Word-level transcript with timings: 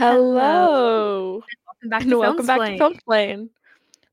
Hello. 0.00 1.42
Welcome 1.66 1.90
back 1.90 2.00
And 2.00 2.10
to 2.10 2.18
welcome 2.18 2.46
back 2.46 2.60
to. 2.60 2.78
Film 2.78 2.94
Explain, 2.94 3.50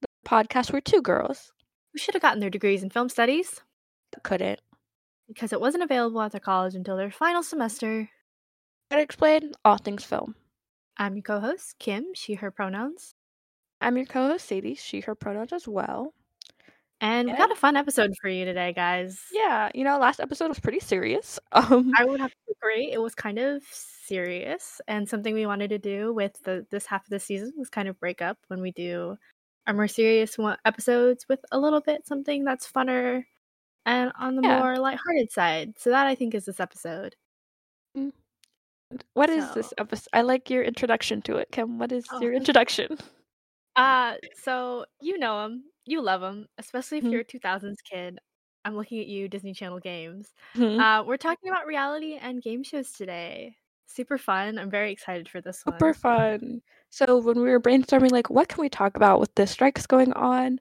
the 0.01 0.07
podcast 0.29 0.73
where 0.73 0.81
two 0.81 1.01
girls 1.01 1.53
Who 1.93 1.97
should 1.97 2.13
have 2.13 2.21
gotten 2.21 2.41
their 2.41 2.49
degrees 2.49 2.83
in 2.83 2.89
film 2.89 3.07
studies 3.07 3.61
couldn't 4.21 4.59
because 5.29 5.53
it 5.53 5.61
wasn't 5.61 5.85
available 5.85 6.21
at 6.21 6.33
their 6.33 6.41
college 6.41 6.75
until 6.75 6.97
their 6.97 7.09
final 7.09 7.41
semester. 7.41 8.09
gotta 8.91 9.01
explain 9.01 9.53
all 9.63 9.77
things 9.77 10.03
film. 10.03 10.35
I'm 10.97 11.15
your 11.15 11.23
co-host, 11.23 11.79
Kim, 11.79 12.07
she, 12.13 12.33
her 12.33 12.51
pronouns. 12.51 13.15
I'm 13.79 13.95
your 13.95 14.07
co-host 14.07 14.45
Cedes, 14.45 14.83
she, 14.83 14.99
her 14.99 15.15
pronouns 15.15 15.53
as 15.53 15.69
well. 15.69 16.13
And 16.99 17.29
we 17.29 17.37
got 17.37 17.51
a 17.51 17.55
fun 17.55 17.77
episode 17.77 18.13
for 18.21 18.27
you 18.27 18.43
today, 18.43 18.73
guys. 18.73 19.23
Yeah, 19.31 19.69
you 19.73 19.85
know, 19.85 19.99
last 19.99 20.19
episode 20.19 20.49
was 20.49 20.59
pretty 20.59 20.81
serious. 20.81 21.39
Um, 21.53 21.93
I 21.97 22.03
would 22.03 22.19
have 22.19 22.31
to 22.31 22.53
agree. 22.61 22.91
It 22.91 23.01
was 23.01 23.15
kind 23.15 23.39
of 23.39 23.63
serious 24.07 24.81
and 24.87 25.07
something 25.09 25.33
we 25.33 25.45
wanted 25.45 25.69
to 25.69 25.77
do 25.79 26.13
with 26.13 26.41
the 26.43 26.65
this 26.71 26.85
half 26.87 27.03
of 27.05 27.09
the 27.09 27.19
season 27.19 27.53
was 27.57 27.69
kind 27.69 27.87
of 27.87 27.99
break 27.99 28.21
up 28.21 28.37
when 28.47 28.61
we 28.61 28.71
do 28.71 29.17
our 29.67 29.73
more 29.73 29.87
serious 29.87 30.37
one, 30.37 30.57
episodes 30.65 31.25
with 31.29 31.39
a 31.51 31.59
little 31.59 31.81
bit 31.81 32.07
something 32.07 32.43
that's 32.45 32.71
funner 32.71 33.23
and 33.85 34.11
on 34.19 34.35
the 34.35 34.43
Yeah. 34.43 34.59
more 34.59 34.77
lighthearted 34.77 35.31
side. 35.31 35.73
So 35.79 35.89
that 35.91 36.07
I 36.07 36.15
think 36.15 36.35
is 36.35 36.45
this 36.45 36.59
episode. 36.59 37.15
what 39.13 39.29
is 39.29 39.53
this 39.53 39.73
episode? 39.77 40.07
I 40.13 40.21
like 40.21 40.49
your 40.49 40.63
introduction 40.63 41.21
to 41.23 41.37
it, 41.37 41.49
Kim. 41.51 41.77
What 41.79 41.91
is 41.91 42.05
Oh, 42.11 42.21
your 42.21 42.33
introduction? 42.33 42.97
Uh, 43.75 44.15
so 44.33 44.85
you 45.01 45.19
know 45.19 45.45
him, 45.45 45.63
you 45.85 46.01
love 46.01 46.23
him, 46.23 46.47
especially 46.57 46.97
if 46.97 47.03
Mhm. 47.03 47.11
you're 47.11 47.21
a 47.21 47.23
2000s 47.23 47.79
kid. 47.83 48.17
I'm 48.65 48.75
looking 48.75 48.99
at 48.99 49.05
you, 49.05 49.27
Disney 49.29 49.53
Channel 49.53 49.79
games. 49.79 50.33
Mhm. 50.55 50.79
Uh, 50.79 51.03
we're 51.03 51.17
talking 51.17 51.47
about 51.49 51.67
reality 51.67 52.15
and 52.15 52.41
game 52.41 52.63
shows 52.63 52.91
today. 52.91 53.55
Super 53.87 54.17
fun. 54.17 54.59
I'm 54.59 54.69
very 54.69 54.91
excited 54.91 55.27
for 55.27 55.41
this 55.41 55.65
one. 55.65 55.73
Super 55.73 55.93
fun. 55.93 56.61
So 56.89 57.17
when 57.19 57.41
we 57.41 57.49
were 57.49 57.59
brainstorming, 57.59 58.11
like, 58.11 58.29
what 58.29 58.47
can 58.47 58.61
we 58.61 58.69
talk 58.69 58.95
about 58.95 59.19
with 59.19 59.33
the 59.35 59.47
strikes 59.47 59.87
going 59.87 60.13
on? 60.13 60.59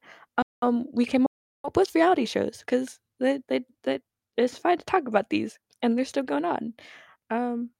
Um, 0.63 0.87
we 0.93 1.05
came 1.05 1.27
up 1.65 1.77
with 1.77 1.95
reality 1.95 2.25
shows 2.25 2.59
because 2.59 2.99
they, 3.21 3.41
they, 3.49 3.61
they, 3.83 4.01
it's 4.37 4.57
fine 4.57 4.79
to 4.79 4.85
talk 4.85 5.07
about 5.07 5.29
these, 5.29 5.59
and 5.83 5.97
they're 5.97 6.05
still 6.05 6.23
going 6.23 6.45
on. 6.45 6.75
Um, 7.31 7.71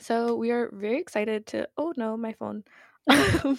so 0.00 0.34
we 0.34 0.50
are 0.50 0.70
very 0.72 0.98
excited 0.98 1.46
to. 1.48 1.68
Oh 1.76 1.92
no, 1.96 2.16
my 2.16 2.32
phone. 2.32 2.64
Um, 3.44 3.58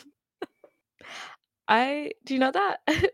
I 1.68 2.12
do 2.26 2.34
you 2.34 2.40
know 2.40 2.52
that 2.52 2.80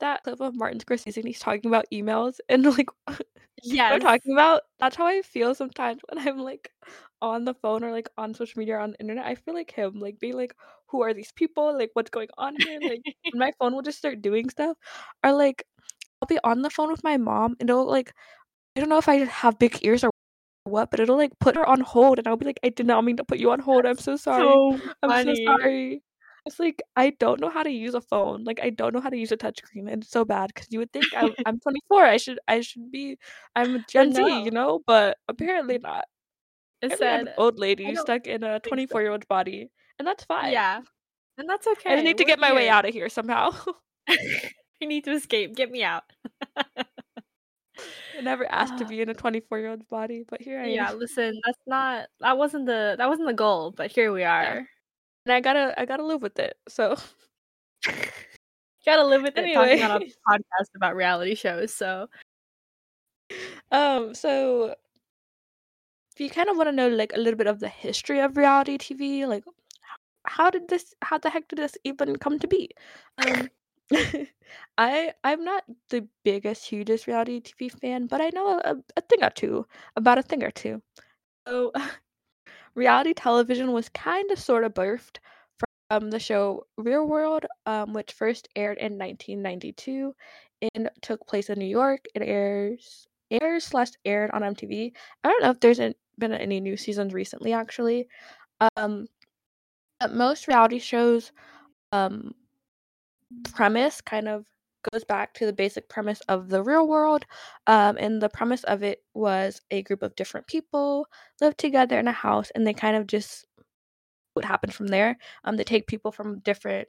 that 0.00 0.22
clip 0.22 0.40
of 0.40 0.54
Martin 0.54 0.78
Scorsese 0.80 1.16
and 1.16 1.26
he's 1.26 1.40
talking 1.40 1.68
about 1.68 1.86
emails 1.92 2.38
and 2.48 2.64
like 2.64 2.88
yeah, 3.62 3.92
we're 3.92 3.98
talking 3.98 4.32
about. 4.32 4.62
That's 4.78 4.96
how 4.96 5.06
I 5.06 5.22
feel 5.22 5.54
sometimes 5.54 6.00
when 6.08 6.26
I'm 6.26 6.38
like 6.38 6.70
on 7.22 7.44
the 7.44 7.54
phone 7.54 7.84
or 7.84 7.92
like 7.92 8.08
on 8.18 8.34
social 8.34 8.58
media 8.60 8.76
or 8.76 8.80
on 8.80 8.92
the 8.92 9.00
internet. 9.00 9.26
I 9.26 9.34
feel 9.34 9.54
like 9.54 9.70
him, 9.72 10.00
like 10.00 10.18
being 10.20 10.36
like, 10.36 10.54
"Who 10.88 11.02
are 11.02 11.14
these 11.14 11.32
people? 11.32 11.76
Like, 11.76 11.90
what's 11.94 12.10
going 12.10 12.28
on 12.38 12.56
here?" 12.56 12.80
Like, 12.82 13.02
and 13.32 13.40
my 13.40 13.52
phone 13.58 13.74
will 13.74 13.82
just 13.82 13.98
start 13.98 14.22
doing 14.22 14.50
stuff, 14.50 14.76
or 15.24 15.32
like 15.32 15.64
I'll 16.22 16.28
be 16.28 16.38
on 16.44 16.62
the 16.62 16.70
phone 16.70 16.90
with 16.92 17.04
my 17.04 17.16
mom 17.18 17.56
and 17.60 17.70
it'll 17.70 17.86
like 17.86 18.14
I 18.76 18.80
don't 18.80 18.88
know 18.90 18.98
if 18.98 19.08
I 19.08 19.16
have 19.24 19.58
big 19.58 19.78
ears 19.84 20.04
or 20.04 20.10
what, 20.64 20.90
but 20.90 21.00
it'll 21.00 21.16
like 21.16 21.32
put 21.40 21.56
her 21.56 21.66
on 21.66 21.80
hold, 21.80 22.18
and 22.18 22.28
I'll 22.28 22.36
be 22.36 22.46
like, 22.46 22.60
"I 22.64 22.70
did 22.70 22.86
not 22.86 23.04
mean 23.04 23.16
to 23.18 23.24
put 23.24 23.38
you 23.38 23.50
on 23.52 23.60
hold. 23.60 23.86
I'm 23.86 23.98
so 23.98 24.16
sorry. 24.16 24.58
So 24.70 24.92
I'm 25.02 25.14
so 25.16 25.34
sorry." 25.48 26.02
It's 26.46 26.58
like 26.60 26.82
I 26.96 27.10
don't 27.10 27.40
know 27.40 27.50
how 27.50 27.62
to 27.62 27.70
use 27.70 27.94
a 27.94 28.00
phone. 28.00 28.44
Like 28.44 28.60
I 28.62 28.70
don't 28.70 28.94
know 28.94 29.00
how 29.00 29.10
to 29.10 29.16
use 29.18 29.32
a 29.32 29.36
touchscreen, 29.36 29.90
and 29.90 30.02
it's 30.02 30.10
so 30.12 30.24
bad 30.24 30.50
because 30.54 30.68
you 30.70 30.78
would 30.80 30.92
think 30.92 31.14
I'm, 31.16 31.30
I'm 31.46 31.60
24. 31.60 32.04
I 32.04 32.16
should 32.18 32.38
I 32.48 32.60
should 32.62 32.90
be 32.92 33.18
I'm 33.56 33.76
a 33.76 33.80
Gen 33.80 34.12
Z, 34.12 34.22
you 34.44 34.50
know, 34.50 34.80
but 34.86 35.18
apparently 35.28 35.78
not. 35.82 36.06
It 36.82 36.96
said, 36.98 37.20
an 37.28 37.28
old 37.38 37.58
lady 37.58 37.94
stuck 37.96 38.26
in 38.26 38.42
a 38.44 38.60
24 38.60 39.02
year 39.02 39.10
old's 39.10 39.26
body, 39.26 39.70
and 39.98 40.06
that's 40.06 40.24
fine. 40.24 40.52
yeah. 40.52 40.80
And 41.38 41.48
that's 41.48 41.66
okay. 41.68 41.96
I 41.98 42.02
need 42.02 42.18
to 42.18 42.24
We're 42.24 42.28
get 42.28 42.38
my 42.40 42.52
way 42.52 42.68
out 42.68 42.84
of 42.84 42.92
here 42.92 43.08
somehow. 43.08 43.50
I 44.08 44.84
need 44.86 45.04
to 45.04 45.12
escape. 45.12 45.54
Get 45.56 45.70
me 45.70 45.82
out. 45.84 46.04
I 46.56 48.20
never 48.22 48.44
asked 48.50 48.76
to 48.78 48.84
Ah. 48.84 48.88
be 48.88 49.00
in 49.00 49.08
a 49.08 49.14
24 49.14 49.58
year 49.58 49.70
old's 49.70 49.84
body, 49.86 50.24
but 50.28 50.40
here 50.40 50.58
I 50.60 50.66
yeah, 50.66 50.88
am. 50.88 50.94
Yeah, 50.94 50.98
listen, 50.98 51.40
that's 51.44 51.58
not 51.66 52.08
that 52.20 52.36
wasn't 52.36 52.66
the 52.66 52.96
that 52.98 53.08
wasn't 53.08 53.28
the 53.28 53.34
goal, 53.34 53.70
but 53.70 53.90
here 53.92 54.12
we 54.12 54.24
are. 54.24 54.66
And 55.26 55.32
I 55.32 55.40
gotta 55.40 55.74
I 55.80 55.84
gotta 55.84 56.04
live 56.04 56.22
with 56.22 56.38
it. 56.40 56.56
So 56.68 56.96
Gotta 58.86 59.04
live 59.04 59.22
with 59.22 59.36
it 59.36 59.52
talking 59.54 59.82
on 59.82 59.90
a 59.90 59.94
Anyway. 59.96 60.12
podcast 60.28 60.74
about 60.74 60.96
reality 60.96 61.34
shows, 61.34 61.72
so 61.74 62.08
um 63.70 64.14
so 64.14 64.74
if 66.18 66.22
you 66.22 66.30
kind 66.30 66.48
of 66.48 66.56
want 66.56 66.66
to 66.66 66.72
know 66.72 66.88
like 66.88 67.12
a 67.14 67.20
little 67.20 67.38
bit 67.38 67.46
of 67.46 67.60
the 67.60 67.68
history 67.68 68.18
of 68.18 68.36
reality 68.36 68.76
TV, 68.76 69.24
like 69.24 69.44
how 70.24 70.50
did 70.50 70.66
this 70.66 70.92
how 71.00 71.16
the 71.16 71.30
heck 71.30 71.46
did 71.46 71.60
this 71.60 71.78
even 71.84 72.16
come 72.16 72.40
to 72.40 72.48
be? 72.48 72.70
Um 73.18 73.48
I 74.78 75.12
I'm 75.22 75.44
not 75.44 75.62
the 75.90 76.08
biggest 76.24 76.66
hugest 76.66 77.06
reality 77.06 77.40
TV 77.40 77.70
fan, 77.70 78.08
but 78.08 78.20
I 78.20 78.30
know 78.30 78.60
a, 78.64 78.74
a 78.96 79.00
thing 79.02 79.22
or 79.22 79.30
two 79.30 79.64
about 79.94 80.18
a 80.18 80.22
thing 80.22 80.42
or 80.42 80.50
two. 80.50 80.82
So 81.46 81.70
reality 82.74 83.14
television 83.14 83.70
was 83.70 83.88
kind 83.88 84.28
of 84.32 84.40
sort 84.40 84.64
of 84.64 84.74
birthed 84.74 85.18
from 85.88 86.10
the 86.10 86.18
show 86.18 86.66
Real 86.76 87.06
World, 87.06 87.46
um, 87.64 87.92
which 87.92 88.12
first 88.12 88.48
aired 88.56 88.78
in 88.78 88.98
1992 88.98 90.12
and 90.74 90.90
took 91.00 91.24
place 91.28 91.48
in 91.48 91.60
New 91.60 91.64
York. 91.64 92.00
It 92.16 92.22
airs 92.22 93.06
airs 93.30 93.64
slash 93.64 93.90
aired 94.04 94.30
on 94.32 94.42
MTV. 94.42 94.92
I 95.22 95.28
don't 95.28 95.42
know 95.42 95.50
if 95.50 95.60
there's 95.60 95.78
an- 95.78 95.94
been 96.18 96.32
any 96.32 96.60
new 96.60 96.76
seasons 96.76 97.14
recently, 97.14 97.52
actually. 97.52 98.08
Um, 98.76 99.06
but 100.00 100.14
most 100.14 100.48
reality 100.48 100.78
shows, 100.78 101.32
um, 101.92 102.32
premise 103.54 104.00
kind 104.00 104.28
of 104.28 104.46
goes 104.92 105.04
back 105.04 105.34
to 105.34 105.46
the 105.46 105.52
basic 105.52 105.88
premise 105.88 106.20
of 106.28 106.48
the 106.48 106.62
real 106.62 106.86
world. 106.86 107.24
Um, 107.66 107.96
and 107.98 108.22
the 108.22 108.28
premise 108.28 108.64
of 108.64 108.82
it 108.82 109.02
was 109.14 109.60
a 109.70 109.82
group 109.82 110.02
of 110.02 110.14
different 110.16 110.46
people 110.46 111.06
live 111.40 111.56
together 111.56 111.98
in 111.98 112.08
a 112.08 112.12
house, 112.12 112.50
and 112.54 112.66
they 112.66 112.74
kind 112.74 112.96
of 112.96 113.06
just 113.06 113.46
what 114.34 114.44
happened 114.44 114.74
from 114.74 114.86
there. 114.88 115.18
Um, 115.44 115.56
they 115.56 115.64
take 115.64 115.86
people 115.86 116.12
from 116.12 116.40
different 116.40 116.88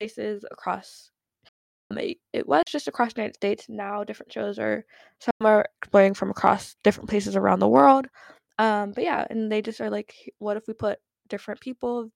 places 0.00 0.44
across. 0.50 1.10
Um, 1.90 1.98
it, 1.98 2.18
it 2.32 2.48
was 2.48 2.64
just 2.68 2.88
across 2.88 3.12
the 3.12 3.20
United 3.20 3.36
States. 3.36 3.66
Now 3.68 4.04
different 4.04 4.32
shows 4.32 4.58
are 4.58 4.84
some 5.20 5.46
are 5.46 5.66
exploring 5.80 6.14
from 6.14 6.30
across 6.30 6.76
different 6.82 7.08
places 7.08 7.36
around 7.36 7.60
the 7.60 7.68
world. 7.68 8.06
Um, 8.62 8.92
but 8.92 9.02
yeah, 9.04 9.26
and 9.28 9.50
they 9.50 9.60
just 9.60 9.80
are 9.80 9.90
like, 9.90 10.14
what 10.38 10.56
if 10.56 10.68
we 10.68 10.74
put 10.74 11.00
different 11.28 11.60
people 11.60 12.10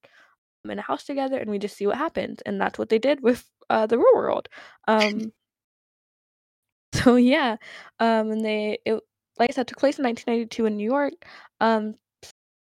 in 0.65 0.79
a 0.79 0.83
house 0.83 1.05
together 1.05 1.39
and 1.39 1.51
we 1.51 1.59
just 1.59 1.77
see 1.77 1.89
what 1.89 1.99
happens? 1.99 2.41
And 2.47 2.61
that's 2.61 2.79
what 2.79 2.89
they 2.89 3.01
did 3.01 3.21
with 3.23 3.45
uh, 3.71 3.87
the 3.87 3.99
real 3.99 4.15
world. 4.15 4.49
Um, 4.89 5.33
so 6.93 7.17
yeah, 7.17 7.57
um, 8.01 8.31
and 8.31 8.45
they 8.45 8.79
it 8.85 9.01
like 9.39 9.51
I 9.51 9.53
said 9.55 9.67
took 9.69 9.79
place 9.79 9.99
in 9.99 10.05
1992 10.05 10.67
in 10.67 10.77
New 10.77 10.85
York. 10.85 11.15
Um, 11.61 11.97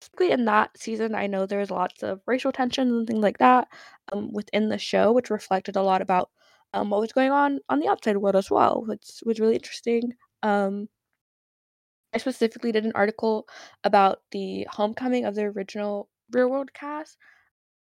specifically 0.02 0.32
in 0.32 0.46
that 0.46 0.78
season, 0.78 1.16
I 1.16 1.28
know 1.28 1.46
there 1.46 1.60
was 1.60 1.72
lots 1.72 2.04
of 2.04 2.22
racial 2.28 2.54
tensions 2.54 2.92
and 2.94 3.08
things 3.08 3.24
like 3.24 3.40
that 3.40 3.68
um, 4.14 4.32
within 4.34 4.70
the 4.70 4.78
show, 4.80 5.12
which 5.12 5.30
reflected 5.32 5.76
a 5.76 5.84
lot 5.84 6.02
about 6.02 6.30
um, 6.74 6.90
what 6.92 7.02
was 7.02 7.14
going 7.14 7.32
on 7.32 7.60
on 7.70 7.80
the 7.80 7.90
outside 7.90 8.18
world 8.18 8.38
as 8.38 8.52
well, 8.52 8.84
which 8.88 9.22
was 9.26 9.40
really 9.40 9.56
interesting. 9.56 10.14
Um, 10.44 10.90
I 12.16 12.20
specifically 12.20 12.72
did 12.72 12.86
an 12.86 12.94
article 12.96 13.48
about 13.84 14.24
the 14.32 14.68
homecoming 14.72 15.26
of 15.26 15.36
the 15.36 15.44
original 15.46 16.10
Real 16.32 16.50
World 16.50 16.74
cast. 16.74 17.18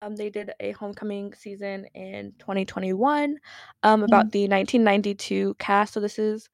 Um, 0.01 0.15
they 0.15 0.29
did 0.29 0.51
a 0.59 0.71
homecoming 0.73 1.33
season 1.33 1.87
in 1.95 2.33
2021 2.39 3.39
um, 3.83 4.03
about 4.03 4.31
the 4.31 4.47
1992 4.47 5.55
cast. 5.59 5.93
So 5.93 5.99
this 6.01 6.19
is 6.19 6.49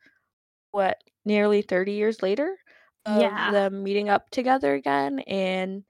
what 0.71 1.03
nearly 1.25 1.61
30 1.63 1.93
years 1.93 2.23
later 2.23 2.57
of 3.05 3.35
Yeah. 3.35 3.51
them 3.51 3.83
meeting 3.83 4.09
up 4.09 4.29
together 4.31 4.73
again, 4.75 5.19
and 5.21 5.85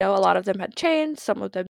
you 0.00 0.06
know 0.06 0.14
a 0.14 0.18
lot 0.18 0.36
of 0.36 0.44
them 0.44 0.58
had 0.58 0.76
changed, 0.76 1.20
some 1.20 1.42
of 1.42 1.52
them 1.52 1.66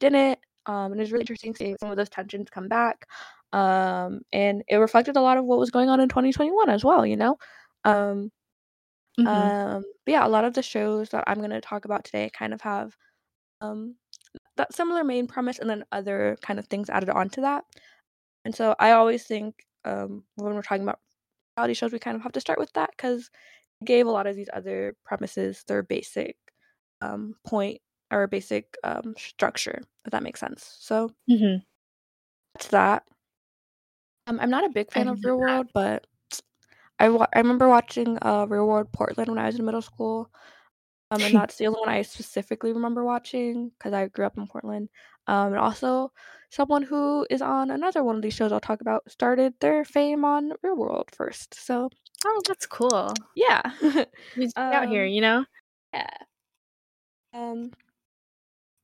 didn't. 0.00 0.38
Um, 0.66 0.92
and 0.92 0.96
it 1.00 1.04
was 1.04 1.12
really 1.12 1.22
interesting 1.22 1.54
seeing 1.54 1.76
some 1.80 1.90
of 1.90 1.96
those 1.96 2.10
tensions 2.10 2.50
come 2.50 2.68
back. 2.68 3.06
Um, 3.52 4.20
and 4.32 4.62
it 4.68 4.76
reflected 4.76 5.16
a 5.16 5.20
lot 5.22 5.38
of 5.38 5.44
what 5.46 5.58
was 5.58 5.70
going 5.70 5.88
on 5.88 6.00
in 6.00 6.08
2021 6.08 6.68
as 6.70 6.84
well. 6.84 7.06
You 7.06 7.16
know. 7.16 7.36
Um, 7.84 8.30
Mhm. 9.18 9.28
um, 9.28 9.84
but 10.04 10.12
yeah, 10.12 10.26
a 10.26 10.28
lot 10.28 10.44
of 10.44 10.54
the 10.54 10.62
shows 10.62 11.10
that 11.10 11.24
I'm 11.26 11.38
going 11.38 11.50
to 11.50 11.60
talk 11.60 11.84
about 11.84 12.04
today 12.04 12.30
kind 12.30 12.54
of 12.54 12.60
have 12.62 12.96
um, 13.60 13.96
that 14.56 14.74
similar 14.74 15.04
main 15.04 15.26
premise 15.28 15.58
and 15.58 15.70
then 15.70 15.84
other 15.92 16.38
kind 16.42 16.58
of 16.58 16.66
things 16.68 16.90
added 16.90 17.10
onto 17.10 17.42
that. 17.42 17.64
And 18.44 18.54
so 18.54 18.74
I 18.78 18.92
always 18.92 19.24
think 19.24 19.66
um, 19.84 20.24
when 20.36 20.54
we're 20.54 20.62
talking 20.62 20.82
about 20.84 21.00
reality 21.58 21.74
shows, 21.74 21.92
we 21.92 21.98
kind 21.98 22.16
of 22.16 22.22
have 22.22 22.32
to 22.32 22.40
start 22.40 22.58
with 22.60 22.72
that 22.74 22.90
because 22.92 23.30
it 23.82 23.86
gave 23.86 24.06
a 24.06 24.10
lot 24.10 24.26
of 24.26 24.36
these 24.36 24.50
other 24.52 24.96
premises 25.04 25.64
their 25.68 25.82
basic 25.82 26.36
um, 27.00 27.36
point 27.46 27.80
or 28.12 28.26
basic 28.26 28.76
um, 28.84 29.14
structure, 29.18 29.80
if 30.06 30.12
that 30.12 30.22
makes 30.22 30.40
sense. 30.40 30.76
So 30.80 31.12
mm-hmm. 31.30 31.58
that's 32.54 32.68
that. 32.68 33.04
Um, 34.26 34.38
I'm 34.40 34.50
not 34.50 34.64
a 34.64 34.68
big 34.68 34.92
fan 34.92 35.08
of 35.08 35.24
Real. 35.24 35.38
World, 35.38 35.68
but 35.72 36.06
I, 36.98 37.08
wa- 37.08 37.26
I 37.34 37.38
remember 37.38 37.68
watching 37.68 38.18
uh, 38.22 38.46
Real 38.48 38.66
World 38.66 38.92
Portland 38.92 39.28
when 39.28 39.38
I 39.38 39.46
was 39.46 39.58
in 39.58 39.64
middle 39.64 39.82
school. 39.82 40.30
Um, 41.10 41.22
and 41.22 41.34
that's 41.34 41.56
the 41.56 41.66
only 41.66 41.80
one 41.80 41.88
I 41.88 42.02
specifically 42.02 42.72
remember 42.72 43.04
watching 43.04 43.70
because 43.78 43.92
I 43.92 44.06
grew 44.08 44.26
up 44.26 44.36
in 44.36 44.46
Portland. 44.46 44.88
Um, 45.26 45.48
and 45.48 45.58
also 45.58 46.12
someone 46.50 46.82
who 46.82 47.26
is 47.30 47.42
on 47.42 47.70
another 47.70 48.02
one 48.02 48.16
of 48.16 48.22
these 48.22 48.34
shows 48.34 48.52
I'll 48.52 48.60
talk 48.60 48.80
about 48.80 49.10
started 49.10 49.54
their 49.60 49.84
fame 49.84 50.24
on 50.24 50.52
Real 50.62 50.76
World 50.76 51.10
first. 51.14 51.54
So 51.54 51.90
Oh, 52.24 52.42
that's 52.46 52.66
cool. 52.66 53.14
yeah, 53.34 53.62
Who's 54.34 54.52
out 54.72 54.88
here, 54.88 55.04
Um, 55.04 55.10
you 55.10 55.20
know? 55.20 55.44
yeah. 55.92 56.08
Um, 57.32 57.72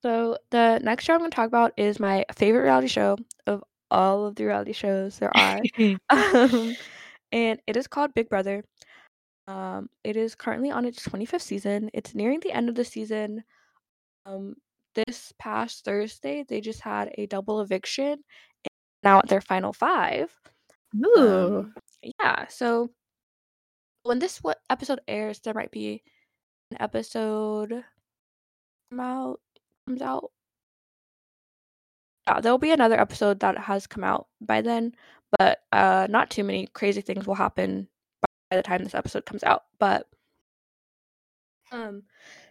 so 0.03 0.39
the 0.51 0.79
next 0.83 1.05
show 1.05 1.15
I'm 1.15 1.21
going 1.21 1.31
to 1.31 1.35
talk 1.35 1.49
about 1.49 1.73
is 1.77 1.99
my 1.99 2.25
favorite 2.35 2.63
reality 2.63 2.89
show 2.89 3.17
of 3.47 3.65
all 3.91 4.27
of 4.27 4.35
the 4.37 4.45
reality 4.45 4.73
shows 4.73 5.19
there 5.19 5.35
are. 5.37 5.61
um, 6.11 6.77
and 7.35 7.61
it 7.67 7.77
is 7.77 7.89
called 7.89 8.15
Big 8.15 8.29
Brother. 8.29 8.65
Um, 9.49 9.91
it 10.05 10.17
is 10.17 10.37
currently 10.37 10.71
on 10.71 10.87
its 10.87 11.07
25th 11.07 11.43
season. 11.43 11.91
It's 11.93 12.15
nearing 12.15 12.39
the 12.41 12.53
end 12.53 12.69
of 12.69 12.77
the 12.77 12.85
season. 12.85 13.43
Um, 14.25 14.55
this 14.95 15.33
past 15.39 15.85
Thursday, 15.85 16.45
they 16.49 16.61
just 16.61 16.81
had 16.81 17.11
a 17.19 17.27
double 17.27 17.61
eviction. 17.61 18.13
and 18.13 18.71
Now 19.03 19.19
at 19.19 19.29
their 19.29 19.41
final 19.41 19.73
five. 19.73 20.33
Ooh. 21.05 21.59
Um, 21.59 21.75
yeah. 22.21 22.47
So 22.47 22.91
when 24.05 24.21
this 24.21 24.39
what 24.39 24.61
episode 24.71 25.01
airs, 25.09 25.41
there 25.41 25.55
might 25.55 25.73
be 25.73 26.03
an 26.71 26.79
episode 26.81 27.85
come 28.91 29.01
out 29.01 29.41
comes 29.89 30.03
out. 30.03 30.31
Yeah, 32.29 32.41
there'll 32.41 32.59
be 32.59 32.71
another 32.71 32.99
episode 32.99 33.41
that 33.41 33.59
has 33.59 33.87
come 33.87 34.05
out 34.05 34.29
by 34.41 34.63
then, 34.63 34.93
but 35.39 35.61
uh, 35.73 36.07
not 36.11 36.31
too 36.31 36.45
many 36.45 36.67
crazy 36.69 37.01
things 37.01 37.27
will 37.27 37.35
happen 37.35 37.89
by 38.51 38.57
the 38.57 38.63
time 38.63 38.85
this 38.85 38.95
episode 38.95 39.27
comes 39.27 39.43
out. 39.43 39.65
But 39.79 40.07
um, 41.73 42.03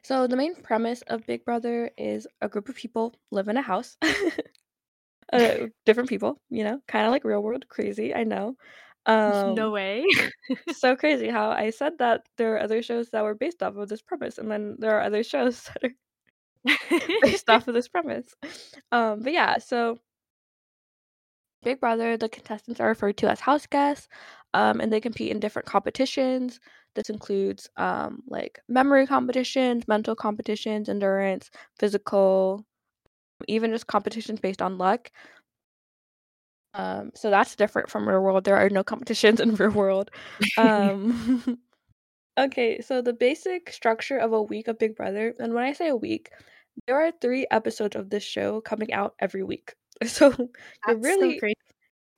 so 0.02 0.28
the 0.28 0.36
main 0.36 0.56
premise 0.56 1.02
of 1.04 1.26
Big 1.26 1.46
Brother 1.46 1.90
is 1.98 2.28
a 2.42 2.50
group 2.50 2.70
of 2.70 2.76
people 2.76 3.16
live 3.32 3.48
in 3.48 3.58
a 3.58 3.62
house. 3.62 3.98
uh, 5.34 5.68
different 5.86 6.10
people, 6.10 6.42
you 6.50 6.64
know, 6.64 6.80
kind 6.88 7.06
of 7.06 7.12
like 7.12 7.24
real 7.24 7.42
world, 7.42 7.68
crazy. 7.70 8.14
I 8.14 8.24
know. 8.24 8.56
Um, 9.06 9.56
no 9.56 9.72
way. 9.72 10.06
so 10.74 10.96
crazy 10.96 11.28
how 11.28 11.50
I 11.52 11.70
said 11.70 11.94
that 12.00 12.22
there 12.38 12.56
are 12.56 12.62
other 12.62 12.82
shows 12.82 13.10
that 13.10 13.24
were 13.24 13.36
based 13.36 13.62
off 13.62 13.76
of 13.76 13.90
this 13.90 14.02
premise, 14.02 14.38
and 14.38 14.50
then 14.50 14.78
there 14.80 14.98
are 14.98 15.04
other 15.04 15.24
shows 15.24 15.64
that 15.82 15.92
are 16.72 17.18
based 17.22 17.50
off 17.50 17.68
of 17.68 17.74
this 17.74 17.88
premise. 17.88 18.34
Um, 18.92 19.22
but 19.22 19.34
yeah, 19.34 19.58
so 19.58 20.00
Big 21.64 21.80
Brother, 21.80 22.18
the 22.18 22.30
contestants 22.30 22.80
are 22.80 22.88
referred 22.88 23.18
to 23.18 23.30
as 23.30 23.40
house 23.40 23.66
guests, 23.66 24.08
um, 24.54 24.80
and 24.80 24.92
they 24.92 25.02
compete 25.02 25.32
in 25.32 25.40
different 25.40 25.68
competitions. 25.68 26.60
This 26.96 27.10
includes 27.10 27.70
um, 27.78 28.22
like 28.28 28.60
memory 28.68 29.08
competitions, 29.08 29.88
mental 29.88 30.16
competitions, 30.16 30.90
endurance, 30.90 31.50
physical, 31.80 32.66
even 33.48 33.72
just 33.72 33.88
competitions 33.88 34.40
based 34.40 34.62
on 34.62 34.78
luck. 34.78 35.12
Um, 36.76 37.12
so 37.16 37.30
that's 37.30 37.56
different 37.56 37.90
from 37.90 38.08
real 38.08 38.22
world. 38.22 38.44
There 38.44 38.58
are 38.58 38.70
no 38.70 38.84
competitions 38.84 39.40
in 39.40 39.56
real 39.56 39.72
world. 39.72 40.12
Um, 40.58 41.60
okay, 42.40 42.82
so 42.82 43.02
the 43.02 43.14
basic 43.14 43.72
structure 43.72 44.18
of 44.18 44.34
a 44.34 44.42
week 44.42 44.68
of 44.68 44.78
Big 44.78 44.96
Brother, 44.96 45.34
and 45.40 45.54
when 45.54 45.64
I 45.64 45.74
say 45.74 45.88
a 45.90 45.96
week, 45.96 46.32
there 46.88 47.00
are 47.02 47.12
three 47.12 47.48
episodes 47.50 47.96
of 47.96 48.10
this 48.10 48.24
show 48.24 48.62
coming 48.62 48.94
out 48.94 49.16
every 49.20 49.44
week. 49.44 49.74
So 50.14 50.34
you 50.88 50.98
really 50.98 51.40
so 51.40 51.48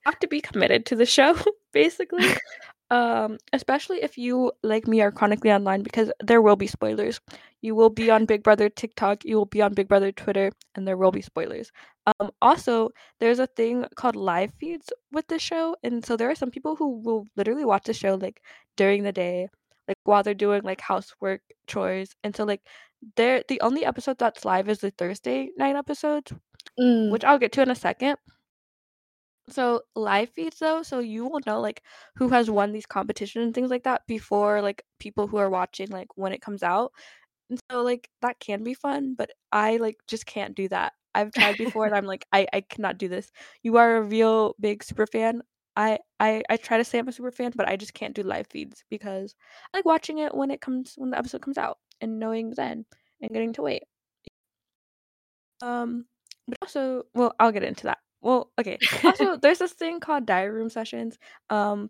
have 0.06 0.20
to 0.20 0.28
be 0.28 0.42
committed 0.42 0.86
to 0.88 0.96
the 0.96 1.06
show, 1.06 1.38
basically. 1.74 2.28
um, 2.92 3.38
especially 3.54 4.04
if 4.04 4.18
you, 4.18 4.52
like 4.64 4.88
me, 4.88 5.02
are 5.02 5.12
chronically 5.12 5.52
online 5.52 5.82
because 5.82 6.12
there 6.24 6.42
will 6.42 6.56
be 6.56 6.68
spoilers. 6.68 7.20
You 7.62 7.76
will 7.76 7.90
be 7.90 8.12
on 8.12 8.26
Big 8.26 8.44
Brother 8.44 8.70
TikTok, 8.70 9.26
you 9.26 9.36
will 9.36 9.46
be 9.46 9.62
on 9.62 9.74
Big 9.74 9.88
Brother 9.88 10.12
Twitter, 10.12 10.52
and 10.76 10.88
there 10.88 10.98
will 10.98 11.12
be 11.12 11.22
spoilers. 11.22 11.72
Um, 12.20 12.30
also, 12.42 12.92
there's 13.20 13.40
a 13.40 13.48
thing 13.48 13.86
called 13.96 14.16
live 14.16 14.54
feeds 14.60 14.94
with 15.12 15.28
the 15.28 15.40
show, 15.40 15.76
and 15.84 16.06
so 16.06 16.16
there 16.16 16.30
are 16.30 16.36
some 16.36 16.52
people 16.52 16.76
who 16.76 17.00
will 17.00 17.26
literally 17.36 17.66
watch 17.66 17.86
the 17.86 17.94
show 17.94 18.16
like 18.16 18.42
during 18.78 19.02
the 19.04 19.12
day, 19.12 19.50
like 19.88 19.98
while 20.04 20.22
they're 20.22 20.36
doing 20.36 20.62
like 20.64 20.82
housework 20.82 21.42
chores, 21.66 22.16
and 22.24 22.36
so 22.36 22.44
like 22.44 22.62
they're 23.16 23.44
the 23.48 23.62
only 23.62 23.86
episode 23.86 24.20
that's 24.20 24.46
live 24.46 24.70
is 24.70 24.80
the 24.80 24.92
Thursday 24.92 25.50
night 25.58 25.76
episodes, 25.76 26.32
Mm. 26.80 27.10
which 27.12 27.24
I'll 27.24 27.40
get 27.40 27.52
to 27.54 27.62
in 27.62 27.72
a 27.72 27.76
second. 27.76 28.18
So 29.50 29.84
live 29.96 30.30
feeds 30.32 30.58
though, 30.60 30.82
so 30.82 31.00
you 31.00 31.26
will 31.28 31.40
know 31.46 31.62
like 31.62 31.84
who 32.16 32.30
has 32.30 32.50
won 32.50 32.72
these 32.72 32.86
competitions 32.88 33.46
and 33.46 33.54
things 33.54 33.70
like 33.70 33.84
that 33.84 34.02
before 34.08 34.62
like 34.62 34.84
people 35.00 35.28
who 35.28 35.38
are 35.38 35.50
watching 35.50 35.90
like 35.90 36.08
when 36.16 36.34
it 36.34 36.42
comes 36.42 36.64
out. 36.64 36.92
And 37.50 37.60
so 37.72 37.84
like 37.84 38.10
that 38.22 38.40
can 38.40 38.64
be 38.64 38.74
fun, 38.74 39.16
but 39.16 39.32
I 39.52 39.78
like 39.78 39.98
just 40.08 40.26
can't 40.26 40.56
do 40.56 40.68
that. 40.70 40.94
I've 41.16 41.34
tried 41.34 41.58
before 41.58 41.86
and 41.86 41.96
I'm 41.96 42.06
like 42.06 42.26
I 42.34 42.48
I 42.54 42.62
cannot 42.62 42.98
do 42.98 43.08
this. 43.10 43.32
You 43.64 43.78
are 43.78 43.98
a 43.98 44.02
real 44.04 44.56
big 44.60 44.84
super 44.84 45.08
fan. 45.08 45.42
I 45.78 46.00
I 46.20 46.44
I 46.50 46.58
try 46.58 46.78
to 46.78 46.84
say 46.86 47.00
I'm 47.00 47.08
a 47.10 47.12
super 47.14 47.32
fan, 47.32 47.54
but 47.56 47.68
I 47.70 47.78
just 47.78 47.94
can't 47.94 48.16
do 48.16 48.24
live 48.24 48.48
feeds 48.48 48.84
because 48.90 49.36
I 49.74 49.78
like 49.80 49.86
watching 49.86 50.20
it 50.20 50.36
when 50.36 50.52
it 50.52 50.62
comes 50.62 50.96
when 50.98 51.12
the 51.12 51.18
episode 51.20 51.42
comes 51.44 51.58
out 51.60 51.80
and 52.02 52.20
knowing 52.20 52.52
then 52.52 52.86
and 53.22 53.32
getting 53.32 53.54
to 53.54 53.62
wait. 53.64 53.84
Um 55.62 56.06
but 56.48 56.58
also 56.62 57.04
well, 57.14 57.36
I'll 57.40 57.52
get 57.52 57.64
into 57.64 57.84
that. 57.86 58.00
Well, 58.22 58.52
okay. 58.60 58.80
Also, 59.04 59.38
there's 59.38 59.60
this 59.60 59.74
thing 59.74 60.00
called 60.00 60.26
diary 60.26 60.52
room 60.52 60.70
sessions. 60.70 61.18
Um, 61.50 61.90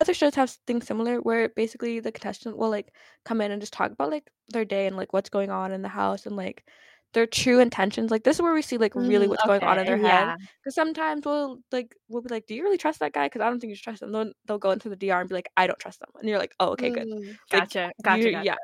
other 0.00 0.14
shows 0.14 0.34
have 0.34 0.50
things 0.66 0.86
similar 0.86 1.20
where 1.20 1.48
basically 1.50 2.00
the 2.00 2.10
contestant 2.12 2.56
will 2.56 2.70
like 2.70 2.92
come 3.24 3.40
in 3.40 3.52
and 3.52 3.62
just 3.62 3.72
talk 3.72 3.92
about 3.92 4.10
like 4.10 4.30
their 4.48 4.64
day 4.64 4.86
and 4.86 4.96
like 4.96 5.12
what's 5.12 5.30
going 5.30 5.50
on 5.50 5.70
in 5.72 5.82
the 5.82 5.88
house 5.88 6.26
and 6.26 6.34
like 6.36 6.68
their 7.14 7.26
true 7.26 7.60
intentions. 7.60 8.10
Like 8.10 8.24
this 8.24 8.36
is 8.36 8.42
where 8.42 8.54
we 8.54 8.62
see 8.62 8.78
like 8.78 8.94
really 8.96 9.28
Mm, 9.28 9.28
what's 9.28 9.42
going 9.44 9.62
on 9.62 9.78
in 9.78 9.86
okay, 9.86 9.86
their 9.86 9.98
head. 9.98 10.34
Because 10.62 10.74
sometimes 10.74 11.24
we'll 11.24 11.58
like 11.70 11.94
we'll 12.08 12.22
be 12.22 12.30
like, 12.30 12.46
"Do 12.46 12.54
you 12.54 12.62
really 12.64 12.78
trust 12.78 12.98
that 13.00 13.12
guy?" 13.12 13.26
Because 13.26 13.42
I 13.42 13.48
don't 13.50 13.60
think 13.60 13.70
you 13.70 13.76
should 13.76 13.84
trust 13.84 14.00
them. 14.00 14.12
Then 14.12 14.32
they'll 14.46 14.58
go 14.58 14.70
into 14.72 14.88
the 14.88 14.96
DR 14.96 15.20
and 15.20 15.28
be 15.28 15.34
like, 15.36 15.50
"I 15.56 15.66
don't 15.66 15.78
trust 15.78 16.00
them," 16.00 16.10
and 16.18 16.28
you're 16.28 16.38
like, 16.38 16.54
"Oh, 16.60 16.70
okay, 16.72 16.90
good." 16.90 17.06
Mm, 17.08 17.38
Like, 17.52 17.66
Gotcha. 17.66 17.92
Gotcha. 18.02 18.30
gotcha. 18.30 18.32
Yeah. 18.32 18.56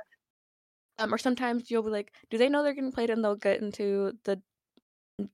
Um, 0.98 1.14
or 1.14 1.18
sometimes 1.18 1.70
you'll 1.70 1.82
be 1.82 1.90
like, 1.90 2.12
"Do 2.30 2.38
they 2.38 2.48
know 2.48 2.62
they're 2.62 2.74
getting 2.74 2.92
played?" 2.92 3.10
And 3.10 3.24
they'll 3.24 3.36
get 3.36 3.60
into 3.62 4.18
the 4.24 4.42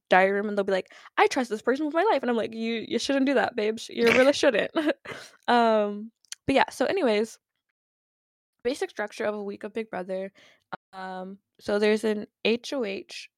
diary 0.09 0.33
room 0.33 0.49
and 0.49 0.57
they'll 0.57 0.65
be 0.65 0.73
like, 0.73 0.93
"I 1.17 1.27
trust 1.27 1.51
this 1.51 1.63
person 1.63 1.87
with 1.87 1.95
my 1.95 2.05
life," 2.05 2.23
and 2.23 2.31
I'm 2.31 2.37
like, 2.37 2.55
"You 2.55 2.85
you 2.87 2.99
shouldn't 2.99 3.27
do 3.27 3.35
that, 3.35 3.57
babes. 3.57 3.89
You 3.89 4.07
really 4.07 4.33
shouldn't." 4.33 4.71
um, 5.49 6.11
but 6.47 6.55
yeah. 6.55 6.71
So, 6.71 6.87
anyways, 6.87 7.39
basic 8.65 8.91
structure 8.91 9.25
of 9.25 9.35
a 9.35 9.43
week 9.43 9.65
of 9.65 9.75
Big 9.75 9.91
Brother. 9.91 10.33
Um, 10.93 11.39
so 11.61 11.79
there's 11.79 12.05
an 12.05 12.27
HOH, 12.45 13.29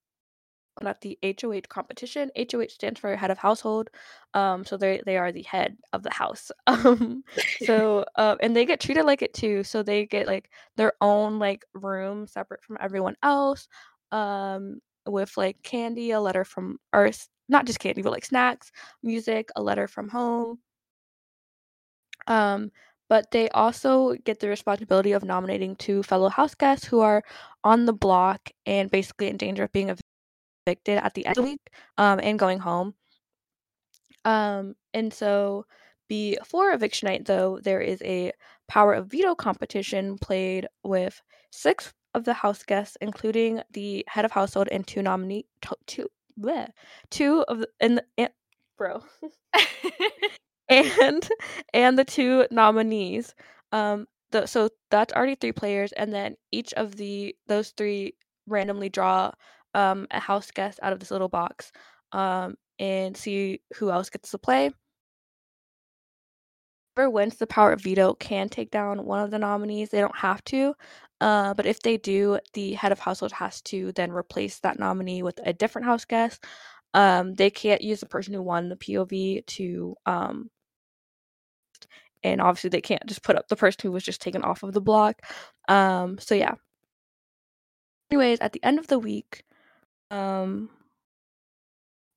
not 0.81 1.01
the 1.01 1.19
HOH 1.23 1.63
competition. 1.69 2.31
HOH 2.37 2.69
stands 2.71 3.01
for 3.01 3.15
head 3.17 3.31
of 3.31 3.39
household. 3.39 3.91
Um, 4.35 4.65
so 4.65 4.77
they 4.77 5.03
they 5.05 5.17
are 5.19 5.33
the 5.33 5.43
head 5.43 5.77
of 5.93 6.03
the 6.03 6.13
house. 6.13 6.51
Um, 6.67 7.25
so 7.63 8.05
uh, 8.17 8.37
and 8.41 8.57
they 8.57 8.65
get 8.65 8.81
treated 8.81 9.05
like 9.05 9.23
it 9.23 9.35
too. 9.35 9.65
So 9.65 9.83
they 9.83 10.07
get 10.07 10.27
like 10.27 10.51
their 10.77 10.93
own 11.01 11.39
like 11.39 11.65
room 11.75 12.27
separate 12.27 12.63
from 12.63 12.79
everyone 12.81 13.17
else. 13.23 13.69
Um, 14.13 14.81
with 15.07 15.37
like 15.37 15.63
candy, 15.63 16.11
a 16.11 16.21
letter 16.21 16.45
from 16.45 16.79
Earth, 16.93 17.29
not 17.49 17.67
just 17.67 17.81
candy, 17.81 18.03
but 18.03 18.13
like 18.13 18.25
snacks, 18.25 18.73
music, 19.03 19.51
a 19.57 19.63
letter 19.63 19.89
from 19.89 20.09
home. 20.09 20.59
Um, 22.27 22.71
but 23.09 23.31
they 23.31 23.49
also 23.51 24.15
get 24.25 24.41
the 24.41 24.49
responsibility 24.49 25.13
of 25.13 25.25
nominating 25.25 25.77
two 25.77 26.03
fellow 26.03 26.29
house 26.29 26.55
guests 26.55 26.87
who 26.87 27.01
are 27.01 27.23
on 27.63 27.85
the 27.85 27.93
block 27.93 28.51
and 28.67 28.91
basically 28.91 29.29
in 29.29 29.37
danger 29.37 29.63
of 29.63 29.73
being 29.73 29.95
evicted 30.67 30.99
at 30.99 31.15
the 31.15 31.27
end 31.27 31.39
of 31.39 31.45
the 31.45 31.51
week 31.51 31.71
um, 31.99 32.19
and 32.21 32.39
going 32.39 32.59
home. 32.59 32.95
Um, 34.25 34.75
and 34.93 35.15
so 35.15 35.67
before 36.09 36.73
eviction 36.73 37.07
night, 37.07 37.27
though, 37.27 37.61
there 37.63 37.81
is 37.81 38.03
a 38.03 38.33
power 38.69 38.95
of 38.95 39.07
veto 39.07 39.35
competition 39.37 40.19
played 40.19 40.67
with 40.83 41.21
six 41.53 41.93
of 42.17 42.25
the 42.25 42.35
house 42.35 42.65
guests, 42.65 42.97
including 43.01 43.63
the 43.73 44.05
head 44.09 44.25
of 44.25 44.33
household 44.33 44.69
and 44.73 44.87
two 44.87 45.03
nominee 45.03 45.47
to- 45.63 45.77
two 45.87 46.09
bleh, 46.41 46.69
two 47.11 47.45
of 47.49 47.61
the 47.61 47.69
and, 47.81 47.99
the, 47.99 48.05
and 48.19 48.31
bro 48.79 49.03
and 50.69 51.29
and 51.75 51.99
the 51.99 52.05
two 52.05 52.47
nominees. 52.51 53.35
Um, 53.73 54.07
the, 54.33 54.47
so 54.47 54.71
that's 54.91 55.13
already 55.15 55.37
three 55.37 55.53
players, 55.53 55.93
and 55.93 56.13
then 56.13 56.37
each 56.53 56.73
of 56.75 56.97
the 56.97 57.37
those 57.47 57.71
three 57.71 58.15
randomly 58.47 58.89
draw 58.89 59.33
um 59.75 60.07
a 60.11 60.21
house 60.21 60.51
guest 60.51 60.81
out 60.83 60.93
of 60.93 61.01
this 61.01 61.11
little 61.11 61.29
box, 61.29 61.73
um, 62.13 62.57
and 62.79 63.17
see 63.17 63.61
who 63.77 63.91
else 63.91 64.11
gets 64.11 64.31
to 64.33 64.39
play. 64.39 64.71
Whoever 66.97 67.11
wins 67.11 67.37
the 67.37 67.47
power 67.47 67.73
of 67.73 67.83
veto 67.83 68.15
can 68.15 68.49
take 68.49 68.71
down 68.71 69.05
one 69.05 69.23
of 69.23 69.31
the 69.31 69.39
nominees. 69.39 69.91
They 69.91 70.01
don't 70.01 70.17
have 70.17 70.43
to, 70.45 70.75
uh, 71.21 71.55
but 71.55 71.67
if 71.67 71.81
they 71.81 71.99
do, 71.99 72.39
the 72.55 72.73
head 72.75 72.93
of 72.93 72.99
household 72.99 73.33
has 73.33 73.61
to 73.63 73.93
then 73.93 74.13
replace 74.13 74.61
that 74.61 74.79
nominee 74.79 75.23
with 75.23 75.39
a 75.45 75.53
different 75.53 75.87
house 75.87 76.05
guest. 76.07 76.45
Um, 76.95 77.35
they 77.35 77.51
can't 77.51 77.83
use 77.83 78.01
the 78.01 78.07
person 78.07 78.33
who 78.33 78.43
won 78.43 78.71
the 78.71 78.77
POV 78.77 79.45
to 79.47 79.97
um, 80.07 80.51
and 82.23 82.41
obviously 82.41 82.71
they 82.71 82.81
can't 82.81 83.07
just 83.07 83.23
put 83.23 83.37
up 83.37 83.49
the 83.49 83.57
person 83.57 83.81
who 83.83 83.93
was 83.93 84.03
just 84.05 84.21
taken 84.23 84.43
off 84.43 84.63
of 84.63 84.73
the 84.73 84.81
block. 84.81 85.21
Um, 85.69 86.19
so 86.19 86.35
yeah. 86.35 86.55
anyways, 88.11 88.41
at 88.41 88.53
the 88.53 88.63
end 88.65 88.79
of 88.79 88.87
the 88.89 88.99
week, 88.99 89.45
um, 90.11 90.71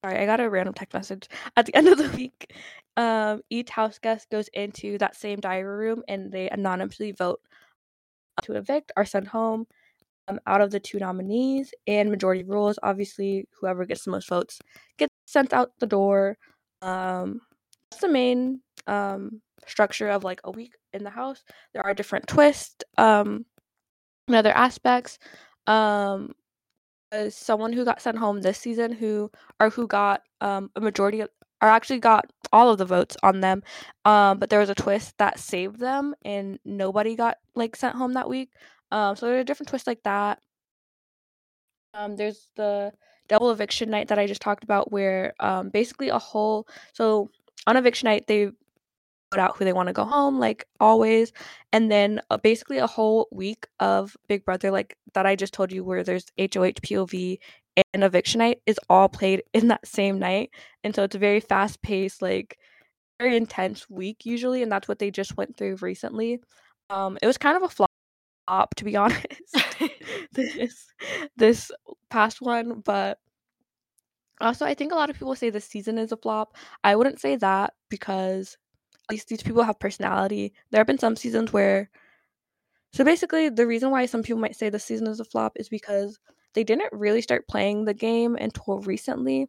sorry, 0.04 0.18
I 0.20 0.26
got 0.26 0.40
a 0.40 0.50
random 0.50 0.74
text 0.74 0.94
message. 0.94 1.28
At 1.56 1.66
the 1.66 1.76
end 1.76 1.88
of 1.88 1.98
the 1.98 2.10
week, 2.16 2.54
um, 2.98 3.42
each 3.50 3.70
house 3.70 4.00
guest 4.00 4.30
goes 4.30 4.50
into 4.54 4.98
that 5.00 5.16
same 5.16 5.40
diary 5.40 5.88
room 5.88 6.04
and 6.08 6.32
they 6.32 6.50
anonymously 6.50 7.12
vote 7.12 7.40
to 8.44 8.54
evict 8.54 8.92
or 8.96 9.06
send 9.06 9.28
home 9.28 9.68
um, 10.28 10.40
out 10.48 10.62
of 10.62 10.72
the 10.72 10.80
two 10.80 11.00
nominees. 11.00 11.74
And 11.88 12.10
majority 12.10 12.44
rules, 12.44 12.80
obviously, 12.84 13.48
whoever 13.60 13.86
gets 13.86 14.06
the 14.06 14.12
most 14.12 14.30
votes 14.30 14.60
gets 14.98 15.14
sent 15.26 15.54
out 15.54 15.72
the 15.80 15.88
door. 15.88 16.38
Um, 16.82 17.42
that's 17.92 18.02
the 18.02 18.08
main 18.08 18.62
um, 18.88 19.42
structure 19.68 20.10
of 20.10 20.24
like 20.24 20.42
a 20.44 20.52
week 20.52 20.76
in 20.94 21.04
the 21.04 21.10
house. 21.10 21.44
There 21.74 21.86
are 21.86 21.94
different 21.94 22.28
twists 22.28 22.84
um, 22.98 23.46
and 24.28 24.36
other 24.36 24.52
aspects. 24.52 25.20
Um, 25.68 26.34
as 27.12 27.36
someone 27.36 27.74
who 27.74 27.86
got 27.86 28.02
sent 28.02 28.18
home 28.18 28.42
this 28.42 28.58
season, 28.58 28.92
who 28.92 29.32
or 29.60 29.70
who 29.70 29.88
got 29.88 30.22
um, 30.42 30.70
a 30.76 30.82
majority 30.82 31.22
of, 31.22 31.30
or 31.62 31.68
actually 31.68 32.00
got 32.00 32.32
all 32.54 32.70
of 32.70 32.78
the 32.78 32.86
votes 32.86 33.18
on 33.24 33.42
them, 33.42 33.64
um, 34.06 34.40
but 34.40 34.50
there 34.50 34.60
was 34.60 34.70
a 34.70 34.76
twist 34.76 35.18
that 35.18 35.40
saved 35.40 35.80
them, 35.80 36.16
and 36.24 36.60
nobody 36.66 37.16
got 37.16 37.38
like 37.56 37.76
sent 37.76 37.96
home 37.96 38.14
that 38.14 38.30
week. 38.30 38.50
Um, 38.92 39.16
so 39.16 39.28
there 39.28 39.40
are 39.40 39.44
different 39.44 39.70
twists 39.70 39.88
like 39.88 40.04
that. 40.04 40.40
Um, 41.94 42.16
there's 42.16 42.50
the 42.56 42.92
double 43.28 43.52
eviction 43.52 43.90
night 43.90 44.08
that 44.10 44.20
I 44.20 44.28
just 44.28 44.42
talked 44.42 44.64
about, 44.64 44.92
where 44.92 45.34
um, 45.40 45.70
basically 45.70 46.10
a 46.10 46.20
whole 46.20 46.68
so 46.94 47.30
on 47.68 47.78
eviction 47.78 48.08
night 48.08 48.26
they 48.28 48.50
out 49.38 49.58
who 49.58 49.66
they 49.66 49.74
want 49.74 49.88
to 49.88 49.94
go 49.94 50.06
home, 50.06 50.40
like 50.40 50.66
always, 50.80 51.32
and 51.72 51.92
then 51.92 52.22
uh, 52.32 52.38
basically 52.38 52.80
a 52.80 52.88
whole 52.88 53.28
week 53.32 53.68
of 53.80 54.16
Big 54.28 54.44
Brother, 54.46 54.72
like 54.72 54.98
that 55.14 55.28
I 55.28 55.36
just 55.36 55.54
told 55.54 55.72
you, 55.72 55.84
where 55.84 56.04
there's 56.04 56.26
HOH 56.40 56.82
POV 56.82 57.38
and 57.94 58.04
eviction 58.04 58.40
night 58.40 58.62
is 58.66 58.80
all 58.90 59.10
played 59.10 59.44
in 59.54 59.68
that 59.68 59.86
same 59.86 60.18
night, 60.18 60.50
and 60.84 60.96
so 60.96 61.04
it's 61.04 61.16
a 61.16 61.20
very 61.20 61.40
fast 61.40 61.82
paced, 61.84 62.22
like 62.22 62.58
very 63.20 63.38
intense 63.38 63.88
week 63.90 64.26
usually, 64.26 64.64
and 64.64 64.72
that's 64.72 64.88
what 64.88 65.00
they 65.00 65.12
just 65.12 65.38
went 65.38 65.58
through 65.58 65.76
recently. 65.82 66.40
Um, 66.90 67.18
it 67.22 67.28
was 67.28 67.38
kind 67.38 67.58
of 67.58 67.64
a 67.64 67.70
flop 67.70 67.90
to 68.76 68.84
be 68.84 68.96
honest 68.96 69.26
this 70.34 70.88
this 71.38 71.72
past 72.10 72.42
one 72.42 72.82
but 72.84 73.20
also 74.42 74.66
i 74.66 74.74
think 74.74 74.92
a 74.92 74.96
lot 74.96 75.10
of 75.10 75.16
people 75.16 75.36
say 75.36 75.50
the 75.50 75.62
season 75.62 75.98
is 75.98 76.12
a 76.12 76.18
flop 76.18 76.56
i 76.84 76.96
wouldn't 76.96 77.20
say 77.20 77.36
that 77.36 77.74
because 77.90 78.58
least 79.10 79.28
these 79.28 79.44
people 79.44 79.64
have 79.64 79.80
personality. 79.80 80.54
There 80.72 80.80
have 80.80 80.88
been 80.88 81.00
some 81.00 81.16
seasons 81.16 81.54
where 81.54 81.90
so 82.94 83.04
basically 83.04 83.50
the 83.50 83.68
reason 83.68 83.92
why 83.92 84.06
some 84.06 84.24
people 84.24 84.40
might 84.42 84.56
say 84.56 84.70
this 84.70 84.84
season 84.84 85.08
is 85.08 85.20
a 85.20 85.26
flop 85.26 85.54
is 85.58 85.70
because 85.70 86.20
they 86.54 86.64
didn't 86.64 86.92
really 86.94 87.22
start 87.22 87.48
playing 87.48 87.86
the 87.86 87.94
game 87.94 88.36
until 88.36 88.80
recently. 88.82 89.48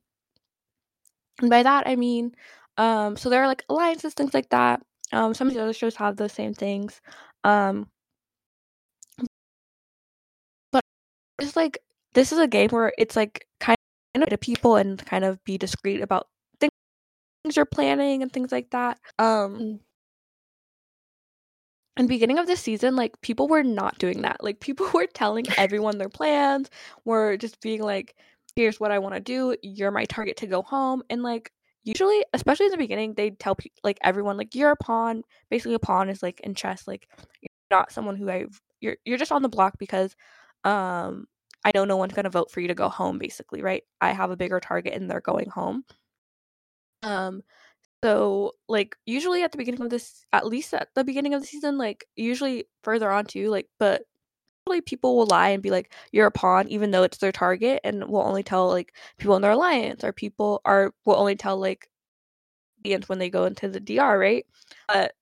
And 1.40 1.50
by 1.50 1.62
that 1.62 1.86
i 1.86 1.96
mean 1.96 2.34
um 2.76 3.16
so 3.16 3.28
there 3.30 3.42
are 3.42 3.46
like 3.46 3.64
alliances 3.68 4.14
things 4.14 4.34
like 4.34 4.48
that. 4.50 4.82
Um 5.12 5.34
some 5.34 5.48
of 5.48 5.54
the 5.54 5.62
other 5.62 5.72
shows 5.72 5.96
have 5.96 6.16
those 6.16 6.32
same 6.32 6.54
things. 6.54 7.00
Um 7.44 7.88
but 10.72 10.82
it's 11.40 11.56
like 11.56 11.78
this 12.14 12.32
is 12.32 12.38
a 12.38 12.48
game 12.48 12.70
where 12.70 12.92
it's 12.98 13.16
like 13.16 13.46
kind 13.60 13.76
of 14.16 14.28
to 14.28 14.38
people 14.38 14.76
and 14.76 15.04
kind 15.06 15.24
of 15.24 15.42
be 15.44 15.58
discreet 15.58 16.00
about 16.02 16.28
things 17.42 17.56
you're 17.56 17.66
planning 17.66 18.22
and 18.22 18.32
things 18.32 18.52
like 18.52 18.70
that. 18.70 18.98
Um 19.18 19.56
Mm. 19.58 19.80
in 21.96 22.06
the 22.06 22.08
beginning 22.14 22.38
of 22.38 22.46
the 22.46 22.56
season, 22.56 22.96
like 22.96 23.20
people 23.20 23.48
were 23.48 23.62
not 23.62 23.98
doing 23.98 24.22
that. 24.22 24.42
Like 24.42 24.60
people 24.60 24.88
were 24.94 25.06
telling 25.06 25.46
everyone 25.58 25.98
their 25.98 26.08
plans, 26.08 26.70
were 27.04 27.36
just 27.36 27.60
being 27.60 27.82
like, 27.82 28.14
here's 28.56 28.80
what 28.80 28.90
I 28.90 28.98
want 28.98 29.14
to 29.14 29.20
do, 29.20 29.56
you're 29.62 29.90
my 29.90 30.04
target 30.06 30.36
to 30.38 30.46
go 30.46 30.62
home. 30.62 31.02
And 31.10 31.22
like 31.22 31.52
usually, 31.84 32.24
especially 32.32 32.66
in 32.66 32.72
the 32.72 32.78
beginning, 32.78 33.14
they 33.14 33.30
tell 33.30 33.54
pe- 33.56 33.70
like 33.84 33.98
everyone 34.02 34.36
like 34.36 34.54
you're 34.54 34.70
a 34.72 34.76
pawn. 34.76 35.22
Basically 35.50 35.74
a 35.74 35.78
pawn 35.78 36.08
is 36.08 36.22
like 36.22 36.40
in 36.40 36.54
chess, 36.54 36.86
like 36.86 37.08
you're 37.42 37.50
not 37.78 37.92
someone 37.92 38.16
who 38.16 38.30
I 38.30 38.46
you're 38.80 38.96
you're 39.04 39.18
just 39.18 39.32
on 39.32 39.42
the 39.42 39.48
block 39.48 39.74
because 39.78 40.14
um 40.64 41.26
I 41.64 41.72
know 41.74 41.84
no 41.84 41.96
one's 41.98 42.14
gonna 42.14 42.30
vote 42.30 42.50
for 42.50 42.60
you 42.60 42.68
to 42.68 42.74
go 42.74 42.88
home, 42.88 43.18
basically, 43.18 43.62
right? 43.62 43.82
I 44.00 44.12
have 44.12 44.30
a 44.30 44.36
bigger 44.36 44.60
target 44.60 44.94
and 44.94 45.10
they're 45.10 45.20
going 45.20 45.50
home. 45.50 45.84
Um 47.02 47.42
so 48.04 48.52
like 48.68 48.96
usually 49.06 49.42
at 49.42 49.52
the 49.52 49.58
beginning 49.58 49.82
of 49.82 49.90
this 49.90 50.24
at 50.32 50.46
least 50.46 50.74
at 50.74 50.88
the 50.94 51.04
beginning 51.04 51.34
of 51.34 51.42
the 51.42 51.46
season, 51.48 51.78
like 51.78 52.06
usually 52.16 52.66
further 52.84 53.10
on 53.10 53.26
too, 53.26 53.50
like 53.50 53.68
but 53.78 54.02
usually 54.66 54.80
people 54.82 55.16
will 55.16 55.26
lie 55.26 55.50
and 55.50 55.62
be 55.62 55.70
like, 55.70 55.92
You're 56.12 56.28
a 56.28 56.30
pawn, 56.32 56.68
even 56.68 56.90
though 56.92 57.02
it's 57.04 57.18
their 57.18 57.32
target, 57.32 57.80
and 57.84 58.08
will 58.08 58.22
only 58.22 58.42
tell 58.44 58.68
like 58.68 58.94
people 59.18 59.36
in 59.36 59.42
their 59.42 59.52
alliance 59.52 60.04
or 60.04 60.12
people 60.12 60.60
are 60.64 60.92
will 61.06 61.16
only 61.16 61.36
tell 61.36 61.58
like 61.58 61.88
audience 62.80 63.08
when 63.08 63.18
they 63.18 63.30
go 63.30 63.44
into 63.44 63.68
the 63.68 63.80
DR, 63.80 64.18
right? 64.18 64.46
But 64.88 65.14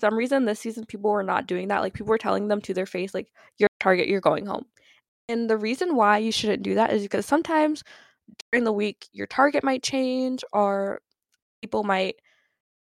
some 0.00 0.14
reason 0.16 0.44
this 0.44 0.60
season 0.60 0.86
people 0.86 1.10
were 1.10 1.22
not 1.22 1.46
doing 1.46 1.68
that. 1.68 1.80
Like 1.80 1.94
people 1.94 2.08
were 2.08 2.18
telling 2.18 2.48
them 2.48 2.60
to 2.62 2.74
their 2.74 2.86
face, 2.86 3.14
like, 3.14 3.32
You're 3.58 3.68
target, 3.80 4.08
you're 4.08 4.20
going 4.20 4.46
home. 4.46 4.66
And 5.28 5.50
the 5.50 5.56
reason 5.58 5.96
why 5.96 6.18
you 6.18 6.32
shouldn't 6.32 6.62
do 6.64 6.74
that 6.76 6.92
is 6.92 7.02
because 7.02 7.26
sometimes 7.26 7.84
during 8.50 8.64
the 8.64 8.72
week 8.72 9.06
your 9.12 9.26
target 9.26 9.64
might 9.64 9.82
change 9.82 10.44
or 10.52 11.00
people 11.62 11.84
might 11.84 12.16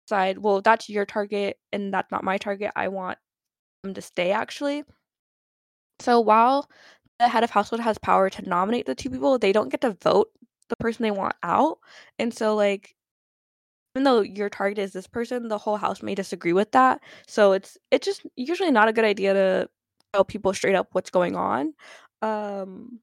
decide, 0.07 0.39
well, 0.39 0.61
that's 0.61 0.89
your 0.89 1.05
target 1.05 1.57
and 1.71 1.93
that's 1.93 2.11
not 2.11 2.23
my 2.23 2.37
target. 2.37 2.71
I 2.75 2.87
want 2.89 3.17
them 3.83 3.93
to 3.93 4.01
stay 4.01 4.31
actually. 4.31 4.83
So 5.99 6.19
while 6.19 6.69
the 7.19 7.27
head 7.27 7.43
of 7.43 7.51
household 7.51 7.81
has 7.81 7.97
power 7.97 8.29
to 8.29 8.49
nominate 8.49 8.85
the 8.85 8.95
two 8.95 9.09
people, 9.09 9.37
they 9.37 9.51
don't 9.51 9.69
get 9.69 9.81
to 9.81 9.97
vote 10.01 10.29
the 10.69 10.75
person 10.77 11.03
they 11.03 11.11
want 11.11 11.35
out. 11.43 11.79
And 12.19 12.33
so 12.33 12.55
like 12.55 12.95
even 13.95 14.03
though 14.05 14.21
your 14.21 14.49
target 14.49 14.79
is 14.79 14.93
this 14.93 15.07
person, 15.07 15.49
the 15.49 15.57
whole 15.57 15.77
house 15.77 16.01
may 16.01 16.15
disagree 16.15 16.53
with 16.53 16.71
that. 16.71 17.01
So 17.27 17.51
it's 17.51 17.77
it's 17.91 18.05
just 18.05 18.25
usually 18.35 18.71
not 18.71 18.87
a 18.87 18.93
good 18.93 19.05
idea 19.05 19.33
to 19.33 19.69
tell 20.13 20.25
people 20.25 20.53
straight 20.53 20.75
up 20.75 20.89
what's 20.93 21.09
going 21.09 21.35
on. 21.35 21.73
Um 22.21 22.99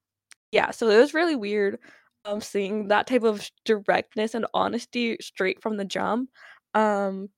yeah, 0.52 0.70
so 0.70 0.88
it 0.88 0.98
was 0.98 1.14
really 1.14 1.36
weird 1.36 1.78
um 2.24 2.40
seeing 2.40 2.88
that 2.88 3.06
type 3.06 3.22
of 3.22 3.48
directness 3.64 4.34
and 4.34 4.46
honesty 4.54 5.16
straight 5.20 5.62
from 5.62 5.76
the 5.76 5.84
jump. 5.84 6.30
Um 6.74 7.30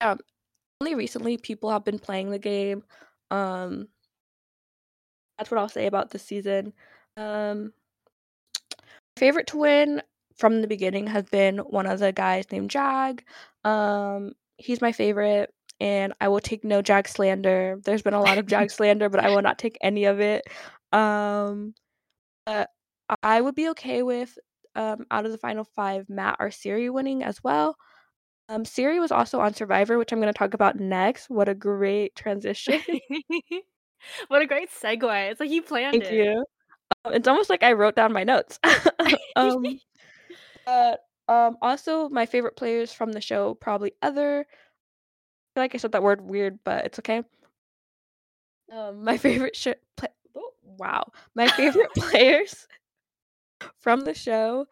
yeah, 0.00 0.16
only 0.80 0.94
recently 0.94 1.38
people 1.38 1.70
have 1.70 1.84
been 1.84 1.98
playing 1.98 2.30
the 2.30 2.38
game. 2.38 2.84
Um 3.30 3.88
that's 5.38 5.50
what 5.50 5.58
I'll 5.58 5.68
say 5.68 5.86
about 5.86 6.10
this 6.10 6.22
season. 6.22 6.72
Um 7.16 7.72
favorite 9.16 9.46
to 9.48 9.58
win 9.58 10.02
from 10.36 10.60
the 10.60 10.66
beginning 10.68 11.06
has 11.06 11.24
been 11.24 11.58
one 11.58 11.86
of 11.86 12.00
the 12.00 12.12
guys 12.12 12.46
named 12.50 12.70
Jag. 12.70 13.24
Um 13.64 14.32
he's 14.56 14.80
my 14.80 14.92
favorite 14.92 15.52
and 15.80 16.12
I 16.20 16.28
will 16.28 16.40
take 16.40 16.64
no 16.64 16.82
Jag 16.82 17.08
slander. 17.08 17.78
There's 17.84 18.02
been 18.02 18.14
a 18.14 18.22
lot 18.22 18.38
of 18.38 18.46
Jag 18.46 18.70
slander, 18.72 19.08
but 19.08 19.20
I 19.24 19.30
will 19.30 19.42
not 19.42 19.58
take 19.58 19.78
any 19.80 20.04
of 20.06 20.20
it. 20.20 20.44
Um 20.92 21.74
but 22.46 22.70
I 23.22 23.40
would 23.40 23.54
be 23.54 23.68
okay 23.70 24.02
with 24.02 24.38
um 24.74 25.06
out 25.10 25.26
of 25.26 25.32
the 25.32 25.38
final 25.38 25.64
5 25.64 26.08
Matt 26.08 26.36
or 26.40 26.50
Cirie 26.50 26.90
winning 26.90 27.22
as 27.22 27.42
well. 27.42 27.76
Um 28.48 28.64
Cirie 28.64 29.00
was 29.00 29.12
also 29.12 29.40
on 29.40 29.54
Survivor, 29.54 29.98
which 29.98 30.12
I'm 30.12 30.20
going 30.20 30.32
to 30.32 30.38
talk 30.38 30.54
about 30.54 30.78
next. 30.78 31.30
What 31.30 31.48
a 31.48 31.54
great 31.54 32.14
transition. 32.16 32.80
what 34.28 34.42
a 34.42 34.46
great 34.46 34.70
segue. 34.70 35.30
It's 35.30 35.40
like 35.40 35.50
you 35.50 35.62
planned 35.62 35.94
Thank 35.94 36.12
it. 36.12 36.12
you. 36.12 36.44
Um, 37.04 37.14
it's 37.14 37.28
almost 37.28 37.50
like 37.50 37.62
I 37.62 37.72
wrote 37.72 37.96
down 37.96 38.12
my 38.12 38.24
notes. 38.24 38.58
um 39.36 39.78
but 40.66 41.00
um 41.28 41.56
also 41.62 42.08
my 42.08 42.26
favorite 42.26 42.56
players 42.56 42.92
from 42.92 43.12
the 43.12 43.20
show 43.20 43.54
probably 43.54 43.92
other 44.02 44.40
I 44.40 44.44
feel 45.54 45.62
like 45.64 45.74
I 45.74 45.78
said 45.78 45.92
that 45.92 46.02
word 46.02 46.20
weird, 46.20 46.58
but 46.64 46.84
it's 46.84 46.98
okay. 46.98 47.22
Um 48.72 49.04
my 49.04 49.16
favorite 49.24 49.56
sh- 49.56 49.68
play- 49.96 50.08
oh, 50.36 50.50
wow. 50.62 51.12
My 51.34 51.48
favorite 51.48 51.94
players 51.94 52.66
from 53.78 54.00
the 54.00 54.14
show 54.14 54.66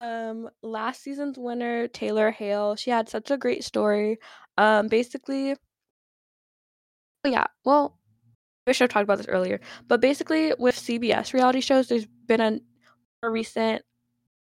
um 0.00 0.48
last 0.62 1.02
season's 1.02 1.38
winner 1.38 1.86
Taylor 1.88 2.30
Hale. 2.30 2.76
She 2.76 2.90
had 2.90 3.08
such 3.08 3.30
a 3.30 3.36
great 3.36 3.64
story. 3.64 4.18
Um 4.56 4.88
basically 4.88 5.54
yeah, 7.26 7.46
well 7.64 7.98
I 8.66 8.70
wish 8.70 8.80
I 8.82 8.86
talked 8.86 9.04
about 9.04 9.18
this 9.18 9.28
earlier, 9.28 9.60
but 9.88 10.00
basically 10.00 10.54
with 10.58 10.76
CBS 10.76 11.32
reality 11.32 11.60
shows 11.60 11.88
there's 11.88 12.06
been 12.06 12.40
a, 12.40 12.60
a 13.22 13.30
recent 13.30 13.82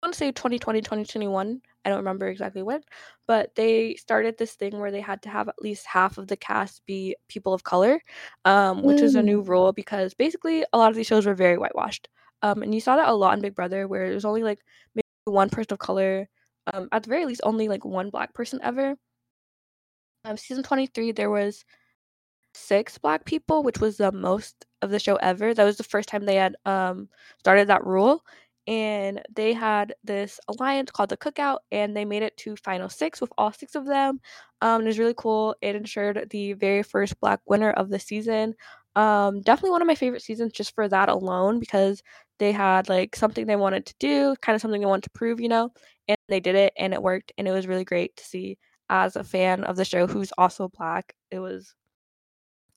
I 0.02 0.06
want 0.06 0.14
to 0.14 0.18
say 0.18 0.30
2020 0.30 0.80
2021 0.80 1.60
I 1.84 1.88
don't 1.88 1.98
remember 1.98 2.28
exactly 2.28 2.62
when, 2.62 2.82
but 3.26 3.54
they 3.54 3.94
started 3.96 4.36
this 4.36 4.52
thing 4.52 4.78
where 4.78 4.90
they 4.90 5.00
had 5.00 5.22
to 5.22 5.30
have 5.30 5.48
at 5.48 5.60
least 5.62 5.86
half 5.86 6.18
of 6.18 6.28
the 6.28 6.36
cast 6.36 6.84
be 6.86 7.16
people 7.28 7.54
of 7.54 7.64
color, 7.64 8.00
um, 8.44 8.82
which 8.82 9.00
is 9.00 9.14
a 9.14 9.22
new 9.22 9.40
rule 9.40 9.72
because 9.72 10.12
basically 10.12 10.64
a 10.72 10.78
lot 10.78 10.90
of 10.90 10.96
these 10.96 11.06
shows 11.06 11.24
were 11.26 11.34
very 11.34 11.56
whitewashed. 11.56 12.08
Um, 12.42 12.62
and 12.62 12.74
you 12.74 12.80
saw 12.80 12.96
that 12.96 13.08
a 13.08 13.14
lot 13.14 13.34
in 13.34 13.42
Big 13.42 13.54
Brother 13.54 13.88
where 13.88 14.08
there's 14.10 14.24
only 14.24 14.42
like 14.42 14.60
maybe 14.94 15.04
one 15.24 15.50
person 15.50 15.72
of 15.72 15.78
color, 15.78 16.28
um, 16.72 16.88
at 16.92 17.02
the 17.02 17.10
very 17.10 17.26
least 17.26 17.40
only 17.44 17.68
like 17.68 17.84
one 17.84 18.10
black 18.10 18.34
person 18.34 18.60
ever. 18.62 18.94
Um, 20.24 20.36
season 20.36 20.62
23 20.62 21.12
there 21.12 21.30
was 21.30 21.64
six 22.54 22.98
black 22.98 23.24
people, 23.24 23.62
which 23.62 23.80
was 23.80 23.96
the 23.96 24.12
most 24.12 24.66
of 24.82 24.90
the 24.90 24.98
show 24.98 25.16
ever. 25.16 25.54
That 25.54 25.64
was 25.64 25.76
the 25.76 25.84
first 25.84 26.08
time 26.08 26.24
they 26.24 26.36
had 26.36 26.56
um, 26.66 27.08
started 27.38 27.68
that 27.68 27.84
rule. 27.86 28.24
And 28.66 29.22
they 29.34 29.54
had 29.54 29.94
this 30.04 30.38
alliance 30.48 30.90
called 30.90 31.08
the 31.08 31.16
Cookout, 31.16 31.60
and 31.72 31.96
they 31.96 32.04
made 32.04 32.22
it 32.22 32.36
to 32.38 32.54
final 32.56 32.90
six 32.90 33.18
with 33.20 33.32
all 33.38 33.50
six 33.50 33.74
of 33.74 33.86
them. 33.86 34.20
Um, 34.60 34.82
it 34.82 34.86
was 34.86 34.98
really 34.98 35.14
cool. 35.16 35.56
It 35.62 35.74
ensured 35.74 36.28
the 36.30 36.52
very 36.52 36.82
first 36.82 37.18
black 37.20 37.40
winner 37.46 37.70
of 37.70 37.88
the 37.88 37.98
season. 37.98 38.54
Um, 38.94 39.40
definitely 39.40 39.70
one 39.70 39.80
of 39.80 39.88
my 39.88 39.94
favorite 39.94 40.20
seasons 40.22 40.52
just 40.52 40.74
for 40.74 40.86
that 40.88 41.08
alone 41.08 41.60
because 41.60 42.02
they 42.38 42.52
had 42.52 42.88
like 42.88 43.16
something 43.16 43.46
they 43.46 43.56
wanted 43.56 43.86
to 43.86 43.94
do, 43.98 44.36
kind 44.42 44.54
of 44.54 44.60
something 44.62 44.80
they 44.80 44.86
wanted 44.86 45.04
to 45.04 45.10
prove, 45.10 45.40
you 45.40 45.48
know, 45.48 45.70
and 46.08 46.16
they 46.28 46.40
did 46.40 46.54
it 46.54 46.72
and 46.78 46.94
it 46.94 47.02
worked. 47.02 47.32
And 47.38 47.48
it 47.48 47.52
was 47.52 47.66
really 47.66 47.84
great 47.84 48.16
to 48.16 48.24
see 48.24 48.58
as 48.90 49.16
a 49.16 49.24
fan 49.24 49.64
of 49.64 49.76
the 49.76 49.84
show 49.84 50.06
who's 50.06 50.32
also 50.38 50.68
black. 50.68 51.14
It 51.30 51.40
was 51.40 51.74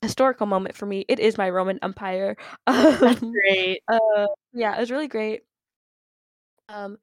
historical 0.02 0.46
moment 0.46 0.76
for 0.76 0.86
me. 0.86 1.04
It 1.08 1.20
is 1.20 1.38
my 1.38 1.48
Roman 1.50 1.78
Empire. 1.82 2.36
That's 2.66 3.20
great. 3.20 3.82
Uh, 3.88 4.26
yeah, 4.52 4.76
it 4.76 4.80
was 4.80 4.90
really 4.90 5.08
great. 5.08 5.42
Um, 6.68 6.98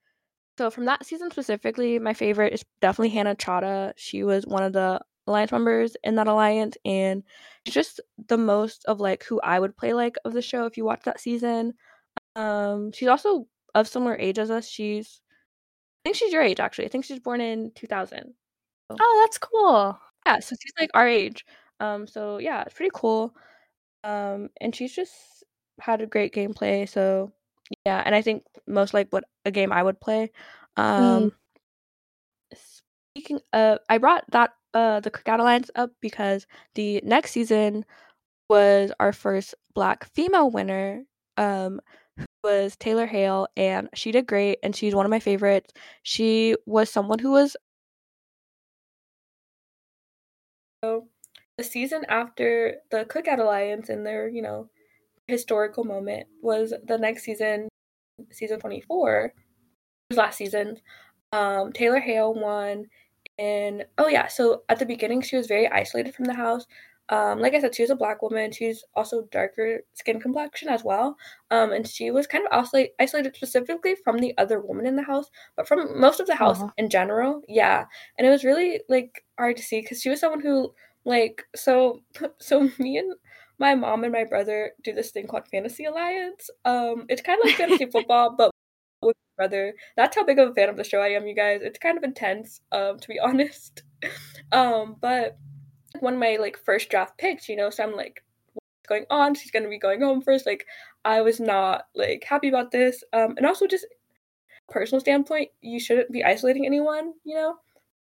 so 0.57 0.69
from 0.69 0.85
that 0.85 1.05
season 1.05 1.31
specifically, 1.31 1.99
my 1.99 2.13
favorite 2.13 2.53
is 2.53 2.65
definitely 2.81 3.09
Hannah 3.09 3.35
Chaddha. 3.35 3.93
She 3.97 4.23
was 4.23 4.45
one 4.45 4.63
of 4.63 4.73
the 4.73 4.99
alliance 5.27 5.51
members 5.51 5.95
in 6.03 6.15
that 6.15 6.27
alliance, 6.27 6.77
and 6.85 7.23
she's 7.65 7.75
just 7.75 8.01
the 8.27 8.37
most 8.37 8.83
of 8.85 8.99
like 8.99 9.23
who 9.23 9.39
I 9.41 9.59
would 9.59 9.77
play 9.77 9.93
like 9.93 10.15
of 10.25 10.33
the 10.33 10.41
show 10.41 10.65
if 10.65 10.77
you 10.77 10.85
watch 10.85 11.03
that 11.05 11.19
season. 11.21 11.73
Um, 12.39 12.93
she's 12.93 13.09
also 13.09 13.47
of 13.75 13.87
similar 13.87 14.15
age 14.17 14.39
as 14.39 14.49
us. 14.49 14.67
She's, 14.67 15.21
I 16.01 16.09
think 16.09 16.15
she's 16.15 16.31
your 16.31 16.41
age 16.41 16.59
actually. 16.59 16.85
I 16.85 16.87
think 16.87 17.05
she's 17.05 17.19
born 17.19 17.41
in 17.41 17.71
2000. 17.75 18.33
So. 18.89 18.97
Oh, 18.99 19.23
that's 19.23 19.37
cool. 19.37 19.99
Yeah, 20.25 20.39
so 20.39 20.55
she's 20.59 20.73
like 20.79 20.89
our 20.93 21.07
age. 21.07 21.45
Um, 21.79 22.07
so 22.07 22.37
yeah, 22.37 22.61
it's 22.61 22.73
pretty 22.73 22.91
cool. 22.93 23.35
Um, 24.03 24.49
and 24.61 24.73
she's 24.73 24.95
just 24.95 25.13
had 25.81 26.01
a 26.01 26.07
great 26.07 26.33
gameplay. 26.33 26.87
So 26.87 27.33
yeah, 27.85 28.01
and 28.05 28.15
I 28.15 28.21
think 28.21 28.43
most 28.67 28.93
like 28.93 29.07
what 29.11 29.25
a 29.45 29.51
game 29.51 29.71
I 29.73 29.83
would 29.83 29.99
play. 29.99 30.31
Um, 30.77 31.31
mm. 31.31 31.31
Speaking 33.15 33.39
of, 33.51 33.79
I 33.89 33.97
brought 33.97 34.23
that 34.31 34.51
uh 34.73 35.01
the 35.01 35.11
Cookout 35.11 35.39
Alliance 35.39 35.69
up 35.75 35.91
because 35.99 36.47
the 36.75 37.01
next 37.03 37.31
season 37.31 37.85
was 38.49 38.91
our 38.99 39.11
first 39.11 39.55
Black 39.75 40.05
female 40.13 40.49
winner. 40.49 41.03
Um, 41.37 41.81
was 42.43 42.75
Taylor 42.77 43.05
Hale, 43.05 43.47
and 43.57 43.89
she 43.93 44.11
did 44.11 44.27
great, 44.27 44.59
and 44.63 44.75
she's 44.75 44.95
one 44.95 45.05
of 45.05 45.09
my 45.09 45.19
favorites. 45.19 45.73
She 46.03 46.55
was 46.65 46.89
someone 46.89 47.19
who 47.19 47.31
was. 47.31 47.55
So, 50.83 51.07
the 51.57 51.63
season 51.63 52.05
after 52.07 52.75
the 52.91 53.05
Cookout 53.05 53.39
Alliance 53.39 53.89
and 53.89 54.05
their, 54.05 54.29
you 54.29 54.41
know, 54.41 54.69
historical 55.27 55.83
moment 55.83 56.27
was 56.41 56.73
the 56.85 56.97
next 56.97 57.23
season, 57.23 57.67
season 58.31 58.59
24, 58.59 59.33
was 60.09 60.17
last 60.17 60.37
season. 60.37 60.77
Um, 61.33 61.71
Taylor 61.73 61.99
Hale 61.99 62.33
won, 62.33 62.85
and 63.37 63.85
oh 63.97 64.07
yeah, 64.07 64.27
so 64.27 64.63
at 64.69 64.79
the 64.79 64.85
beginning 64.85 65.21
she 65.21 65.35
was 65.35 65.47
very 65.47 65.67
isolated 65.67 66.15
from 66.15 66.25
the 66.25 66.33
house. 66.33 66.65
Um, 67.09 67.39
like 67.39 67.53
I 67.53 67.59
said, 67.59 67.75
she 67.75 67.83
was 67.83 67.89
a 67.89 67.95
black 67.95 68.21
woman. 68.21 68.51
She's 68.51 68.83
also 68.95 69.27
darker 69.31 69.81
skin 69.93 70.19
complexion 70.19 70.69
as 70.69 70.83
well. 70.83 71.17
Um, 71.49 71.71
and 71.71 71.87
she 71.87 72.11
was 72.11 72.27
kind 72.27 72.45
of 72.45 72.51
isolated, 72.51 72.91
isolated 72.99 73.35
specifically 73.35 73.95
from 74.03 74.19
the 74.19 74.33
other 74.37 74.59
woman 74.59 74.85
in 74.85 74.95
the 74.95 75.03
house, 75.03 75.29
but 75.55 75.67
from 75.67 75.99
most 75.99 76.19
of 76.19 76.27
the 76.27 76.35
house 76.35 76.59
uh-huh. 76.59 76.71
in 76.77 76.89
general. 76.89 77.41
Yeah, 77.47 77.85
and 78.17 78.27
it 78.27 78.29
was 78.29 78.43
really 78.43 78.81
like 78.89 79.23
hard 79.37 79.57
to 79.57 79.63
see 79.63 79.81
because 79.81 80.01
she 80.01 80.09
was 80.09 80.19
someone 80.19 80.41
who 80.41 80.73
like 81.05 81.43
so 81.55 82.01
so 82.39 82.69
me 82.77 82.97
and 82.97 83.13
my 83.57 83.75
mom 83.75 84.03
and 84.03 84.13
my 84.13 84.23
brother 84.23 84.71
do 84.83 84.93
this 84.93 85.11
thing 85.11 85.27
called 85.27 85.47
Fantasy 85.49 85.85
Alliance. 85.85 86.49
Um, 86.63 87.05
it's 87.09 87.21
kind 87.21 87.39
of 87.41 87.47
like 87.47 87.57
fantasy 87.57 87.85
football, 87.91 88.35
but 88.37 88.51
with 89.01 89.15
my 89.37 89.43
brother. 89.43 89.73
That's 89.97 90.15
how 90.15 90.23
big 90.23 90.39
of 90.39 90.49
a 90.49 90.53
fan 90.53 90.69
of 90.69 90.77
the 90.77 90.83
show 90.83 90.99
I 90.99 91.09
am, 91.09 91.27
you 91.27 91.35
guys. 91.35 91.61
It's 91.63 91.79
kind 91.79 91.97
of 91.97 92.03
intense, 92.03 92.61
um, 92.71 92.99
to 92.99 93.07
be 93.07 93.19
honest. 93.23 93.83
Um, 94.51 94.95
but 94.99 95.37
one 95.99 96.13
of 96.13 96.19
my 96.19 96.37
like 96.39 96.57
first 96.57 96.89
draft 96.89 97.17
picks, 97.17 97.49
you 97.49 97.55
know, 97.55 97.69
so 97.69 97.83
I'm 97.83 97.95
like, 97.95 98.23
what's 98.53 98.87
going 98.87 99.05
on? 99.09 99.35
She's 99.35 99.51
gonna 99.51 99.69
be 99.69 99.79
going 99.79 100.01
home 100.01 100.21
first. 100.21 100.45
Like, 100.45 100.65
I 101.05 101.21
was 101.21 101.39
not 101.39 101.85
like 101.95 102.23
happy 102.23 102.49
about 102.49 102.71
this. 102.71 103.03
Um, 103.13 103.35
and 103.37 103.45
also 103.45 103.67
just 103.67 103.85
personal 104.69 104.99
standpoint, 104.99 105.49
you 105.61 105.79
shouldn't 105.79 106.11
be 106.11 106.23
isolating 106.23 106.65
anyone, 106.65 107.13
you 107.23 107.35
know? 107.35 107.55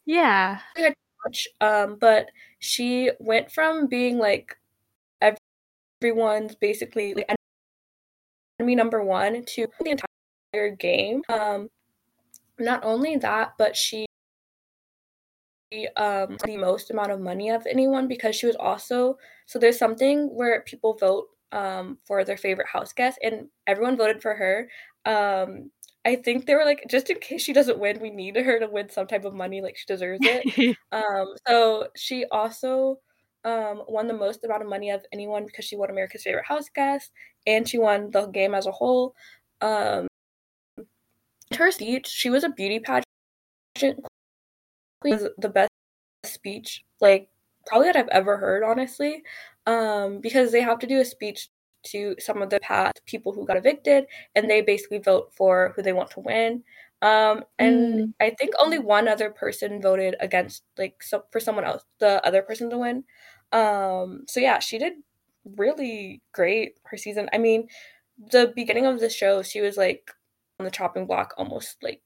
Yeah. 0.04 0.58
Much, 1.24 1.48
um, 1.60 1.96
but 2.00 2.26
she 2.58 3.10
went 3.20 3.50
from 3.50 3.86
being 3.86 4.18
like 4.18 4.56
everyone's 6.00 6.56
basically 6.56 7.14
like 7.14 7.32
enemy 8.58 8.74
number 8.74 9.02
one 9.02 9.44
to 9.54 9.66
the 9.80 9.90
entire 9.90 10.76
game. 10.76 11.22
Um, 11.28 11.68
not 12.58 12.84
only 12.84 13.16
that, 13.16 13.52
but 13.56 13.76
she 13.76 14.06
um 15.96 16.36
the 16.46 16.56
most 16.56 16.90
amount 16.90 17.10
of 17.12 17.20
money 17.20 17.50
of 17.50 17.66
anyone 17.66 18.08
because 18.08 18.36
she 18.36 18.46
was 18.46 18.56
also 18.56 19.16
so 19.46 19.58
there's 19.58 19.78
something 19.78 20.28
where 20.34 20.62
people 20.62 20.94
vote 20.98 21.26
um 21.52 21.98
for 22.06 22.24
their 22.24 22.36
favorite 22.36 22.68
house 22.68 22.92
guest 22.92 23.18
and 23.22 23.48
everyone 23.66 23.96
voted 23.96 24.22
for 24.22 24.34
her. 24.34 24.68
Um 25.06 25.70
i 26.04 26.16
think 26.16 26.46
they 26.46 26.54
were 26.56 26.64
like 26.64 26.82
just 26.90 27.10
in 27.10 27.18
case 27.20 27.42
she 27.42 27.52
doesn't 27.52 27.78
win 27.78 28.00
we 28.00 28.10
need 28.10 28.36
her 28.36 28.58
to 28.58 28.66
win 28.68 28.88
some 28.90 29.06
type 29.06 29.24
of 29.24 29.34
money 29.34 29.60
like 29.62 29.76
she 29.76 29.84
deserves 29.86 30.20
it. 30.22 30.76
Um 30.92 31.26
so 31.48 31.88
she 31.96 32.24
also 32.30 32.98
um 33.44 33.82
won 33.88 34.06
the 34.08 34.14
most 34.14 34.44
amount 34.44 34.62
of 34.62 34.68
money 34.68 34.90
of 34.90 35.04
anyone 35.12 35.46
because 35.46 35.64
she 35.64 35.76
won 35.76 35.90
america's 35.90 36.22
favorite 36.22 36.46
house 36.46 36.68
guest 36.74 37.10
and 37.46 37.68
she 37.68 37.78
won 37.78 38.10
the 38.10 38.26
game 38.26 38.54
as 38.54 38.66
a 38.66 38.72
whole. 38.72 39.14
Um 39.60 40.06
her 41.56 41.70
speech 41.70 42.06
she 42.08 42.30
was 42.30 42.44
a 42.44 42.48
beauty 42.50 42.78
pageant 42.80 43.04
was 45.04 45.28
the 45.38 45.48
best 45.48 45.70
speech 46.24 46.84
like 47.00 47.28
probably 47.66 47.88
that 47.88 47.96
I've 47.96 48.08
ever 48.08 48.36
heard 48.36 48.62
honestly. 48.62 49.22
Um 49.66 50.20
because 50.20 50.52
they 50.52 50.60
have 50.60 50.78
to 50.80 50.86
do 50.86 51.00
a 51.00 51.04
speech 51.04 51.48
to 51.84 52.14
some 52.18 52.42
of 52.42 52.50
the 52.50 52.60
past 52.60 53.00
people 53.06 53.32
who 53.32 53.46
got 53.46 53.56
evicted 53.56 54.06
and 54.34 54.48
they 54.48 54.60
basically 54.60 54.98
vote 54.98 55.32
for 55.34 55.72
who 55.74 55.82
they 55.82 55.92
want 55.92 56.10
to 56.12 56.20
win. 56.20 56.62
Um 57.02 57.44
and 57.58 57.94
mm. 57.94 58.14
I 58.20 58.30
think 58.30 58.54
only 58.60 58.78
one 58.78 59.08
other 59.08 59.30
person 59.30 59.82
voted 59.82 60.16
against 60.20 60.62
like 60.78 61.02
so 61.02 61.24
for 61.30 61.40
someone 61.40 61.64
else 61.64 61.84
the 61.98 62.24
other 62.26 62.42
person 62.42 62.70
to 62.70 62.78
win. 62.78 63.04
Um 63.52 64.24
so 64.28 64.40
yeah 64.40 64.58
she 64.60 64.78
did 64.78 64.94
really 65.56 66.22
great 66.32 66.78
her 66.84 66.96
season. 66.96 67.28
I 67.32 67.38
mean 67.38 67.68
the 68.30 68.52
beginning 68.54 68.86
of 68.86 69.00
the 69.00 69.10
show 69.10 69.42
she 69.42 69.60
was 69.60 69.76
like 69.76 70.10
on 70.58 70.64
the 70.64 70.70
chopping 70.70 71.06
block 71.06 71.34
almost 71.36 71.82
like 71.82 72.00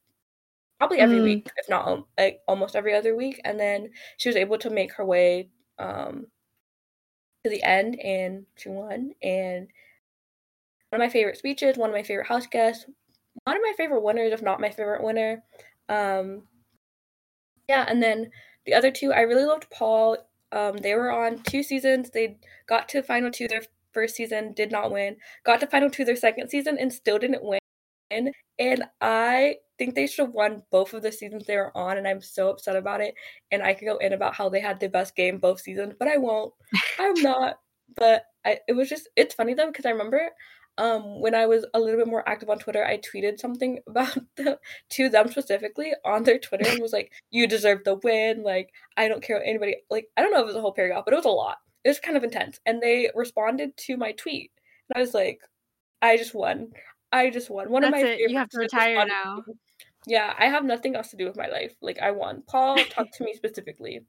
probably 0.77 0.99
every 0.99 1.19
mm. 1.19 1.23
week, 1.23 1.49
if 1.57 1.69
not 1.69 2.05
like 2.17 2.39
almost 2.47 2.75
every 2.75 2.93
other 2.93 3.15
week. 3.15 3.41
And 3.43 3.59
then 3.59 3.89
she 4.17 4.29
was 4.29 4.35
able 4.35 4.57
to 4.59 4.69
make 4.69 4.93
her 4.93 5.05
way 5.05 5.49
um, 5.79 6.27
to 7.43 7.49
the 7.49 7.63
end, 7.63 7.99
and 7.99 8.45
she 8.55 8.69
won. 8.69 9.11
And 9.21 9.67
one 10.89 11.01
of 11.01 11.05
my 11.05 11.09
favorite 11.09 11.37
speeches, 11.37 11.77
one 11.77 11.89
of 11.89 11.95
my 11.95 12.03
favorite 12.03 12.27
house 12.27 12.47
guests, 12.47 12.85
one 13.43 13.55
of 13.55 13.61
my 13.61 13.73
favorite 13.77 14.03
winners, 14.03 14.33
if 14.33 14.41
not 14.41 14.61
my 14.61 14.69
favorite 14.69 15.03
winner. 15.03 15.43
Um, 15.89 16.43
yeah, 17.67 17.85
and 17.87 18.01
then 18.01 18.31
the 18.65 18.73
other 18.73 18.91
two, 18.91 19.13
I 19.13 19.21
really 19.21 19.45
loved 19.45 19.69
Paul. 19.69 20.17
Um, 20.51 20.77
they 20.77 20.95
were 20.95 21.11
on 21.11 21.39
two 21.43 21.63
seasons. 21.63 22.09
They 22.11 22.37
got 22.67 22.87
to 22.89 23.03
final 23.03 23.31
two 23.31 23.47
their 23.47 23.63
first 23.93 24.15
season, 24.15 24.53
did 24.53 24.71
not 24.71 24.91
win. 24.91 25.17
Got 25.43 25.59
to 25.61 25.67
final 25.67 25.89
two 25.89 26.05
their 26.05 26.15
second 26.15 26.49
season 26.49 26.77
and 26.79 26.91
still 26.91 27.19
didn't 27.19 27.43
win. 27.43 27.59
And 28.11 28.33
I 29.01 29.57
think 29.77 29.95
they 29.95 30.07
should 30.07 30.25
have 30.25 30.33
won 30.33 30.63
both 30.71 30.93
of 30.93 31.03
the 31.03 31.11
seasons 31.11 31.45
they 31.45 31.57
were 31.57 31.75
on, 31.77 31.97
and 31.97 32.07
I'm 32.07 32.21
so 32.21 32.49
upset 32.49 32.75
about 32.75 33.01
it. 33.01 33.13
And 33.51 33.61
I 33.61 33.73
could 33.73 33.85
go 33.85 33.97
in 33.97 34.13
about 34.13 34.33
how 34.33 34.49
they 34.49 34.59
had 34.59 34.79
the 34.79 34.89
best 34.89 35.15
game 35.15 35.37
both 35.37 35.61
seasons, 35.61 35.93
but 35.97 36.07
I 36.07 36.17
won't. 36.17 36.53
I'm 36.99 37.21
not. 37.21 37.59
But 37.95 38.23
I, 38.45 38.59
it 38.67 38.73
was 38.73 38.89
just 38.89 39.09
it's 39.15 39.35
funny 39.35 39.53
though 39.53 39.67
because 39.67 39.85
I 39.85 39.91
remember 39.91 40.29
um, 40.77 41.19
when 41.21 41.33
I 41.33 41.45
was 41.47 41.65
a 41.73 41.79
little 41.79 41.99
bit 41.99 42.07
more 42.07 42.27
active 42.27 42.49
on 42.49 42.59
Twitter, 42.59 42.85
I 42.85 42.99
tweeted 42.99 43.39
something 43.39 43.79
about 43.87 44.17
the, 44.35 44.59
to 44.91 45.09
them 45.09 45.29
specifically 45.29 45.93
on 46.05 46.23
their 46.23 46.39
Twitter 46.39 46.69
and 46.69 46.81
was 46.81 46.93
like, 46.93 47.11
"You 47.31 47.47
deserve 47.47 47.83
the 47.83 47.95
win." 47.95 48.43
Like 48.43 48.71
I 48.95 49.07
don't 49.07 49.23
care 49.23 49.37
what 49.37 49.47
anybody 49.47 49.77
like. 49.89 50.07
I 50.17 50.21
don't 50.21 50.31
know 50.31 50.39
if 50.39 50.43
it 50.43 50.47
was 50.47 50.55
a 50.55 50.61
whole 50.61 50.73
paragraph, 50.73 51.03
but 51.05 51.13
it 51.13 51.17
was 51.17 51.25
a 51.25 51.29
lot. 51.29 51.57
It 51.83 51.89
was 51.89 51.99
kind 51.99 52.17
of 52.17 52.23
intense, 52.23 52.59
and 52.65 52.81
they 52.81 53.09
responded 53.15 53.75
to 53.77 53.97
my 53.97 54.11
tweet, 54.13 54.51
and 54.89 54.99
I 54.99 55.01
was 55.01 55.13
like, 55.13 55.39
"I 56.01 56.17
just 56.17 56.35
won. 56.35 56.71
I 57.11 57.29
just 57.29 57.49
won. 57.49 57.69
One 57.69 57.83
That's 57.83 57.95
of 57.95 58.01
my 58.01 58.07
it. 58.07 58.19
You 58.29 58.37
have 58.37 58.49
to 58.49 58.59
retire 58.59 59.05
now. 59.05 59.43
Yeah, 60.05 60.33
I 60.37 60.45
have 60.45 60.63
nothing 60.63 60.95
else 60.95 61.09
to 61.09 61.17
do 61.17 61.25
with 61.25 61.37
my 61.37 61.47
life. 61.47 61.73
Like 61.81 61.99
I 61.99 62.11
won. 62.11 62.43
Paul 62.47 62.77
talked 62.89 63.13
to 63.15 63.23
me 63.23 63.33
specifically. 63.33 64.01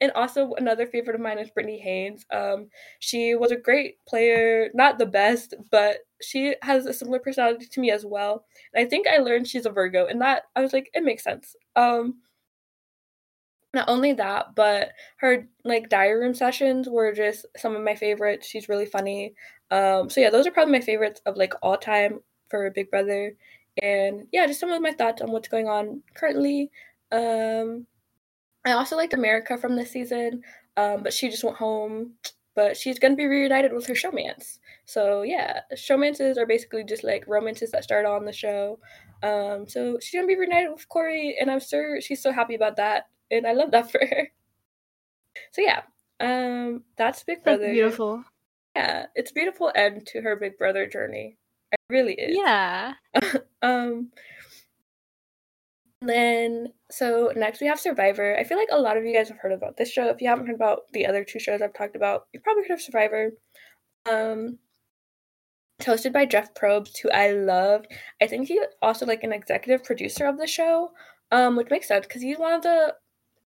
and 0.00 0.12
also 0.14 0.52
another 0.54 0.86
favorite 0.86 1.14
of 1.14 1.20
mine 1.20 1.38
is 1.38 1.50
Britney 1.50 1.80
Haynes. 1.80 2.24
Um, 2.32 2.68
she 3.00 3.34
was 3.34 3.52
a 3.52 3.56
great 3.56 3.96
player, 4.08 4.70
not 4.74 4.98
the 4.98 5.06
best, 5.06 5.54
but 5.70 5.98
she 6.22 6.56
has 6.62 6.86
a 6.86 6.94
similar 6.94 7.18
personality 7.18 7.66
to 7.70 7.80
me 7.80 7.90
as 7.90 8.04
well. 8.04 8.44
And 8.72 8.84
I 8.84 8.88
think 8.88 9.06
I 9.06 9.18
learned 9.18 9.46
she's 9.46 9.66
a 9.66 9.70
Virgo, 9.70 10.06
and 10.06 10.20
that 10.22 10.44
I 10.54 10.62
was 10.62 10.72
like, 10.72 10.90
it 10.94 11.04
makes 11.04 11.24
sense. 11.24 11.54
Um, 11.74 12.22
not 13.76 13.88
only 13.88 14.14
that, 14.14 14.54
but 14.54 14.92
her 15.18 15.46
like 15.64 15.90
diary 15.90 16.18
room 16.18 16.34
sessions 16.34 16.88
were 16.88 17.12
just 17.12 17.44
some 17.56 17.76
of 17.76 17.82
my 17.82 17.94
favorites. 17.94 18.48
She's 18.48 18.70
really 18.70 18.86
funny. 18.86 19.34
Um, 19.70 20.10
so 20.10 20.20
yeah, 20.20 20.30
those 20.30 20.46
are 20.46 20.50
probably 20.50 20.72
my 20.72 20.80
favorites 20.80 21.20
of 21.26 21.36
like 21.36 21.54
all 21.62 21.76
time 21.76 22.20
for 22.48 22.70
Big 22.70 22.90
Brother. 22.90 23.36
And 23.82 24.26
yeah, 24.32 24.46
just 24.46 24.60
some 24.60 24.70
of 24.70 24.80
my 24.82 24.92
thoughts 24.92 25.22
on 25.22 25.30
what's 25.32 25.48
going 25.48 25.68
on 25.68 26.02
currently. 26.14 26.70
Um, 27.12 27.86
I 28.64 28.72
also 28.72 28.96
liked 28.96 29.14
America 29.14 29.56
from 29.56 29.76
this 29.76 29.90
season, 29.90 30.42
um, 30.76 31.02
but 31.02 31.12
she 31.12 31.28
just 31.28 31.44
went 31.44 31.56
home. 31.56 32.12
But 32.54 32.74
she's 32.74 32.98
gonna 32.98 33.16
be 33.16 33.26
reunited 33.26 33.74
with 33.74 33.86
her 33.86 33.94
showmance. 33.94 34.58
So 34.86 35.22
yeah, 35.22 35.60
showmances 35.74 36.38
are 36.38 36.46
basically 36.46 36.84
just 36.84 37.04
like 37.04 37.24
romances 37.28 37.70
that 37.72 37.84
start 37.84 38.06
on 38.06 38.24
the 38.24 38.32
show. 38.32 38.78
Um, 39.22 39.68
so 39.68 39.98
she's 40.00 40.18
gonna 40.18 40.26
be 40.26 40.38
reunited 40.38 40.72
with 40.72 40.88
Cory, 40.88 41.36
and 41.38 41.50
I'm 41.50 41.60
sure 41.60 42.00
she's 42.00 42.22
so 42.22 42.32
happy 42.32 42.54
about 42.54 42.76
that, 42.76 43.08
and 43.30 43.46
I 43.46 43.52
love 43.52 43.72
that 43.72 43.90
for 43.92 44.00
her. 44.00 44.28
So 45.52 45.60
yeah, 45.60 45.82
um, 46.18 46.84
that's 46.96 47.24
Big 47.24 47.44
Brother. 47.44 47.64
That's 47.64 47.72
beautiful. 47.72 48.24
Yeah, 48.76 49.06
it's 49.14 49.30
a 49.30 49.34
beautiful 49.34 49.72
end 49.74 50.06
to 50.08 50.20
her 50.20 50.36
Big 50.36 50.58
Brother 50.58 50.86
journey. 50.86 51.38
It 51.72 51.80
really 51.88 52.12
is. 52.12 52.36
Yeah. 52.36 52.92
um. 53.62 54.10
Then 56.02 56.74
so 56.90 57.32
next 57.34 57.62
we 57.62 57.68
have 57.68 57.80
Survivor. 57.80 58.36
I 58.38 58.44
feel 58.44 58.58
like 58.58 58.68
a 58.70 58.78
lot 58.78 58.98
of 58.98 59.04
you 59.04 59.14
guys 59.14 59.28
have 59.28 59.38
heard 59.38 59.52
about 59.52 59.78
this 59.78 59.90
show. 59.90 60.08
If 60.08 60.20
you 60.20 60.28
haven't 60.28 60.46
heard 60.46 60.54
about 60.54 60.82
the 60.92 61.06
other 61.06 61.24
two 61.24 61.38
shows 61.38 61.62
I've 61.62 61.72
talked 61.72 61.96
about, 61.96 62.26
you 62.34 62.40
probably 62.40 62.64
heard 62.64 62.74
of 62.74 62.82
Survivor. 62.82 63.30
Um, 64.10 64.58
hosted 65.80 66.12
by 66.12 66.26
Jeff 66.26 66.52
Probst, 66.52 66.98
who 67.02 67.10
I 67.10 67.32
love. 67.32 67.86
I 68.20 68.26
think 68.26 68.48
he's 68.48 68.60
also 68.82 69.06
like 69.06 69.24
an 69.24 69.32
executive 69.32 69.84
producer 69.84 70.26
of 70.26 70.38
the 70.38 70.46
show, 70.46 70.90
um, 71.32 71.56
which 71.56 71.70
makes 71.70 71.88
sense 71.88 72.06
because 72.06 72.22
he's 72.22 72.38
one 72.38 72.52
of 72.52 72.62
the 72.62 72.94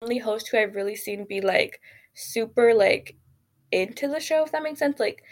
only 0.01 0.19
hosts 0.19 0.49
who 0.49 0.59
I've 0.59 0.75
really 0.75 0.97
seen 0.97 1.27
be 1.29 1.43
like 1.43 1.79
super 2.15 2.73
like 2.75 3.17
into 3.73 4.09
the 4.09 4.21
show. 4.21 4.45
If 4.45 4.53
that 4.53 4.63
makes 4.63 4.79
sense, 4.79 4.99
like 4.99 5.23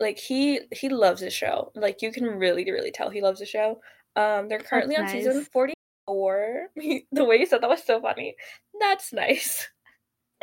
like 0.00 0.18
he 0.18 0.60
he 0.72 0.88
loves 0.88 1.20
the 1.20 1.30
show. 1.30 1.72
Like 1.74 2.02
you 2.02 2.12
can 2.12 2.24
really 2.24 2.70
really 2.70 2.90
tell 2.90 3.10
he 3.10 3.22
loves 3.22 3.40
the 3.40 3.46
show. 3.46 3.80
Um, 4.16 4.48
they're 4.48 4.58
currently 4.58 4.96
That's 4.96 5.12
on 5.12 5.16
nice. 5.16 5.24
season 5.24 5.44
forty 5.44 5.74
four. 6.06 6.68
the 6.76 7.24
way 7.24 7.36
you 7.36 7.46
said 7.46 7.62
that 7.62 7.70
was 7.70 7.84
so 7.84 8.00
funny. 8.00 8.36
That's 8.80 9.12
nice. 9.12 9.68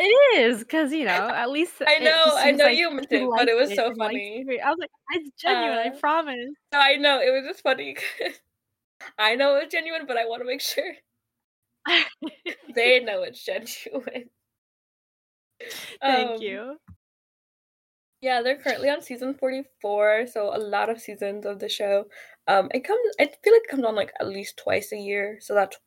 It 0.02 0.40
is 0.40 0.60
because 0.60 0.94
you 0.94 1.04
know 1.04 1.12
at 1.12 1.50
least 1.50 1.74
I 1.86 2.00
know 2.00 2.24
I 2.38 2.52
know 2.52 2.64
like 2.64 2.78
you 2.78 2.90
meant 2.90 3.08
it, 3.12 3.30
but 3.36 3.50
it 3.50 3.56
was 3.56 3.76
so 3.76 3.94
funny. 3.96 4.46
I 4.64 4.70
was 4.70 4.78
like, 4.80 4.90
it's 5.12 5.30
genuine. 5.38 5.78
Uh, 5.78 5.82
I 5.82 6.00
promise. 6.00 6.56
I 6.72 6.96
know 6.96 7.20
it 7.20 7.32
was 7.32 7.44
just 7.46 7.64
funny. 7.64 7.98
I 9.20 9.36
know 9.36 9.58
it's 9.58 9.74
genuine, 9.74 10.06
but 10.08 10.18
I 10.18 10.26
want 10.26 10.42
to 10.42 10.48
make 10.48 10.62
sure 10.62 10.94
they 12.76 13.02
know 13.02 13.24
it's 13.24 13.44
genuine. 13.44 14.30
Thank 16.02 16.32
um, 16.32 16.42
you. 16.42 16.78
Yeah, 18.22 18.42
they're 18.42 18.58
currently 18.58 18.90
on 18.90 19.02
season 19.02 19.34
44, 19.34 20.28
so 20.28 20.54
a 20.54 20.60
lot 20.60 20.90
of 20.90 21.00
seasons 21.00 21.46
of 21.46 21.60
the 21.60 21.70
show. 21.70 22.06
Um, 22.48 22.70
it 22.74 22.84
comes. 22.84 23.00
I 23.20 23.26
feel 23.26 23.54
like 23.54 23.64
it 23.64 23.70
comes 23.70 23.86
on 23.86 23.96
like 23.96 24.12
at 24.20 24.28
least 24.28 24.58
twice 24.58 24.92
a 24.92 24.98
year, 24.98 25.38
so 25.42 25.54
that's 25.54 25.78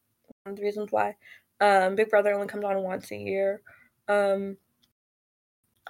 one 0.44 0.52
of 0.52 0.56
the 0.56 0.62
reasons 0.62 0.90
why. 0.90 1.16
Um, 1.60 1.94
Big 1.94 2.08
Brother 2.08 2.32
only 2.32 2.46
comes 2.46 2.64
on 2.64 2.82
once 2.82 3.10
a 3.10 3.16
year. 3.16 3.60
Um, 4.08 4.56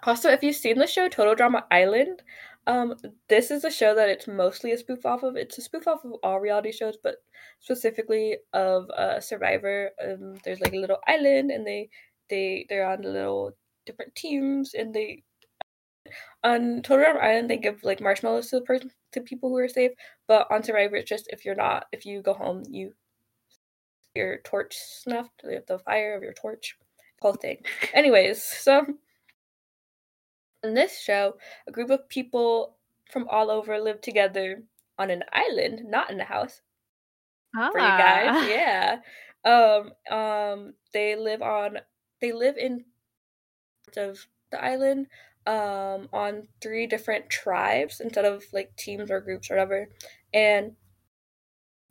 also, 0.04 0.30
if 0.30 0.42
you've 0.42 0.56
seen 0.56 0.78
the 0.78 0.86
show 0.86 1.08
Total 1.08 1.34
Drama 1.36 1.64
Island, 1.70 2.22
um, 2.66 2.94
this 3.28 3.50
is 3.52 3.64
a 3.64 3.70
show 3.70 3.94
that 3.94 4.08
it's 4.08 4.26
mostly 4.26 4.72
a 4.72 4.78
spoof 4.78 5.06
off 5.06 5.22
of. 5.22 5.36
It's 5.36 5.58
a 5.58 5.62
spoof 5.62 5.86
off 5.86 6.04
of 6.04 6.12
all 6.24 6.40
reality 6.40 6.72
shows, 6.72 6.96
but 7.02 7.16
specifically 7.60 8.38
of 8.52 8.90
uh, 8.90 9.20
Survivor. 9.20 9.90
Um, 10.04 10.34
there's 10.44 10.60
like 10.60 10.72
a 10.72 10.78
little 10.78 10.98
island, 11.06 11.52
and 11.52 11.64
they 11.64 11.88
they 12.30 12.66
they're 12.68 12.86
on 12.88 13.02
little 13.02 13.52
different 13.86 14.14
teams, 14.16 14.74
and 14.74 14.92
they 14.92 15.22
on 16.44 16.82
Total 16.82 17.04
Drama 17.04 17.20
Island 17.20 17.50
they 17.50 17.56
give 17.56 17.82
like 17.84 18.00
marshmallows 18.00 18.50
to 18.50 18.56
the 18.56 18.64
person 18.64 18.90
to 19.12 19.20
people 19.20 19.48
who 19.48 19.56
are 19.58 19.68
safe, 19.68 19.92
but 20.28 20.46
on 20.50 20.62
Survivor 20.62 20.96
it's 20.96 21.08
just 21.08 21.28
if 21.30 21.44
you're 21.44 21.54
not 21.54 21.86
if 21.92 22.04
you 22.04 22.22
go 22.22 22.34
home 22.34 22.64
you 22.68 22.92
your 24.14 24.38
torch 24.44 24.76
snuffed 24.76 25.42
the 25.42 25.78
fire 25.84 26.14
of 26.16 26.22
your 26.22 26.34
torch 26.34 26.76
whole 27.22 27.34
thing. 27.34 27.58
Anyways, 27.94 28.42
so 28.42 28.84
in 30.62 30.74
this 30.74 31.00
show, 31.00 31.34
a 31.66 31.72
group 31.72 31.90
of 31.90 32.08
people 32.08 32.76
from 33.10 33.26
all 33.30 33.50
over 33.50 33.78
live 33.78 34.00
together 34.00 34.62
on 34.98 35.10
an 35.10 35.22
island, 35.32 35.82
not 35.84 36.10
in 36.10 36.20
a 36.20 36.24
house. 36.24 36.60
Ah. 37.56 37.70
For 37.70 37.78
you 37.78 37.86
guys, 37.86 38.28
ah. 38.30 38.48
yeah. 38.48 38.96
Um, 39.44 40.16
um, 40.16 40.74
they 40.92 41.16
live 41.16 41.42
on. 41.42 41.78
They 42.20 42.32
live 42.32 42.56
in 42.56 42.84
parts 43.84 43.98
of 43.98 44.26
the 44.50 44.62
island. 44.62 45.06
Um, 45.44 46.08
on 46.12 46.46
three 46.60 46.86
different 46.86 47.28
tribes 47.28 48.00
instead 48.00 48.24
of 48.24 48.44
like 48.52 48.76
teams 48.76 49.10
or 49.10 49.20
groups 49.20 49.50
or 49.50 49.54
whatever, 49.54 49.88
and 50.32 50.76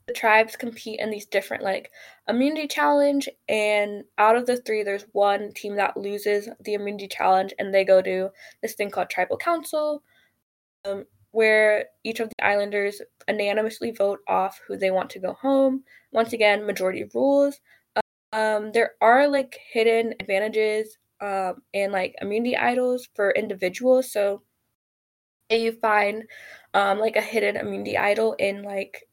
the 0.08 0.14
tribes 0.14 0.56
compete 0.56 1.00
in 1.00 1.10
these 1.10 1.26
different 1.26 1.64
like 1.64 1.92
immunity 2.28 2.68
challenge 2.68 3.28
and 3.50 4.04
out 4.18 4.36
of 4.36 4.46
the 4.46 4.58
three 4.58 4.84
there's 4.84 5.06
one 5.12 5.52
team 5.54 5.76
that 5.76 5.96
loses 5.98 6.50
the 6.64 6.74
immunity 6.74 7.08
challenge 7.08 7.54
and 7.60 7.74
they 7.74 7.86
go 7.86 8.02
to 8.02 8.30
this 8.62 8.74
thing 8.74 8.90
called 8.90 9.10
tribal 9.10 9.38
council 9.38 10.02
um, 10.86 11.06
where 11.32 11.86
each 12.04 12.20
of 12.20 12.30
the 12.30 12.46
islanders 12.46 13.02
unanimously 13.28 13.92
vote 13.92 14.20
off 14.28 14.60
who 14.68 14.78
they 14.78 14.92
want 14.92 15.10
to 15.12 15.20
go 15.20 15.34
home. 15.34 15.84
Once 16.12 16.34
again 16.34 16.66
majority 16.66 17.06
rules. 17.14 17.60
Um, 18.34 18.72
there 18.72 18.92
are 19.02 19.28
like 19.28 19.58
hidden 19.72 20.14
advantages 20.20 20.98
um, 21.22 21.62
and 21.74 21.92
like 21.92 22.16
immunity 22.22 22.58
idols 22.58 23.08
for 23.16 23.32
individuals. 23.32 24.12
So 24.12 24.42
if 25.50 25.62
you 25.62 25.72
find 25.74 26.24
um, 26.74 27.00
like 27.00 27.16
a 27.16 27.22
hidden 27.22 27.58
immunity 27.58 27.98
idol 27.98 28.34
in 28.34 28.64
like 28.64 29.04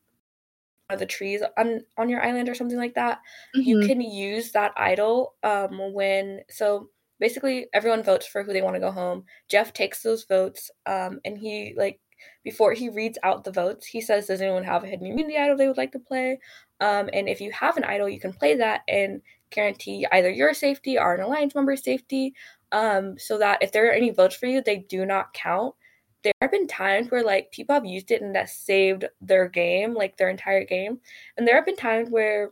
of 0.91 0.99
the 0.99 1.07
trees 1.07 1.43
on 1.59 1.83
on 1.99 2.09
your 2.09 2.25
island 2.25 2.49
or 2.49 2.55
something 2.55 2.79
like 2.79 2.95
that 2.95 3.19
mm-hmm. 3.55 3.61
you 3.61 3.87
can 3.87 4.01
use 4.01 4.53
that 4.53 4.73
idol 4.75 5.35
um 5.43 5.93
when 5.93 6.41
so 6.49 6.89
basically 7.21 7.67
everyone 7.73 8.03
votes 8.03 8.27
for 8.27 8.43
who 8.43 8.53
they 8.53 8.63
want 8.63 8.77
to 8.77 8.81
go 8.81 8.91
home. 8.91 9.25
Jeff 9.49 9.73
takes 9.73 10.03
those 10.03 10.25
votes 10.25 10.71
um 10.87 11.21
and 11.25 11.39
he 11.39 11.75
like 11.77 12.01
before 12.43 12.73
he 12.73 12.89
reads 12.89 13.19
out 13.23 13.45
the 13.45 13.53
votes 13.53 13.87
he 13.87 14.01
says 14.01 14.27
does 14.27 14.41
anyone 14.41 14.65
have 14.65 14.85
a 14.85 14.87
hidden 14.87 15.07
immunity 15.07 15.37
idol 15.37 15.57
they 15.57 15.69
would 15.69 15.77
like 15.77 15.93
to 15.93 15.99
play? 15.99 16.41
Um 16.81 17.09
and 17.13 17.29
if 17.29 17.41
you 17.41 17.51
have 17.53 17.77
an 17.77 17.85
idol 17.85 18.09
you 18.09 18.21
can 18.21 18.33
play 18.33 18.57
that 18.57 18.83
and 18.89 19.23
guarantee 19.51 20.07
either 20.13 20.31
your 20.31 20.55
safety 20.55 20.99
or 20.99 21.15
an 21.15 21.21
alliance 21.21 21.55
member's 21.55 21.83
safety 21.83 22.35
um 22.73 23.19
so 23.19 23.39
that 23.39 23.63
if 23.63 23.73
there 23.73 23.89
are 23.89 23.93
any 23.93 24.11
votes 24.11 24.37
for 24.37 24.47
you 24.47 24.63
they 24.63 24.79
do 24.89 25.07
not 25.07 25.33
count 25.33 25.75
there 26.23 26.33
have 26.43 26.51
been 26.51 26.67
times 26.67 27.11
where 27.11 27.23
like 27.23 27.51
people 27.53 27.75
have 27.75 27.85
used 27.85 28.11
it 28.11 28.23
and 28.23 28.35
that 28.35 28.51
saved 28.51 29.05
their 29.21 29.49
game, 29.49 29.95
like 29.95 30.17
their 30.17 30.31
entire 30.31 30.65
game. 30.65 30.99
And 31.37 31.47
there 31.47 31.55
have 31.55 31.67
been 31.67 31.77
times 31.77 32.11
where 32.11 32.51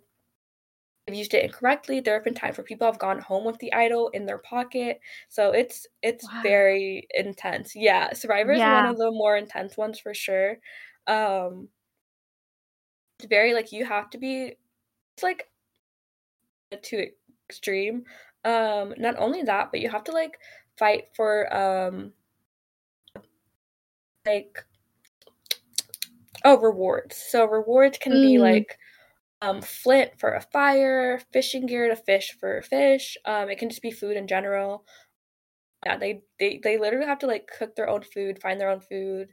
they've 1.06 1.16
used 1.16 1.35
it 1.35 1.44
incorrectly. 1.44 2.00
There 2.00 2.14
have 2.14 2.24
been 2.24 2.35
times 2.35 2.56
where 2.56 2.64
people 2.64 2.87
have 2.87 2.98
gone 2.98 3.20
home 3.20 3.44
with 3.44 3.59
the 3.59 3.72
idol 3.74 4.09
in 4.11 4.24
their 4.24 4.38
pocket. 4.38 5.00
So 5.28 5.50
it's 5.50 5.87
it's 6.02 6.24
wow. 6.24 6.40
very 6.42 7.09
intense. 7.14 7.74
Yeah, 7.74 8.12
Survivor 8.12 8.52
is 8.52 8.61
yeah. 8.61 8.82
one 8.82 8.90
of 8.90 8.98
the 8.98 9.11
more 9.11 9.37
intense 9.37 9.76
ones 9.76 9.98
for 9.98 10.14
sure. 10.14 10.59
Um 11.06 11.68
it's 13.18 13.28
very 13.28 13.54
like 13.54 13.72
you 13.72 13.85
have 13.85 14.11
to 14.11 14.18
be 14.18 14.56
it's 15.16 15.22
like 15.22 15.48
too 16.83 17.07
extreme. 17.48 18.05
Um 18.44 18.94
not 18.98 19.16
only 19.18 19.42
that, 19.42 19.70
but 19.70 19.81
you 19.81 19.88
have 19.90 20.05
to 20.05 20.12
like 20.12 20.38
fight 20.79 21.05
for 21.14 21.55
um 21.55 22.12
like 24.26 24.64
oh 26.44 26.59
rewards. 26.59 27.16
So 27.16 27.46
rewards 27.46 27.98
can 27.98 28.12
mm. 28.12 28.22
be 28.22 28.38
like 28.38 28.79
um, 29.42 29.61
flint 29.61 30.12
for 30.18 30.35
a 30.35 30.40
fire, 30.40 31.20
fishing 31.33 31.66
gear 31.66 31.88
to 31.88 31.96
fish 31.96 32.37
for 32.40 32.62
fish. 32.62 33.16
Um, 33.24 33.50
it 33.50 33.59
can 33.59 33.68
just 33.68 33.83
be 33.83 33.90
food 33.90 34.16
in 34.16 34.26
general. 34.26 34.85
Yeah, 35.85 35.98
they 35.98 36.22
they 36.38 36.61
they 36.62 36.79
literally 36.79 37.07
have 37.07 37.18
to 37.20 37.26
like 37.26 37.50
cook 37.59 37.76
their 37.76 37.88
own 37.88 38.02
food, 38.02 38.40
find 38.40 38.61
their 38.61 38.70
own 38.70 38.81
food. 38.81 39.29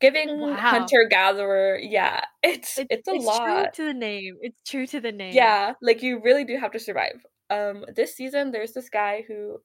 Giving 0.00 0.40
wow. 0.40 0.54
hunter 0.54 1.06
gatherer, 1.10 1.76
yeah, 1.78 2.20
it's 2.42 2.78
it's, 2.78 2.86
it's 2.90 3.08
a 3.08 3.14
it's 3.14 3.24
lot. 3.24 3.74
True 3.74 3.86
to 3.86 3.92
the 3.92 3.98
name, 3.98 4.36
it's 4.40 4.62
true 4.62 4.86
to 4.86 5.00
the 5.00 5.10
name. 5.10 5.34
Yeah, 5.34 5.74
like 5.82 6.02
you 6.02 6.20
really 6.22 6.44
do 6.44 6.56
have 6.56 6.72
to 6.72 6.78
survive. 6.78 7.24
Um, 7.50 7.84
this 7.96 8.14
season, 8.14 8.52
there's 8.52 8.72
this 8.72 8.88
guy 8.90 9.24
who 9.26 9.58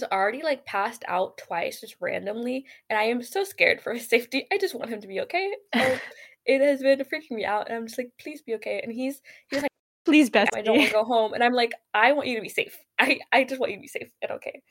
has 0.00 0.08
already 0.10 0.42
like 0.42 0.64
passed 0.64 1.04
out 1.08 1.38
twice 1.38 1.80
just 1.80 1.96
randomly 2.00 2.64
and 2.88 2.98
i 2.98 3.04
am 3.04 3.22
so 3.22 3.44
scared 3.44 3.80
for 3.80 3.94
his 3.94 4.08
safety 4.08 4.46
i 4.52 4.58
just 4.58 4.74
want 4.74 4.90
him 4.90 5.00
to 5.00 5.06
be 5.06 5.20
okay 5.20 5.52
it 6.46 6.60
has 6.60 6.80
been 6.80 6.98
freaking 7.00 7.32
me 7.32 7.44
out 7.44 7.68
and 7.68 7.76
i'm 7.76 7.86
just 7.86 7.98
like 7.98 8.10
please 8.20 8.42
be 8.42 8.54
okay 8.54 8.80
and 8.82 8.92
he's 8.92 9.20
he's 9.50 9.62
like 9.62 9.70
please 10.04 10.30
best 10.30 10.50
i 10.54 10.62
don't 10.62 10.78
want 10.78 10.88
to 10.88 10.94
go 10.94 11.04
home 11.04 11.34
and 11.34 11.44
i'm 11.44 11.52
like 11.52 11.72
i 11.94 12.12
want 12.12 12.28
you 12.28 12.36
to 12.36 12.42
be 12.42 12.48
safe 12.48 12.78
i 12.98 13.18
i 13.32 13.44
just 13.44 13.60
want 13.60 13.70
you 13.70 13.76
to 13.76 13.82
be 13.82 13.88
safe 13.88 14.10
and 14.22 14.32
okay 14.32 14.62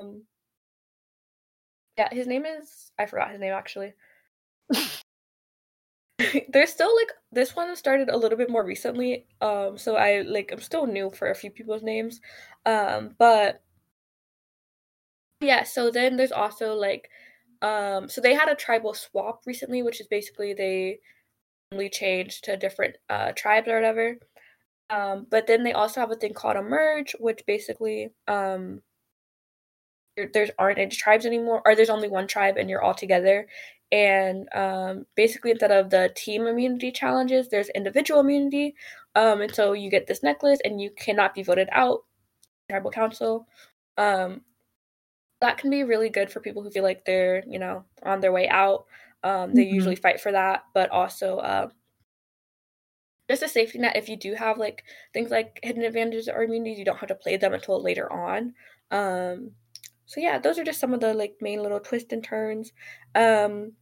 um 0.00 0.22
yeah 1.96 2.08
his 2.12 2.26
name 2.26 2.44
is 2.44 2.92
i 2.98 3.06
forgot 3.06 3.30
his 3.30 3.40
name 3.40 3.52
actually 3.52 3.92
There's 6.48 6.70
still 6.70 6.94
like 6.94 7.10
this 7.32 7.56
one 7.56 7.74
started 7.76 8.08
a 8.08 8.16
little 8.16 8.38
bit 8.38 8.50
more 8.50 8.64
recently. 8.64 9.26
Um, 9.40 9.76
so 9.76 9.96
I 9.96 10.22
like 10.22 10.50
I'm 10.52 10.60
still 10.60 10.86
new 10.86 11.10
for 11.10 11.30
a 11.30 11.34
few 11.34 11.50
people's 11.50 11.82
names. 11.82 12.20
Um, 12.64 13.14
but 13.18 13.62
yeah, 15.40 15.64
so 15.64 15.90
then 15.90 16.16
there's 16.16 16.32
also 16.32 16.74
like 16.74 17.10
um 17.62 18.08
so 18.08 18.20
they 18.20 18.34
had 18.34 18.48
a 18.48 18.54
tribal 18.54 18.94
swap 18.94 19.42
recently, 19.46 19.82
which 19.82 20.00
is 20.00 20.06
basically 20.06 20.54
they 20.54 21.00
only 21.72 21.88
changed 21.90 22.44
to 22.44 22.56
different 22.56 22.96
uh 23.10 23.32
tribes 23.36 23.68
or 23.68 23.74
whatever. 23.74 24.16
Um, 24.90 25.26
but 25.30 25.46
then 25.46 25.64
they 25.64 25.72
also 25.72 26.00
have 26.00 26.10
a 26.12 26.16
thing 26.16 26.34
called 26.34 26.56
a 26.56 26.62
merge, 26.62 27.14
which 27.18 27.42
basically 27.46 28.10
um 28.28 28.82
there, 30.16 30.30
there's 30.32 30.50
aren't 30.58 30.78
any 30.78 30.90
tribes 30.90 31.26
anymore, 31.26 31.62
or 31.64 31.74
there's 31.74 31.90
only 31.90 32.08
one 32.08 32.26
tribe 32.26 32.56
and 32.56 32.68
you're 32.70 32.82
all 32.82 32.94
together. 32.94 33.46
And 33.92 34.48
um, 34.54 35.06
basically, 35.14 35.50
instead 35.52 35.70
of 35.72 35.90
the 35.90 36.12
team 36.16 36.46
immunity 36.46 36.90
challenges, 36.90 37.48
there's 37.48 37.68
individual 37.70 38.20
immunity. 38.20 38.74
Um, 39.14 39.40
and 39.40 39.54
so 39.54 39.72
you 39.72 39.90
get 39.90 40.06
this 40.06 40.22
necklace, 40.22 40.60
and 40.64 40.80
you 40.80 40.90
cannot 40.90 41.34
be 41.34 41.42
voted 41.42 41.68
out. 41.72 42.04
Tribal 42.70 42.90
council. 42.90 43.48
Um, 43.98 44.42
that 45.40 45.58
can 45.58 45.70
be 45.70 45.84
really 45.84 46.08
good 46.08 46.30
for 46.30 46.40
people 46.40 46.62
who 46.62 46.70
feel 46.70 46.82
like 46.82 47.04
they're, 47.04 47.44
you 47.46 47.58
know, 47.58 47.84
on 48.02 48.20
their 48.20 48.32
way 48.32 48.48
out. 48.48 48.86
Um, 49.22 49.54
they 49.54 49.64
Mhm. 49.64 49.64
usually 49.64 49.96
fight 49.96 50.20
for 50.20 50.32
that, 50.32 50.64
but 50.74 50.90
also 50.90 51.38
uh, 51.38 51.68
just 53.28 53.42
a 53.42 53.48
safety 53.48 53.78
net 53.78 53.96
if 53.96 54.08
you 54.08 54.16
do 54.16 54.34
have 54.34 54.58
like 54.58 54.84
things 55.12 55.30
like 55.30 55.58
hidden 55.62 55.82
advantages 55.82 56.28
or 56.28 56.42
immunities, 56.42 56.78
you 56.78 56.84
don't 56.84 56.98
have 56.98 57.08
to 57.08 57.14
play 57.14 57.36
them 57.36 57.54
until 57.54 57.82
later 57.82 58.10
on. 58.12 58.54
Um, 58.90 59.52
so 60.06 60.20
yeah, 60.20 60.38
those 60.38 60.58
are 60.58 60.64
just 60.64 60.80
some 60.80 60.92
of 60.92 61.00
the 61.00 61.14
like 61.14 61.36
main 61.40 61.62
little 61.62 61.80
twists 61.80 62.12
and 62.12 62.22
turns. 62.22 62.72
Um, 63.14 63.72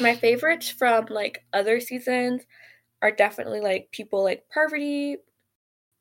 my 0.00 0.14
favorites 0.14 0.68
from 0.68 1.06
like 1.10 1.44
other 1.52 1.80
seasons 1.80 2.42
are 3.02 3.10
definitely 3.10 3.60
like 3.60 3.90
people 3.92 4.22
like 4.22 4.44
Parvati. 4.52 5.16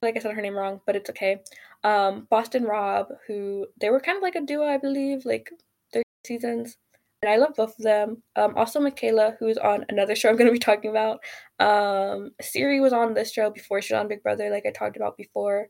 Like 0.01 0.15
I 0.17 0.19
said 0.19 0.33
her 0.33 0.41
name 0.41 0.55
wrong, 0.55 0.81
but 0.85 0.95
it's 0.95 1.09
okay. 1.09 1.41
Um, 1.83 2.27
Boston 2.29 2.63
Rob, 2.63 3.07
who 3.27 3.67
they 3.79 3.89
were 3.89 3.99
kind 3.99 4.17
of 4.17 4.23
like 4.23 4.35
a 4.35 4.41
duo, 4.41 4.65
I 4.65 4.77
believe, 4.77 5.25
like 5.25 5.49
their 5.93 6.03
seasons. 6.25 6.77
And 7.23 7.31
I 7.31 7.37
love 7.37 7.55
both 7.55 7.77
of 7.79 7.83
them. 7.83 8.21
Um, 8.35 8.53
also 8.55 8.79
Michaela, 8.79 9.35
who's 9.39 9.57
on 9.57 9.85
another 9.89 10.15
show 10.15 10.29
I'm 10.31 10.37
going 10.37 10.47
to 10.47 10.53
be 10.53 10.59
talking 10.59 10.91
about. 10.91 11.19
Um, 11.59 12.31
Cirie 12.41 12.79
was 12.79 12.93
on 12.93 13.13
this 13.13 13.31
show 13.31 13.49
before 13.49 13.81
she 13.81 13.93
was 13.93 14.01
on 14.01 14.07
Big 14.07 14.23
Brother, 14.23 14.49
like 14.49 14.65
I 14.67 14.71
talked 14.71 14.97
about 14.97 15.17
before. 15.17 15.67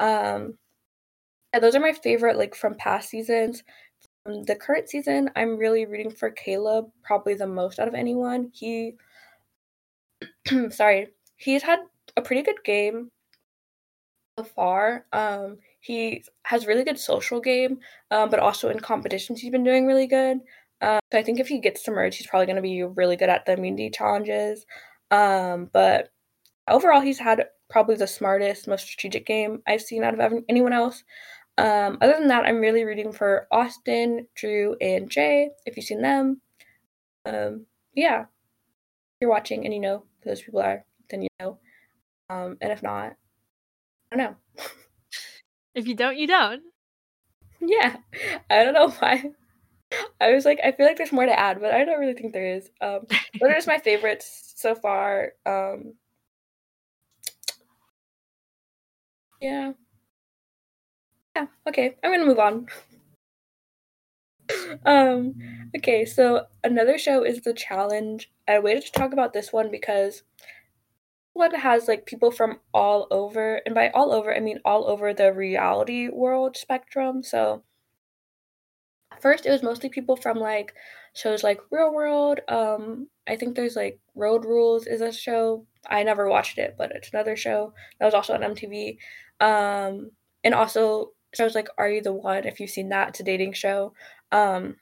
Um, 0.00 0.58
yeah, 1.56 1.60
those 1.60 1.74
are 1.74 1.80
my 1.80 1.92
favorite, 1.92 2.36
like 2.36 2.54
from 2.54 2.74
past 2.74 3.08
seasons. 3.08 3.62
From 4.24 4.42
the 4.44 4.56
current 4.56 4.90
season, 4.90 5.30
I'm 5.36 5.56
really 5.56 5.86
rooting 5.86 6.10
for 6.10 6.30
Kaleb, 6.30 6.90
probably 7.02 7.32
the 7.32 7.46
most 7.46 7.78
out 7.78 7.88
of 7.88 7.94
anyone. 7.94 8.50
He, 8.52 8.96
sorry, 10.70 11.08
he's 11.36 11.62
had 11.62 11.78
a 12.16 12.20
pretty 12.20 12.42
good 12.42 12.62
game 12.62 13.08
so 14.38 14.44
far. 14.44 15.06
Um, 15.14 15.56
he 15.80 16.24
has 16.42 16.66
really 16.66 16.84
good 16.84 16.98
social 16.98 17.40
game, 17.40 17.78
um, 18.10 18.28
but 18.28 18.40
also 18.40 18.68
in 18.68 18.78
competitions 18.78 19.40
he's 19.40 19.50
been 19.52 19.64
doing 19.64 19.86
really 19.86 20.06
good. 20.06 20.40
Um, 20.82 21.00
so 21.10 21.18
I 21.18 21.22
think 21.22 21.40
if 21.40 21.48
he 21.48 21.58
gets 21.58 21.84
to 21.84 21.90
merge, 21.90 22.18
he's 22.18 22.26
probably 22.26 22.46
going 22.46 22.56
to 22.56 22.62
be 22.62 22.82
really 22.82 23.16
good 23.16 23.30
at 23.30 23.46
the 23.46 23.54
immunity 23.54 23.88
challenges. 23.88 24.66
Um, 25.10 25.70
but 25.72 26.10
overall, 26.68 27.00
he's 27.00 27.18
had 27.18 27.46
probably 27.70 27.94
the 27.94 28.06
smartest, 28.06 28.68
most 28.68 28.86
strategic 28.86 29.24
game 29.24 29.62
I've 29.66 29.80
seen 29.80 30.04
out 30.04 30.20
of 30.20 30.44
anyone 30.50 30.74
else. 30.74 31.02
Um, 31.58 31.98
other 32.00 32.14
than 32.18 32.28
that, 32.28 32.44
I'm 32.44 32.60
really 32.60 32.84
rooting 32.84 33.12
for 33.12 33.46
Austin, 33.50 34.26
Drew, 34.34 34.76
and 34.80 35.10
Jay. 35.10 35.50
If 35.64 35.76
you've 35.76 35.86
seen 35.86 36.02
them, 36.02 36.40
um, 37.24 37.66
yeah, 37.94 38.22
if 38.22 38.26
you're 39.20 39.30
watching 39.30 39.64
and 39.64 39.72
you 39.72 39.80
know 39.80 40.04
who 40.22 40.30
those 40.30 40.42
people 40.42 40.60
are, 40.60 40.84
then 41.10 41.22
you 41.22 41.28
know. 41.40 41.58
Um, 42.28 42.58
and 42.60 42.72
if 42.72 42.82
not, 42.82 43.14
I 44.12 44.16
don't 44.16 44.18
know. 44.18 44.64
If 45.74 45.86
you 45.86 45.94
don't, 45.94 46.16
you 46.16 46.26
don't. 46.26 46.62
Yeah, 47.60 47.96
I 48.50 48.64
don't 48.64 48.74
know 48.74 48.90
why. 48.90 49.30
I 50.20 50.32
was 50.32 50.44
like, 50.44 50.60
I 50.62 50.72
feel 50.72 50.86
like 50.86 50.98
there's 50.98 51.12
more 51.12 51.26
to 51.26 51.38
add, 51.38 51.60
but 51.60 51.72
I 51.72 51.84
don't 51.84 51.98
really 51.98 52.14
think 52.14 52.32
there 52.32 52.54
is. 52.56 52.70
Um, 52.80 53.06
those 53.40 53.50
are 53.50 53.54
just 53.54 53.66
my 53.66 53.78
favorites 53.84 54.52
so 54.56 54.74
far. 54.74 55.32
Um, 55.46 55.94
yeah. 59.40 59.72
Yeah, 61.36 61.48
okay, 61.68 61.96
I'm 62.02 62.12
gonna 62.12 62.24
move 62.24 62.38
on. 62.38 62.66
um, 64.86 65.34
okay, 65.76 66.06
so 66.06 66.46
another 66.64 66.96
show 66.96 67.24
is 67.24 67.42
The 67.42 67.52
Challenge. 67.52 68.32
I 68.48 68.58
waited 68.58 68.86
to 68.86 68.92
talk 68.92 69.12
about 69.12 69.34
this 69.34 69.52
one 69.52 69.70
because 69.70 70.22
one 71.34 71.52
has 71.54 71.88
like 71.88 72.06
people 72.06 72.30
from 72.30 72.60
all 72.72 73.06
over, 73.10 73.60
and 73.66 73.74
by 73.74 73.90
all 73.90 74.14
over, 74.14 74.34
I 74.34 74.40
mean 74.40 74.60
all 74.64 74.88
over 74.88 75.12
the 75.12 75.30
reality 75.34 76.08
world 76.08 76.56
spectrum. 76.56 77.22
So, 77.22 77.62
first, 79.20 79.44
it 79.44 79.50
was 79.50 79.62
mostly 79.62 79.90
people 79.90 80.16
from 80.16 80.38
like 80.38 80.72
shows 81.14 81.44
like 81.44 81.60
Real 81.70 81.92
World. 81.92 82.40
Um, 82.48 83.08
I 83.28 83.36
think 83.36 83.56
there's 83.56 83.76
like 83.76 84.00
Road 84.14 84.46
Rules 84.46 84.86
is 84.86 85.02
a 85.02 85.12
show. 85.12 85.66
I 85.86 86.02
never 86.02 86.30
watched 86.30 86.56
it, 86.56 86.76
but 86.78 86.92
it's 86.92 87.10
another 87.12 87.36
show 87.36 87.74
that 87.98 88.06
was 88.06 88.14
also 88.14 88.32
on 88.32 88.40
MTV. 88.40 88.96
Um, 89.38 90.12
and 90.42 90.54
also 90.54 91.10
shows 91.34 91.54
like 91.54 91.68
Are 91.78 91.88
You 91.88 92.02
the 92.02 92.12
One? 92.12 92.44
If 92.44 92.60
you've 92.60 92.70
seen 92.70 92.88
that, 92.90 93.08
it's 93.08 93.20
a 93.20 93.24
dating 93.24 93.52
show. 93.52 93.92
Um, 94.32 94.76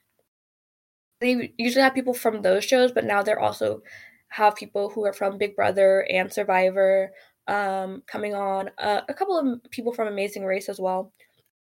they 1.20 1.52
usually 1.56 1.82
have 1.82 1.94
people 1.94 2.14
from 2.14 2.42
those 2.42 2.64
shows, 2.64 2.92
but 2.92 3.04
now 3.04 3.22
they're 3.22 3.40
also 3.40 3.82
have 4.28 4.56
people 4.56 4.90
who 4.90 5.04
are 5.04 5.12
from 5.12 5.38
Big 5.38 5.56
Brother 5.56 6.06
and 6.10 6.32
Survivor 6.32 7.12
um, 7.46 8.02
coming 8.06 8.34
on. 8.34 8.70
Uh, 8.78 9.02
a 9.08 9.14
couple 9.14 9.38
of 9.38 9.70
people 9.70 9.92
from 9.92 10.08
Amazing 10.08 10.44
Race 10.44 10.68
as 10.68 10.80
well. 10.80 11.12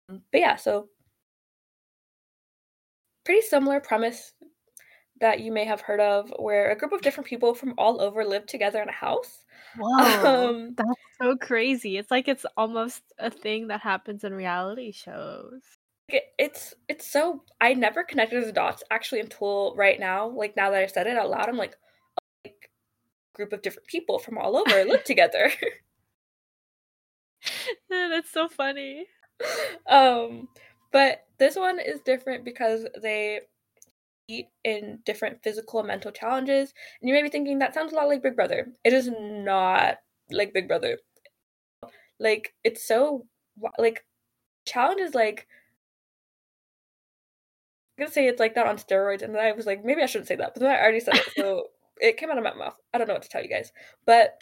But 0.07 0.21
yeah, 0.33 0.55
so 0.55 0.89
pretty 3.25 3.41
similar 3.41 3.79
premise 3.79 4.33
that 5.21 5.39
you 5.39 5.51
may 5.51 5.65
have 5.65 5.81
heard 5.81 5.99
of, 5.99 6.31
where 6.39 6.71
a 6.71 6.77
group 6.77 6.91
of 6.91 7.01
different 7.01 7.27
people 7.27 7.55
from 7.55 7.73
all 7.77 8.01
over 8.01 8.23
live 8.23 8.45
together 8.45 8.81
in 8.81 8.89
a 8.89 8.93
house. 8.93 9.44
Whoa, 9.77 10.49
Um, 10.49 10.75
that's 10.75 10.89
so 11.21 11.35
crazy. 11.37 11.97
It's 11.97 12.11
like 12.11 12.27
it's 12.27 12.45
almost 12.57 13.01
a 13.19 13.29
thing 13.29 13.67
that 13.67 13.81
happens 13.81 14.23
in 14.23 14.33
reality 14.33 14.91
shows. 14.91 15.61
it, 16.09 16.23
it's 16.37 16.73
it's 16.87 17.09
so 17.09 17.43
I 17.59 17.73
never 17.73 18.03
connected 18.03 18.45
the 18.45 18.51
dots 18.51 18.83
actually 18.91 19.21
until 19.21 19.75
right 19.75 19.99
now. 19.99 20.27
Like 20.27 20.55
now 20.55 20.71
that 20.71 20.81
I 20.81 20.87
said 20.87 21.07
it 21.07 21.17
out 21.17 21.29
loud, 21.29 21.49
I'm 21.49 21.57
like, 21.57 21.73
a, 21.73 22.21
like 22.47 22.69
group 23.33 23.53
of 23.53 23.61
different 23.61 23.87
people 23.87 24.19
from 24.19 24.37
all 24.37 24.57
over 24.57 24.85
live 24.85 25.03
together. 25.05 25.51
That's 27.89 28.31
so 28.31 28.47
funny. 28.47 29.05
um, 29.87 30.47
but 30.91 31.25
this 31.37 31.55
one 31.55 31.79
is 31.79 31.99
different 32.01 32.45
because 32.45 32.85
they 33.01 33.41
eat 34.27 34.47
in 34.63 34.99
different 35.05 35.43
physical 35.43 35.79
and 35.79 35.87
mental 35.87 36.11
challenges. 36.11 36.73
And 37.01 37.09
you 37.09 37.13
may 37.15 37.23
be 37.23 37.29
thinking 37.29 37.59
that 37.59 37.73
sounds 37.73 37.93
a 37.93 37.95
lot 37.95 38.07
like 38.07 38.23
Big 38.23 38.35
Brother. 38.35 38.67
It 38.83 38.93
is 38.93 39.09
not 39.19 39.97
like 40.31 40.53
Big 40.53 40.67
Brother. 40.67 40.97
Like 42.19 42.53
it's 42.63 42.85
so 42.87 43.27
like 43.77 44.05
challenge 44.65 45.01
is 45.01 45.15
like 45.15 45.47
I'm 47.97 48.05
gonna 48.05 48.11
say 48.11 48.27
it's 48.27 48.39
like 48.39 48.55
that 48.55 48.67
on 48.67 48.77
steroids, 48.77 49.21
and 49.21 49.33
then 49.33 49.41
I 49.45 49.53
was 49.53 49.65
like, 49.65 49.85
maybe 49.85 50.01
I 50.01 50.05
shouldn't 50.05 50.27
say 50.27 50.35
that, 50.35 50.53
but 50.53 50.61
then 50.61 50.71
I 50.71 50.81
already 50.81 50.99
said 50.99 51.15
it, 51.15 51.31
so 51.37 51.67
it 52.01 52.17
came 52.17 52.29
out 52.29 52.37
of 52.37 52.43
my 52.43 52.53
mouth. 52.53 52.77
I 52.93 52.97
don't 52.97 53.07
know 53.07 53.13
what 53.13 53.23
to 53.23 53.29
tell 53.29 53.41
you 53.41 53.49
guys, 53.49 53.71
but 54.05 54.41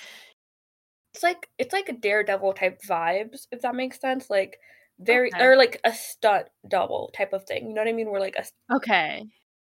it's 1.14 1.24
like 1.24 1.50
it's 1.58 1.74
like 1.74 1.90
a 1.90 1.94
daredevil 1.94 2.54
type 2.54 2.82
vibes, 2.88 3.48
if 3.52 3.62
that 3.62 3.76
makes 3.76 4.00
sense. 4.00 4.30
Like 4.30 4.58
very 5.00 5.32
Okay. 5.34 5.46
or 5.46 5.56
like 5.56 5.80
a 5.84 5.94
stunt 5.94 6.48
double 6.68 7.12
type 7.16 7.34
of 7.34 7.46
thing. 7.46 7.68
You 7.68 7.74
know 7.76 7.82
what 7.82 7.88
I 7.90 7.94
mean? 7.94 8.10
We're 8.10 8.20
like 8.20 8.36
a 8.38 8.46
Okay. 8.74 9.24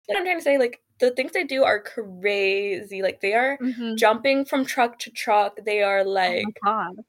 What 0.08 0.18
I'm 0.18 0.26
trying 0.26 0.38
to 0.38 0.44
say, 0.44 0.58
like 0.58 0.82
the 1.00 1.12
things 1.12 1.32
they 1.34 1.44
do 1.44 1.64
are 1.64 1.82
crazy. 1.82 3.02
Like 3.02 3.22
they 3.22 3.34
are 3.34 3.60
Mhm. 3.60 3.96
jumping 3.96 4.46
from 4.46 4.66
truck 4.66 5.00
to 5.00 5.12
truck. 5.12 5.58
They 5.66 5.82
are 5.84 6.04
Oh 6.26 6.40
like 6.44 6.64
god. 6.64 7.06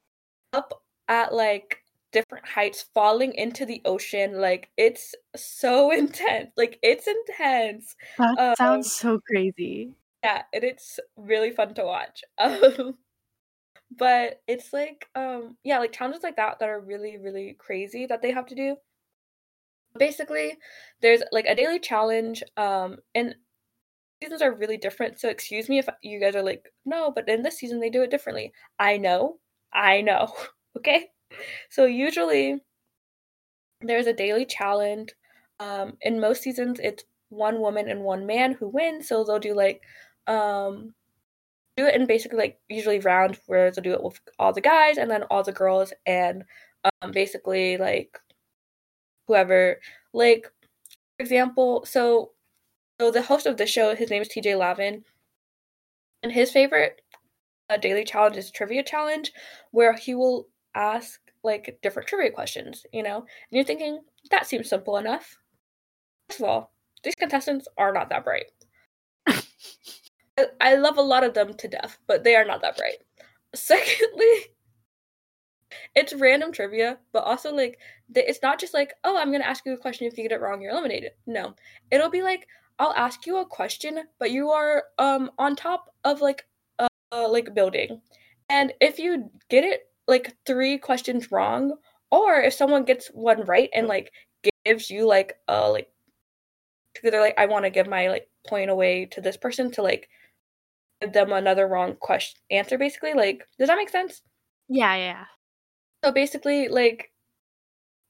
up 0.53 0.83
at 1.09 1.33
like 1.35 1.79
different 2.13 2.47
heights, 2.47 2.83
falling 2.95 3.33
into 3.35 3.65
the 3.67 3.83
ocean. 3.85 4.41
Like 4.41 4.71
it's 4.77 5.15
so 5.37 5.91
intense. 5.97 6.51
Like 6.57 6.79
it's 6.83 7.07
intense. 7.07 7.95
That 8.17 8.39
Um, 8.39 8.55
sounds 8.57 8.91
so 8.91 9.21
crazy. 9.21 9.95
yeah, 10.23 10.43
and 10.53 10.65
it's 10.65 11.01
really 11.17 11.51
fun 11.51 11.75
to 11.75 11.85
watch. 11.85 12.23
Um, 12.39 12.99
but 13.91 14.43
it's 14.49 14.73
like, 14.73 15.09
um, 15.15 15.59
yeah, 15.65 15.79
like 15.79 15.93
challenges 15.93 16.23
like 16.23 16.37
that 16.37 16.59
that 16.61 16.69
are 16.69 16.81
really, 16.81 17.19
really 17.19 17.55
crazy 17.55 18.07
that 18.07 18.23
they 18.23 18.33
have 18.33 18.47
to 18.47 18.55
do. 18.55 18.77
Basically, 19.99 20.59
there's 21.01 21.23
like 21.33 21.47
a 21.47 21.55
daily 21.55 21.79
challenge, 21.79 22.43
um, 22.57 22.97
and 23.15 23.35
seasons 24.23 24.43
are 24.43 24.55
really 24.55 24.77
different. 24.77 25.19
So 25.21 25.29
excuse 25.29 25.69
me 25.69 25.79
if 25.79 25.89
you 26.03 26.21
guys 26.21 26.37
are 26.37 26.43
like, 26.43 26.73
no, 26.85 27.11
but 27.11 27.29
in 27.29 27.43
this 27.43 27.59
season 27.59 27.81
they 27.81 27.91
do 27.91 28.03
it 28.03 28.11
differently. 28.11 28.53
I 28.79 28.97
know, 28.97 29.39
I 29.73 30.01
know. 30.03 30.33
Okay, 30.75 31.11
so 31.69 31.85
usually 31.85 32.63
there's 33.83 34.07
a 34.07 34.13
daily 34.13 34.47
challenge. 34.47 35.11
Um, 35.61 35.99
in 36.01 36.21
most 36.21 36.43
seasons, 36.43 36.81
it's 36.83 37.05
one 37.29 37.61
woman 37.61 37.89
and 37.89 38.01
one 38.03 38.27
man 38.27 38.53
who 38.53 38.69
wins. 38.69 39.09
So 39.09 39.25
they'll 39.25 39.39
do 39.39 39.55
like 39.55 39.83
um 40.27 40.95
do 41.77 41.87
it 41.87 41.95
in 41.95 42.07
basically 42.07 42.39
like 42.39 42.59
usually 42.69 43.01
rounds 43.01 43.39
where 43.47 43.71
they'll 43.71 43.83
do 43.83 43.93
it 43.95 44.03
with 44.03 44.21
all 44.39 44.53
the 44.53 44.61
guys 44.61 44.99
and 44.99 45.11
then 45.11 45.25
all 45.25 45.43
the 45.43 45.53
girls 45.53 45.93
and 46.07 46.45
um 47.03 47.11
basically 47.13 47.77
like 47.79 48.19
whoever 49.33 49.81
like 50.13 50.45
for 51.17 51.23
example 51.23 51.87
so 51.87 52.33
so 53.01 53.11
the 53.11 53.23
host 53.23 53.47
of 53.47 53.57
the 53.57 53.67
show 53.67 53.95
his 53.95 54.11
name 54.11 54.21
is 54.21 54.29
tj 54.29 54.59
lavin 54.59 55.03
and 56.23 56.33
his 56.33 56.51
favorite 56.51 57.01
uh, 57.71 57.79
daily 57.79 58.05
challenge 58.05 58.37
is 58.37 58.51
trivia 58.51 58.83
challenge 58.83 59.33
where 59.71 59.95
he 59.95 60.15
will 60.15 60.49
ask 60.75 61.19
like 61.43 61.79
different 61.83 62.07
trivia 62.07 62.31
questions 62.31 62.85
you 62.93 63.03
know 63.03 63.17
and 63.17 63.27
you're 63.53 63.65
thinking 63.65 64.01
that 64.31 64.47
seems 64.47 64.69
simple 64.69 64.99
enough. 64.99 65.39
First 66.29 66.41
of 66.41 66.47
all 66.47 66.73
these 67.03 67.15
contestants 67.15 67.67
are 67.79 67.93
not 67.93 68.11
that 68.11 68.25
bright. 68.25 68.53
I, 69.27 70.47
I 70.61 70.75
love 70.77 70.99
a 70.99 71.03
lot 71.03 71.25
of 71.25 71.33
them 71.33 71.55
to 71.55 71.69
death 71.69 71.97
but 72.07 72.23
they 72.23 72.37
are 72.37 72.45
not 72.45 72.61
that 72.61 72.77
bright. 72.77 72.99
Secondly 73.55 74.52
it's 75.95 76.15
random 76.15 76.53
trivia, 76.53 76.99
but 77.13 77.25
also 77.25 77.53
like 77.53 77.79
it's 78.15 78.43
not 78.43 78.61
just 78.61 78.75
like, 78.75 78.95
oh, 79.05 79.17
I'm 79.17 79.33
gonna 79.33 79.45
ask 79.45 79.65
you 79.67 79.73
a 79.73 79.79
question. 79.79 80.07
If 80.07 80.17
you 80.17 80.29
get 80.29 80.33
it 80.33 80.41
wrong, 80.41 80.61
you're 80.61 80.73
eliminated. 80.73 81.13
No, 81.27 81.55
it'll 81.91 82.11
be 82.11 82.23
like 82.23 82.47
I'll 82.79 82.95
ask 82.95 83.27
you 83.27 83.39
a 83.39 83.47
question, 83.47 84.01
but 84.19 84.31
you 84.31 84.51
are 84.51 84.85
um 84.99 85.31
on 85.39 85.57
top 85.57 85.87
of 86.05 86.21
like 86.21 86.45
a, 86.79 86.89
like 87.29 87.55
building, 87.55 88.01
and 88.49 88.73
if 88.81 88.99
you 88.99 89.31
get 89.49 89.65
it 89.65 89.83
like 90.09 90.35
three 90.47 90.79
questions 90.79 91.31
wrong, 91.31 91.75
or 92.11 92.41
if 92.41 92.55
someone 92.55 92.85
gets 92.85 93.09
one 93.09 93.45
right 93.45 93.71
and 93.75 93.87
like 93.87 94.13
gives 94.65 94.91
you 94.91 95.07
like 95.07 95.35
a 95.49 95.69
like 95.71 95.89
because 96.95 97.11
they're 97.11 97.21
like 97.21 97.39
I 97.39 97.47
want 97.47 97.65
to 97.65 97.71
give 97.71 97.89
my 97.89 98.09
like 98.09 98.29
point 98.47 98.71
away 98.71 99.07
to 99.13 99.21
this 99.21 99.37
person 99.37 99.71
to 99.73 99.83
like 99.83 100.09
give 101.01 101.13
them 101.13 101.33
another 101.33 101.67
wrong 101.67 101.97
question 101.97 102.41
answer 102.51 102.79
basically 102.79 103.15
like 103.15 103.45
does 103.59 103.69
that 103.69 103.77
make 103.77 103.89
sense 103.89 104.23
yeah 104.69 104.95
yeah 104.95 105.25
so 106.05 106.13
basically, 106.13 106.69
like, 106.69 107.13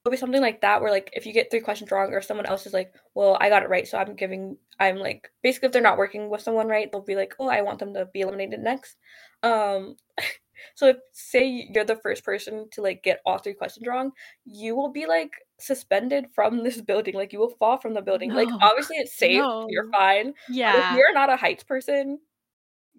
it'll 0.05 0.13
be 0.13 0.17
something 0.17 0.41
like 0.41 0.61
that 0.63 0.81
where, 0.83 0.91
like, 0.91 1.11
if 1.13 1.27
you 1.27 1.33
get 1.33 1.51
three 1.51 1.61
questions 1.61 1.91
wrong, 1.91 2.13
or 2.13 2.21
someone 2.21 2.47
else 2.47 2.67
is 2.67 2.73
like, 2.73 2.93
"Well, 3.15 3.37
I 3.41 3.49
got 3.49 3.63
it 3.63 3.69
right," 3.69 3.87
so 3.87 3.99
I'm 3.99 4.17
giving, 4.17 4.57
I'm 4.81 4.97
like, 4.97 5.31
basically, 5.43 5.67
if 5.67 5.73
they're 5.73 5.83
not 5.83 5.99
working 5.99 6.29
with 6.31 6.43
someone 6.43 6.69
right, 6.69 6.91
they'll 6.91 7.03
be 7.03 7.17
like, 7.17 7.35
"Oh, 7.39 7.49
I 7.49 7.63
want 7.63 7.79
them 7.79 7.95
to 7.95 8.07
be 8.07 8.21
eliminated 8.23 8.61
next." 8.61 8.97
Um, 9.43 9.97
so 10.75 10.89
if 10.89 10.97
say 11.13 11.69
you're 11.73 11.85
the 11.85 11.97
first 11.97 12.25
person 12.25 12.69
to 12.73 12.83
like 12.83 13.03
get 13.03 13.21
all 13.27 13.39
three 13.39 13.55
questions 13.55 13.87
wrong, 13.87 14.13
you 14.45 14.77
will 14.77 14.91
be 14.91 15.07
like 15.07 15.33
suspended 15.59 16.27
from 16.35 16.65
this 16.65 16.81
building. 16.91 17.15
Like, 17.15 17.33
you 17.33 17.39
will 17.39 17.57
fall 17.59 17.79
from 17.79 17.95
the 17.95 18.03
building. 18.03 18.31
No. 18.31 18.37
Like, 18.37 18.49
obviously, 18.61 18.97
it's 18.97 19.17
safe. 19.17 19.39
No. 19.39 19.67
You're 19.69 19.91
fine. 19.91 20.35
Yeah. 20.49 20.73
But 20.73 20.93
if 20.93 20.99
you're 20.99 21.15
not 21.15 21.31
a 21.31 21.37
heights 21.37 21.65
person, 21.65 22.19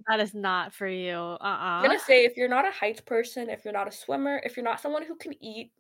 that 0.07 0.19
is 0.19 0.33
not 0.33 0.73
for 0.73 0.87
you. 0.87 1.13
Uh-uh. 1.13 1.37
I'm 1.41 1.83
gonna 1.83 1.99
say 1.99 2.25
if 2.25 2.37
you're 2.37 2.47
not 2.47 2.67
a 2.67 2.71
heights 2.71 3.01
person, 3.01 3.49
if 3.49 3.63
you're 3.63 3.73
not 3.73 3.87
a 3.87 3.91
swimmer, 3.91 4.41
if 4.43 4.55
you're 4.57 4.63
not 4.63 4.79
someone 4.79 5.03
who 5.03 5.15
can 5.15 5.33
eat 5.43 5.71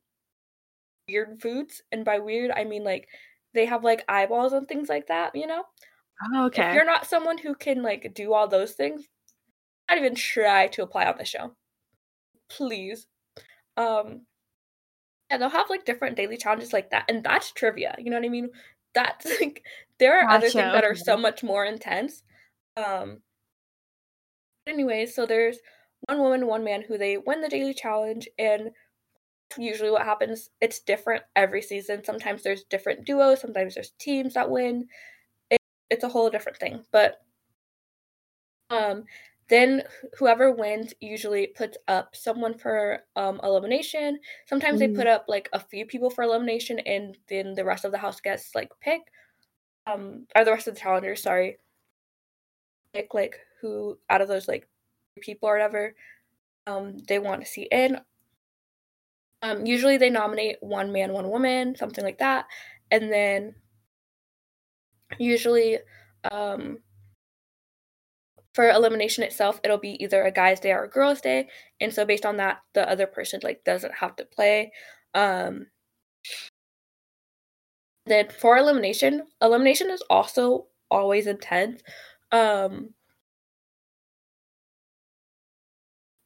weird 1.07 1.41
foods, 1.41 1.81
and 1.91 2.05
by 2.05 2.19
weird 2.19 2.51
I 2.51 2.63
mean 2.63 2.83
like 2.83 3.07
they 3.53 3.65
have 3.65 3.83
like 3.83 4.03
eyeballs 4.07 4.53
and 4.53 4.67
things 4.67 4.89
like 4.89 5.07
that, 5.07 5.35
you 5.35 5.47
know? 5.47 5.63
Oh, 6.35 6.45
okay. 6.47 6.69
If 6.69 6.73
you're 6.75 6.85
not 6.85 7.05
someone 7.07 7.37
who 7.37 7.55
can 7.55 7.81
like 7.83 8.13
do 8.13 8.33
all 8.33 8.47
those 8.47 8.73
things, 8.73 9.07
not 9.89 9.97
even 9.99 10.15
try 10.15 10.67
to 10.69 10.83
apply 10.83 11.05
on 11.05 11.17
the 11.17 11.25
show. 11.25 11.55
Please. 12.49 13.07
Um 13.77 14.27
yeah, 15.29 15.37
they'll 15.37 15.49
have 15.49 15.69
like 15.69 15.85
different 15.85 16.15
daily 16.17 16.37
challenges 16.37 16.73
like 16.73 16.91
that, 16.91 17.05
and 17.09 17.23
that's 17.23 17.51
trivia. 17.51 17.95
You 17.97 18.09
know 18.11 18.17
what 18.17 18.25
I 18.25 18.29
mean? 18.29 18.49
That's 18.93 19.25
like 19.41 19.65
there 19.99 20.19
are 20.19 20.27
gotcha, 20.27 20.35
other 20.37 20.49
things 20.49 20.71
that 20.73 20.83
are 20.83 20.95
so 20.95 21.17
much 21.17 21.43
more 21.43 21.65
intense. 21.65 22.23
Um, 22.77 23.21
anyways, 24.67 25.15
so 25.15 25.25
there's 25.25 25.59
one 26.07 26.19
woman, 26.19 26.47
one 26.47 26.63
man 26.63 26.81
who 26.81 26.97
they 26.97 27.17
win 27.17 27.41
the 27.41 27.49
daily 27.49 27.73
challenge, 27.73 28.27
and 28.37 28.71
usually 29.57 29.91
what 29.91 30.03
happens, 30.03 30.49
it's 30.61 30.79
different 30.79 31.23
every 31.35 31.61
season. 31.61 32.03
Sometimes 32.03 32.43
there's 32.43 32.63
different 32.63 33.05
duos, 33.05 33.41
sometimes 33.41 33.75
there's 33.75 33.91
teams 33.99 34.33
that 34.33 34.49
win. 34.49 34.87
It, 35.49 35.59
it's 35.89 36.03
a 36.03 36.09
whole 36.09 36.29
different 36.29 36.57
thing. 36.57 36.83
But 36.91 37.21
um, 38.69 39.03
then 39.49 39.83
whoever 40.17 40.51
wins 40.51 40.93
usually 40.99 41.47
puts 41.47 41.77
up 41.87 42.15
someone 42.15 42.57
for 42.57 42.99
um, 43.15 43.39
elimination. 43.43 44.19
Sometimes 44.47 44.77
mm. 44.77 44.79
they 44.79 44.87
put 44.89 45.07
up 45.07 45.25
like 45.27 45.49
a 45.53 45.59
few 45.59 45.85
people 45.85 46.09
for 46.09 46.23
elimination, 46.23 46.79
and 46.79 47.17
then 47.29 47.53
the 47.53 47.65
rest 47.65 47.85
of 47.85 47.91
the 47.91 47.97
house 47.97 48.19
gets 48.19 48.55
like 48.55 48.69
pick. 48.81 49.01
Um, 49.85 50.27
or 50.35 50.45
the 50.45 50.51
rest 50.51 50.67
of 50.67 50.75
the 50.75 50.79
challengers, 50.79 51.21
sorry, 51.21 51.57
pick 52.93 53.13
like 53.13 53.37
who 53.63 53.97
out 54.09 54.21
of 54.21 54.27
those 54.27 54.47
like 54.47 54.67
people 55.21 55.47
or 55.47 55.53
whatever 55.53 55.95
um, 56.67 56.97
they 57.07 57.17
want 57.17 57.41
to 57.41 57.47
see 57.47 57.67
in. 57.71 57.97
Um, 59.41 59.65
usually 59.65 59.97
they 59.97 60.09
nominate 60.09 60.57
one 60.59 60.91
man, 60.91 61.13
one 61.13 61.29
woman, 61.29 61.75
something 61.75 62.03
like 62.03 62.19
that, 62.19 62.45
and 62.91 63.11
then 63.11 63.55
usually 65.17 65.79
um, 66.29 66.79
for 68.53 68.69
elimination 68.69 69.23
itself, 69.23 69.59
it'll 69.63 69.77
be 69.77 70.01
either 70.03 70.23
a 70.23 70.31
guy's 70.31 70.59
day 70.59 70.71
or 70.71 70.83
a 70.83 70.89
girl's 70.89 71.21
day, 71.21 71.47
and 71.81 71.93
so 71.93 72.05
based 72.05 72.25
on 72.25 72.37
that, 72.37 72.59
the 72.73 72.87
other 72.89 73.07
person 73.07 73.39
like 73.43 73.63
doesn't 73.63 73.95
have 73.95 74.15
to 74.17 74.25
play. 74.25 74.71
Um, 75.13 75.67
then 78.05 78.29
for 78.29 78.57
elimination, 78.57 79.23
elimination 79.41 79.89
is 79.89 80.03
also 80.09 80.67
always 80.89 81.27
intense. 81.27 81.81
Um, 82.31 82.93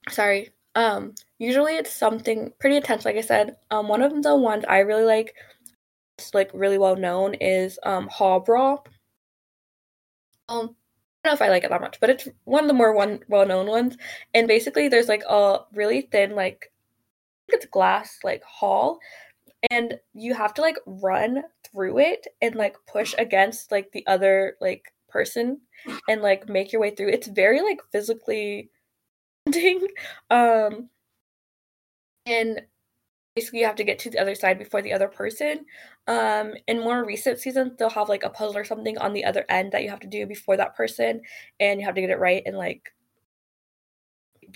sorry. 0.10 0.52
Um, 0.76 1.16
usually 1.40 1.76
it's 1.76 1.92
something 1.94 2.52
pretty 2.60 2.78
intense, 2.78 3.06
like 3.06 3.16
I 3.16 3.22
said. 3.22 3.58
Um, 3.72 3.88
one 3.88 4.02
of 4.02 4.22
the 4.24 4.36
ones 4.36 4.64
I 4.68 4.80
really 4.80 5.06
like, 5.06 5.34
it's 6.18 6.34
like 6.34 6.52
really 6.54 6.78
well 6.78 6.96
known, 6.96 7.34
is 7.36 7.80
um 7.84 8.08
Hall 8.08 8.40
Brawl. 8.40 8.86
Um, 10.50 10.76
I 11.26 11.30
don't 11.30 11.32
know 11.32 11.34
if 11.34 11.42
I 11.42 11.50
like 11.50 11.64
it 11.64 11.70
that 11.70 11.82
much, 11.82 12.00
but 12.00 12.10
it's 12.10 12.28
one 12.46 12.64
of 12.64 12.68
the 12.68 12.74
more 12.74 12.94
one 12.94 13.20
well 13.28 13.46
known 13.46 13.68
ones. 13.68 13.98
And 14.34 14.48
basically, 14.48 14.88
there's 14.88 15.08
like 15.10 15.24
a 15.30 15.60
really 15.74 16.02
thin, 16.02 16.36
like 16.36 16.72
I 17.50 17.52
think 17.52 17.64
it's 17.64 17.72
glass, 17.72 18.20
like 18.24 18.44
hall, 18.44 19.00
and 19.72 20.00
you 20.14 20.34
have 20.34 20.54
to 20.56 20.62
like 20.62 20.78
run 20.86 21.44
through 21.72 22.00
it 22.00 22.28
and 22.42 22.56
like 22.56 22.76
push 22.88 23.14
against 23.18 23.72
like 23.72 23.92
the 23.92 24.06
other 24.08 24.56
like 24.62 24.94
person 25.10 25.60
and 26.10 26.22
like 26.22 26.50
make 26.50 26.72
your 26.72 26.82
way 26.82 26.92
through. 26.92 27.10
It's 27.10 27.28
very 27.28 27.62
like 27.62 27.80
physically 27.92 28.70
um, 30.30 30.90
and 32.26 32.62
basically 33.36 33.60
you 33.62 33.66
have 33.66 33.76
to 33.78 33.86
get 33.86 34.00
to 34.00 34.10
the 34.10 34.20
other 34.20 34.36
side 34.36 34.60
before 34.60 34.82
the 34.82 34.94
other 34.94 35.08
person. 35.08 35.66
Um, 36.08 36.54
in 36.68 36.82
more 36.82 37.06
recent 37.06 37.40
seasons, 37.40 37.74
they'll 37.78 37.90
have 37.92 38.10
like 38.10 38.24
a 38.24 38.30
puzzle 38.30 38.58
or 38.58 38.66
something 38.66 38.98
on 39.00 39.14
the 39.14 39.26
other 39.26 39.46
end 39.50 39.74
that 39.74 39.84
you 39.84 39.90
have 39.92 40.02
to 40.02 40.08
do 40.08 40.26
before 40.28 40.58
that 40.58 40.76
person, 40.76 41.22
and 41.60 41.80
you 41.80 41.86
have 41.86 41.96
to 41.96 42.02
get 42.02 42.10
it 42.12 42.20
right 42.20 42.44
and 42.46 42.58
like 42.58 42.94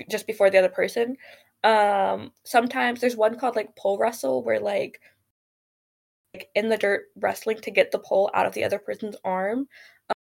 just 0.09 0.27
before 0.27 0.49
the 0.49 0.57
other 0.57 0.69
person. 0.69 1.17
Um, 1.63 2.31
sometimes 2.43 3.01
there's 3.01 3.15
one 3.15 3.37
called 3.37 3.55
like 3.55 3.75
pole 3.75 3.97
wrestle 3.99 4.43
where 4.43 4.59
like 4.59 4.99
like 6.33 6.49
in 6.55 6.69
the 6.69 6.77
dirt 6.77 7.07
wrestling 7.15 7.59
to 7.61 7.71
get 7.71 7.91
the 7.91 7.99
pole 7.99 8.29
out 8.33 8.45
of 8.45 8.53
the 8.53 8.63
other 8.63 8.79
person's 8.79 9.15
arm. 9.23 9.67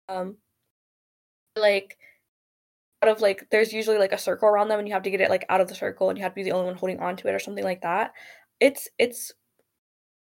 Um, 0.09 0.37
like 1.55 1.97
out 3.01 3.09
of 3.09 3.21
like 3.21 3.47
there's 3.49 3.73
usually 3.73 3.97
like 3.97 4.11
a 4.11 4.17
circle 4.17 4.47
around 4.47 4.67
them 4.67 4.79
and 4.79 4.87
you 4.87 4.93
have 4.93 5.03
to 5.03 5.09
get 5.09 5.21
it 5.21 5.29
like 5.29 5.45
out 5.49 5.61
of 5.61 5.67
the 5.67 5.75
circle 5.75 6.09
and 6.09 6.17
you 6.17 6.23
have 6.23 6.33
to 6.33 6.35
be 6.35 6.43
the 6.43 6.51
only 6.51 6.65
one 6.65 6.75
holding 6.75 6.99
on 6.99 7.15
to 7.15 7.27
it 7.27 7.33
or 7.33 7.39
something 7.39 7.63
like 7.63 7.81
that. 7.81 8.11
It's 8.59 8.89
it's 8.97 9.31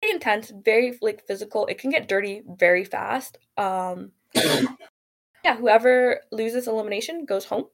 intense, 0.01 0.51
very 0.63 0.97
like 1.01 1.27
physical. 1.27 1.65
It 1.67 1.77
can 1.77 1.89
get 1.89 2.07
dirty 2.07 2.41
very 2.47 2.85
fast. 2.85 3.37
Um 3.57 4.11
yeah, 4.35 5.57
whoever 5.57 6.21
loses 6.31 6.67
elimination 6.67 7.25
goes 7.25 7.45
home 7.45 7.65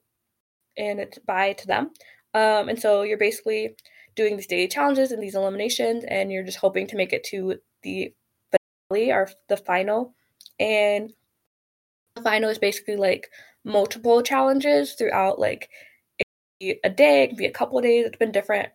and 0.78 1.00
it's 1.00 1.20
bye 1.20 1.54
to 1.54 1.68
them. 1.68 1.92
Um 2.34 2.70
and 2.70 2.80
so 2.80 3.04
you're 3.04 3.18
basically 3.18 3.76
doing 4.16 4.38
these 4.38 4.48
daily 4.48 4.68
challenges 4.68 5.12
and 5.12 5.22
these 5.22 5.36
eliminations 5.36 6.04
and 6.08 6.32
you're 6.32 6.44
just 6.44 6.58
hoping 6.58 6.88
to 6.88 6.96
make 6.96 7.14
it 7.14 7.24
to 7.26 7.56
the 7.84 8.14
finale 8.90 9.12
or 9.12 9.30
the 9.50 9.58
final. 9.58 10.16
And 10.60 11.14
the 12.16 12.22
final 12.22 12.50
is 12.50 12.58
basically 12.58 12.96
like 12.96 13.30
multiple 13.66 14.22
challenges 14.22 14.94
throughout 14.94 15.40
like 15.40 15.70
a 16.62 16.90
day, 16.90 17.24
it 17.24 17.28
could 17.30 17.38
be 17.38 17.46
a 17.46 17.52
couple 17.52 17.82
days. 17.82 18.06
It's 18.06 18.18
been 18.18 18.32
different 18.32 18.70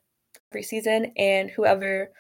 every 0.53 0.63
season, 0.63 1.13
and 1.17 1.51
whoever 1.51 2.11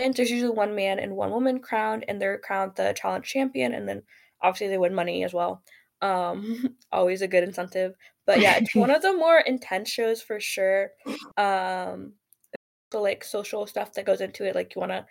wins, 0.00 0.16
there's 0.16 0.30
usually 0.30 0.50
one 0.50 0.74
man 0.74 0.98
and 0.98 1.16
one 1.16 1.30
woman 1.30 1.60
crowned, 1.60 2.04
and 2.08 2.20
they're 2.20 2.38
crowned 2.38 2.72
the 2.76 2.94
challenge 2.96 3.26
champion, 3.26 3.72
and 3.72 3.88
then 3.88 4.02
obviously 4.42 4.68
they 4.68 4.78
win 4.78 4.94
money 4.94 5.24
as 5.24 5.32
well. 5.32 5.62
Um, 6.02 6.76
always 6.92 7.22
a 7.22 7.28
good 7.28 7.44
incentive. 7.44 7.94
But 8.26 8.40
yeah, 8.40 8.56
it's 8.56 8.74
one 8.74 8.90
of 8.94 9.02
the 9.02 9.12
more 9.12 9.38
intense 9.38 9.88
shows 9.88 10.20
for 10.20 10.40
sure. 10.40 10.90
Um, 11.36 12.14
so 12.92 13.00
like 13.02 13.24
social 13.24 13.66
stuff 13.66 13.94
that 13.94 14.06
goes 14.06 14.20
into 14.20 14.44
it, 14.44 14.54
like 14.54 14.74
you 14.74 14.80
want 14.80 14.92
to 14.92 15.06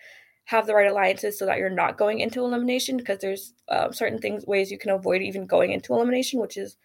have 0.45 0.67
the 0.67 0.75
right 0.75 0.91
alliances 0.91 1.39
so 1.39 1.45
that 1.45 1.57
you're 1.57 1.69
not 1.69 1.97
going 1.97 2.19
into 2.19 2.43
elimination 2.43 2.97
because 2.97 3.19
there's 3.19 3.53
um, 3.69 3.93
certain 3.93 4.19
things 4.19 4.45
ways 4.45 4.69
you 4.71 4.77
can 4.77 4.91
avoid 4.91 5.21
even 5.21 5.45
going 5.45 5.71
into 5.71 5.93
elimination 5.93 6.39
which 6.39 6.57
is 6.57 6.77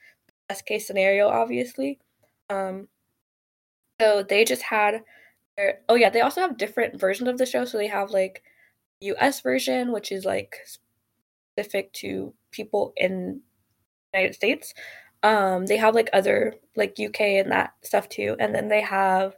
best 0.49 0.67
case 0.67 0.87
scenario, 0.87 1.29
obviously. 1.29 1.99
Um, 2.51 2.89
so 4.01 4.23
they 4.23 4.45
just 4.45 4.63
had 4.63 5.03
their, 5.57 5.81
oh 5.89 5.95
yeah, 5.95 6.11
they 6.11 6.21
also 6.21 6.41
have 6.41 6.57
different 6.57 6.99
versions 6.99 7.29
of 7.29 7.39
the 7.39 7.47
show. 7.47 7.65
So 7.65 7.79
they 7.79 7.89
have 7.89 8.11
like 8.11 8.43
US 9.01 9.41
version, 9.41 9.93
which 9.93 10.11
is 10.11 10.25
like 10.25 10.57
specific 11.57 11.93
to 11.95 12.35
people 12.51 12.93
in 12.97 13.43
United 14.15 14.35
States. 14.35 14.73
Um, 15.23 15.67
they 15.67 15.77
have 15.77 15.95
like 15.95 16.09
other 16.13 16.55
like 16.77 16.97
UK 16.99 17.21
and 17.21 17.51
that 17.53 17.75
stuff 17.83 18.09
too, 18.09 18.37
and 18.39 18.55
then 18.55 18.69
they 18.69 18.81
have 18.81 19.37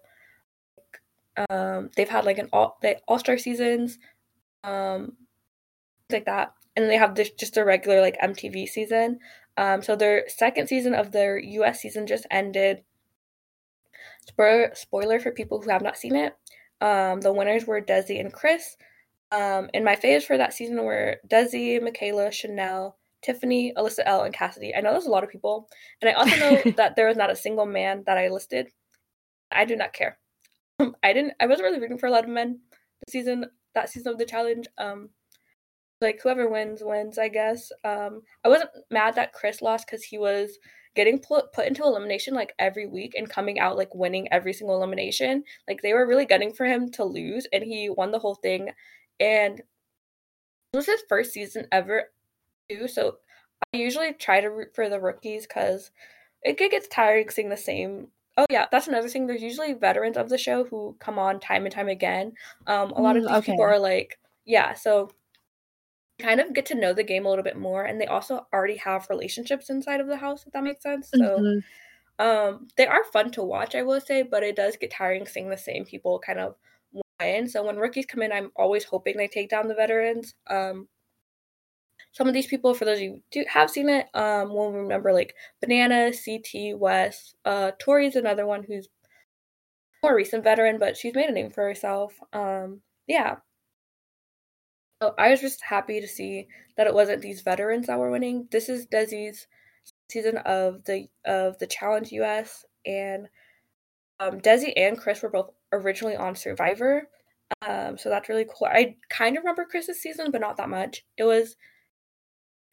um, 1.48 1.90
they've 1.96 2.08
had 2.08 2.26
like 2.26 2.36
an 2.36 2.50
all 2.52 2.76
the 2.82 2.98
All 3.08 3.18
Star 3.18 3.38
seasons, 3.38 3.98
um, 4.64 5.12
like 6.10 6.26
that, 6.26 6.52
and 6.76 6.88
they 6.88 6.96
have 6.96 7.14
this 7.14 7.30
just 7.30 7.56
a 7.56 7.64
regular 7.64 8.00
like 8.00 8.20
MTV 8.20 8.68
season. 8.68 9.18
Um, 9.56 9.82
so 9.82 9.96
their 9.96 10.24
second 10.28 10.68
season 10.68 10.94
of 10.94 11.12
their 11.12 11.38
US 11.38 11.80
season 11.80 12.06
just 12.06 12.26
ended. 12.30 12.82
Spoiler, 14.26 14.70
spoiler 14.74 15.20
for 15.20 15.32
people 15.32 15.60
who 15.60 15.70
have 15.70 15.82
not 15.82 15.96
seen 15.96 16.14
it. 16.14 16.34
Um, 16.80 17.20
the 17.20 17.32
winners 17.32 17.66
were 17.66 17.80
Desi 17.80 18.20
and 18.20 18.32
Chris. 18.32 18.76
Um, 19.32 19.70
and 19.74 19.84
my 19.84 19.96
faves 19.96 20.24
for 20.24 20.36
that 20.36 20.52
season 20.52 20.82
were 20.82 21.16
Desi, 21.28 21.80
Michaela, 21.82 22.28
Chanelle, 22.28 22.94
Tiffany, 23.22 23.72
Alyssa 23.76 24.00
L, 24.06 24.22
and 24.22 24.34
Cassidy. 24.34 24.74
I 24.74 24.80
know 24.80 24.92
there's 24.92 25.06
a 25.06 25.10
lot 25.10 25.24
of 25.24 25.30
people, 25.30 25.68
and 26.00 26.08
I 26.08 26.14
also 26.14 26.36
know 26.36 26.72
that 26.76 26.96
there 26.96 27.06
was 27.06 27.16
not 27.16 27.30
a 27.30 27.36
single 27.36 27.66
man 27.66 28.02
that 28.06 28.18
I 28.18 28.28
listed. 28.28 28.68
I 29.52 29.64
do 29.64 29.76
not 29.76 29.92
care. 29.92 30.18
I 31.02 31.12
didn't. 31.12 31.34
I 31.40 31.46
wasn't 31.46 31.66
really 31.66 31.80
rooting 31.80 31.98
for 31.98 32.06
a 32.06 32.10
lot 32.10 32.24
of 32.24 32.30
men 32.30 32.60
this 33.06 33.12
season. 33.12 33.46
That 33.74 33.90
season 33.90 34.12
of 34.12 34.18
the 34.18 34.24
challenge. 34.24 34.66
Um, 34.78 35.10
like 36.00 36.20
whoever 36.22 36.48
wins 36.48 36.82
wins. 36.82 37.18
I 37.18 37.28
guess. 37.28 37.70
Um, 37.84 38.22
I 38.44 38.48
wasn't 38.48 38.70
mad 38.90 39.14
that 39.16 39.32
Chris 39.32 39.62
lost 39.62 39.86
because 39.86 40.02
he 40.02 40.18
was 40.18 40.58
getting 40.96 41.20
put 41.20 41.52
put 41.52 41.66
into 41.66 41.84
elimination 41.84 42.34
like 42.34 42.52
every 42.58 42.86
week 42.86 43.14
and 43.16 43.30
coming 43.30 43.60
out 43.60 43.76
like 43.76 43.94
winning 43.94 44.28
every 44.32 44.52
single 44.52 44.76
elimination. 44.76 45.44
Like 45.68 45.82
they 45.82 45.92
were 45.92 46.06
really 46.06 46.26
gunning 46.26 46.52
for 46.52 46.66
him 46.66 46.90
to 46.92 47.04
lose, 47.04 47.46
and 47.52 47.62
he 47.62 47.90
won 47.90 48.10
the 48.10 48.18
whole 48.18 48.36
thing. 48.36 48.70
And 49.18 49.60
it 50.72 50.76
was 50.76 50.86
his 50.86 51.02
first 51.08 51.32
season 51.32 51.66
ever 51.72 52.04
too. 52.70 52.88
So 52.88 53.16
I 53.72 53.78
usually 53.78 54.12
try 54.14 54.40
to 54.40 54.50
root 54.50 54.74
for 54.74 54.88
the 54.88 55.00
rookies 55.00 55.46
because 55.46 55.90
it 56.42 56.58
gets 56.58 56.88
tiring 56.88 57.28
seeing 57.30 57.48
the 57.50 57.56
same. 57.56 58.08
Oh 58.40 58.46
yeah, 58.50 58.66
that's 58.70 58.88
another 58.88 59.08
thing. 59.08 59.26
There's 59.26 59.42
usually 59.42 59.74
veterans 59.74 60.16
of 60.16 60.30
the 60.30 60.38
show 60.38 60.64
who 60.64 60.96
come 60.98 61.18
on 61.18 61.40
time 61.40 61.66
and 61.66 61.74
time 61.74 61.88
again. 61.88 62.32
Um, 62.66 62.90
a 62.92 63.00
lot 63.02 63.16
of 63.18 63.22
Mm, 63.22 63.26
these 63.26 63.38
okay. 63.38 63.54
people 63.54 63.64
are 63.64 63.78
like, 63.78 64.18
yeah, 64.46 64.72
so 64.74 65.10
kind 66.18 66.40
of 66.40 66.52
get 66.52 66.66
to 66.66 66.74
know 66.74 66.92
the 66.92 67.02
game 67.04 67.24
a 67.24 67.28
little 67.28 67.44
bit 67.44 67.56
more, 67.56 67.84
and 67.84 68.00
they 68.00 68.06
also 68.06 68.46
already 68.52 68.76
have 68.76 69.08
relationships 69.10 69.70
inside 69.70 70.00
of 70.00 70.06
the 70.06 70.16
house. 70.16 70.46
If 70.46 70.52
that 70.52 70.64
makes 70.64 70.82
sense. 70.82 71.12
So 71.16 71.44
Mhm. 71.44 71.60
um, 72.18 72.68
they 72.76 72.86
are 72.86 73.04
fun 73.04 73.30
to 73.32 73.44
watch, 73.44 73.74
I 73.76 73.82
will 73.82 74.00
say, 74.00 74.22
but 74.22 74.42
it 74.44 74.56
does 74.56 74.76
get 74.78 74.92
tiring 74.92 75.26
seeing 75.26 75.50
the 75.50 75.58
same 75.58 75.84
people 75.86 76.20
kind 76.20 76.40
of 76.40 76.56
win. 77.20 77.48
So 77.48 77.64
when 77.64 77.78
rookies 77.78 78.06
come 78.06 78.22
in, 78.22 78.32
I'm 78.32 78.52
always 78.56 78.84
hoping 78.84 79.16
they 79.18 79.28
take 79.28 79.50
down 79.50 79.68
the 79.68 79.74
veterans. 79.76 80.34
Um, 80.48 80.88
some 82.12 82.26
of 82.26 82.34
these 82.34 82.46
people, 82.46 82.74
for 82.74 82.84
those 82.84 82.98
of 82.98 83.02
you 83.02 83.12
who 83.12 83.20
do 83.30 83.44
have 83.48 83.70
seen 83.70 83.88
it, 83.88 84.06
um, 84.14 84.50
will 84.50 84.72
remember 84.72 85.12
like 85.12 85.34
Banana, 85.60 86.12
CT, 86.12 86.78
Wes. 86.78 87.34
Uh, 87.44 87.70
Tori's 87.80 88.16
another 88.16 88.46
one 88.46 88.64
who's 88.64 88.88
more 90.02 90.14
recent 90.14 90.42
veteran, 90.42 90.78
but 90.78 90.96
she's 90.96 91.14
made 91.14 91.28
a 91.28 91.32
name 91.32 91.50
for 91.50 91.64
herself. 91.64 92.14
Um, 92.32 92.80
yeah. 93.06 93.36
So 95.02 95.14
I 95.18 95.30
was 95.30 95.40
just 95.40 95.62
happy 95.62 96.00
to 96.00 96.08
see 96.08 96.48
that 96.76 96.86
it 96.86 96.94
wasn't 96.94 97.22
these 97.22 97.42
veterans 97.42 97.86
that 97.86 97.98
were 97.98 98.10
winning. 98.10 98.48
This 98.50 98.68
is 98.68 98.86
Desi's 98.86 99.46
season 100.10 100.38
of 100.38 100.84
the 100.84 101.06
of 101.24 101.58
the 101.58 101.66
Challenge 101.66 102.10
US, 102.12 102.64
and 102.84 103.28
um, 104.18 104.40
Desi 104.40 104.72
and 104.76 104.98
Chris 104.98 105.22
were 105.22 105.30
both 105.30 105.50
originally 105.72 106.16
on 106.16 106.34
Survivor. 106.34 107.08
Um, 107.66 107.98
so 107.98 108.08
that's 108.08 108.28
really 108.28 108.46
cool. 108.46 108.68
I 108.68 108.96
kind 109.08 109.36
of 109.36 109.42
remember 109.42 109.64
Chris's 109.64 110.02
season, 110.02 110.30
but 110.30 110.40
not 110.40 110.56
that 110.58 110.68
much. 110.68 111.04
It 111.16 111.24
was 111.24 111.56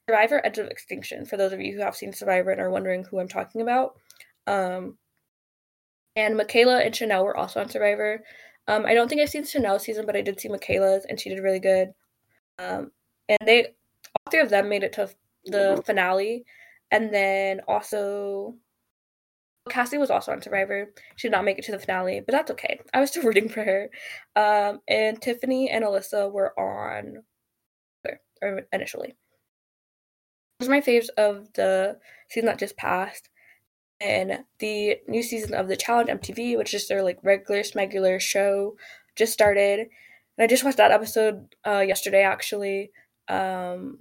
Survivor 0.09 0.41
Edge 0.43 0.57
of 0.57 0.67
Extinction, 0.67 1.25
for 1.25 1.37
those 1.37 1.51
of 1.51 1.59
you 1.59 1.75
who 1.75 1.81
have 1.81 1.95
seen 1.95 2.13
Survivor 2.13 2.51
and 2.51 2.61
are 2.61 2.69
wondering 2.69 3.03
who 3.03 3.19
I'm 3.19 3.27
talking 3.27 3.61
about. 3.61 3.95
Um, 4.45 4.97
and 6.15 6.37
Michaela 6.37 6.79
and 6.79 6.93
Chanelle 6.93 7.25
were 7.25 7.35
also 7.35 7.59
on 7.59 7.69
Survivor. 7.69 8.23
Um, 8.67 8.85
I 8.85 8.93
don't 8.93 9.09
think 9.09 9.21
I've 9.21 9.29
seen 9.29 9.43
Chanelle's 9.43 9.83
season, 9.83 10.05
but 10.05 10.15
I 10.15 10.21
did 10.21 10.39
see 10.39 10.49
Michaela's, 10.49 11.05
and 11.07 11.19
she 11.19 11.29
did 11.29 11.43
really 11.43 11.59
good. 11.59 11.89
Um, 12.57 12.91
and 13.27 13.39
they, 13.45 13.65
all 13.65 14.31
three 14.31 14.39
of 14.39 14.49
them 14.49 14.69
made 14.69 14.83
it 14.83 14.93
to 14.93 15.09
the 15.45 15.81
finale. 15.85 16.45
And 16.91 17.13
then 17.13 17.61
also, 17.67 18.55
Cassie 19.69 19.97
was 19.97 20.09
also 20.09 20.31
on 20.31 20.41
Survivor. 20.41 20.93
She 21.17 21.27
did 21.27 21.33
not 21.33 21.43
make 21.45 21.59
it 21.59 21.65
to 21.65 21.73
the 21.73 21.79
finale, 21.79 22.21
but 22.25 22.31
that's 22.31 22.51
okay. 22.51 22.79
I 22.93 23.01
was 23.01 23.09
still 23.09 23.23
rooting 23.25 23.49
for 23.49 23.63
her. 23.63 23.89
Um, 24.37 24.79
and 24.87 25.21
Tiffany 25.21 25.69
and 25.69 25.83
Alyssa 25.83 26.31
were 26.31 26.57
on 26.57 27.23
initially. 28.71 29.15
Those 30.59 30.69
are 30.69 30.71
my 30.71 30.81
faves 30.81 31.09
of 31.17 31.53
the 31.53 31.97
season 32.29 32.47
that 32.47 32.59
just 32.59 32.77
passed. 32.77 33.29
And 33.99 34.43
the 34.59 34.97
new 35.07 35.23
season 35.23 35.53
of 35.53 35.67
the 35.67 35.75
Challenge 35.75 36.09
MTV, 36.09 36.57
which 36.57 36.73
is 36.73 36.87
their 36.87 37.03
like 37.03 37.19
regular 37.23 37.61
smegular 37.61 38.19
show, 38.19 38.75
just 39.15 39.33
started. 39.33 39.79
And 39.79 40.43
I 40.43 40.47
just 40.47 40.63
watched 40.63 40.77
that 40.77 40.91
episode 40.91 41.55
uh, 41.65 41.79
yesterday 41.79 42.21
actually. 42.21 42.91
Um, 43.27 43.99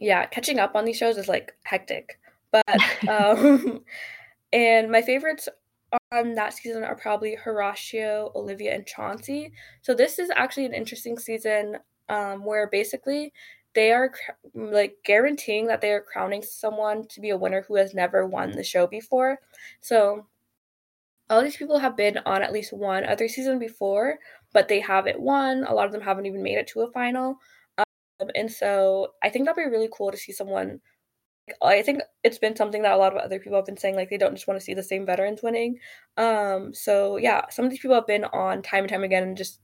yeah, 0.00 0.26
catching 0.26 0.58
up 0.58 0.74
on 0.74 0.84
these 0.84 0.96
shows 0.96 1.16
is 1.16 1.28
like 1.28 1.52
hectic. 1.64 2.18
But 2.50 2.64
um 3.08 3.84
and 4.52 4.90
my 4.90 5.02
favorites 5.02 5.48
on 6.12 6.34
that 6.34 6.54
season 6.54 6.84
are 6.84 6.96
probably 6.96 7.36
Horacio, 7.36 8.34
Olivia, 8.34 8.74
and 8.74 8.86
Chauncey. 8.86 9.52
So 9.82 9.94
this 9.94 10.18
is 10.18 10.30
actually 10.34 10.66
an 10.66 10.74
interesting 10.74 11.18
season 11.18 11.78
um, 12.08 12.44
where 12.44 12.68
basically 12.70 13.32
they 13.74 13.92
are 13.92 14.12
like 14.54 14.98
guaranteeing 15.04 15.66
that 15.66 15.80
they 15.80 15.90
are 15.90 16.00
crowning 16.00 16.42
someone 16.42 17.06
to 17.08 17.20
be 17.20 17.30
a 17.30 17.36
winner 17.36 17.64
who 17.66 17.76
has 17.76 17.94
never 17.94 18.26
won 18.26 18.52
the 18.52 18.62
show 18.62 18.86
before. 18.86 19.38
So 19.80 20.26
all 21.30 21.42
these 21.42 21.56
people 21.56 21.78
have 21.78 21.96
been 21.96 22.18
on 22.26 22.42
at 22.42 22.52
least 22.52 22.72
one 22.72 23.06
other 23.06 23.28
season 23.28 23.58
before, 23.58 24.18
but 24.52 24.68
they 24.68 24.80
haven't 24.80 25.20
won. 25.20 25.64
A 25.64 25.72
lot 25.72 25.86
of 25.86 25.92
them 25.92 26.02
haven't 26.02 26.26
even 26.26 26.42
made 26.42 26.58
it 26.58 26.66
to 26.68 26.82
a 26.82 26.90
final. 26.92 27.38
Um, 27.78 28.30
and 28.34 28.50
so 28.50 29.14
I 29.22 29.30
think 29.30 29.46
that'd 29.46 29.56
be 29.56 29.70
really 29.70 29.88
cool 29.90 30.10
to 30.10 30.18
see 30.18 30.32
someone. 30.32 30.80
I 31.62 31.82
think 31.82 32.02
it's 32.22 32.38
been 32.38 32.54
something 32.54 32.82
that 32.82 32.92
a 32.92 32.96
lot 32.96 33.16
of 33.16 33.18
other 33.18 33.38
people 33.38 33.56
have 33.56 33.66
been 33.66 33.76
saying, 33.76 33.96
like 33.96 34.10
they 34.10 34.18
don't 34.18 34.34
just 34.34 34.46
want 34.46 34.60
to 34.60 34.64
see 34.64 34.74
the 34.74 34.82
same 34.82 35.06
veterans 35.06 35.42
winning. 35.42 35.78
Um, 36.16 36.74
so 36.74 37.16
yeah, 37.16 37.48
some 37.48 37.64
of 37.64 37.70
these 37.70 37.80
people 37.80 37.94
have 37.94 38.06
been 38.06 38.24
on 38.24 38.62
time 38.62 38.84
and 38.84 38.90
time 38.90 39.02
again 39.02 39.22
and 39.22 39.36
just 39.36 39.60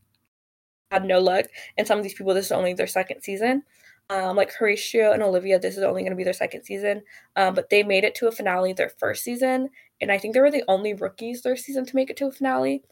had 0.91 1.05
no 1.05 1.19
luck. 1.21 1.47
And 1.77 1.87
some 1.87 1.99
of 1.99 2.03
these 2.03 2.15
people, 2.15 2.35
this 2.35 2.47
is 2.47 2.53
only 2.53 2.73
their 2.73 2.87
second 2.87 3.23
season. 3.23 3.63
Um, 4.11 4.37
like 4.37 4.55
Horacio 4.57 5.13
and 5.13 5.23
Olivia, 5.23 5.59
this 5.59 5.77
is 5.77 5.83
only 5.83 6.01
going 6.03 6.13
to 6.13 6.17
be 6.17 6.25
their 6.25 6.33
second 6.33 6.65
season, 6.65 7.03
um, 7.37 7.55
but 7.55 7.69
they 7.69 7.83
made 7.83 8.05
it 8.05 8.15
to 8.17 8.27
a 8.27 8.33
finale 8.33 8.73
their 8.73 8.89
first 8.89 9.23
season, 9.23 9.69
and 10.01 10.11
I 10.11 10.17
think 10.17 10.33
they 10.33 10.41
were 10.41 10.51
the 10.51 10.65
only 10.67 10.95
rookies 10.95 11.43
their 11.43 11.57
season 11.57 11.85
to 11.85 11.97
make 11.97 12.09
it 12.09 12.17
to 12.19 12.27
a 12.27 12.33
finale. 12.33 12.83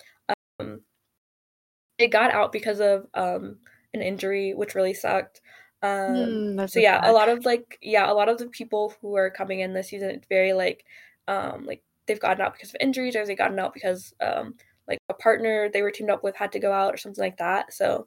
Um, 0.61 0.83
they 1.99 2.09
got 2.09 2.33
out 2.33 2.53
because 2.53 2.81
of 2.81 3.07
um, 3.15 3.57
an 3.95 4.03
injury, 4.03 4.55
which 4.55 4.75
really 4.75 4.95
sucked. 4.95 5.41
Um, 5.83 6.57
Mm, 6.59 6.71
so 6.71 6.81
yeah, 6.81 7.01
a 7.03 7.13
lot 7.13 7.29
of 7.29 7.45
like 7.45 7.79
yeah, 7.81 8.11
a 8.11 8.15
lot 8.15 8.29
of 8.29 8.39
the 8.39 8.49
people 8.49 8.95
who 9.01 9.15
are 9.17 9.31
coming 9.31 9.61
in 9.61 9.73
this 9.73 9.89
season, 9.89 10.11
it's 10.11 10.27
very 10.29 10.53
like 10.53 10.85
um, 11.29 11.65
like 11.65 11.83
they've 12.07 12.21
gotten 12.21 12.45
out 12.45 12.53
because 12.55 12.71
of 12.71 12.77
injuries, 12.81 13.17
or 13.17 13.25
they've 13.27 13.39
gotten 13.39 13.59
out 13.59 13.75
because 13.75 14.15
um, 14.21 14.55
like 14.89 14.99
a 15.09 15.15
partner 15.15 15.69
they 15.73 15.83
were 15.83 15.91
teamed 15.91 16.11
up 16.11 16.23
with 16.25 16.37
had 16.37 16.53
to 16.53 16.59
go 16.59 16.73
out 16.73 16.95
or 16.95 16.97
something 16.97 17.23
like 17.23 17.39
that. 17.39 17.73
So 17.73 18.07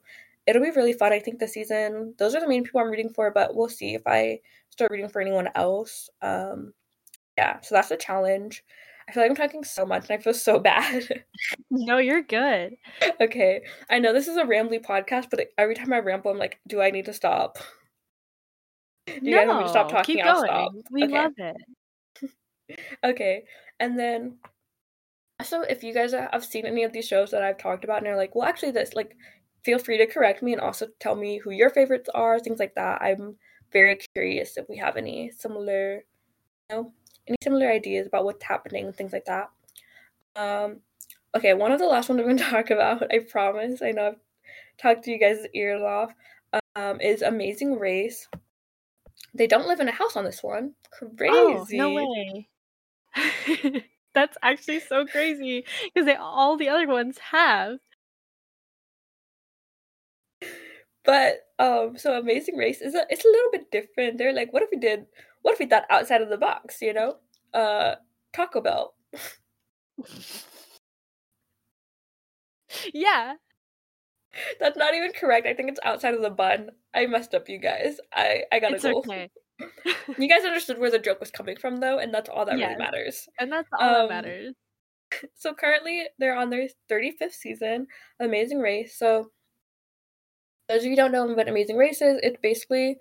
it'll 0.50 0.62
be 0.62 0.70
really 0.70 0.92
fun. 0.92 1.12
I 1.12 1.20
think 1.20 1.38
this 1.38 1.54
season. 1.54 2.14
Those 2.18 2.34
are 2.34 2.40
the 2.40 2.48
main 2.48 2.64
people 2.64 2.80
I'm 2.80 2.90
reading 2.90 3.10
for, 3.10 3.30
but 3.30 3.54
we'll 3.54 3.68
see 3.68 3.94
if 3.94 4.02
I 4.06 4.40
start 4.70 4.90
reading 4.90 5.08
for 5.08 5.20
anyone 5.20 5.48
else. 5.54 6.10
Um, 6.22 6.74
yeah, 7.38 7.60
so 7.62 7.74
that's 7.74 7.88
the 7.88 7.96
challenge. 7.96 8.64
I 9.08 9.12
feel 9.12 9.22
like 9.22 9.30
I'm 9.30 9.36
talking 9.36 9.64
so 9.64 9.86
much 9.86 10.08
and 10.08 10.18
I 10.18 10.22
feel 10.22 10.34
so 10.34 10.58
bad. 10.70 11.24
No, 11.70 11.98
you're 11.98 12.22
good. 12.22 12.76
okay, 13.20 13.62
I 13.88 13.98
know 13.98 14.12
this 14.12 14.28
is 14.28 14.36
a 14.36 14.44
rambly 14.44 14.84
podcast, 14.84 15.26
but 15.30 15.48
every 15.56 15.74
time 15.74 15.92
I 15.92 15.98
ramble, 16.00 16.30
I'm 16.30 16.38
like, 16.38 16.60
do 16.68 16.80
I 16.80 16.90
need 16.90 17.06
to 17.06 17.12
stop? 17.12 17.58
Do 19.06 19.14
you 19.24 19.36
guys 19.36 19.46
want 19.46 19.58
me 19.58 19.64
to 19.64 19.70
stop 19.70 19.88
talking? 19.88 20.16
keep 20.16 20.24
I'll 20.24 20.34
going. 20.34 20.46
stop. 20.48 20.72
We 20.90 21.04
Okay. 21.04 21.14
love 21.14 21.32
it. 21.38 21.56
Okay, 23.04 23.44
and 23.80 23.98
then 23.98 24.38
also 25.40 25.62
if 25.62 25.82
you 25.82 25.92
guys 25.92 26.12
have 26.12 26.44
seen 26.44 26.66
any 26.66 26.84
of 26.84 26.92
these 26.92 27.08
shows 27.08 27.30
that 27.32 27.42
I've 27.42 27.58
talked 27.58 27.82
about 27.82 27.98
and 27.98 28.06
are 28.06 28.16
like, 28.16 28.34
well, 28.36 28.46
actually, 28.48 28.70
this 28.72 28.94
like, 28.94 29.16
feel 29.64 29.78
free 29.78 29.98
to 29.98 30.06
correct 30.06 30.42
me 30.42 30.52
and 30.52 30.60
also 30.60 30.88
tell 30.98 31.14
me 31.14 31.38
who 31.38 31.50
your 31.50 31.70
favorites 31.70 32.08
are, 32.14 32.38
things 32.38 32.58
like 32.58 32.74
that. 32.74 33.02
I'm 33.02 33.36
very 33.72 33.98
curious 34.14 34.56
if 34.56 34.68
we 34.68 34.76
have 34.78 34.96
any 34.96 35.30
similar, 35.30 36.04
you 36.70 36.76
know, 36.76 36.92
any 37.26 37.36
similar 37.42 37.70
ideas 37.70 38.06
about 38.06 38.24
what's 38.24 38.44
happening 38.44 38.86
and 38.86 38.96
things 38.96 39.12
like 39.12 39.26
that. 39.26 39.50
Um, 40.36 40.80
okay, 41.36 41.54
one 41.54 41.72
of 41.72 41.78
the 41.78 41.86
last 41.86 42.08
ones 42.08 42.20
I'm 42.20 42.26
going 42.26 42.36
to 42.38 42.44
talk 42.44 42.70
about, 42.70 43.12
I 43.12 43.20
promise. 43.20 43.82
I 43.82 43.92
know 43.92 44.08
I've 44.08 44.16
talked 44.78 45.04
to 45.04 45.10
you 45.10 45.18
guys' 45.18 45.46
ears 45.54 45.82
off. 45.82 46.12
Um, 46.74 47.00
is 47.00 47.22
Amazing 47.22 47.78
Race. 47.78 48.28
They 49.34 49.46
don't 49.46 49.68
live 49.68 49.80
in 49.80 49.88
a 49.88 49.92
house 49.92 50.16
on 50.16 50.24
this 50.24 50.42
one. 50.42 50.74
Crazy. 50.90 51.30
Oh, 51.30 51.64
no 51.70 51.90
way. 51.92 52.48
That's 54.14 54.36
actually 54.42 54.80
so 54.80 55.06
crazy 55.06 55.64
because 55.84 56.06
they 56.06 56.16
all 56.16 56.56
the 56.56 56.68
other 56.68 56.88
ones 56.88 57.18
have. 57.18 57.78
But 61.04 61.40
um, 61.58 61.96
so 61.96 62.18
Amazing 62.18 62.56
Race 62.56 62.80
is 62.80 62.94
a 62.94 63.04
it's 63.10 63.24
a 63.24 63.28
little 63.28 63.50
bit 63.52 63.70
different. 63.70 64.18
They're 64.18 64.32
like, 64.34 64.52
what 64.52 64.62
if 64.62 64.68
we 64.70 64.78
did? 64.78 65.06
What 65.42 65.52
if 65.54 65.58
we 65.58 65.66
thought 65.66 65.84
outside 65.90 66.22
of 66.22 66.28
the 66.28 66.36
box? 66.36 66.80
You 66.82 66.92
know, 66.94 67.16
uh, 67.54 67.96
Taco 68.32 68.60
Bell. 68.60 68.94
yeah. 72.94 73.34
That's 74.60 74.76
not 74.76 74.94
even 74.94 75.12
correct. 75.12 75.46
I 75.46 75.54
think 75.54 75.70
it's 75.70 75.80
outside 75.82 76.14
of 76.14 76.22
the 76.22 76.30
bun. 76.30 76.70
I 76.94 77.06
messed 77.06 77.34
up, 77.34 77.48
you 77.48 77.58
guys. 77.58 77.98
I 78.14 78.44
I 78.52 78.60
gotta 78.60 78.76
It's 78.76 78.84
go. 78.84 78.98
okay. 78.98 79.28
You 80.18 80.28
guys 80.28 80.44
understood 80.44 80.78
where 80.78 80.90
the 80.90 80.98
joke 80.98 81.20
was 81.20 81.30
coming 81.30 81.56
from, 81.56 81.80
though, 81.80 81.98
and 81.98 82.14
that's 82.14 82.28
all 82.30 82.44
that 82.46 82.54
really 82.54 82.76
matters. 82.76 83.28
and 83.38 83.52
that's 83.52 83.68
all 83.78 84.02
Um, 84.02 84.08
that 84.08 84.24
matters. 84.24 84.54
So 85.34 85.52
currently, 85.54 86.04
they're 86.18 86.36
on 86.36 86.50
their 86.50 86.68
35th 86.88 87.32
season, 87.34 87.86
Amazing 88.20 88.60
Race. 88.60 88.96
So, 88.96 89.30
those 90.70 90.80
of 90.80 90.84
you 90.84 90.90
who 90.90 90.96
don't 90.96 91.12
know 91.12 91.26
what 91.26 91.48
Amazing 91.48 91.76
Race 91.76 92.00
is, 92.00 92.20
it's 92.22 92.38
basically 92.40 92.98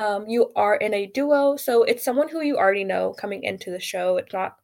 um, 0.00 0.26
you 0.26 0.50
are 0.56 0.74
in 0.74 0.92
a 0.92 1.06
duo. 1.06 1.56
So, 1.56 1.84
it's 1.84 2.04
someone 2.04 2.28
who 2.28 2.42
you 2.42 2.56
already 2.56 2.84
know 2.84 3.14
coming 3.16 3.44
into 3.44 3.70
the 3.70 3.80
show. 3.80 4.16
It's 4.16 4.32
not 4.32 4.56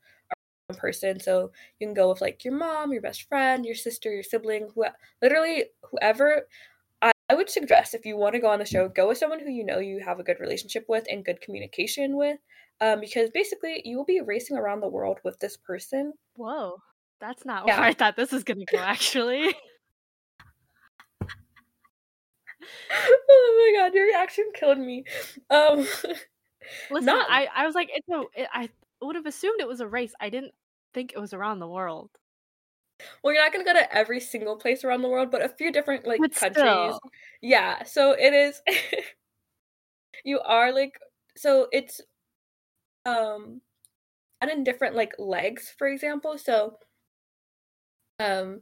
a 0.69 0.75
person. 0.75 1.21
So, 1.21 1.53
you 1.79 1.87
can 1.87 1.95
go 1.95 2.09
with 2.11 2.21
like 2.21 2.45
your 2.45 2.55
mom, 2.55 2.93
your 2.93 3.03
best 3.03 3.29
friend, 3.29 3.65
your 3.65 3.77
sister, 3.77 4.13
your 4.13 4.25
sibling, 4.25 4.69
who 4.75 4.85
literally 5.23 5.67
whoever. 5.91 6.47
I, 7.03 7.13
I 7.31 7.35
would 7.35 7.49
suggest 7.49 7.95
if 7.95 8.05
you 8.05 8.17
want 8.17 8.35
to 8.35 8.41
go 8.41 8.49
on 8.49 8.59
the 8.59 8.65
show, 8.65 8.89
go 8.89 9.09
with 9.09 9.19
someone 9.19 9.41
who 9.41 9.51
you 9.51 9.65
know 9.65 9.79
you 9.79 10.01
have 10.05 10.19
a 10.19 10.25
good 10.25 10.41
relationship 10.41 10.85
with 10.89 11.05
and 11.09 11.25
good 11.25 11.41
communication 11.41 12.17
with. 12.17 12.39
Um, 12.81 13.01
because 13.01 13.31
basically, 13.31 13.83
you 13.85 13.97
will 13.97 14.05
be 14.05 14.21
racing 14.21 14.57
around 14.57 14.81
the 14.81 14.89
world 14.89 15.19
with 15.23 15.39
this 15.39 15.57
person. 15.57 16.15
Whoa. 16.35 16.79
That's 17.21 17.45
not 17.45 17.67
Yeah. 17.67 17.79
where 17.79 17.89
I 17.89 17.93
thought 17.93 18.17
this 18.17 18.33
was 18.33 18.45
gonna 18.45 18.65
go 18.65 18.79
actually. 18.79 19.55
oh 22.93 23.73
my 23.75 23.81
god, 23.81 23.95
your 23.95 24.07
reaction 24.07 24.51
killed 24.55 24.79
me. 24.79 25.05
Um, 25.51 25.79
Listen, 26.91 27.07
Not- 27.07 27.31
I, 27.31 27.49
I 27.55 27.67
was 27.67 27.75
like, 27.75 27.91
it's 27.93 28.09
a 28.09 28.23
it, 28.43 28.49
I 28.53 28.69
would 29.03 29.17
have 29.17 29.27
assumed 29.27 29.61
it 29.61 29.69
was 29.69 29.81
a 29.81 29.89
race. 29.89 30.13
I 30.21 30.31
didn't 30.31 30.53
think 30.95 31.13
it 31.15 31.19
was 31.21 31.33
around 31.33 31.59
the 31.61 31.69
world. 31.69 32.11
well, 33.23 33.33
you're 33.33 33.43
not 33.43 33.53
gonna 33.53 33.65
go 33.65 33.73
to 33.73 33.95
every 33.97 34.21
single 34.21 34.57
place 34.57 34.85
around 34.85 35.03
the 35.03 35.09
world, 35.09 35.31
but 35.31 35.43
a 35.43 35.49
few 35.49 35.73
different 35.73 36.07
like 36.07 36.21
But 36.21 36.35
countries. 36.35 36.65
still. 36.65 37.01
Yeah, 37.41 37.83
so 37.85 38.13
it 38.13 38.35
is. 38.35 38.61
you 40.25 40.41
are 40.41 40.73
like 40.73 40.99
so 41.37 41.69
it's 41.73 42.01
um 43.07 43.61
and 44.41 44.51
in 44.51 44.65
different 44.65 44.95
like 44.97 45.13
legs, 45.19 45.73
for 45.79 45.87
example. 45.89 46.37
So 46.39 46.79
um 48.19 48.61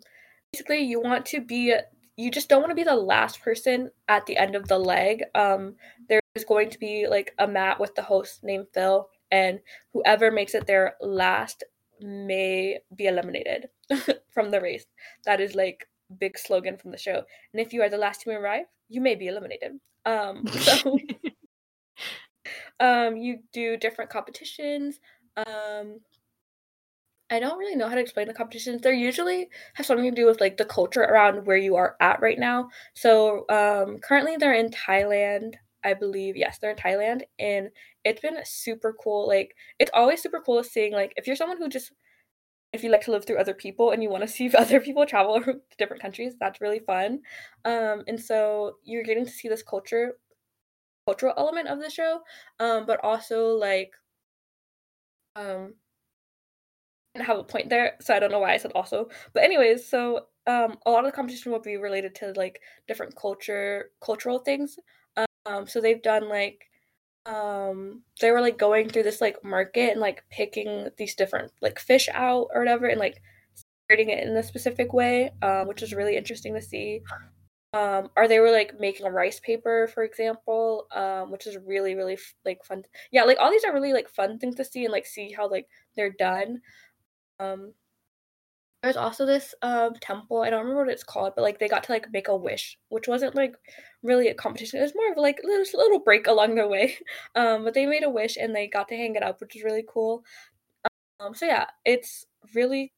basically 0.52 0.80
you 0.80 1.00
want 1.00 1.26
to 1.26 1.40
be 1.40 1.74
you 2.18 2.32
just 2.32 2.48
don't 2.48 2.60
want 2.60 2.72
to 2.72 2.74
be 2.74 2.82
the 2.82 2.96
last 2.96 3.40
person 3.40 3.90
at 4.08 4.26
the 4.26 4.36
end 4.36 4.56
of 4.56 4.66
the 4.66 4.78
leg. 4.78 5.22
Um 5.34 5.76
there's 6.08 6.44
going 6.46 6.68
to 6.70 6.78
be 6.78 7.06
like 7.08 7.32
a 7.38 7.46
mat 7.46 7.78
with 7.80 7.94
the 7.94 8.02
host 8.02 8.42
named 8.42 8.66
Phil 8.74 9.08
and 9.30 9.60
whoever 9.92 10.30
makes 10.30 10.54
it 10.54 10.66
there 10.66 10.96
last 11.00 11.62
may 12.00 12.80
be 12.94 13.06
eliminated 13.06 13.68
from 14.34 14.50
the 14.50 14.60
race. 14.60 14.84
That 15.24 15.40
is 15.40 15.54
like 15.54 15.88
big 16.18 16.36
slogan 16.38 16.76
from 16.76 16.90
the 16.90 16.98
show. 16.98 17.22
And 17.52 17.60
if 17.60 17.72
you 17.72 17.82
are 17.82 17.88
the 17.88 17.98
last 17.98 18.22
to 18.22 18.30
arrive, 18.30 18.66
you 18.88 19.00
may 19.00 19.14
be 19.14 19.28
eliminated. 19.28 19.78
Um 20.04 20.44
so 20.48 20.98
um 22.80 23.16
you 23.16 23.38
do 23.52 23.76
different 23.76 24.10
competitions 24.10 24.98
um 25.36 26.00
i 27.30 27.38
don't 27.38 27.58
really 27.58 27.76
know 27.76 27.88
how 27.88 27.94
to 27.94 28.00
explain 28.00 28.26
the 28.26 28.34
competitions. 28.34 28.80
They're 28.82 28.92
usually 28.92 29.48
have 29.74 29.86
something 29.86 30.08
to 30.10 30.16
do 30.20 30.26
with 30.26 30.40
like 30.40 30.56
the 30.56 30.64
culture 30.64 31.02
around 31.02 31.46
where 31.46 31.56
you 31.56 31.76
are 31.76 31.96
at 32.00 32.20
right 32.22 32.38
now. 32.38 32.70
So 32.94 33.44
um 33.50 33.98
currently 33.98 34.36
they're 34.36 34.54
in 34.54 34.70
thailand 34.70 35.54
i 35.84 35.94
believe. 35.94 36.36
Yes 36.36 36.58
they're 36.58 36.70
in 36.72 36.76
thailand 36.76 37.22
and 37.38 37.70
it's 38.04 38.20
been 38.20 38.36
super 38.44 38.94
cool. 39.02 39.26
Like 39.28 39.54
it's 39.78 39.90
always 39.94 40.22
super 40.22 40.40
cool 40.44 40.62
seeing 40.64 40.92
like 40.92 41.12
if 41.16 41.26
you're 41.26 41.36
someone 41.36 41.58
who 41.58 41.68
just 41.68 41.92
if 42.72 42.84
you 42.84 42.90
like 42.90 43.02
to 43.02 43.10
live 43.12 43.24
through 43.26 43.38
other 43.38 43.54
people 43.54 43.90
and 43.92 44.02
you 44.02 44.10
want 44.10 44.22
to 44.22 44.28
see 44.28 44.50
other 44.54 44.80
people 44.80 45.06
travel 45.06 45.40
to 45.42 45.60
different 45.78 46.02
countries 46.02 46.34
that's 46.40 46.60
really 46.60 46.80
fun. 46.80 47.20
Um 47.64 48.04
and 48.08 48.20
so 48.20 48.76
you're 48.84 49.04
getting 49.04 49.24
to 49.26 49.30
see 49.30 49.48
this 49.48 49.62
culture 49.62 50.18
cultural 51.06 51.34
element 51.38 51.68
of 51.68 51.80
the 51.80 51.90
show 51.90 52.20
um 52.60 52.86
but 52.86 53.00
also 53.02 53.48
like 53.48 53.92
um 55.36 55.74
have 57.22 57.38
a 57.38 57.44
point 57.44 57.68
there 57.68 57.94
so 58.00 58.14
i 58.14 58.18
don't 58.18 58.30
know 58.30 58.38
why 58.40 58.54
i 58.54 58.56
said 58.56 58.72
also. 58.74 59.08
But 59.32 59.44
anyways 59.44 59.88
so 59.88 60.26
um 60.46 60.78
a 60.86 60.90
lot 60.90 61.04
of 61.04 61.10
the 61.12 61.16
competition 61.16 61.52
will 61.52 61.60
be 61.60 61.76
related 61.76 62.14
to 62.16 62.32
like 62.36 62.60
different 62.88 63.14
culture 63.16 63.90
cultural 64.04 64.38
things. 64.38 64.78
Um 65.46 65.66
so 65.66 65.80
they've 65.80 66.02
done 66.02 66.28
like 66.28 66.64
um 67.26 68.02
they 68.20 68.30
were 68.30 68.40
like 68.40 68.58
going 68.58 68.88
through 68.88 69.02
this 69.02 69.20
like 69.20 69.44
market 69.44 69.92
and 69.92 70.00
like 70.00 70.24
picking 70.30 70.88
these 70.96 71.14
different 71.14 71.52
like 71.60 71.78
fish 71.78 72.08
out 72.14 72.48
or 72.54 72.60
whatever 72.62 72.86
and 72.86 72.98
like 73.00 73.20
separating 73.54 74.10
it 74.10 74.26
in 74.26 74.36
a 74.36 74.42
specific 74.42 74.92
way 74.92 75.30
um 75.42 75.68
which 75.68 75.82
is 75.82 75.92
really 75.94 76.16
interesting 76.16 76.54
to 76.54 76.62
see. 76.62 77.02
Um 77.74 78.08
or 78.16 78.26
they 78.28 78.40
were 78.40 78.50
like 78.50 78.80
making 78.80 79.06
a 79.06 79.10
rice 79.10 79.40
paper 79.40 79.88
for 79.92 80.02
example 80.02 80.86
um 80.94 81.30
which 81.30 81.46
is 81.46 81.58
really 81.66 81.94
really 81.94 82.18
like 82.46 82.64
fun. 82.64 82.84
Yeah 83.12 83.24
like 83.24 83.38
all 83.38 83.50
these 83.50 83.64
are 83.64 83.74
really 83.74 83.92
like 83.92 84.08
fun 84.08 84.38
things 84.38 84.54
to 84.56 84.64
see 84.64 84.84
and 84.84 84.92
like 84.92 85.04
see 85.06 85.32
how 85.32 85.50
like 85.50 85.66
they're 85.96 86.14
done 86.18 86.60
um 87.40 87.72
there's 88.82 88.96
also 88.96 89.26
this 89.26 89.54
um 89.62 89.92
temple 90.00 90.42
i 90.42 90.50
don't 90.50 90.60
remember 90.60 90.84
what 90.84 90.92
it's 90.92 91.02
called 91.02 91.32
but 91.34 91.42
like 91.42 91.58
they 91.58 91.68
got 91.68 91.82
to 91.82 91.92
like 91.92 92.06
make 92.12 92.28
a 92.28 92.36
wish 92.36 92.78
which 92.90 93.08
wasn't 93.08 93.34
like 93.34 93.54
really 94.02 94.28
a 94.28 94.34
competition 94.34 94.78
it 94.78 94.82
was 94.82 94.94
more 94.94 95.10
of 95.10 95.18
like 95.18 95.40
a 95.42 95.46
little, 95.46 95.64
little 95.74 95.98
break 95.98 96.26
along 96.26 96.54
their 96.54 96.68
way. 96.68 96.96
Um 97.34 97.64
but 97.64 97.74
they 97.74 97.86
made 97.86 98.04
a 98.04 98.10
wish 98.10 98.36
and 98.36 98.54
they 98.54 98.68
got 98.68 98.88
to 98.88 98.96
hang 98.96 99.16
it 99.16 99.22
up 99.22 99.40
which 99.40 99.56
is 99.56 99.64
really 99.64 99.84
cool. 99.88 100.22
Um 101.20 101.34
so 101.34 101.46
yeah 101.46 101.66
it's 101.84 102.26
really 102.54 102.92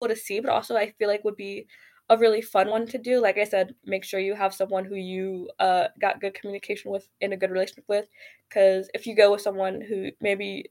cool 0.00 0.08
to 0.08 0.16
see 0.16 0.40
but 0.40 0.50
also 0.50 0.76
i 0.76 0.92
feel 0.98 1.08
like 1.08 1.24
would 1.24 1.36
be 1.36 1.66
a 2.08 2.16
really 2.18 2.42
fun 2.42 2.68
one 2.68 2.86
to 2.88 2.98
do. 2.98 3.20
Like 3.20 3.38
i 3.38 3.44
said 3.44 3.74
make 3.84 4.04
sure 4.04 4.20
you 4.20 4.34
have 4.34 4.54
someone 4.54 4.84
who 4.84 4.96
you 4.96 5.50
uh 5.58 5.88
got 6.00 6.20
good 6.20 6.34
communication 6.34 6.90
with 6.92 7.08
in 7.20 7.32
a 7.32 7.36
good 7.36 7.50
relationship 7.50 7.84
with 7.88 8.06
because 8.48 8.88
if 8.94 9.06
you 9.06 9.16
go 9.16 9.32
with 9.32 9.42
someone 9.42 9.80
who 9.80 10.10
maybe 10.20 10.70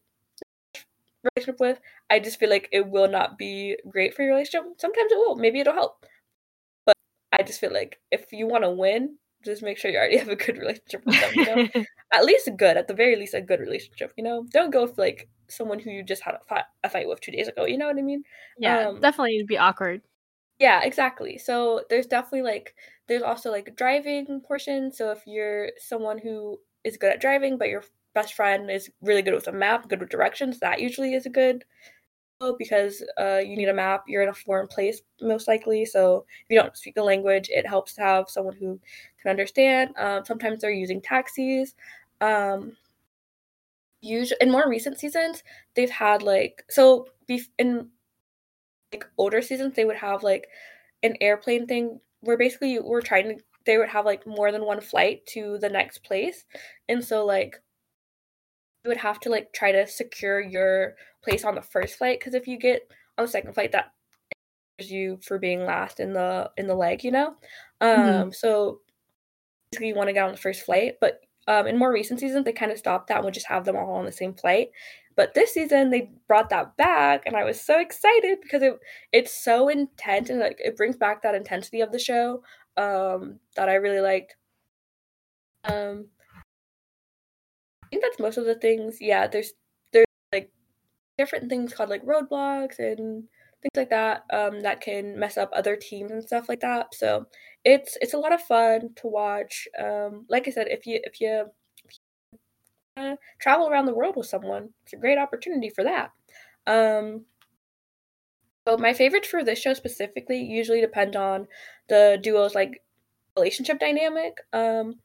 relationship 1.36 1.59
with 1.59 1.80
i 2.09 2.19
just 2.19 2.39
feel 2.39 2.49
like 2.49 2.69
it 2.71 2.88
will 2.88 3.07
not 3.07 3.38
be 3.38 3.77
great 3.89 4.13
for 4.13 4.23
your 4.23 4.32
relationship 4.34 4.63
sometimes 4.77 5.11
it 5.11 5.17
will 5.17 5.36
maybe 5.36 5.59
it'll 5.59 5.73
help 5.73 6.05
but 6.86 6.95
i 7.34 7.41
just 7.43 7.59
feel 7.59 7.73
like 7.73 7.99
if 8.11 8.32
you 8.32 8.47
want 8.47 8.63
to 8.63 8.69
win 8.69 9.17
just 9.45 9.63
make 9.63 9.77
sure 9.77 9.89
you 9.89 9.97
already 9.97 10.17
have 10.23 10.30
a 10.30 10.36
good 10.36 10.57
relationship 10.57 11.05
with 11.05 11.19
them 11.19 11.32
you 11.36 11.45
know 11.45 11.84
at 12.13 12.25
least 12.25 12.49
good 12.57 12.77
at 12.77 12.88
the 12.88 12.93
very 12.93 13.15
least 13.15 13.34
a 13.34 13.41
good 13.41 13.59
relationship 13.59 14.11
you 14.17 14.23
know 14.23 14.45
don't 14.51 14.71
go 14.71 14.84
with 14.84 14.97
like 14.97 15.30
someone 15.47 15.80
who 15.80 15.89
you 15.89 16.03
just 16.03 16.21
had 16.21 16.36
a 16.36 16.39
fight, 16.47 16.63
a 16.84 16.89
fight 16.89 17.07
with 17.07 17.19
two 17.21 17.32
days 17.32 17.47
ago 17.47 17.65
you 17.65 17.77
know 17.77 17.88
what 17.88 17.97
i 17.97 18.01
mean 18.01 18.23
yeah, 18.57 18.89
Um, 18.89 18.99
definitely 18.99 19.36
it'd 19.38 19.47
be 19.47 19.57
awkward. 19.57 20.01
yeah, 20.59 20.82
exactly. 20.84 21.38
So 21.38 21.84
there's 21.89 22.05
definitely 22.05 22.41
like 22.41 22.75
there's 23.07 23.21
also 23.23 23.49
like 23.49 23.75
driving 23.77 24.41
portion. 24.45 24.91
So 24.91 25.11
if 25.11 25.23
you're 25.25 25.69
someone 25.77 26.17
who 26.17 26.59
is 26.84 26.97
good 26.97 27.13
at 27.13 27.21
driving, 27.21 27.57
but 27.57 27.69
your 27.69 27.84
best 28.14 28.34
friend 28.34 28.70
is 28.70 28.89
really 29.01 29.22
good 29.22 29.34
with 29.34 29.47
a 29.47 29.51
map, 29.51 29.88
good 29.89 29.99
with 29.99 30.10
directions, 30.10 30.60
that 30.60 30.82
usually 30.82 31.14
is 31.14 31.26
a 31.26 31.30
good 31.30 31.64
because 32.57 33.03
uh, 33.20 33.41
you 33.43 33.57
need 33.57 33.68
a 33.68 33.74
map. 33.74 34.05
You're 34.07 34.24
in 34.24 34.30
a 34.30 34.34
foreign 34.34 34.68
place 34.68 35.01
most 35.22 35.47
likely, 35.47 35.86
so 35.86 36.26
if 36.45 36.45
you 36.49 36.60
don't 36.60 36.78
speak 36.78 36.95
the 36.95 37.03
language, 37.03 37.49
it 37.51 37.68
helps 37.68 37.95
to 37.95 38.01
have 38.01 38.30
someone 38.30 38.55
who 38.55 38.80
can 39.22 39.30
understand. 39.30 39.91
Um, 39.97 40.24
sometimes 40.24 40.62
they're 40.62 40.72
using 40.72 41.01
taxis. 41.01 41.76
Um, 42.22 42.78
usually, 44.01 44.38
in 44.41 44.51
more 44.51 44.70
recent 44.70 44.99
seasons, 44.99 45.43
they've 45.76 45.89
had 45.89 46.24
like 46.24 46.64
so 46.70 47.07
bef- 47.30 47.49
in 47.57 47.89
like 48.93 49.05
older 49.18 49.41
seasons 49.41 49.76
they 49.76 49.86
would 49.86 49.95
have 49.95 50.24
like 50.24 50.47
an 51.03 51.16
airplane 51.22 51.68
thing 51.68 51.99
where 52.22 52.38
basically 52.38 52.72
you 52.72 52.84
were 52.84 53.01
trying 53.01 53.38
to 53.38 53.43
they 53.66 53.78
would 53.78 53.89
have 53.89 54.05
like 54.05 54.26
more 54.26 54.51
than 54.51 54.66
one 54.66 54.82
flight 54.82 55.26
to 55.28 55.57
the 55.60 55.70
next 55.70 56.03
place 56.03 56.45
and 56.88 57.03
so 57.03 57.26
like 57.26 57.62
you 58.89 58.95
would 58.95 59.03
have 59.03 59.19
to 59.21 59.29
like 59.29 59.53
try 59.53 59.71
to 59.71 59.87
secure 59.87 60.39
your 60.41 60.95
place 61.23 61.45
on 61.45 61.55
the 61.55 61.61
first 61.61 61.97
flight 61.97 62.19
because 62.19 62.33
if 62.33 62.47
you 62.47 62.57
get 62.57 62.91
on 63.17 63.25
the 63.25 63.31
second 63.31 63.53
flight 63.53 63.71
that 63.73 63.93
you 64.79 65.19
for 65.23 65.39
being 65.39 65.65
last 65.65 65.99
in 65.99 66.13
the 66.13 66.51
in 66.57 66.67
the 66.67 66.75
leg 66.75 67.03
you 67.03 67.11
know? 67.11 67.35
Um 67.81 68.31
Mhm. 68.31 68.33
so 68.33 68.81
basically 69.71 69.89
you 69.89 69.95
want 69.95 70.09
to 70.09 70.13
get 70.13 70.25
on 70.25 70.31
the 70.31 70.37
first 70.37 70.63
flight 70.63 70.97
but 71.01 71.21
um 71.47 71.67
in 71.67 71.77
more 71.77 71.91
recent 71.93 72.19
seasons 72.19 72.45
they 72.45 72.53
kind 72.53 72.71
of 72.71 72.79
stopped 72.79 73.07
that 73.07 73.17
and 73.17 73.25
would 73.25 73.33
just 73.33 73.47
have 73.47 73.65
them 73.65 73.75
all 73.77 73.93
on 73.95 74.05
the 74.05 74.11
same 74.11 74.33
flight. 74.33 74.69
But 75.15 75.33
this 75.35 75.53
season 75.53 75.91
they 75.91 76.11
brought 76.27 76.49
that 76.51 76.77
back 76.77 77.23
and 77.27 77.35
i 77.37 77.43
was 77.45 77.61
so 77.61 77.79
excited 77.79 78.39
because 78.41 78.63
it 78.63 78.79
it's 79.11 79.33
so 79.33 79.69
intense 79.69 80.29
and 80.29 80.39
like 80.39 80.59
it 80.63 80.77
brings 80.77 80.97
back 80.97 81.21
that 81.23 81.35
intensity 81.35 81.81
of 81.81 81.91
the 81.91 81.99
show 81.99 82.43
um 82.77 83.39
that 83.55 83.69
i 83.69 83.75
really 83.75 84.01
liked. 84.01 84.35
Um 85.63 86.09
think 87.89 88.03
that's 88.03 88.19
most 88.19 88.37
of 88.37 88.45
the 88.45 88.55
things. 88.55 88.97
Yeah, 88.99 89.27
there's 89.27 89.53
there's 89.91 90.05
like 90.31 90.51
different 91.17 91.49
things 91.49 91.73
called 91.73 91.89
like 91.89 92.05
roadblocks 92.05 92.79
and 92.79 93.23
things 93.61 93.75
like 93.75 93.89
that 93.89 94.23
um, 94.31 94.61
that 94.61 94.81
can 94.81 95.19
mess 95.19 95.37
up 95.37 95.49
other 95.53 95.75
teams 95.75 96.11
and 96.11 96.23
stuff 96.23 96.47
like 96.49 96.61
that. 96.61 96.93
So 96.93 97.25
it's 97.65 97.97
it's 98.01 98.13
a 98.13 98.17
lot 98.17 98.33
of 98.33 98.41
fun 98.41 98.89
to 98.97 99.07
watch. 99.07 99.67
Um, 99.77 100.25
like 100.29 100.47
I 100.47 100.51
said, 100.51 100.67
if 100.69 100.85
you 100.85 100.99
if 101.03 101.19
you, 101.19 101.45
if 101.85 101.99
you 102.97 103.03
uh, 103.03 103.15
travel 103.39 103.67
around 103.67 103.85
the 103.85 103.95
world 103.95 104.15
with 104.15 104.27
someone, 104.27 104.69
it's 104.83 104.93
a 104.93 104.97
great 104.97 105.17
opportunity 105.17 105.69
for 105.69 105.83
that. 105.83 106.11
Um, 106.67 107.25
so 108.67 108.77
my 108.77 108.93
favorites 108.93 109.27
for 109.27 109.43
this 109.43 109.59
show 109.59 109.73
specifically 109.73 110.41
usually 110.41 110.81
depend 110.81 111.15
on 111.15 111.47
the 111.87 112.19
duo's 112.21 112.53
like 112.53 112.83
relationship 113.35 113.79
dynamic. 113.79 114.37
Um, 114.53 114.95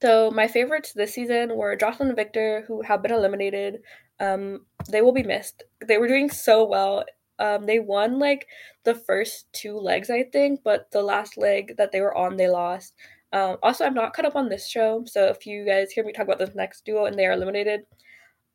so 0.00 0.30
my 0.30 0.46
favorites 0.46 0.92
this 0.92 1.14
season 1.14 1.56
were 1.56 1.76
Jocelyn 1.76 2.08
and 2.08 2.16
Victor, 2.16 2.64
who 2.66 2.82
have 2.82 3.02
been 3.02 3.12
eliminated. 3.12 3.80
Um, 4.20 4.66
they 4.88 5.02
will 5.02 5.12
be 5.12 5.22
missed. 5.22 5.64
They 5.86 5.98
were 5.98 6.08
doing 6.08 6.30
so 6.30 6.64
well. 6.64 7.04
Um, 7.38 7.66
they 7.66 7.78
won 7.78 8.18
like 8.18 8.46
the 8.84 8.94
first 8.94 9.46
two 9.52 9.76
legs, 9.76 10.10
I 10.10 10.24
think, 10.24 10.60
but 10.64 10.90
the 10.90 11.02
last 11.02 11.36
leg 11.36 11.76
that 11.76 11.92
they 11.92 12.00
were 12.00 12.16
on, 12.16 12.36
they 12.36 12.48
lost. 12.48 12.94
Um, 13.32 13.58
also, 13.62 13.84
I'm 13.84 13.94
not 13.94 14.14
caught 14.14 14.24
up 14.24 14.36
on 14.36 14.48
this 14.48 14.66
show, 14.66 15.04
so 15.06 15.26
if 15.26 15.46
you 15.46 15.66
guys 15.66 15.90
hear 15.90 16.04
me 16.04 16.12
talk 16.12 16.24
about 16.24 16.38
this 16.38 16.54
next 16.54 16.84
duo 16.84 17.04
and 17.04 17.18
they 17.18 17.26
are 17.26 17.32
eliminated, 17.32 17.82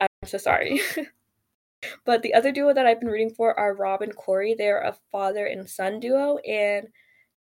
I'm 0.02 0.08
so 0.26 0.38
sorry. 0.38 0.82
but 2.06 2.24
the 2.24 2.34
other 2.34 2.52
duo 2.52 2.74
that 2.74 2.86
I've 2.86 3.00
been 3.00 3.10
rooting 3.10 3.30
for 3.30 3.58
are 3.58 3.76
Rob 3.76 4.02
and 4.02 4.16
Corey. 4.16 4.56
They're 4.58 4.82
a 4.82 4.98
father 5.12 5.46
and 5.46 5.70
son 5.70 6.00
duo, 6.00 6.38
and 6.38 6.88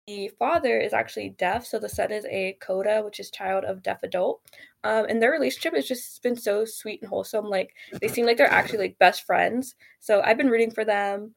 the 0.09 0.31
father 0.39 0.81
is 0.81 0.95
actually 0.95 1.35
deaf, 1.37 1.67
so 1.67 1.79
the 1.79 1.87
son 1.87 2.11
is 2.11 2.25
a 2.31 2.57
coda, 2.63 3.03
which 3.05 3.21
is 3.21 3.31
child 3.31 3.65
of 3.65 3.83
deaf 3.83 4.03
adult. 4.03 4.41
Um, 4.83 5.05
and 5.07 5.21
their 5.21 5.31
relationship 5.31 5.75
has 5.75 5.87
just 5.87 6.23
been 6.23 6.35
so 6.35 6.65
sweet 6.65 7.03
and 7.03 7.11
wholesome. 7.11 7.45
Like 7.45 7.75
they 8.01 8.09
seem 8.09 8.25
like 8.25 8.39
they're 8.39 8.51
actually 8.51 8.79
like 8.79 8.99
best 8.99 9.27
friends. 9.27 9.75
So 10.01 10.23
I've 10.23 10.39
been 10.39 10.49
rooting 10.49 10.71
for 10.71 10.87
them. 10.87 11.35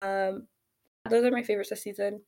Um, 0.00 0.46
those 1.10 1.24
are 1.24 1.32
my 1.32 1.42
favorites 1.42 1.70
this 1.70 1.82
season. 1.82 2.20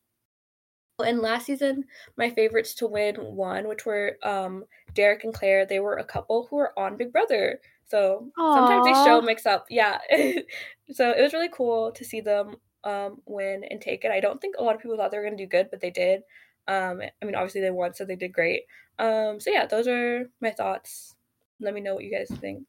And 1.04 1.20
last 1.20 1.46
season, 1.46 1.84
my 2.16 2.30
favorites 2.30 2.74
to 2.76 2.88
win 2.88 3.14
won, 3.20 3.68
which 3.68 3.86
were 3.86 4.18
um, 4.24 4.64
Derek 4.94 5.22
and 5.22 5.32
Claire. 5.32 5.66
They 5.66 5.78
were 5.78 5.98
a 5.98 6.04
couple 6.04 6.48
who 6.50 6.56
were 6.56 6.76
on 6.76 6.96
Big 6.96 7.12
Brother. 7.12 7.60
So 7.86 8.26
Aww. 8.36 8.54
sometimes 8.56 8.86
they 8.86 9.04
show 9.04 9.20
mix 9.20 9.46
up. 9.46 9.66
Yeah. 9.70 9.98
so 10.90 11.12
it 11.12 11.22
was 11.22 11.32
really 11.32 11.50
cool 11.52 11.92
to 11.92 12.04
see 12.04 12.20
them 12.20 12.56
um, 12.84 13.20
win 13.26 13.64
and 13.68 13.80
take 13.80 14.04
it. 14.04 14.10
I 14.10 14.20
don't 14.20 14.40
think 14.40 14.56
a 14.58 14.62
lot 14.62 14.74
of 14.74 14.80
people 14.80 14.96
thought 14.96 15.10
they 15.10 15.18
were 15.18 15.24
going 15.24 15.36
to 15.36 15.44
do 15.44 15.48
good, 15.48 15.68
but 15.70 15.80
they 15.80 15.90
did. 15.90 16.22
Um, 16.68 17.00
I 17.22 17.24
mean, 17.24 17.34
obviously 17.34 17.60
they 17.60 17.70
won, 17.70 17.94
so 17.94 18.04
they 18.04 18.16
did 18.16 18.32
great. 18.32 18.62
Um, 18.98 19.40
so 19.40 19.50
yeah, 19.50 19.66
those 19.66 19.86
are 19.86 20.30
my 20.40 20.50
thoughts. 20.50 21.14
Let 21.60 21.74
me 21.74 21.80
know 21.80 21.94
what 21.94 22.04
you 22.04 22.16
guys 22.16 22.30
think. 22.38 22.66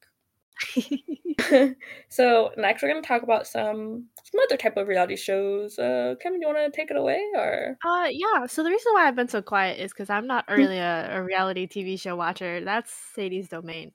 so 2.09 2.51
next 2.57 2.81
we're 2.81 2.89
gonna 2.89 3.01
talk 3.01 3.21
about 3.21 3.45
some 3.45 4.05
some 4.23 4.41
other 4.43 4.57
type 4.57 4.75
of 4.77 4.87
reality 4.87 5.15
shows. 5.15 5.77
Uh, 5.77 6.15
Kevin, 6.19 6.39
do 6.39 6.47
you 6.47 6.53
want 6.53 6.73
to 6.73 6.75
take 6.75 6.89
it 6.89 6.97
away 6.97 7.21
or? 7.35 7.77
Uh, 7.85 8.07
yeah. 8.09 8.45
So 8.47 8.63
the 8.63 8.71
reason 8.71 8.93
why 8.93 9.07
I've 9.07 9.15
been 9.15 9.27
so 9.27 9.41
quiet 9.41 9.79
is 9.79 9.91
because 9.91 10.09
I'm 10.09 10.27
not 10.27 10.45
really 10.49 10.79
a, 10.79 11.17
a 11.17 11.23
reality 11.23 11.67
TV 11.67 11.99
show 11.99 12.15
watcher. 12.15 12.63
That's 12.63 12.91
Cedes' 13.13 13.49
domain. 13.49 13.91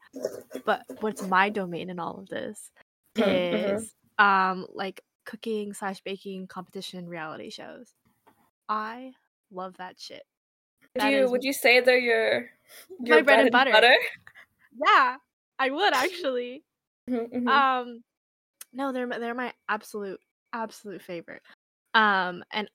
But 0.64 0.82
what's 1.00 1.26
my 1.26 1.50
domain 1.50 1.90
in 1.90 1.98
all 1.98 2.18
of 2.18 2.28
this 2.28 2.70
mm-hmm. 3.16 3.30
is 3.30 3.94
mm-hmm. 4.18 4.24
um 4.24 4.66
like 4.72 5.02
cooking 5.24 5.72
slash 5.72 6.00
baking 6.00 6.46
competition 6.46 7.08
reality 7.08 7.50
shows. 7.50 7.94
I 8.68 9.12
love 9.50 9.76
that 9.78 9.98
shit. 9.98 10.22
Would 10.96 11.10
you 11.10 11.30
would 11.30 11.44
you 11.44 11.52
say 11.52 11.80
they're 11.80 11.98
your, 11.98 12.50
your 13.00 13.18
my 13.18 13.22
bread, 13.22 13.24
bread 13.24 13.40
and, 13.40 13.50
butter. 13.50 13.72
butter? 13.72 13.94
Yeah, 14.86 15.16
I 15.58 15.70
would 15.70 15.94
actually. 15.94 16.64
Mm-hmm, 17.08 17.36
mm-hmm. 17.36 17.48
Um, 17.48 18.02
no, 18.72 18.92
they're 18.92 19.08
they're 19.08 19.34
my 19.34 19.52
absolute 19.68 20.20
absolute 20.52 21.02
favorite. 21.02 21.42
Um, 21.94 22.44
and 22.52 22.68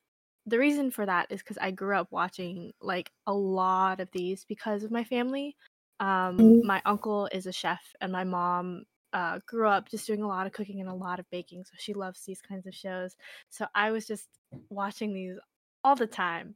the 0.46 0.60
reason 0.60 0.92
for 0.92 1.06
that 1.06 1.28
is 1.30 1.42
because 1.42 1.58
I 1.58 1.72
grew 1.72 1.98
up 1.98 2.08
watching 2.12 2.72
like 2.82 3.12
a 3.26 3.34
lot 3.34 4.00
of 4.00 4.10
these 4.12 4.46
because 4.46 4.84
of 4.84 4.92
my 4.92 5.04
family. 5.04 5.56
Um, 6.00 6.38
mm-hmm. 6.38 6.68
my 6.68 6.82
uncle 6.86 7.28
is 7.32 7.48
a 7.48 7.52
chef, 7.52 7.82
and 8.02 8.12
my 8.12 8.24
mom 8.24 8.84
uh, 9.18 9.40
grew 9.48 9.68
up 9.68 9.90
just 9.90 10.06
doing 10.06 10.22
a 10.22 10.28
lot 10.28 10.46
of 10.46 10.54
cooking 10.54 10.80
and 10.80 10.88
a 10.88 10.94
lot 10.94 11.20
of 11.20 11.26
baking, 11.32 11.64
so 11.64 11.72
she 11.76 11.96
loves 11.96 12.22
these 12.22 12.40
kinds 12.40 12.68
of 12.68 12.76
shows. 12.76 13.16
So 13.50 13.66
I 13.74 13.90
was 13.90 14.06
just 14.06 14.28
watching 14.70 15.12
these 15.12 15.38
all 15.84 15.96
the 15.96 16.06
time. 16.06 16.54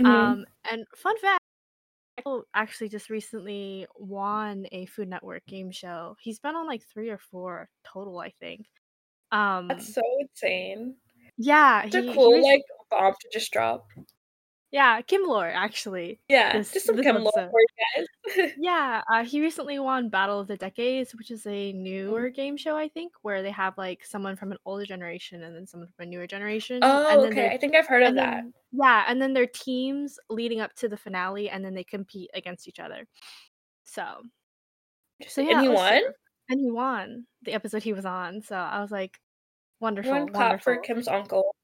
Mm-hmm. 0.00 0.06
Um, 0.06 0.44
and 0.70 0.84
fun 0.94 1.18
fact, 1.18 1.40
Michael 2.16 2.44
actually 2.54 2.88
just 2.88 3.10
recently 3.10 3.88
won 3.96 4.66
a 4.70 4.86
Food 4.86 5.08
Network 5.08 5.44
game 5.46 5.72
show. 5.72 6.16
He's 6.20 6.38
been 6.38 6.54
on 6.54 6.68
like 6.68 6.84
three 6.84 7.10
or 7.10 7.18
four 7.18 7.68
total, 7.84 8.20
I 8.20 8.30
think. 8.38 8.66
Um, 9.32 9.66
That's 9.66 9.92
so 9.92 10.02
insane. 10.20 10.94
Yeah, 11.36 11.82
it's 11.82 11.96
he, 11.96 12.08
a 12.08 12.14
cool 12.14 12.40
like 12.40 12.62
bomb 12.92 13.12
to 13.12 13.28
just 13.32 13.52
drop. 13.52 13.88
Yeah, 14.74 15.00
Kim 15.02 15.22
Lore 15.24 15.48
actually. 15.48 16.18
Yeah, 16.28 16.58
this, 16.58 16.72
just 16.72 16.86
some 16.86 17.00
Kim 17.00 17.14
Lore 17.22 17.30
for 17.32 17.60
you 17.60 18.04
guys. 18.36 18.52
yeah, 18.58 19.02
uh, 19.08 19.24
he 19.24 19.40
recently 19.40 19.78
won 19.78 20.08
Battle 20.08 20.40
of 20.40 20.48
the 20.48 20.56
Decades, 20.56 21.14
which 21.14 21.30
is 21.30 21.46
a 21.46 21.72
newer 21.72 22.28
mm. 22.28 22.34
game 22.34 22.56
show, 22.56 22.76
I 22.76 22.88
think, 22.88 23.12
where 23.22 23.40
they 23.40 23.52
have 23.52 23.78
like 23.78 24.04
someone 24.04 24.34
from 24.34 24.50
an 24.50 24.58
older 24.66 24.84
generation 24.84 25.44
and 25.44 25.54
then 25.54 25.64
someone 25.64 25.90
from 25.96 26.08
a 26.08 26.10
newer 26.10 26.26
generation. 26.26 26.80
Oh, 26.82 27.24
okay. 27.26 27.50
I 27.50 27.56
think 27.56 27.76
I've 27.76 27.86
heard 27.86 28.02
of 28.02 28.16
that. 28.16 28.42
Then, 28.42 28.52
yeah, 28.72 29.04
and 29.06 29.22
then 29.22 29.32
their 29.32 29.46
teams 29.46 30.18
leading 30.28 30.60
up 30.60 30.74
to 30.78 30.88
the 30.88 30.96
finale, 30.96 31.48
and 31.48 31.64
then 31.64 31.74
they 31.74 31.84
compete 31.84 32.30
against 32.34 32.66
each 32.66 32.80
other. 32.80 33.06
So, 33.84 34.04
so 35.28 35.40
yeah, 35.40 35.52
and 35.52 35.60
he 35.60 35.68
won. 35.68 35.98
Super. 36.00 36.14
And 36.48 36.60
he 36.60 36.70
won 36.72 37.26
the 37.44 37.52
episode 37.52 37.84
he 37.84 37.92
was 37.92 38.04
on. 38.04 38.42
So 38.42 38.56
I 38.56 38.80
was 38.80 38.90
like, 38.90 39.20
wonderful. 39.78 40.10
One 40.10 40.28
clap 40.30 40.64
for 40.64 40.78
Kim's 40.78 41.06
uncle. 41.06 41.54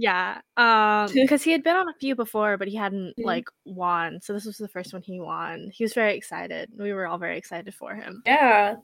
Yeah, 0.00 0.40
um, 0.56 1.10
because 1.14 1.42
he 1.42 1.50
had 1.50 1.64
been 1.64 1.74
on 1.74 1.88
a 1.88 1.98
few 1.98 2.14
before, 2.14 2.56
but 2.56 2.68
he 2.68 2.76
hadn't 2.76 3.14
like 3.18 3.48
won. 3.64 4.20
So 4.22 4.32
this 4.32 4.44
was 4.44 4.56
the 4.56 4.68
first 4.68 4.92
one 4.92 5.02
he 5.02 5.18
won. 5.18 5.70
He 5.72 5.82
was 5.82 5.92
very 5.92 6.16
excited. 6.16 6.70
We 6.78 6.92
were 6.92 7.08
all 7.08 7.18
very 7.18 7.36
excited 7.36 7.74
for 7.74 7.96
him. 7.96 8.22
Yeah, 8.24 8.76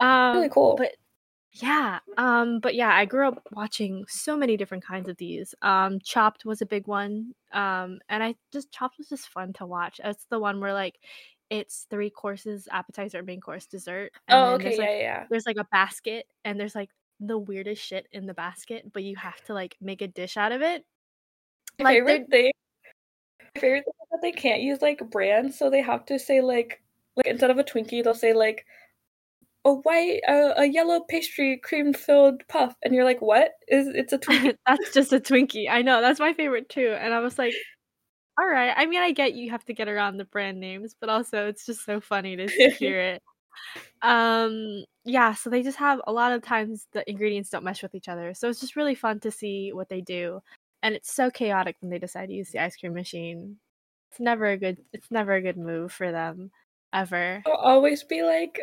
um, 0.00 0.36
really 0.36 0.48
cool. 0.48 0.76
But 0.78 0.92
yeah, 1.52 1.98
um, 2.16 2.60
but 2.60 2.74
yeah, 2.74 2.88
I 2.88 3.04
grew 3.04 3.28
up 3.28 3.42
watching 3.52 4.06
so 4.08 4.34
many 4.34 4.56
different 4.56 4.82
kinds 4.82 5.10
of 5.10 5.18
these. 5.18 5.54
Um, 5.60 5.98
Chopped 6.02 6.46
was 6.46 6.62
a 6.62 6.66
big 6.66 6.86
one. 6.86 7.32
Um, 7.52 7.98
and 8.08 8.22
I 8.22 8.34
just 8.50 8.72
Chopped 8.72 8.96
was 8.96 9.10
just 9.10 9.28
fun 9.28 9.52
to 9.54 9.66
watch. 9.66 10.00
It's 10.02 10.24
the 10.30 10.38
one 10.38 10.58
where 10.58 10.72
like 10.72 10.98
it's 11.50 11.86
three 11.90 12.10
courses 12.10 12.66
appetizer 12.72 13.22
main 13.22 13.40
course 13.40 13.66
dessert 13.66 14.10
and 14.26 14.36
oh 14.36 14.54
okay 14.54 14.72
yeah 14.72 14.80
like, 14.80 14.88
yeah 14.98 15.24
there's 15.30 15.46
like 15.46 15.58
a 15.58 15.66
basket 15.70 16.26
and 16.44 16.58
there's 16.58 16.74
like 16.74 16.90
the 17.20 17.38
weirdest 17.38 17.82
shit 17.82 18.06
in 18.12 18.26
the 18.26 18.34
basket, 18.34 18.92
but 18.92 19.02
you 19.02 19.16
have 19.16 19.42
to 19.44 19.54
like 19.54 19.76
make 19.80 20.02
a 20.02 20.08
dish 20.08 20.36
out 20.36 20.52
of 20.52 20.62
it. 20.62 20.84
My 21.78 21.90
like, 21.90 21.94
favorite 21.94 22.30
thing, 22.30 22.52
my 23.40 23.60
favorite 23.60 23.84
thing 23.84 23.94
is 24.02 24.08
that 24.10 24.22
they 24.22 24.32
can't 24.32 24.62
use 24.62 24.82
like 24.82 25.10
brands, 25.10 25.58
so 25.58 25.70
they 25.70 25.82
have 25.82 26.04
to 26.06 26.18
say 26.18 26.40
like 26.40 26.82
like 27.16 27.26
instead 27.26 27.50
of 27.50 27.58
a 27.58 27.64
Twinkie, 27.64 28.04
they'll 28.04 28.14
say 28.14 28.32
like 28.32 28.66
a 29.64 29.72
white 29.72 30.20
uh, 30.28 30.54
a 30.56 30.66
yellow 30.66 31.00
pastry 31.08 31.58
cream 31.62 31.92
filled 31.92 32.46
puff, 32.48 32.74
and 32.82 32.94
you're 32.94 33.04
like, 33.04 33.20
what 33.20 33.52
is 33.68 33.88
it's 33.88 34.12
a 34.12 34.18
Twinkie? 34.18 34.56
that's 34.66 34.92
just 34.92 35.12
a 35.12 35.20
Twinkie. 35.20 35.70
I 35.70 35.82
know 35.82 36.00
that's 36.00 36.20
my 36.20 36.32
favorite 36.32 36.68
too, 36.68 36.94
and 36.98 37.12
I 37.14 37.20
was 37.20 37.38
like. 37.38 37.54
All 38.38 38.46
right. 38.46 38.74
I 38.76 38.84
mean, 38.84 39.00
I 39.00 39.12
get 39.12 39.32
you 39.32 39.50
have 39.52 39.64
to 39.64 39.72
get 39.72 39.88
around 39.88 40.18
the 40.18 40.26
brand 40.26 40.60
names, 40.60 40.94
but 41.00 41.08
also 41.08 41.46
it's 41.46 41.64
just 41.64 41.86
so 41.86 42.02
funny 42.02 42.36
to 42.36 42.46
hear 42.78 43.00
it. 43.00 43.22
Um, 44.02 44.84
yeah, 45.04 45.34
so 45.34 45.50
they 45.50 45.62
just 45.62 45.78
have 45.78 46.00
a 46.06 46.12
lot 46.12 46.32
of 46.32 46.42
times 46.42 46.86
the 46.92 47.08
ingredients 47.08 47.50
don't 47.50 47.64
mesh 47.64 47.82
with 47.82 47.94
each 47.94 48.08
other. 48.08 48.34
So 48.34 48.48
it's 48.48 48.60
just 48.60 48.76
really 48.76 48.94
fun 48.94 49.20
to 49.20 49.30
see 49.30 49.72
what 49.72 49.88
they 49.88 50.00
do. 50.00 50.40
And 50.82 50.94
it's 50.94 51.12
so 51.12 51.30
chaotic 51.30 51.76
when 51.80 51.90
they 51.90 51.98
decide 51.98 52.26
to 52.26 52.34
use 52.34 52.50
the 52.50 52.62
ice 52.62 52.76
cream 52.76 52.94
machine. 52.94 53.56
It's 54.10 54.20
never 54.20 54.46
a 54.46 54.56
good 54.56 54.78
it's 54.92 55.10
never 55.10 55.34
a 55.34 55.42
good 55.42 55.56
move 55.56 55.92
for 55.92 56.12
them 56.12 56.50
ever. 56.92 57.42
It'll 57.44 57.58
always 57.58 58.02
be 58.02 58.22
like 58.22 58.60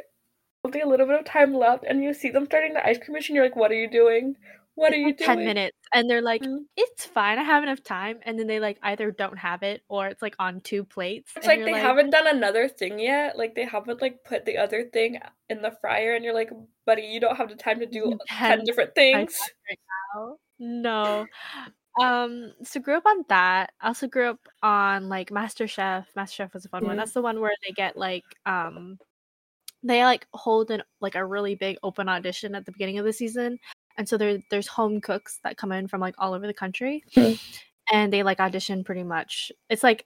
be 0.72 0.80
a 0.80 0.88
little 0.88 1.06
bit 1.06 1.20
of 1.20 1.26
time 1.26 1.54
left 1.54 1.84
and 1.84 2.02
you 2.02 2.14
see 2.14 2.30
them 2.30 2.46
starting 2.46 2.74
the 2.74 2.88
ice 2.88 2.98
cream 2.98 3.14
machine, 3.14 3.36
you're 3.36 3.46
like, 3.46 3.56
What 3.56 3.72
are 3.72 3.76
you 3.76 3.89
doing? 3.89 4.36
What 4.76 4.91
are 4.91 4.97
you 4.97 5.13
doing? 5.13 5.28
10 5.28 5.45
minutes 5.45 5.78
and 5.93 6.09
they're 6.09 6.21
like 6.21 6.41
mm-hmm. 6.41 6.63
it's 6.76 7.05
fine 7.05 7.38
i 7.38 7.43
have 7.43 7.63
enough 7.63 7.84
time 7.84 8.17
and 8.24 8.39
then 8.39 8.47
they 8.47 8.59
like 8.59 8.80
either 8.82 9.11
don't 9.11 9.38
have 9.38 9.61
it 9.61 9.84
or 9.88 10.07
it's 10.07 10.21
like 10.21 10.36
on 10.39 10.61
two 10.61 10.84
plates 10.84 11.32
it's 11.36 11.45
like 11.45 11.63
they 11.63 11.74
like, 11.74 11.82
haven't 11.82 12.09
done 12.09 12.28
another 12.28 12.67
thing 12.67 12.99
yet 12.99 13.38
like 13.38 13.53
they 13.53 13.65
haven't 13.65 14.01
like 14.01 14.24
put 14.24 14.45
the 14.45 14.57
other 14.57 14.84
thing 14.84 15.19
in 15.49 15.61
the 15.61 15.71
fryer 15.80 16.15
and 16.15 16.26
you're 16.26 16.34
like 16.34 16.49
buddy 16.86 17.03
you 17.03 17.19
don't 17.19 17.36
have 17.36 17.49
the 17.49 17.55
time 17.55 17.80
to 17.80 17.86
do 17.86 18.17
10, 18.30 18.57
10 18.57 18.65
different 18.65 18.95
things. 18.95 19.38
right 19.69 19.80
no. 20.59 21.26
Um 22.01 22.53
so 22.63 22.80
grew 22.80 22.97
up 22.97 23.05
on 23.05 23.24
that. 23.30 23.71
I 23.82 23.88
also 23.88 24.07
grew 24.07 24.30
up 24.30 24.39
on 24.61 25.09
like 25.09 25.32
master 25.32 25.67
chef 25.67 26.07
master 26.15 26.36
chef 26.36 26.53
was 26.53 26.65
a 26.65 26.69
fun 26.69 26.82
mm-hmm. 26.82 26.89
one 26.89 26.97
that's 26.97 27.13
the 27.13 27.21
one 27.21 27.39
where 27.39 27.53
they 27.65 27.74
get 27.74 27.97
like 27.97 28.24
um 28.45 28.97
they 29.84 30.03
like 30.03 30.26
hold 30.34 30.71
an 30.71 30.82
like 31.01 31.15
a 31.15 31.26
really 31.26 31.55
big 31.55 31.78
open 31.84 32.09
audition 32.09 32.55
at 32.55 32.65
the 32.65 32.71
beginning 32.71 32.97
of 32.97 33.05
the 33.05 33.13
season 33.13 33.59
and 33.98 34.08
so 34.08 34.18
there 34.18 34.39
there's 34.50 34.68
home 34.68 35.02
cooks 35.02 35.39
that 35.44 35.58
come 35.58 35.72
in 35.72 35.88
from 35.88 36.02
like 36.02 36.16
all 36.18 36.34
over 36.34 36.48
the 36.48 36.54
country 36.54 37.04
mm-hmm. 37.16 37.36
and 37.91 38.12
they 38.12 38.24
like 38.24 38.39
audition 38.39 38.84
pretty 38.84 39.04
much 39.04 39.52
it's 39.70 39.84
like 39.84 40.06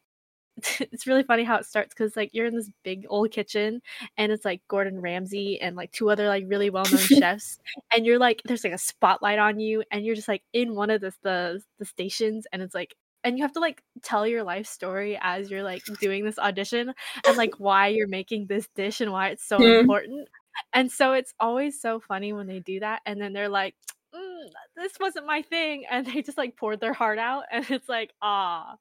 it's 0.79 1.05
really 1.05 1.23
funny 1.23 1.43
how 1.43 1.57
it 1.57 1.65
starts 1.65 1.93
because 1.93 2.15
like 2.15 2.31
you're 2.33 2.47
in 2.47 2.55
this 2.55 2.71
big 2.83 3.05
old 3.09 3.31
kitchen 3.31 3.81
and 4.17 4.31
it's 4.31 4.45
like 4.45 4.61
Gordon 4.67 4.99
Ramsay 4.99 5.61
and 5.61 5.75
like 5.75 5.91
two 5.91 6.09
other 6.09 6.27
like 6.27 6.45
really 6.47 6.69
well 6.69 6.85
known 6.85 6.97
chefs 7.19 7.59
and 7.93 8.05
you're 8.05 8.19
like 8.19 8.41
there's 8.45 8.63
like 8.63 8.73
a 8.73 8.77
spotlight 8.77 9.39
on 9.39 9.59
you 9.59 9.83
and 9.91 10.05
you're 10.05 10.15
just 10.15 10.27
like 10.27 10.43
in 10.53 10.75
one 10.75 10.89
of 10.89 11.01
the 11.01 11.13
the, 11.21 11.61
the 11.79 11.85
stations 11.85 12.47
and 12.51 12.61
it's 12.61 12.73
like 12.73 12.95
and 13.23 13.37
you 13.37 13.43
have 13.43 13.51
to 13.51 13.59
like 13.59 13.83
tell 14.03 14.25
your 14.25 14.43
life 14.43 14.65
story 14.65 15.17
as 15.21 15.51
you're 15.51 15.63
like 15.63 15.83
doing 15.99 16.23
this 16.23 16.39
audition 16.39 16.93
and 17.27 17.37
like 17.37 17.59
why 17.59 17.87
you're 17.87 18.07
making 18.07 18.47
this 18.47 18.67
dish 18.75 19.01
and 19.01 19.11
why 19.11 19.29
it's 19.29 19.43
so 19.43 19.59
mm. 19.59 19.79
important 19.81 20.27
and 20.73 20.91
so 20.91 21.13
it's 21.13 21.33
always 21.39 21.79
so 21.79 21.99
funny 21.99 22.33
when 22.33 22.47
they 22.47 22.59
do 22.59 22.79
that 22.79 23.01
and 23.05 23.21
then 23.21 23.33
they're 23.33 23.49
like 23.49 23.75
mm, 24.15 24.49
this 24.75 24.93
wasn't 24.99 25.25
my 25.25 25.41
thing 25.41 25.85
and 25.89 26.05
they 26.05 26.21
just 26.21 26.37
like 26.37 26.55
poured 26.55 26.79
their 26.79 26.93
heart 26.93 27.19
out 27.19 27.43
and 27.51 27.69
it's 27.69 27.89
like 27.89 28.11
ah 28.21 28.75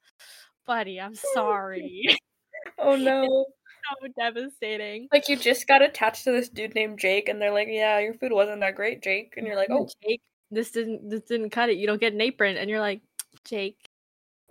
buddy, 0.66 1.00
I'm 1.00 1.14
sorry. 1.34 2.18
oh 2.78 2.96
no. 2.96 3.46
so 4.02 4.08
devastating. 4.18 5.08
Like 5.12 5.28
you 5.28 5.36
just 5.36 5.66
got 5.66 5.82
attached 5.82 6.24
to 6.24 6.32
this 6.32 6.48
dude 6.48 6.74
named 6.74 6.98
Jake 6.98 7.28
and 7.28 7.40
they're 7.40 7.52
like, 7.52 7.68
Yeah, 7.70 7.98
your 8.00 8.14
food 8.14 8.32
wasn't 8.32 8.60
that 8.60 8.74
great, 8.74 9.02
Jake. 9.02 9.34
And 9.36 9.46
you're 9.46 9.56
like, 9.56 9.68
Oh 9.70 9.88
Jake, 10.02 10.20
this 10.50 10.72
didn't 10.72 11.08
this 11.08 11.22
didn't 11.22 11.50
cut 11.50 11.70
it. 11.70 11.76
You 11.76 11.86
don't 11.86 12.00
get 12.00 12.12
an 12.12 12.20
apron. 12.20 12.56
And 12.56 12.68
you're 12.68 12.80
like, 12.80 13.00
Jake. 13.44 13.78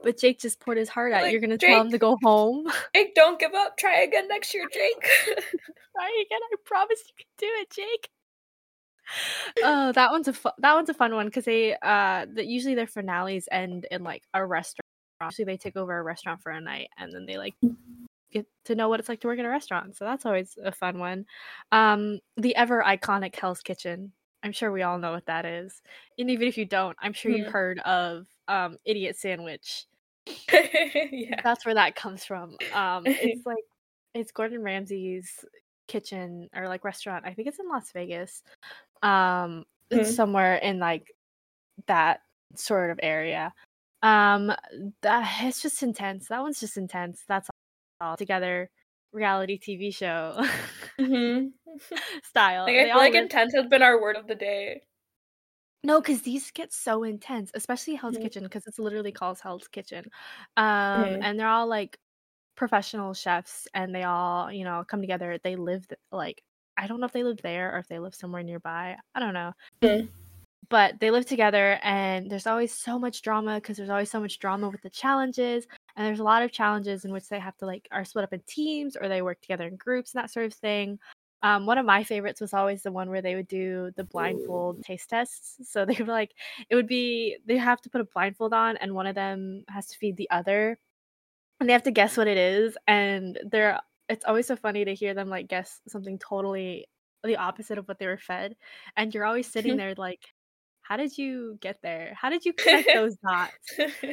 But 0.03 0.17
Jake 0.19 0.39
just 0.39 0.59
poured 0.59 0.77
his 0.77 0.89
heart 0.89 1.13
out. 1.13 1.23
Like, 1.23 1.31
you're 1.31 1.41
gonna 1.41 1.57
Jake, 1.57 1.69
tell 1.69 1.81
him 1.81 1.91
to 1.91 1.97
go 1.97 2.17
home. 2.23 2.67
Jake, 2.95 3.15
don't 3.15 3.39
give 3.39 3.53
up. 3.53 3.77
Try 3.77 4.01
again 4.01 4.27
next 4.27 4.53
year, 4.53 4.67
Jake. 4.71 5.01
Try 5.25 6.25
again. 6.25 6.39
I 6.43 6.55
promise 6.63 6.99
you 7.07 7.13
can 7.17 7.27
do 7.37 7.47
it, 7.61 7.69
Jake. 7.69 8.09
oh, 9.63 9.91
that 9.91 10.11
one's 10.11 10.27
a 10.27 10.33
fu- 10.33 10.49
that 10.57 10.73
one's 10.73 10.89
a 10.89 10.93
fun 10.93 11.13
one 11.13 11.27
because 11.27 11.45
they 11.45 11.73
uh 11.73 12.25
that 12.33 12.47
usually 12.47 12.75
their 12.75 12.87
finales 12.87 13.47
end 13.51 13.85
in 13.91 14.03
like 14.03 14.23
a 14.33 14.45
restaurant 14.45 14.85
Usually 15.23 15.45
they 15.45 15.57
take 15.57 15.77
over 15.77 15.97
a 15.97 16.03
restaurant 16.03 16.41
for 16.41 16.51
a 16.51 16.61
night 16.61 16.89
and 16.97 17.13
then 17.13 17.25
they 17.25 17.37
like 17.37 17.55
get 18.31 18.45
to 18.65 18.75
know 18.75 18.89
what 18.89 18.99
it's 18.99 19.09
like 19.09 19.21
to 19.21 19.27
work 19.27 19.39
in 19.39 19.45
a 19.45 19.49
restaurant. 19.49 19.95
So 19.95 20.05
that's 20.05 20.25
always 20.25 20.57
a 20.63 20.71
fun 20.71 20.99
one. 20.99 21.25
Um, 21.71 22.19
the 22.37 22.55
ever 22.55 22.83
iconic 22.85 23.35
Hell's 23.35 23.61
Kitchen. 23.61 24.11
I'm 24.43 24.51
sure 24.51 24.71
we 24.71 24.83
all 24.83 24.99
know 24.99 25.11
what 25.11 25.25
that 25.25 25.45
is. 25.45 25.81
And 26.19 26.29
even 26.29 26.47
if 26.47 26.57
you 26.57 26.65
don't, 26.65 26.95
I'm 27.01 27.13
sure 27.13 27.31
you've 27.31 27.47
heard 27.47 27.79
of 27.79 28.27
um, 28.47 28.77
Idiot 28.85 29.17
Sandwich. 29.17 29.85
yeah. 30.51 31.41
That's 31.43 31.65
where 31.65 31.75
that 31.75 31.95
comes 31.95 32.25
from. 32.25 32.57
Um, 32.73 33.03
it's 33.05 33.45
like 33.45 33.63
it's 34.13 34.31
Gordon 34.31 34.61
Ramsay's 34.61 35.45
kitchen 35.87 36.49
or 36.55 36.67
like 36.67 36.83
restaurant. 36.83 37.25
I 37.25 37.33
think 37.33 37.47
it's 37.47 37.59
in 37.59 37.67
Las 37.69 37.91
Vegas. 37.91 38.41
Um, 39.03 39.65
mm-hmm. 39.91 40.03
somewhere 40.03 40.55
in 40.55 40.79
like 40.79 41.13
that 41.87 42.21
sort 42.55 42.91
of 42.91 42.99
area. 43.03 43.53
Um, 44.01 44.51
that 45.01 45.43
it's 45.43 45.61
just 45.61 45.83
intense. 45.83 46.27
That 46.27 46.41
one's 46.41 46.59
just 46.59 46.77
intense. 46.77 47.23
That's 47.27 47.49
all 48.01 48.17
together 48.17 48.69
reality 49.11 49.57
TV 49.57 49.95
show 49.95 50.35
mm-hmm. 50.99 51.47
style. 52.23 52.65
Like, 52.65 52.75
I 52.75 52.85
feel 52.85 52.97
like 52.97 53.13
live- 53.13 53.23
intense 53.23 53.53
has 53.55 53.65
been 53.67 53.81
our 53.81 53.99
word 53.99 54.15
of 54.17 54.27
the 54.27 54.35
day. 54.35 54.83
No, 55.85 56.01
because 56.01 56.23
these 56.23 56.49
get 56.51 56.73
so 56.73 57.03
intense, 57.03 57.51
especially 57.53 57.95
Hell's 57.95 58.15
mm-hmm. 58.15 58.23
Kitchen, 58.23 58.43
because 58.43 58.65
it's 58.65 58.79
literally 58.79 59.11
called 59.11 59.39
Hell's 59.39 59.67
Kitchen. 59.67 60.05
Um, 60.57 60.65
mm-hmm. 60.65 61.23
and 61.23 61.39
they're 61.39 61.47
all 61.47 61.67
like 61.67 61.97
professional 62.55 63.13
chefs, 63.13 63.67
and 63.73 63.93
they 63.93 64.03
all, 64.03 64.51
you 64.51 64.63
know, 64.63 64.83
come 64.87 65.01
together. 65.01 65.39
They 65.43 65.55
live 65.55 65.85
like 66.11 66.41
I 66.77 66.87
don't 66.87 66.99
know 66.99 67.05
if 67.05 67.13
they 67.13 67.23
live 67.23 67.41
there 67.41 67.73
or 67.73 67.79
if 67.79 67.87
they 67.87 67.99
live 67.99 68.15
somewhere 68.15 68.43
nearby. 68.43 68.97
I 69.13 69.19
don't 69.19 69.33
know. 69.33 69.53
Mm-hmm 69.81 70.07
but 70.69 70.99
they 70.99 71.11
live 71.11 71.25
together 71.25 71.79
and 71.83 72.29
there's 72.29 72.47
always 72.47 72.73
so 72.73 72.97
much 72.97 73.21
drama 73.21 73.55
because 73.55 73.77
there's 73.77 73.89
always 73.89 74.09
so 74.09 74.19
much 74.19 74.39
drama 74.39 74.69
with 74.69 74.81
the 74.81 74.89
challenges 74.89 75.67
and 75.95 76.05
there's 76.05 76.19
a 76.19 76.23
lot 76.23 76.41
of 76.41 76.51
challenges 76.51 77.05
in 77.05 77.11
which 77.11 77.27
they 77.27 77.39
have 77.39 77.55
to 77.57 77.65
like 77.65 77.87
are 77.91 78.05
split 78.05 78.23
up 78.23 78.33
in 78.33 78.41
teams 78.47 78.95
or 78.95 79.07
they 79.07 79.21
work 79.21 79.39
together 79.41 79.67
in 79.67 79.75
groups 79.75 80.13
and 80.13 80.23
that 80.23 80.31
sort 80.31 80.45
of 80.45 80.53
thing 80.53 80.97
um, 81.43 81.65
one 81.65 81.77
of 81.77 81.85
my 81.85 82.03
favorites 82.03 82.41
was 82.41 82.53
always 82.53 82.83
the 82.83 82.91
one 82.91 83.09
where 83.09 83.21
they 83.21 83.35
would 83.35 83.47
do 83.47 83.91
the 83.95 84.03
blindfold 84.03 84.81
taste 84.83 85.09
tests 85.09 85.57
so 85.69 85.85
they 85.85 85.95
were 85.99 86.11
like 86.11 86.31
it 86.69 86.75
would 86.75 86.87
be 86.87 87.37
they 87.45 87.57
have 87.57 87.81
to 87.81 87.89
put 87.89 88.01
a 88.01 88.05
blindfold 88.05 88.53
on 88.53 88.77
and 88.77 88.93
one 88.93 89.07
of 89.07 89.15
them 89.15 89.63
has 89.69 89.87
to 89.87 89.97
feed 89.97 90.17
the 90.17 90.29
other 90.29 90.77
and 91.59 91.69
they 91.69 91.73
have 91.73 91.83
to 91.83 91.91
guess 91.91 92.17
what 92.17 92.27
it 92.27 92.37
is 92.37 92.77
and 92.87 93.39
they're 93.49 93.79
it's 94.07 94.25
always 94.25 94.45
so 94.45 94.55
funny 94.55 94.85
to 94.85 94.93
hear 94.93 95.13
them 95.13 95.29
like 95.29 95.47
guess 95.47 95.81
something 95.87 96.19
totally 96.19 96.85
the 97.23 97.37
opposite 97.37 97.77
of 97.77 97.87
what 97.87 97.97
they 97.97 98.05
were 98.05 98.17
fed 98.17 98.55
and 98.95 99.13
you're 99.13 99.25
always 99.25 99.47
sitting 99.47 99.77
there 99.77 99.95
like 99.97 100.21
how 100.85 100.97
did 100.97 101.17
you 101.17 101.57
get 101.61 101.79
there? 101.81 102.15
How 102.15 102.29
did 102.29 102.45
you 102.45 102.53
connect 102.53 102.87
those 102.93 103.17
dots? 103.17 103.71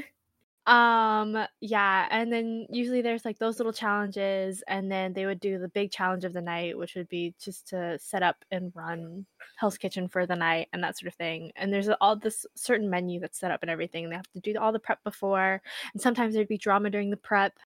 um 0.67 1.45
yeah 1.61 2.07
and 2.13 2.33
then 2.33 2.65
usually 2.71 3.03
there's 3.03 3.25
like 3.25 3.37
those 3.39 3.59
little 3.59 3.73
challenges 3.73 4.63
and 4.69 4.91
then 4.93 5.13
they 5.13 5.27
would 5.27 5.41
do 5.41 5.59
the 5.59 5.67
big 5.69 5.91
challenge 5.91 6.25
of 6.25 6.33
the 6.33 6.41
night 6.41 6.79
which 6.79 6.95
would 6.95 7.09
be 7.09 7.35
just 7.43 7.67
to 7.67 7.99
set 7.99 8.23
up 8.23 8.45
and 8.53 8.71
run 8.77 9.27
hell's 9.57 9.77
kitchen 9.77 10.07
for 10.07 10.25
the 10.25 10.37
night 10.37 10.69
and 10.73 10.83
that 10.83 10.97
sort 10.97 11.09
of 11.09 11.15
thing 11.15 11.51
and 11.57 11.73
there's 11.73 11.89
all 12.01 12.15
this 12.15 12.47
certain 12.55 12.89
menu 12.89 13.19
that's 13.19 13.41
set 13.41 13.51
up 13.51 13.61
and 13.63 13.71
everything 13.73 14.05
and 14.05 14.13
they 14.13 14.17
have 14.17 14.31
to 14.33 14.39
do 14.39 14.57
all 14.57 14.71
the 14.71 14.79
prep 14.79 15.03
before 15.03 15.61
and 15.95 16.01
sometimes 16.01 16.33
there'd 16.33 16.47
be 16.47 16.59
drama 16.59 16.89
during 16.89 17.11
the 17.11 17.17
prep 17.17 17.59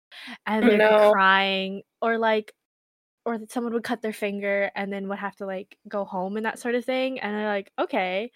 and 0.46 0.64
oh, 0.64 0.68
they'd 0.68 0.78
no. 0.78 1.08
be 1.08 1.12
crying 1.12 1.82
or 2.00 2.16
like 2.16 2.54
or 3.26 3.36
that 3.36 3.52
someone 3.52 3.74
would 3.74 3.84
cut 3.84 4.00
their 4.00 4.12
finger 4.12 4.70
and 4.74 4.90
then 4.90 5.06
would 5.08 5.18
have 5.18 5.36
to 5.36 5.44
like 5.44 5.76
go 5.86 6.04
home 6.04 6.36
and 6.38 6.46
that 6.46 6.58
sort 6.58 6.74
of 6.74 6.84
thing 6.84 7.20
and 7.20 7.34
they're 7.34 7.46
like 7.46 7.70
okay 7.78 8.30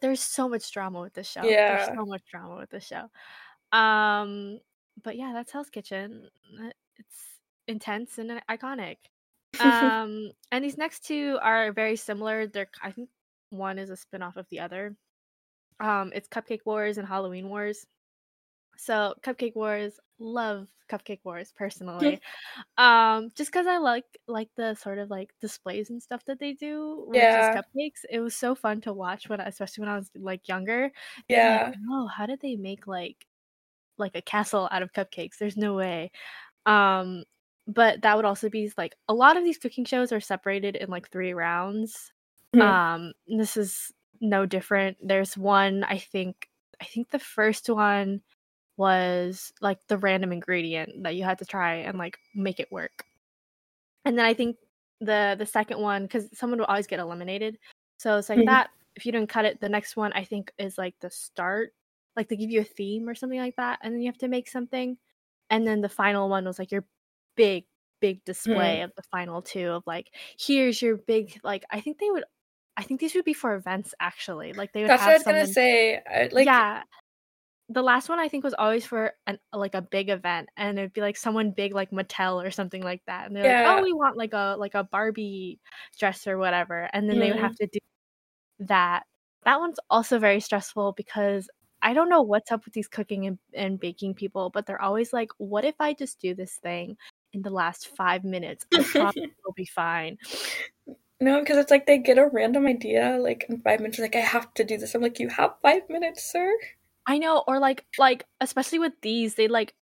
there's 0.00 0.20
so 0.20 0.48
much 0.48 0.70
drama 0.72 1.00
with 1.00 1.14
the 1.14 1.22
show. 1.24 1.42
Yeah. 1.42 1.76
There's 1.76 1.98
so 1.98 2.06
much 2.06 2.22
drama 2.30 2.56
with 2.56 2.70
the 2.70 2.80
show. 2.80 3.08
Um, 3.76 4.60
but 5.02 5.16
yeah, 5.16 5.32
that's 5.34 5.52
Hell's 5.52 5.70
Kitchen. 5.70 6.28
It's 6.96 7.16
intense 7.66 8.18
and 8.18 8.42
iconic. 8.50 8.96
Um, 9.58 10.30
and 10.52 10.64
these 10.64 10.78
next 10.78 11.04
two 11.04 11.36
are 11.42 11.72
very 11.72 11.96
similar. 11.96 12.46
They're 12.46 12.70
I 12.82 12.92
think 12.92 13.08
one 13.50 13.78
is 13.80 13.90
a 13.90 13.96
spin-off 13.96 14.36
of 14.36 14.46
the 14.48 14.60
other. 14.60 14.94
Um, 15.80 16.12
it's 16.14 16.28
Cupcake 16.28 16.64
Wars 16.64 16.98
and 16.98 17.06
Halloween 17.06 17.48
Wars. 17.48 17.84
So 18.80 19.12
Cupcake 19.22 19.54
Wars, 19.54 20.00
love 20.18 20.66
Cupcake 20.90 21.20
Wars 21.22 21.52
personally. 21.54 22.18
um, 22.78 23.28
just 23.34 23.52
because 23.52 23.66
I 23.66 23.76
like 23.76 24.06
like 24.26 24.48
the 24.56 24.74
sort 24.74 24.98
of 24.98 25.10
like 25.10 25.34
displays 25.38 25.90
and 25.90 26.02
stuff 26.02 26.24
that 26.24 26.40
they 26.40 26.54
do 26.54 27.04
with 27.06 27.18
yeah. 27.18 27.54
cupcakes. 27.54 28.06
It 28.08 28.20
was 28.20 28.34
so 28.34 28.54
fun 28.54 28.80
to 28.82 28.94
watch 28.94 29.28
when, 29.28 29.38
especially 29.40 29.82
when 29.82 29.90
I 29.90 29.96
was 29.96 30.10
like 30.16 30.48
younger. 30.48 30.90
Yeah. 31.28 31.66
Like, 31.66 31.74
oh, 31.90 32.06
how 32.06 32.24
did 32.24 32.40
they 32.40 32.56
make 32.56 32.86
like 32.86 33.26
like 33.98 34.16
a 34.16 34.22
castle 34.22 34.66
out 34.72 34.80
of 34.80 34.94
cupcakes? 34.94 35.36
There's 35.38 35.58
no 35.58 35.74
way. 35.74 36.10
Um, 36.64 37.24
but 37.66 38.00
that 38.00 38.16
would 38.16 38.24
also 38.24 38.48
be 38.48 38.72
like 38.78 38.94
a 39.10 39.14
lot 39.14 39.36
of 39.36 39.44
these 39.44 39.58
cooking 39.58 39.84
shows 39.84 40.10
are 40.10 40.20
separated 40.20 40.74
in 40.76 40.88
like 40.88 41.10
three 41.10 41.34
rounds. 41.34 42.12
Mm-hmm. 42.56 42.66
Um, 42.66 43.12
this 43.26 43.58
is 43.58 43.92
no 44.22 44.46
different. 44.46 44.96
There's 45.02 45.36
one 45.36 45.84
I 45.84 45.98
think 45.98 46.48
I 46.80 46.86
think 46.86 47.10
the 47.10 47.18
first 47.18 47.68
one 47.68 48.22
was 48.80 49.52
like 49.60 49.78
the 49.88 49.98
random 49.98 50.32
ingredient 50.32 51.02
that 51.02 51.14
you 51.14 51.22
had 51.22 51.38
to 51.38 51.44
try 51.44 51.74
and 51.74 51.98
like 51.98 52.18
make 52.34 52.58
it 52.58 52.72
work. 52.72 53.04
And 54.06 54.18
then 54.18 54.24
I 54.24 54.32
think 54.32 54.56
the 55.02 55.36
the 55.38 55.44
second 55.44 55.80
one 55.80 56.04
because 56.04 56.26
someone 56.32 56.58
will 56.58 56.66
always 56.66 56.86
get 56.86 56.98
eliminated, 56.98 57.58
so 57.98 58.16
it's 58.16 58.30
like 58.30 58.38
mm-hmm. 58.38 58.46
that. 58.46 58.70
If 58.96 59.04
you 59.04 59.12
didn't 59.12 59.28
cut 59.28 59.44
it, 59.44 59.60
the 59.60 59.68
next 59.68 59.96
one 59.96 60.14
I 60.14 60.24
think 60.24 60.50
is 60.58 60.78
like 60.78 60.94
the 61.00 61.10
start, 61.10 61.74
like 62.16 62.28
they 62.28 62.36
give 62.36 62.50
you 62.50 62.62
a 62.62 62.64
theme 62.64 63.06
or 63.06 63.14
something 63.14 63.38
like 63.38 63.56
that, 63.56 63.80
and 63.82 63.92
then 63.92 64.00
you 64.00 64.08
have 64.08 64.18
to 64.18 64.28
make 64.28 64.48
something. 64.48 64.96
And 65.50 65.66
then 65.66 65.82
the 65.82 65.90
final 65.90 66.30
one 66.30 66.46
was 66.46 66.58
like 66.58 66.72
your 66.72 66.86
big 67.36 67.66
big 68.00 68.24
display 68.24 68.78
mm. 68.78 68.84
of 68.84 68.92
the 68.96 69.02
final 69.12 69.42
two 69.42 69.68
of 69.68 69.82
like 69.86 70.06
here's 70.38 70.80
your 70.80 70.96
big 70.96 71.38
like 71.44 71.66
I 71.70 71.80
think 71.80 71.98
they 71.98 72.10
would 72.10 72.24
I 72.78 72.82
think 72.82 72.98
these 72.98 73.14
would 73.14 73.26
be 73.26 73.34
for 73.34 73.54
events 73.54 73.94
actually. 74.00 74.54
Like 74.54 74.72
they 74.72 74.80
would. 74.80 74.90
That's 74.90 75.02
what 75.02 75.10
I 75.10 75.14
was 75.14 75.22
gonna 75.22 75.46
say. 75.46 76.00
Like, 76.32 76.46
yeah, 76.46 76.82
the 77.70 77.82
last 77.82 78.08
one 78.08 78.18
I 78.18 78.28
think 78.28 78.42
was 78.42 78.54
always 78.54 78.84
for 78.84 79.12
an 79.28 79.38
like 79.52 79.76
a 79.76 79.80
big 79.80 80.08
event, 80.08 80.48
and 80.56 80.76
it'd 80.76 80.92
be 80.92 81.00
like 81.00 81.16
someone 81.16 81.52
big 81.52 81.72
like 81.72 81.92
Mattel 81.92 82.44
or 82.44 82.50
something 82.50 82.82
like 82.82 83.02
that, 83.06 83.26
and 83.26 83.36
they're 83.36 83.44
yeah. 83.44 83.68
like, 83.68 83.78
"Oh, 83.78 83.82
we 83.84 83.92
want 83.92 84.16
like 84.16 84.32
a 84.32 84.56
like 84.58 84.74
a 84.74 84.82
Barbie 84.82 85.60
dress 85.98 86.26
or 86.26 86.36
whatever," 86.36 86.90
and 86.92 87.08
then 87.08 87.16
mm. 87.16 87.20
they 87.20 87.30
would 87.30 87.40
have 87.40 87.52
mm-hmm. 87.52 87.64
to 87.64 87.70
do 87.72 87.78
that. 88.66 89.04
That 89.44 89.60
one's 89.60 89.78
also 89.88 90.18
very 90.18 90.40
stressful 90.40 90.94
because 90.96 91.48
I 91.80 91.94
don't 91.94 92.08
know 92.08 92.22
what's 92.22 92.50
up 92.50 92.64
with 92.64 92.74
these 92.74 92.88
cooking 92.88 93.26
and, 93.26 93.38
and 93.54 93.80
baking 93.80 94.14
people, 94.14 94.50
but 94.50 94.66
they're 94.66 94.82
always 94.82 95.12
like, 95.12 95.30
"What 95.38 95.64
if 95.64 95.76
I 95.78 95.94
just 95.94 96.20
do 96.20 96.34
this 96.34 96.56
thing 96.56 96.96
in 97.32 97.42
the 97.42 97.50
last 97.50 97.96
five 97.96 98.24
minutes? 98.24 98.66
I 98.74 98.82
probably 98.82 99.32
will 99.44 99.54
be 99.54 99.66
fine." 99.66 100.18
No, 101.20 101.38
because 101.38 101.58
it's 101.58 101.70
like 101.70 101.86
they 101.86 101.98
get 101.98 102.18
a 102.18 102.28
random 102.32 102.66
idea, 102.66 103.18
like 103.20 103.46
in 103.48 103.60
five 103.60 103.78
minutes, 103.78 104.00
like 104.00 104.16
I 104.16 104.20
have 104.20 104.52
to 104.54 104.64
do 104.64 104.76
this. 104.76 104.94
I'm 104.94 105.02
like, 105.02 105.20
you 105.20 105.28
have 105.28 105.54
five 105.62 105.82
minutes, 105.88 106.32
sir. 106.32 106.50
I 107.10 107.18
know, 107.18 107.42
or 107.48 107.58
like 107.58 107.86
like 107.98 108.24
especially 108.40 108.78
with 108.78 108.92
these, 109.02 109.34
they 109.34 109.48
like 109.48 109.74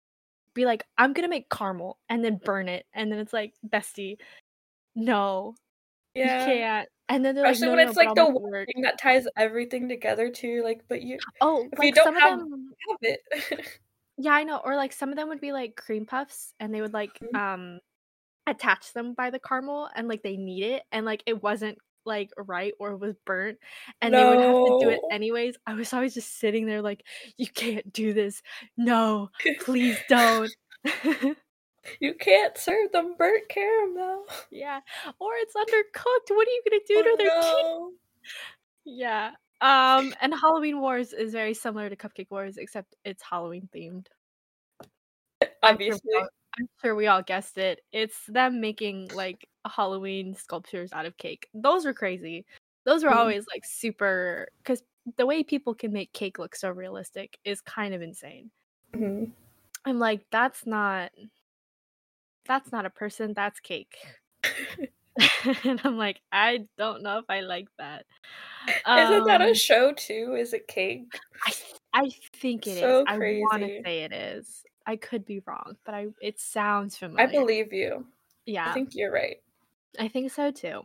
be 0.54 0.66
like, 0.66 0.84
I'm 0.98 1.12
gonna 1.14 1.28
make 1.28 1.50
caramel 1.50 1.98
and 2.08 2.24
then 2.24 2.40
burn 2.44 2.68
it, 2.68 2.86
and 2.94 3.12
then 3.12 3.18
it's 3.20 3.32
like, 3.34 3.54
bestie, 3.66 4.18
no, 4.96 5.56
yeah, 6.14 6.24
you 6.24 6.34
can't. 6.44 6.88
And 7.08 7.24
then 7.24 7.34
they're 7.34 7.46
especially 7.46 7.68
like, 7.68 7.72
no, 7.72 7.76
when 7.76 7.80
no, 7.86 7.90
it's 7.90 7.96
like 7.96 8.14
the 8.14 8.26
one 8.26 8.38
thing 8.66 8.82
that 8.82 8.98
ties 8.98 9.26
everything 9.36 9.88
together 9.88 10.30
too. 10.30 10.62
Like, 10.64 10.82
but 10.88 11.02
you, 11.02 11.20
oh, 11.40 11.68
if 11.72 11.78
like 11.78 11.88
you 11.88 11.92
don't 11.92 12.14
have, 12.16 12.38
them, 12.40 12.74
have 12.90 12.98
it. 13.02 13.20
Yeah, 14.16 14.32
I 14.32 14.44
know. 14.44 14.58
Or 14.64 14.76
like 14.76 14.92
some 14.92 15.10
of 15.10 15.16
them 15.16 15.28
would 15.28 15.40
be 15.40 15.52
like 15.52 15.76
cream 15.76 16.04
puffs 16.06 16.52
and 16.58 16.74
they 16.74 16.80
would 16.80 16.92
like 16.92 17.20
Mhm. 17.22 17.38
um 17.38 17.80
attach 18.46 18.92
them 18.94 19.14
by 19.14 19.30
the 19.30 19.40
caramel 19.40 19.90
and 19.94 20.08
like 20.08 20.22
they 20.22 20.36
need 20.36 20.64
it 20.64 20.84
and 20.92 21.06
like 21.06 21.22
it 21.26 21.42
wasn't 21.42 21.78
like 22.08 22.30
right 22.36 22.72
or 22.80 22.96
was 22.96 23.14
burnt 23.24 23.58
and 24.02 24.12
they 24.12 24.24
would 24.24 24.38
have 24.38 24.54
to 24.54 24.78
do 24.82 24.88
it 24.88 25.00
anyways. 25.12 25.56
I 25.66 25.74
was 25.74 25.92
always 25.92 26.14
just 26.14 26.40
sitting 26.40 26.66
there 26.66 26.82
like, 26.82 27.04
you 27.36 27.46
can't 27.46 27.92
do 27.92 28.12
this. 28.12 28.42
No, 28.76 29.30
please 29.60 29.98
don't. 30.08 30.50
You 32.00 32.14
can't 32.14 32.56
serve 32.58 32.92
them 32.92 33.14
burnt 33.16 33.48
caramel. 33.48 34.24
yeah. 34.50 34.80
Or 35.18 35.30
it's 35.36 35.54
undercooked. 35.54 36.36
What 36.36 36.46
are 36.46 36.50
you 36.50 36.62
gonna 36.68 36.82
do 36.86 36.94
Oh, 36.98 37.02
to 37.02 37.16
their 37.16 37.40
no. 37.40 37.92
Yeah. 38.84 39.30
Um 39.60 40.14
and 40.20 40.34
Halloween 40.34 40.80
Wars 40.80 41.12
is 41.12 41.32
very 41.32 41.54
similar 41.54 41.88
to 41.88 41.96
Cupcake 41.96 42.30
Wars, 42.30 42.58
except 42.58 42.94
it's 43.04 43.22
Halloween 43.22 43.68
themed. 43.74 44.06
Obviously. 45.62 46.12
I'm 46.58 46.68
sure 46.80 46.94
we 46.94 47.06
all 47.06 47.22
guessed 47.22 47.58
it. 47.58 47.82
It's 47.92 48.26
them 48.26 48.60
making 48.60 49.08
like 49.08 49.48
Halloween 49.66 50.34
sculptures 50.34 50.92
out 50.92 51.06
of 51.06 51.16
cake. 51.16 51.48
Those 51.54 51.84
were 51.84 51.94
crazy. 51.94 52.46
Those 52.84 53.04
were 53.04 53.10
Mhm. 53.10 53.12
always 53.12 53.44
like 53.52 53.64
super 53.64 54.48
because 54.58 54.82
the 55.16 55.26
way 55.26 55.42
people 55.44 55.74
can 55.74 55.92
make 55.92 56.12
cake 56.12 56.38
look 56.38 56.56
so 56.56 56.70
realistic 56.70 57.38
is 57.44 57.60
kind 57.60 57.94
of 57.94 58.02
insane. 58.02 58.50
Mhm. 58.94 59.32
I'm 59.84 59.98
like, 59.98 60.26
that's 60.30 60.66
not 60.66 61.12
that's 62.46 62.72
not 62.72 62.86
a 62.86 62.90
person, 62.90 63.34
that's 63.34 63.60
cake. 63.60 63.96
and 65.64 65.80
I'm 65.84 65.96
like, 65.96 66.20
I 66.30 66.68
don't 66.76 67.02
know 67.02 67.18
if 67.18 67.24
I 67.28 67.40
like 67.40 67.68
that. 67.78 68.06
Isn't 68.94 69.24
that 69.24 69.40
a 69.40 69.54
Um, 69.54 69.54
show 69.54 69.92
too? 69.92 70.34
Is 70.34 70.52
it 70.52 70.68
cake? 70.68 71.22
I 71.44 71.52
I 71.92 72.10
think 72.34 72.66
it 72.66 72.70
is. 72.72 72.80
So 72.80 73.04
I 73.06 73.18
want 73.18 73.62
to 73.62 73.82
say 73.84 74.02
it 74.04 74.12
is. 74.12 74.62
I 74.86 74.96
could 74.96 75.24
be 75.24 75.40
wrong, 75.46 75.76
but 75.84 75.94
I 75.94 76.06
it 76.22 76.38
sounds 76.40 76.96
familiar. 76.96 77.28
I 77.28 77.30
believe 77.30 77.72
you. 77.72 78.06
Yeah, 78.46 78.70
I 78.70 78.72
think 78.72 78.90
you're 78.94 79.12
right. 79.12 79.38
I 79.98 80.08
think 80.08 80.30
so 80.32 80.50
too. 80.50 80.82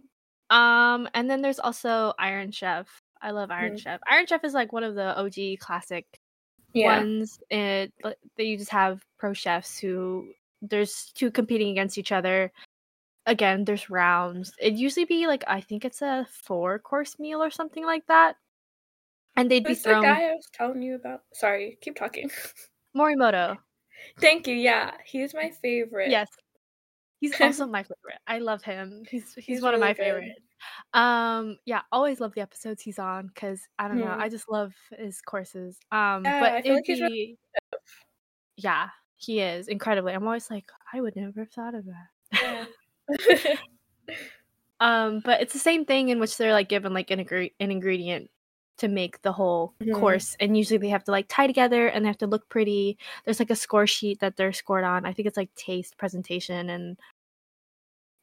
Um, 0.49 1.07
and 1.13 1.29
then 1.29 1.41
there's 1.41 1.59
also 1.59 2.13
Iron 2.19 2.51
Chef. 2.51 2.87
I 3.21 3.31
love 3.31 3.51
Iron 3.51 3.73
Mhm. 3.73 3.79
Chef. 3.79 4.01
Iron 4.09 4.25
Chef 4.27 4.43
is 4.43 4.53
like 4.53 4.73
one 4.73 4.83
of 4.83 4.95
the 4.95 5.17
OG 5.17 5.57
classic 5.57 6.05
Yeah. 6.73 6.99
ones. 6.99 7.39
It 7.49 7.93
but 8.01 8.17
that 8.37 8.45
you 8.45 8.57
just 8.57 8.71
have 8.71 9.05
pro 9.17 9.33
chefs 9.33 9.79
who 9.79 10.33
there's 10.61 11.11
two 11.13 11.31
competing 11.31 11.69
against 11.71 11.97
each 11.97 12.11
other. 12.11 12.51
Again, 13.25 13.65
there's 13.65 13.89
rounds. 13.89 14.53
It'd 14.59 14.79
usually 14.79 15.05
be 15.05 15.27
like 15.27 15.43
I 15.47 15.61
think 15.61 15.85
it's 15.85 16.01
a 16.01 16.27
four 16.29 16.79
course 16.79 17.19
meal 17.19 17.41
or 17.43 17.51
something 17.51 17.85
like 17.85 18.05
that. 18.07 18.37
And 19.35 19.49
they'd 19.49 19.63
be 19.63 19.69
Who's 19.69 19.81
the 19.83 19.99
guy 20.01 20.29
I 20.29 20.33
was 20.33 20.47
telling 20.53 20.81
you 20.81 20.95
about? 20.95 21.21
Sorry, 21.33 21.77
keep 21.81 21.95
talking. 21.95 22.29
Morimoto. 22.95 23.57
Thank 24.19 24.47
you. 24.47 24.55
Yeah, 24.55 24.91
he's 25.05 25.33
my 25.33 25.51
favorite. 25.61 26.09
Yes. 26.11 26.29
He's 27.19 27.33
also 27.41 27.65
my 27.65 27.83
favorite. 27.83 28.19
I 28.27 28.39
love 28.39 28.63
him. 28.63 29.03
He's 29.09 29.33
he's, 29.33 29.45
He's 29.45 29.61
one 29.61 29.73
of 29.73 29.79
my 29.79 29.93
good. 29.93 29.97
favorites. 30.03 30.39
Um 30.93 31.57
yeah, 31.65 31.81
always 31.91 32.19
love 32.19 32.33
the 32.35 32.41
episodes 32.41 32.81
he's 32.81 32.99
on 32.99 33.29
cuz 33.35 33.61
I 33.79 33.87
don't 33.87 33.99
know, 33.99 34.05
Mhm. 34.05 34.19
I 34.19 34.29
just 34.29 34.49
love 34.49 34.73
his 34.97 35.21
courses. 35.21 35.77
Um 35.91 36.23
Yeah, 36.25 36.39
but 36.39 36.53
I 36.53 36.61
feel 36.61 36.75
like 36.75 36.83
he's 36.85 37.01
really 37.01 37.37
be 37.57 37.69
Yeah, 38.57 38.89
he 39.17 39.39
is 39.41 39.67
incredibly. 39.67 40.13
I'm 40.13 40.25
always 40.25 40.49
like 40.49 40.65
I 40.93 41.01
would 41.01 41.15
never 41.15 41.41
have 41.41 41.51
thought 41.51 41.75
of 41.75 41.85
that. 41.85 42.67
Yeah. 43.19 43.55
Um 44.79 45.21
but 45.23 45.39
it's 45.41 45.53
the 45.53 45.59
same 45.59 45.85
thing 45.85 46.09
in 46.09 46.19
which 46.19 46.35
they're 46.37 46.51
like 46.51 46.67
given 46.67 46.93
like 46.93 47.09
an, 47.11 47.23
ingre- 47.23 47.53
an 47.59 47.71
ingredient 47.71 48.29
to 48.77 48.87
make 48.87 49.21
the 49.21 49.31
whole 49.31 49.73
Mhm. 49.81 49.93
course 49.93 50.35
and 50.39 50.57
usually 50.57 50.77
they 50.79 50.89
have 50.89 51.03
to 51.03 51.11
like 51.11 51.27
tie 51.29 51.47
together 51.47 51.87
and 51.87 52.03
they 52.03 52.09
have 52.09 52.17
to 52.17 52.27
look 52.27 52.49
pretty. 52.49 52.97
There's 53.25 53.39
like 53.39 53.51
a 53.51 53.55
score 53.55 53.87
sheet 53.87 54.19
that 54.19 54.35
they're 54.35 54.53
scored 54.53 54.83
on. 54.83 55.05
I 55.05 55.13
think 55.13 55.27
it's 55.27 55.37
like 55.37 55.53
taste, 55.55 55.97
presentation 55.97 56.69
and 56.69 56.97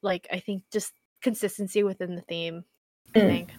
like 0.03 0.27
I 0.33 0.41
think 0.41 0.65
just 0.73 0.95
consistency 1.23 1.83
within 1.83 2.15
the 2.17 2.23
theme. 2.23 2.65
I 3.15 3.21
Mm. 3.21 3.27
think. 3.27 3.53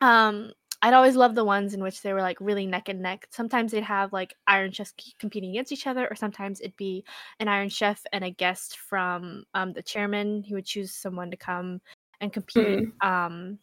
Um, 0.00 0.52
I'd 0.82 0.94
always 0.94 1.16
love 1.16 1.34
the 1.34 1.44
ones 1.44 1.72
in 1.74 1.82
which 1.82 2.02
they 2.02 2.12
were 2.12 2.20
like 2.20 2.38
really 2.40 2.66
neck 2.66 2.88
and 2.88 3.00
neck. 3.00 3.26
Sometimes 3.30 3.72
they'd 3.72 3.82
have 3.82 4.12
like 4.12 4.34
Iron 4.46 4.70
Chefs 4.72 4.92
competing 5.18 5.50
against 5.50 5.72
each 5.72 5.86
other, 5.86 6.06
or 6.10 6.14
sometimes 6.14 6.60
it'd 6.60 6.76
be 6.76 7.04
an 7.40 7.48
Iron 7.48 7.70
Chef 7.70 8.04
and 8.12 8.22
a 8.22 8.30
guest 8.30 8.76
from 8.78 9.44
um, 9.54 9.72
the 9.72 9.82
chairman. 9.82 10.42
He 10.42 10.54
would 10.54 10.66
choose 10.66 10.92
someone 10.92 11.30
to 11.30 11.36
come 11.36 11.80
and 12.20 12.32
compete. 12.32 12.88
Um, 13.00 13.58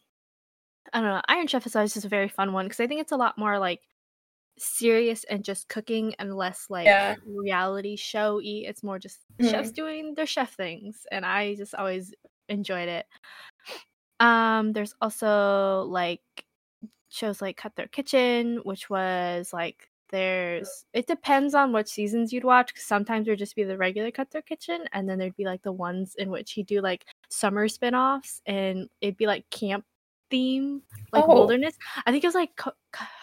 I 0.92 1.00
don't 1.00 1.08
know. 1.10 1.22
Iron 1.28 1.46
Chef 1.46 1.66
is 1.66 1.76
always 1.76 1.94
just 1.94 2.06
a 2.06 2.08
very 2.08 2.28
fun 2.28 2.52
one 2.52 2.66
because 2.66 2.80
I 2.80 2.86
think 2.86 3.00
it's 3.00 3.12
a 3.12 3.16
lot 3.16 3.38
more 3.38 3.58
like 3.58 3.82
serious 4.58 5.24
and 5.24 5.44
just 5.44 5.68
cooking 5.68 6.14
and 6.18 6.36
less 6.36 6.68
like 6.70 6.94
Yeah. 7.06 7.14
reality 7.26 7.96
show 7.96 8.36
y. 8.36 8.64
It's 8.66 8.82
more 8.84 8.98
just 8.98 9.20
chefs 9.40 9.72
doing 9.72 10.14
their 10.14 10.26
chef 10.26 10.54
things, 10.56 11.06
and 11.12 11.26
I 11.26 11.54
just 11.56 11.74
always 11.76 12.14
enjoyed 12.48 12.88
it. 12.88 13.06
Um, 14.20 14.72
there's 14.72 14.94
also 15.00 15.82
like 15.84 16.22
shows 17.10 17.42
like 17.42 17.56
Cutthroat 17.56 17.92
Kitchen, 17.92 18.58
which 18.64 18.90
was 18.90 19.52
like 19.52 19.90
there's 20.10 20.86
it 20.92 21.06
depends 21.06 21.54
on 21.54 21.72
what 21.72 21.88
seasons 21.88 22.32
you'd 22.32 22.44
watch. 22.44 22.74
'cause 22.74 22.84
sometimes 22.84 23.26
there'd 23.26 23.38
just 23.38 23.56
be 23.56 23.64
the 23.64 23.78
regular 23.78 24.10
Cutthroat 24.10 24.46
Kitchen, 24.46 24.86
and 24.92 25.08
then 25.08 25.18
there'd 25.18 25.36
be 25.36 25.44
like 25.46 25.62
the 25.62 25.72
ones 25.72 26.14
in 26.16 26.30
which 26.30 26.52
he'd 26.52 26.66
do 26.66 26.80
like 26.82 27.06
summer 27.30 27.68
spin-offs 27.68 28.42
and 28.46 28.88
it'd 29.00 29.16
be 29.16 29.26
like 29.26 29.48
camp 29.50 29.84
theme, 30.34 30.82
like 31.12 31.24
Oh. 31.28 31.34
wilderness. 31.34 31.76
I 32.06 32.10
think 32.12 32.24
it 32.24 32.28
was 32.28 32.34
like 32.34 32.50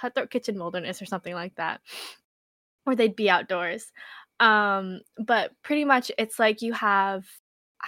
Cutthroat 0.02 0.30
Kitchen 0.32 0.56
Wilderness 0.60 1.02
or 1.02 1.06
something 1.06 1.34
like 1.34 1.56
that. 1.56 1.82
where 2.84 2.96
they'd 2.96 3.16
be 3.16 3.30
outdoors. 3.30 3.92
Um, 4.40 5.02
but 5.20 5.52
pretty 5.64 5.86
much 5.86 6.12
it's 6.18 6.40
like 6.40 6.62
you 6.62 6.74
have 6.74 7.26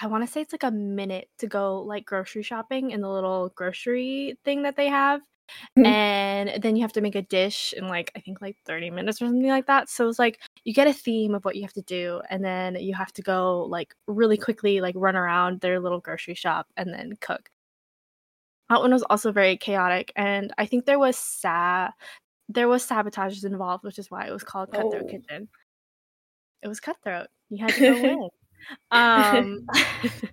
I 0.02 0.08
want 0.08 0.26
to 0.26 0.32
say 0.32 0.42
it's 0.42 0.54
like 0.54 0.64
a 0.64 0.72
minute 0.72 1.30
to 1.40 1.48
go 1.48 1.82
like 1.82 2.06
grocery 2.06 2.44
shopping 2.44 2.92
in 2.92 3.02
the 3.02 3.10
little 3.10 3.50
grocery 3.56 4.38
thing 4.46 4.64
that 4.64 4.76
they 4.76 4.88
have. 4.90 5.22
Mhm. 5.78 5.86
And 5.88 6.64
then 6.64 6.76
you 6.76 6.82
have 6.84 6.94
to 6.94 7.02
make 7.02 7.16
a 7.16 7.22
dish 7.24 7.74
in 7.78 7.88
like 7.88 8.12
I 8.16 8.20
think 8.22 8.42
like 8.42 8.58
30 8.66 8.90
minutes 8.92 9.22
or 9.22 9.26
something 9.28 9.48
like 9.50 9.68
that. 9.68 9.90
So 9.90 10.08
it's 10.10 10.20
like 10.20 10.40
you 10.66 10.74
get 10.74 10.88
a 10.88 10.94
theme 10.94 11.36
of 11.36 11.46
what 11.46 11.56
you 11.56 11.62
have 11.64 11.74
to 11.74 11.82
do 11.84 12.22
and 12.30 12.44
then 12.44 12.76
you 12.78 12.94
have 12.96 13.14
to 13.14 13.22
go 13.24 13.66
like 13.66 13.96
really 14.08 14.38
quickly 14.38 14.82
like 14.82 14.96
run 14.98 15.16
around 15.16 15.62
their 15.62 15.80
little 15.80 16.00
grocery 16.02 16.36
shop 16.36 16.68
and 16.78 16.94
then 16.94 17.14
cook. 17.22 17.50
That 18.74 18.82
one 18.82 18.92
was 18.92 19.04
also 19.04 19.32
very 19.32 19.56
chaotic 19.56 20.12
and 20.16 20.52
I 20.58 20.66
think 20.66 20.86
there 20.86 20.98
was 20.98 21.16
sa 21.16 21.92
there 22.50 22.68
was 22.68 22.84
sabotages 22.84 23.46
involved, 23.46 23.84
which 23.84 24.00
is 24.00 24.10
why 24.10 24.26
it 24.26 24.32
was 24.32 24.44
called 24.44 24.72
Cutthroat 24.72 25.04
Oh. 25.06 25.08
Kitchen. 25.08 25.48
It 26.64 26.68
was 26.68 26.80
cutthroat. 26.80 27.28
You 27.50 27.60
had 27.64 27.74
to 27.76 27.80
go 27.82 28.02
win. 28.02 28.30
Um, 28.90 29.68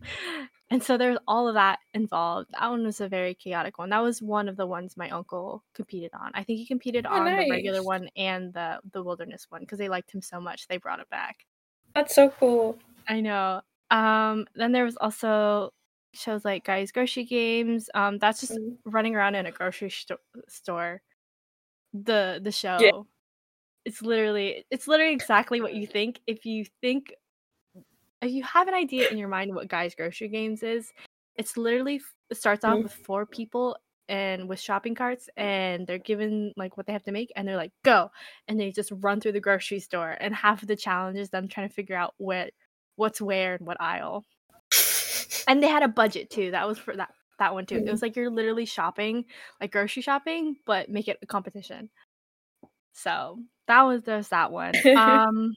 and 0.71 0.83
so 0.83 0.97
there's 0.97 1.19
all 1.29 1.49
of 1.49 1.55
that 1.55 1.81
involved. 1.93 2.49
That 2.59 2.71
one 2.71 2.83
was 2.83 3.03
a 3.03 3.09
very 3.11 3.35
chaotic 3.35 3.77
one. 3.79 3.91
That 3.91 4.03
was 4.03 4.23
one 4.23 4.49
of 4.49 4.57
the 4.57 4.67
ones 4.67 4.97
my 4.97 5.11
uncle 5.11 5.63
competed 5.75 6.13
on. 6.15 6.31
I 6.33 6.43
think 6.43 6.61
he 6.61 6.67
competed 6.67 7.05
Oh, 7.07 7.13
on 7.17 7.27
the 7.27 7.47
regular 7.51 7.83
one 7.83 8.09
and 8.17 8.55
the 8.55 8.79
the 8.91 9.03
wilderness 9.03 9.49
one 9.51 9.61
because 9.61 9.79
they 9.79 9.91
liked 9.91 10.15
him 10.15 10.23
so 10.23 10.41
much 10.41 10.67
they 10.67 10.79
brought 10.79 11.01
it 11.01 11.11
back. 11.11 11.45
That's 11.95 12.15
so 12.15 12.31
cool. 12.31 12.79
I 13.07 13.21
know. 13.21 13.61
Um, 13.91 14.47
then 14.55 14.73
there 14.73 14.85
was 14.85 14.97
also 14.97 15.75
shows 16.15 16.45
like 16.45 16.65
Guys 16.65 16.93
Grocery 16.93 17.25
Games. 17.25 17.89
Um, 17.95 18.19
that's 18.19 18.41
just 18.41 18.53
Mm. 18.53 18.77
running 18.85 19.15
around 19.17 19.35
in 19.37 19.47
a 19.47 19.53
grocery 19.53 19.91
sto- 19.91 20.19
store. 20.49 21.03
The 21.93 22.41
the 22.43 22.53
show. 22.53 23.07
It's 23.85 24.03
literally 24.03 24.65
it's 24.71 24.87
literally 24.89 25.13
exactly 25.13 25.61
what 25.61 25.75
you 25.75 25.87
think. 25.87 26.21
If 26.27 26.45
you 26.45 26.65
think 26.81 27.15
if 28.23 28.31
you 28.31 28.43
have 28.45 28.69
an 28.69 28.75
idea 28.75 29.09
in 29.09 29.17
your 29.19 29.29
mind 29.29 29.55
what 29.55 29.69
Guys 29.69 29.95
Grocery 29.95 30.29
Games 30.29 30.63
is, 30.63 30.93
it's 31.37 31.57
literally 31.57 32.01
it 32.31 32.37
starts 32.37 32.65
off 32.65 32.79
Mhm. 32.79 32.83
with 32.85 32.93
four 32.93 33.25
people 33.27 33.77
and 34.09 34.49
with 34.49 34.61
shopping 34.61 34.95
carts 34.95 35.29
and 35.37 35.87
they're 35.87 35.99
given 35.99 36.53
like 36.57 36.77
what 36.77 36.85
they 36.87 36.93
have 36.93 37.03
to 37.05 37.13
make 37.13 37.33
and 37.37 37.47
they're 37.47 37.57
like 37.57 37.73
go 37.85 38.11
and 38.49 38.59
they 38.59 38.73
just 38.73 38.91
run 38.97 39.21
through 39.21 39.31
the 39.33 39.41
grocery 39.41 39.79
store 39.79 40.17
and 40.21 40.35
half 40.35 40.63
of 40.63 40.69
the 40.69 40.75
challenge 40.77 41.17
is 41.17 41.31
them 41.31 41.47
trying 41.47 41.69
to 41.69 41.75
figure 41.75 41.95
out 41.97 42.13
what 42.19 42.53
what's 42.97 43.21
where 43.21 43.55
and 43.55 43.65
what 43.67 43.81
aisle 43.81 44.25
and 45.51 45.63
they 45.63 45.69
had 45.69 45.83
a 45.83 45.89
budget 45.89 46.31
too 46.31 46.53
that 46.53 46.67
was 46.69 46.79
for 46.79 46.97
that 46.97 47.11
that 47.41 47.55
one 47.55 47.67
too. 47.67 47.77
It 47.77 47.87
Mhm. 47.87 47.91
was 47.91 48.03
like 48.03 48.17
you're 48.17 48.31
literally 48.31 48.67
shopping 48.67 49.25
like 49.61 49.73
grocery 49.73 50.03
shopping 50.03 50.57
but 50.67 50.89
make 50.91 51.09
it 51.09 51.19
a 51.23 51.27
competition. 51.27 51.91
So 52.93 53.39
that 53.67 53.83
was 53.83 54.03
there's 54.03 54.29
that 54.29 54.53
one. 54.53 54.75
Um 54.95 55.57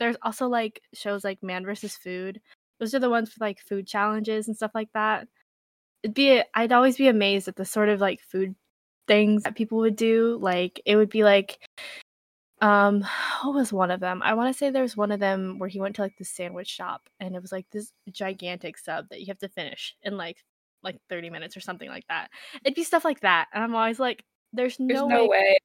there's 0.00 0.16
also 0.22 0.48
like 0.48 0.82
shows 0.94 1.24
like 1.24 1.42
man 1.42 1.64
versus 1.64 1.96
food. 1.96 2.40
Those 2.80 2.94
are 2.94 3.00
the 3.00 3.10
ones 3.10 3.32
for 3.32 3.44
like 3.44 3.60
food 3.60 3.86
challenges 3.86 4.48
and 4.48 4.56
stuff 4.56 4.72
like 4.74 4.90
that. 4.94 5.28
It'd 6.04 6.14
be 6.14 6.42
i'd 6.54 6.72
always 6.72 6.96
be 6.98 7.08
amazed 7.08 7.48
at 7.48 7.56
the 7.56 7.66
sort 7.66 7.88
of 7.90 8.00
like 8.00 8.20
food 8.22 8.54
things 9.08 9.44
that 9.44 9.56
people 9.56 9.78
would 9.78 9.96
do. 9.96 10.38
Like 10.42 10.80
it 10.86 10.96
would 10.96 11.10
be 11.10 11.24
like 11.24 11.58
um 12.60 13.02
what 13.42 13.54
was 13.54 13.72
one 13.72 13.90
of 13.90 14.00
them 14.00 14.20
i 14.22 14.34
want 14.34 14.52
to 14.52 14.56
say 14.58 14.70
there's 14.70 14.96
one 14.96 15.12
of 15.12 15.20
them 15.20 15.58
where 15.58 15.68
he 15.68 15.80
went 15.80 15.96
to 15.96 16.02
like 16.02 16.16
the 16.18 16.24
sandwich 16.24 16.68
shop 16.68 17.08
and 17.20 17.34
it 17.36 17.42
was 17.42 17.52
like 17.52 17.66
this 17.70 17.92
gigantic 18.10 18.76
sub 18.78 19.08
that 19.10 19.20
you 19.20 19.26
have 19.26 19.38
to 19.38 19.48
finish 19.48 19.94
in 20.02 20.16
like 20.16 20.44
like 20.82 21.00
30 21.08 21.30
minutes 21.30 21.56
or 21.56 21.60
something 21.60 21.88
like 21.88 22.06
that 22.08 22.28
it'd 22.64 22.74
be 22.74 22.84
stuff 22.84 23.04
like 23.04 23.20
that 23.20 23.46
and 23.52 23.62
i'm 23.64 23.74
always 23.74 23.98
like 24.00 24.24
there's 24.52 24.76
There's 24.78 25.00
no, 25.00 25.08
no 25.08 25.22
way 25.22 25.28
way. 25.28 25.58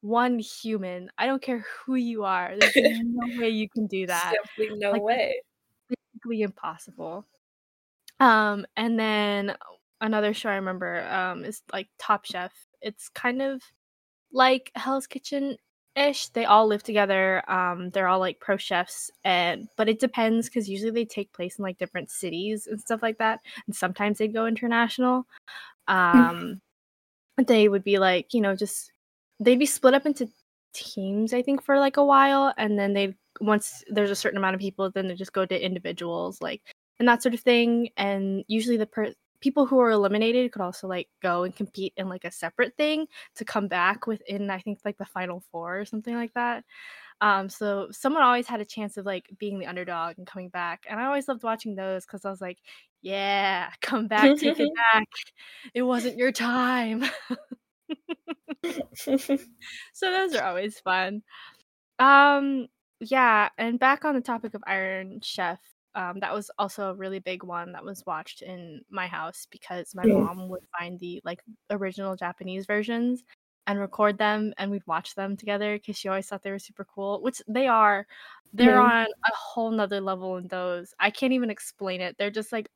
one 0.00 0.38
human. 0.38 1.08
I 1.16 1.26
don't 1.26 1.40
care 1.40 1.64
who 1.86 1.94
you 1.94 2.24
are. 2.24 2.54
There's 2.58 2.74
no 2.76 3.40
way 3.40 3.48
you 3.50 3.68
can 3.68 3.86
do 3.86 4.06
that. 4.08 4.34
Simply 4.58 4.76
no 4.78 4.90
Like, 4.90 5.02
way. 5.02 5.42
Physically 5.88 6.42
impossible. 6.42 7.24
Um, 8.20 8.66
and 8.76 8.98
then 8.98 9.56
another 10.00 10.34
show 10.34 10.50
I 10.50 10.56
remember 10.56 11.04
um 11.06 11.44
is 11.44 11.62
like 11.72 11.88
Top 11.98 12.24
Chef. 12.24 12.52
It's 12.82 13.08
kind 13.08 13.40
of 13.40 13.62
like 14.32 14.72
Hell's 14.74 15.06
Kitchen 15.06 15.56
ish. 15.96 16.28
They 16.28 16.44
all 16.44 16.66
live 16.66 16.82
together. 16.82 17.48
Um, 17.50 17.90
they're 17.90 18.08
all 18.08 18.18
like 18.18 18.40
pro 18.40 18.56
chefs, 18.56 19.10
and 19.24 19.68
but 19.76 19.88
it 19.88 20.00
depends 20.00 20.48
because 20.48 20.68
usually 20.68 20.90
they 20.90 21.04
take 21.04 21.32
place 21.32 21.58
in 21.58 21.62
like 21.62 21.78
different 21.78 22.10
cities 22.10 22.66
and 22.66 22.80
stuff 22.80 23.02
like 23.02 23.18
that. 23.18 23.40
And 23.66 23.74
sometimes 23.74 24.18
they 24.18 24.28
go 24.28 24.46
international. 24.46 25.26
Um, 25.88 26.60
they 27.46 27.68
would 27.68 27.84
be 27.84 27.98
like 27.98 28.32
you 28.32 28.40
know 28.40 28.54
just 28.54 28.92
they'd 29.40 29.58
be 29.58 29.66
split 29.66 29.94
up 29.94 30.06
into 30.06 30.28
teams 30.72 31.34
I 31.34 31.42
think 31.42 31.62
for 31.62 31.78
like 31.78 31.96
a 31.96 32.04
while, 32.04 32.52
and 32.58 32.78
then 32.78 32.92
they 32.94 33.14
once 33.40 33.84
there's 33.88 34.10
a 34.10 34.16
certain 34.16 34.38
amount 34.38 34.54
of 34.54 34.60
people, 34.60 34.90
then 34.90 35.08
they 35.08 35.14
just 35.14 35.32
go 35.32 35.46
to 35.46 35.64
individuals 35.64 36.40
like 36.40 36.62
and 36.98 37.08
that 37.08 37.22
sort 37.22 37.34
of 37.34 37.40
thing. 37.40 37.90
And 37.96 38.44
usually 38.48 38.76
the 38.76 38.86
per- 38.86 39.14
people 39.44 39.66
who 39.66 39.78
are 39.78 39.90
eliminated 39.90 40.50
could 40.52 40.62
also 40.62 40.88
like 40.88 41.06
go 41.22 41.42
and 41.42 41.54
compete 41.54 41.92
in 41.98 42.08
like 42.08 42.24
a 42.24 42.30
separate 42.30 42.74
thing 42.78 43.06
to 43.36 43.44
come 43.44 43.68
back 43.68 44.06
within 44.06 44.48
I 44.48 44.58
think 44.58 44.78
like 44.86 44.96
the 44.96 45.04
final 45.04 45.44
four 45.52 45.80
or 45.80 45.84
something 45.84 46.14
like 46.14 46.32
that. 46.32 46.64
Um, 47.20 47.50
so 47.50 47.88
someone 47.90 48.22
always 48.22 48.46
had 48.46 48.62
a 48.62 48.64
chance 48.64 48.96
of 48.96 49.04
like 49.04 49.26
being 49.38 49.58
the 49.58 49.66
underdog 49.66 50.14
and 50.16 50.26
coming 50.26 50.48
back, 50.48 50.86
and 50.88 50.98
I 50.98 51.04
always 51.04 51.28
loved 51.28 51.42
watching 51.42 51.74
those 51.74 52.06
because 52.06 52.24
I 52.24 52.30
was 52.30 52.40
like, 52.40 52.56
yeah, 53.02 53.68
come 53.82 54.08
back, 54.08 54.38
take 54.38 54.58
it 54.58 54.70
back. 54.92 55.08
It 55.74 55.82
wasn't 55.82 56.16
your 56.16 56.32
time. 56.32 57.04
so 58.94 59.26
those 60.00 60.34
are 60.34 60.44
always 60.44 60.80
fun. 60.80 61.22
Um, 61.98 62.68
yeah, 62.98 63.50
and 63.58 63.78
back 63.78 64.06
on 64.06 64.14
the 64.14 64.22
topic 64.22 64.54
of 64.54 64.64
Iron 64.66 65.20
Chef, 65.22 65.60
um, 65.94 66.20
that 66.20 66.34
was 66.34 66.50
also 66.58 66.90
a 66.90 66.94
really 66.94 67.18
big 67.20 67.42
one 67.44 67.72
that 67.72 67.84
was 67.84 68.04
watched 68.06 68.42
in 68.42 68.82
my 68.90 69.06
house 69.06 69.46
because 69.50 69.94
my 69.94 70.04
Yeah. 70.04 70.26
mom 70.26 70.48
would 70.50 70.66
find 70.78 70.98
the 71.00 71.20
like 71.24 71.42
original 71.70 72.16
Japanese 72.16 72.66
versions 72.66 73.22
and 73.66 73.78
record 73.80 74.18
them, 74.18 74.52
and 74.58 74.70
we'd 74.70 74.86
watch 74.86 75.14
them 75.14 75.36
together 75.36 75.76
because 75.78 75.96
she 75.98 76.08
always 76.08 76.28
thought 76.28 76.42
they 76.42 76.50
were 76.50 76.58
super 76.58 76.84
cool, 76.84 77.22
which 77.22 77.40
they 77.48 77.66
are. 77.68 78.06
They're 78.52 78.78
Mhm. 78.78 78.90
on 78.90 79.06
a 79.06 79.30
whole 79.36 79.70
nother 79.70 80.00
level 80.00 80.36
in 80.36 80.48
those. 80.48 80.94
I 81.00 81.10
can't 81.10 81.32
even 81.32 81.50
explain 81.50 82.00
it. 82.00 82.16
They're 82.18 82.30
just 82.30 82.52
like 82.52 82.68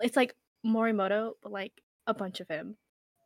it's 0.00 0.16
like 0.16 0.34
Morimoto, 0.64 1.34
but 1.42 1.52
like 1.52 1.82
a 2.06 2.14
bunch 2.14 2.40
of 2.40 2.48
him. 2.48 2.76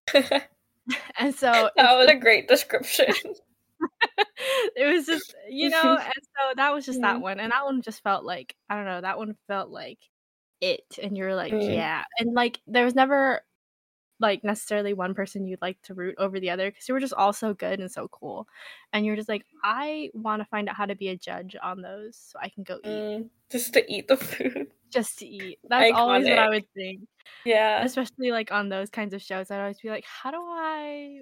And 1.18 1.35
so 1.35 1.70
that 1.77 1.95
was 1.97 2.09
a 2.09 2.16
great 2.16 2.49
description. 2.49 3.07
it 4.76 4.93
was 4.93 5.07
just 5.07 5.35
you 5.49 5.70
know 5.70 5.97
and 6.01 6.12
so 6.14 6.55
that 6.57 6.72
was 6.74 6.85
just 6.87 7.01
that 7.03 7.20
Mhm. 7.20 7.22
one 7.22 7.41
and 7.41 7.53
that 7.53 7.64
one 7.64 7.83
just 7.83 8.03
felt 8.03 8.24
like 8.24 8.57
i 8.68 8.74
don't 8.76 8.85
know 8.87 9.01
that 9.01 9.18
one 9.18 9.37
felt 9.47 9.70
like 9.70 9.99
it 10.61 10.85
and 11.03 11.16
you're 11.16 11.35
like 11.35 11.57
Mm. 11.57 11.66
yeah 11.66 12.05
and 12.18 12.35
like 12.35 12.61
there 12.66 12.85
was 12.85 12.95
never 12.95 13.43
like 14.20 14.45
necessarily 14.45 14.95
one 14.95 15.14
person 15.14 15.47
you'd 15.47 15.62
like 15.62 15.80
to 15.83 15.95
root 15.95 16.14
over 16.18 16.41
the 16.41 16.51
other 16.51 16.70
because 16.70 16.87
they 16.87 16.93
were 16.95 17.01
just 17.01 17.14
all 17.14 17.33
so 17.33 17.55
good 17.55 17.80
and 17.80 17.91
so 17.93 18.09
cool 18.09 18.49
and 18.93 19.07
you're 19.07 19.16
just 19.16 19.28
like 19.28 19.45
i 19.64 20.11
want 20.14 20.41
to 20.43 20.47
find 20.49 20.68
out 20.68 20.76
how 20.76 20.87
to 20.87 20.97
be 20.97 21.09
a 21.09 21.16
judge 21.16 21.57
on 21.62 21.83
those 21.83 22.16
so 22.16 22.39
i 22.41 22.49
can 22.49 22.64
go 22.64 22.80
eat 22.85 23.07
Mm, 23.14 23.30
just 23.51 23.72
to 23.74 23.93
eat 23.93 24.07
the 24.09 24.16
food. 24.16 24.70
just 24.93 25.18
to 25.18 25.26
eat 25.26 25.59
that's 25.68 25.91
always 25.91 26.28
what 26.28 26.39
i 26.39 26.49
would 26.49 26.64
think 26.74 27.01
Yeah. 27.45 27.87
especially 27.87 28.30
like 28.33 28.53
on 28.53 28.68
those 28.70 28.91
kinds 28.91 29.14
of 29.14 29.22
shows 29.22 29.51
i'd 29.51 29.61
always 29.61 29.80
be 29.80 29.91
like 29.91 30.05
how 30.07 30.30
do 30.30 30.39
i 30.41 31.20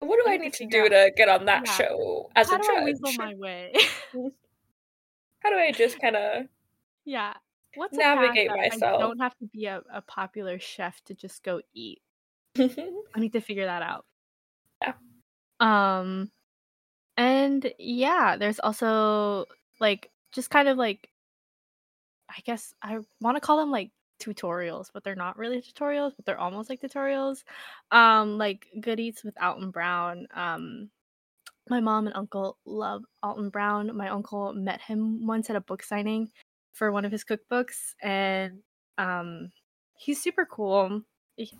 What 0.00 0.16
do 0.24 0.30
I 0.30 0.36
need 0.36 0.52
to 0.54 0.66
do 0.66 0.88
to 0.88 1.12
get 1.16 1.28
on 1.28 1.46
that 1.46 1.64
Yeah. 1.64 1.74
show 1.74 2.30
as 2.36 2.48
how 2.50 2.56
a 2.56 2.58
do 2.58 2.64
i 2.70 3.10
my 3.16 3.34
way 3.34 3.72
How 5.40 5.50
do 5.50 5.56
I 5.56 5.72
just 5.72 6.00
kind 6.00 6.16
of 6.16 6.46
Yeah. 7.04 7.34
What's 7.74 7.96
Navigate 7.96 8.50
myself. 8.50 8.94
I 9.00 9.02
don't 9.04 9.18
have 9.20 9.36
to 9.38 9.46
be 9.46 9.66
a, 9.66 9.82
a 9.92 10.02
popular 10.02 10.58
chef 10.58 11.02
to 11.04 11.14
just 11.14 11.42
go 11.44 11.60
eat. 11.74 12.02
I 12.58 13.20
need 13.20 13.32
to 13.32 13.40
figure 13.40 13.66
that 13.66 13.82
out. 13.82 14.04
Yeah. 14.82 14.94
Um 15.60 16.30
and 17.16 17.72
yeah, 17.78 18.36
there's 18.38 18.60
also 18.60 19.46
like 19.80 20.10
just 20.32 20.50
kind 20.50 20.68
of 20.68 20.78
like 20.78 21.10
I 22.28 22.40
guess 22.44 22.74
I 22.82 22.98
want 23.20 23.36
to 23.36 23.40
call 23.40 23.56
them 23.58 23.70
like 23.70 23.90
tutorials, 24.18 24.90
but 24.92 25.04
they're 25.04 25.14
not 25.16 25.38
really 25.38 25.60
tutorials, 25.62 26.14
but 26.16 26.24
they're 26.26 26.38
almost 26.40 26.70
like 26.70 26.80
tutorials. 26.80 27.44
Um 27.90 28.38
like 28.38 28.68
Good 28.80 29.00
Eats 29.00 29.24
with 29.24 29.40
Alton 29.42 29.70
Brown. 29.70 30.26
Um 30.32 30.90
my 31.68 31.80
mom 31.80 32.06
and 32.06 32.16
uncle 32.16 32.58
love 32.64 33.04
Alton 33.22 33.50
Brown. 33.50 33.94
My 33.96 34.08
uncle 34.08 34.52
met 34.54 34.80
him 34.80 35.26
once 35.26 35.50
at 35.50 35.56
a 35.56 35.60
book 35.60 35.82
signing 35.82 36.30
for 36.72 36.92
one 36.92 37.04
of 37.04 37.12
his 37.12 37.24
cookbooks 37.24 37.94
and 38.02 38.62
um 38.98 39.50
he's 39.98 40.22
super 40.22 40.46
cool. 40.46 41.02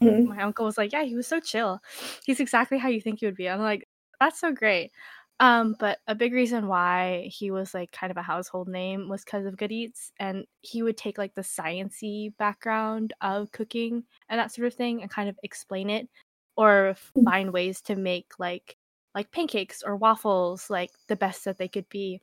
Mhm. 0.00 0.22
My 0.26 0.42
uncle 0.42 0.64
was 0.66 0.78
like, 0.78 0.92
"Yeah, 0.92 1.04
he 1.04 1.14
was 1.14 1.26
so 1.28 1.40
chill. 1.40 1.80
He's 2.26 2.40
exactly 2.40 2.78
how 2.78 2.88
you 2.88 3.00
think 3.00 3.20
he 3.20 3.26
would 3.26 3.36
be." 3.36 3.48
I'm 3.48 3.60
like, 3.60 3.88
"That's 4.20 4.40
so 4.40 4.52
great." 4.52 4.92
Um, 5.40 5.76
but 5.78 6.00
a 6.08 6.14
big 6.16 6.32
reason 6.32 6.66
why 6.66 7.28
he 7.32 7.50
was 7.52 7.72
like 7.74 7.92
kind 7.92 8.10
of 8.10 8.16
a 8.16 8.22
household 8.22 8.68
name 8.68 9.08
was 9.08 9.24
because 9.24 9.46
of 9.46 9.56
Good 9.56 9.70
Eats, 9.72 10.12
and 10.18 10.46
he 10.62 10.82
would 10.82 10.96
take 10.96 11.16
like 11.18 11.34
the 11.34 11.42
sciency 11.42 12.36
background 12.38 13.12
of 13.20 13.52
cooking 13.52 14.04
and 14.28 14.38
that 14.40 14.52
sort 14.52 14.66
of 14.66 14.74
thing, 14.74 15.00
and 15.02 15.10
kind 15.10 15.28
of 15.28 15.38
explain 15.44 15.90
it, 15.90 16.08
or 16.56 16.96
Mm. 17.16 17.28
find 17.28 17.52
ways 17.52 17.80
to 17.82 17.94
make 17.96 18.32
like 18.38 18.76
like 19.14 19.30
pancakes 19.32 19.82
or 19.82 19.96
waffles 19.96 20.70
like 20.70 20.90
the 21.08 21.16
best 21.16 21.44
that 21.44 21.58
they 21.58 21.68
could 21.68 21.88
be. 21.88 22.20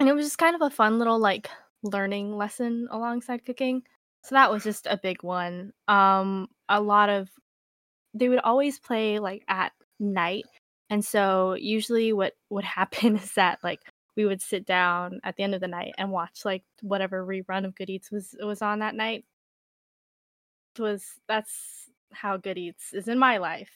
And 0.00 0.08
it 0.08 0.14
was 0.14 0.26
just 0.26 0.38
kind 0.38 0.54
of 0.56 0.62
a 0.62 0.70
fun 0.70 0.98
little 0.98 1.18
like 1.18 1.50
learning 1.82 2.36
lesson 2.36 2.88
alongside 2.90 3.44
cooking. 3.44 3.82
So 4.24 4.34
that 4.34 4.50
was 4.50 4.64
just 4.64 4.86
a 4.86 4.98
big 5.02 5.22
one. 5.22 5.72
Um 5.88 6.48
a 6.68 6.80
lot 6.80 7.08
of 7.10 7.30
they 8.14 8.28
would 8.28 8.40
always 8.40 8.78
play 8.80 9.18
like 9.20 9.44
at 9.48 9.72
night. 10.00 10.46
And 10.92 11.04
so 11.04 11.54
usually 11.54 12.12
what 12.12 12.34
would 12.50 12.64
happen 12.80 13.16
is 13.16 13.34
that 13.34 13.60
like 13.64 13.80
we 14.16 14.26
would 14.26 14.42
sit 14.42 14.66
down 14.66 15.20
at 15.24 15.36
the 15.36 15.42
end 15.44 15.54
of 15.56 15.62
the 15.62 15.68
night 15.68 15.94
and 15.98 16.12
watch 16.12 16.44
like 16.44 16.64
whatever 16.82 17.26
rerun 17.26 17.64
of 17.66 17.74
Good 17.74 17.90
Eats 17.90 18.12
was 18.12 18.36
was 18.42 18.62
on 18.62 18.80
that 18.80 18.94
night. 18.94 19.24
It 20.78 20.82
was 20.82 21.20
that's 21.28 21.90
how 22.12 22.36
Good 22.36 22.58
Eats 22.58 22.92
is 22.92 23.08
in 23.08 23.18
my 23.18 23.38
life. 23.38 23.70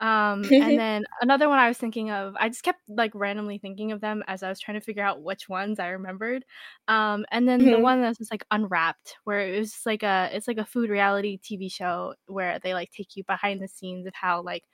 Um 0.00 0.52
and 0.60 0.78
then 0.78 1.04
another 1.22 1.48
one 1.48 1.58
I 1.60 1.68
was 1.68 1.78
thinking 1.78 2.10
of, 2.10 2.34
I 2.38 2.48
just 2.48 2.64
kept 2.64 2.80
like 2.88 3.14
randomly 3.14 3.58
thinking 3.58 3.92
of 3.92 4.00
them 4.00 4.24
as 4.26 4.42
I 4.42 4.48
was 4.48 4.58
trying 4.60 4.78
to 4.78 4.84
figure 4.84 5.04
out 5.04 5.22
which 5.22 5.48
ones 5.48 5.78
I 5.78 5.88
remembered. 5.88 6.44
Um 6.88 7.24
and 7.30 7.48
then 7.48 7.70
the 7.70 7.78
Mhm. 7.78 7.80
one 7.80 8.02
that's 8.02 8.18
just 8.18 8.30
like 8.32 8.44
unwrapped 8.50 9.16
where 9.24 9.40
it 9.54 9.58
was 9.58 9.72
just 9.72 9.86
like 9.86 10.02
a 10.02 10.30
it's 10.32 10.48
like 10.48 10.58
a 10.58 10.64
food 10.66 10.90
reality 10.90 11.38
TV 11.38 11.68
show 11.70 12.14
where 12.26 12.58
they 12.60 12.74
like 12.74 12.90
take 12.90 13.16
you 13.16 13.24
behind 13.24 13.62
the 13.62 13.68
scenes 13.68 14.06
of 14.06 14.14
how 14.14 14.42
like 14.42 14.64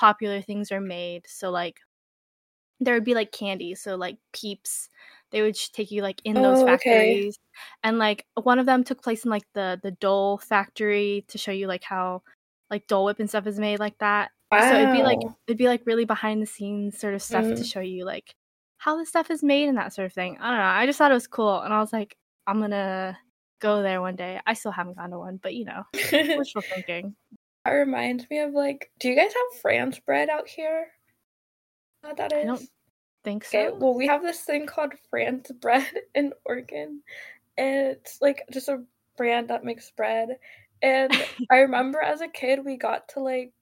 popular 0.00 0.42
things 0.42 0.72
are 0.72 0.80
made. 0.82 1.26
So 1.28 1.50
like 1.50 1.80
there 2.80 2.94
would 2.94 3.04
be 3.04 3.14
like 3.14 3.32
candy, 3.32 3.74
so 3.74 3.96
like 3.96 4.18
peeps. 4.32 4.88
They 5.30 5.42
would 5.42 5.54
take 5.72 5.90
you 5.90 6.02
like 6.02 6.20
in 6.24 6.40
those 6.42 6.62
Oh, 6.62 6.72
okay. 6.74 7.16
factories. 7.18 7.38
And 7.82 7.98
like 7.98 8.26
one 8.34 8.58
of 8.58 8.66
them 8.66 8.84
took 8.84 9.02
place 9.02 9.24
in 9.24 9.30
like 9.30 9.44
the 9.54 9.78
the 9.82 9.90
Dole 9.92 10.38
factory 10.38 11.24
to 11.28 11.38
show 11.38 11.52
you 11.52 11.66
like 11.66 11.84
how 11.84 12.22
like 12.70 12.86
Dole 12.86 13.04
Whip 13.06 13.20
and 13.20 13.28
stuff 13.28 13.46
is 13.46 13.58
made 13.58 13.80
like 13.80 13.98
that. 13.98 14.30
So 14.58 14.76
it'd 14.76 14.90
be 14.90 15.02
like 15.02 15.20
it'd 15.46 15.58
be 15.58 15.68
like 15.68 15.82
really 15.86 16.04
behind 16.06 16.40
the 16.42 16.46
scenes 16.46 16.98
sort 16.98 17.14
of 17.14 17.22
stuff 17.22 17.52
to 17.54 17.64
Mhm. 17.64 17.64
show 17.64 17.80
you 17.80 18.04
like 18.04 18.34
how 18.78 18.96
the 18.96 19.04
stuff 19.06 19.30
is 19.30 19.42
made 19.42 19.68
and 19.68 19.76
that 19.78 19.92
sort 19.94 20.06
of 20.06 20.12
thing. 20.14 20.38
I 20.38 20.48
don't 20.50 20.58
know. 20.58 20.64
I 20.64 20.86
just 20.86 20.96
thought 20.98 21.10
it 21.10 21.14
was 21.14 21.26
cool 21.26 21.60
and 21.60 21.72
I 21.74 21.80
was 21.80 21.92
like, 21.92 22.16
I'm 22.46 22.60
gonna 22.60 23.18
go 23.60 23.82
there 23.82 24.00
one 24.00 24.16
day. 24.16 24.40
I 24.46 24.54
still 24.54 24.72
haven't 24.72 24.96
gone 24.96 25.10
to 25.10 25.18
one, 25.18 25.36
but 25.42 25.54
you 25.54 25.64
know, 25.66 25.84
wishful 26.34 26.62
thinking. 26.74 27.16
That 27.64 27.72
reminds 27.72 28.28
me 28.30 28.38
of 28.40 28.52
like, 28.52 28.90
do 28.98 29.08
you 29.08 29.16
guys 29.16 29.32
have 29.32 29.60
Franz 29.60 29.98
bread 29.98 30.28
out 30.30 30.48
here? 30.48 30.88
What 32.00 32.16
that 32.16 32.32
I 32.32 32.44
don't 32.44 32.68
think 33.24 33.44
so. 33.44 33.58
Okay, 33.58 33.76
well, 33.76 33.94
we 33.94 34.06
have 34.06 34.22
this 34.22 34.40
thing 34.40 34.66
called 34.66 34.92
Franz 35.10 35.50
bread 35.60 35.86
in 36.14 36.32
Oregon, 36.44 37.02
and 37.58 37.88
it's 37.88 38.18
like 38.20 38.42
just 38.52 38.68
a 38.68 38.82
brand 39.16 39.48
that 39.48 39.64
makes 39.64 39.90
bread. 39.90 40.38
And 40.82 41.12
I 41.50 41.58
remember 41.58 42.00
as 42.00 42.20
a 42.20 42.28
kid, 42.28 42.64
we 42.64 42.76
got 42.76 43.08
to 43.10 43.20
like, 43.20 43.52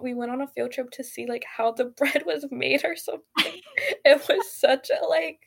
we 0.00 0.14
went 0.14 0.32
on 0.32 0.40
a 0.40 0.48
field 0.48 0.72
trip 0.72 0.90
to 0.92 1.04
see 1.04 1.26
like 1.26 1.44
how 1.44 1.72
the 1.72 1.84
bread 1.96 2.24
was 2.26 2.46
made 2.50 2.84
or 2.84 2.96
something. 2.96 3.60
it 4.04 4.28
was 4.28 4.52
such 4.52 4.90
a 4.90 5.06
like, 5.06 5.38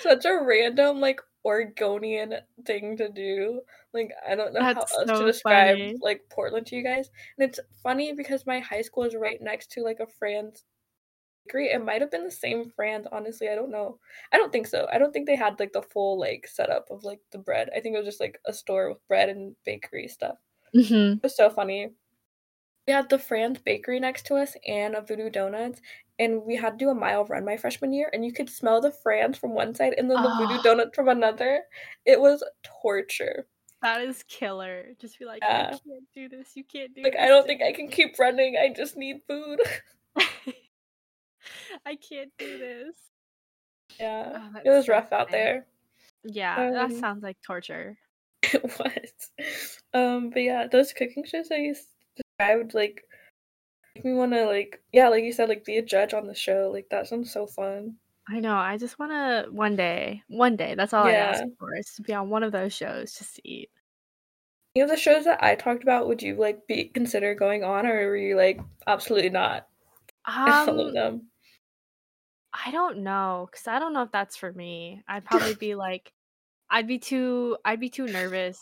such 0.00 0.24
a 0.24 0.40
random 0.44 1.00
like 1.00 1.20
Oregonian 1.44 2.34
thing 2.64 2.96
to 2.98 3.08
do. 3.08 3.62
Like 3.96 4.12
I 4.28 4.34
don't 4.36 4.54
know 4.54 4.60
That's 4.60 4.92
how 4.92 5.00
else 5.00 5.08
so 5.08 5.20
to 5.20 5.26
describe 5.26 5.76
funny. 5.76 5.96
like 6.00 6.22
Portland 6.30 6.66
to 6.68 6.76
you 6.76 6.84
guys. 6.84 7.10
And 7.38 7.48
it's 7.48 7.60
funny 7.82 8.12
because 8.12 8.46
my 8.46 8.60
high 8.60 8.82
school 8.82 9.04
is 9.04 9.16
right 9.16 9.40
next 9.42 9.72
to 9.72 9.82
like 9.82 10.00
a 10.00 10.06
Franz 10.06 10.64
bakery. 11.46 11.68
It 11.70 11.84
might 11.84 12.00
have 12.00 12.10
been 12.10 12.24
the 12.24 12.30
same 12.30 12.70
Franz, 12.76 13.06
honestly. 13.12 13.48
I 13.48 13.54
don't 13.54 13.70
know. 13.70 13.98
I 14.32 14.36
don't 14.36 14.52
think 14.52 14.66
so. 14.66 14.86
I 14.92 14.98
don't 14.98 15.12
think 15.12 15.26
they 15.26 15.36
had 15.36 15.58
like 15.60 15.72
the 15.72 15.82
full 15.82 16.18
like 16.18 16.46
setup 16.46 16.86
of 16.90 17.04
like 17.04 17.20
the 17.32 17.38
bread. 17.38 17.70
I 17.76 17.80
think 17.80 17.94
it 17.94 17.98
was 17.98 18.06
just 18.06 18.20
like 18.20 18.40
a 18.46 18.52
store 18.52 18.88
with 18.90 19.06
bread 19.08 19.28
and 19.28 19.56
bakery 19.64 20.08
stuff. 20.08 20.36
hmm 20.74 21.14
It 21.18 21.22
was 21.22 21.36
so 21.36 21.50
funny. 21.50 21.90
we 22.86 22.92
had 22.92 23.08
the 23.08 23.18
Franz 23.18 23.58
Bakery 23.58 23.98
next 24.00 24.26
to 24.26 24.36
us 24.36 24.56
and 24.66 24.94
a 24.94 25.00
Voodoo 25.02 25.30
Donuts, 25.30 25.80
and 26.20 26.42
we 26.44 26.54
had 26.56 26.78
to 26.78 26.84
do 26.84 26.90
a 26.90 26.94
mile 26.94 27.24
run 27.24 27.44
my 27.44 27.56
freshman 27.56 27.92
year, 27.92 28.10
and 28.12 28.24
you 28.24 28.32
could 28.32 28.48
smell 28.50 28.80
the 28.80 28.92
Franz 28.92 29.36
from 29.38 29.54
one 29.54 29.74
side 29.74 29.94
and 29.98 30.08
then 30.10 30.22
the 30.22 30.34
Voodoo 30.38 30.58
Oh. 30.58 30.62
Donuts 30.62 30.94
from 30.94 31.08
another. 31.08 31.62
It 32.04 32.20
was 32.20 32.44
torture. 32.62 33.46
That 33.86 34.00
is 34.02 34.24
killer. 34.24 34.86
Just 35.00 35.16
be 35.16 35.24
like, 35.26 35.42
Yeah. 35.42 35.66
I 35.68 35.70
can't 35.70 36.04
do 36.12 36.28
this. 36.28 36.56
You 36.56 36.64
can't 36.64 36.92
do 36.92 37.02
Like 37.04 37.12
this. 37.12 37.22
I 37.22 37.28
don't 37.28 37.46
think 37.46 37.62
I 37.62 37.72
can 37.72 37.86
keep 37.88 38.18
running. 38.18 38.56
I 38.60 38.72
just 38.74 38.96
need 38.96 39.20
food. 39.28 39.60
I 41.86 41.94
can't 41.96 42.32
do 42.36 42.58
this. 42.58 42.96
yeah, 44.00 44.32
Oh, 44.56 44.60
it 44.64 44.68
was 44.70 44.86
so 44.86 44.92
rough 44.92 45.12
out 45.12 45.30
there. 45.30 45.66
Yeah, 46.24 46.72
that 46.72 46.84
Um, 46.90 46.98
sounds 46.98 47.22
like 47.22 47.36
torture. 47.46 47.96
It 48.52 48.62
was. 48.64 49.30
Um, 49.94 50.30
but 50.30 50.40
yeah, 50.42 50.66
those 50.66 50.92
cooking 50.92 51.24
shows 51.24 51.50
I 51.52 51.56
used 51.56 51.86
to 52.16 52.22
described 52.38 52.74
like 52.74 53.04
make 53.94 54.04
me 54.04 54.14
want 54.14 54.32
to 54.32 54.46
like 54.46 54.82
yeah, 54.92 55.08
like 55.08 55.22
you 55.22 55.32
said, 55.32 55.48
like 55.48 55.64
be 55.64 55.78
a 55.78 55.82
judge 55.82 56.12
on 56.12 56.26
the 56.26 56.34
show. 56.34 56.70
Like 56.72 56.86
that 56.90 57.06
sounds 57.06 57.32
so 57.32 57.46
fun. 57.46 57.96
I 58.28 58.40
know. 58.40 58.54
I 58.56 58.76
just 58.78 58.98
want 58.98 59.12
to 59.12 59.46
one 59.52 59.76
day, 59.76 60.22
one 60.28 60.56
day. 60.56 60.74
That's 60.74 60.92
all 60.92 61.06
I 61.06 61.12
ask 61.12 61.44
for 61.58 61.76
is 61.76 61.86
to 61.94 62.02
be 62.02 62.12
on 62.14 62.28
one 62.30 62.42
of 62.42 62.50
those 62.50 62.72
shows 62.72 63.14
just 63.14 63.36
to 63.36 63.48
eat. 63.48 63.70
Any 64.76 64.82
of 64.82 64.90
the 64.90 64.96
shows 64.98 65.24
that 65.24 65.42
I 65.42 65.54
talked 65.54 65.82
about, 65.82 66.06
would 66.06 66.20
you 66.20 66.34
like 66.34 66.66
be 66.66 66.84
consider 66.84 67.34
going 67.34 67.64
on, 67.64 67.86
or 67.86 67.94
were 68.08 68.16
you 68.16 68.36
like 68.36 68.60
absolutely 68.86 69.30
not? 69.30 69.66
all 70.28 70.68
of 70.68 70.68
Um, 70.68 70.92
them. 70.92 71.22
I 72.52 72.70
don't 72.72 72.98
know 72.98 73.48
because 73.50 73.68
I 73.68 73.78
don't 73.78 73.94
know 73.94 74.02
if 74.02 74.12
that's 74.12 74.36
for 74.36 74.52
me. 74.52 75.02
I'd 75.08 75.24
probably 75.24 75.54
be 75.54 75.74
like, 75.76 76.12
I'd 76.68 76.86
be 76.86 76.98
too, 76.98 77.56
I'd 77.64 77.80
be 77.80 77.88
too 77.88 78.04
nervous. 78.04 78.58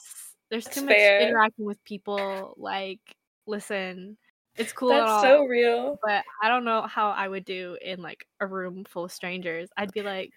There's 0.53 0.67
too 0.67 0.83
much 0.83 0.95
interacting 0.99 1.65
with 1.65 1.83
people. 1.83 2.55
Like, 2.59 3.01
listen, 3.49 4.17
it's 4.57 4.73
cool 4.73 4.91
That's 4.91 5.11
all, 5.11 5.21
so 5.21 5.45
real. 5.47 5.99
but 6.01 6.23
I 6.41 6.47
don't 6.49 6.65
know 6.65 6.83
how 6.83 7.11
I 7.11 7.27
would 7.27 7.45
do 7.45 7.77
in 7.83 8.01
like 8.03 8.25
a 8.39 8.47
room 8.47 8.85
full 8.89 9.07
of 9.07 9.11
strangers. 9.11 9.69
I'd 9.77 9.91
be 9.93 10.03
like, 10.03 10.31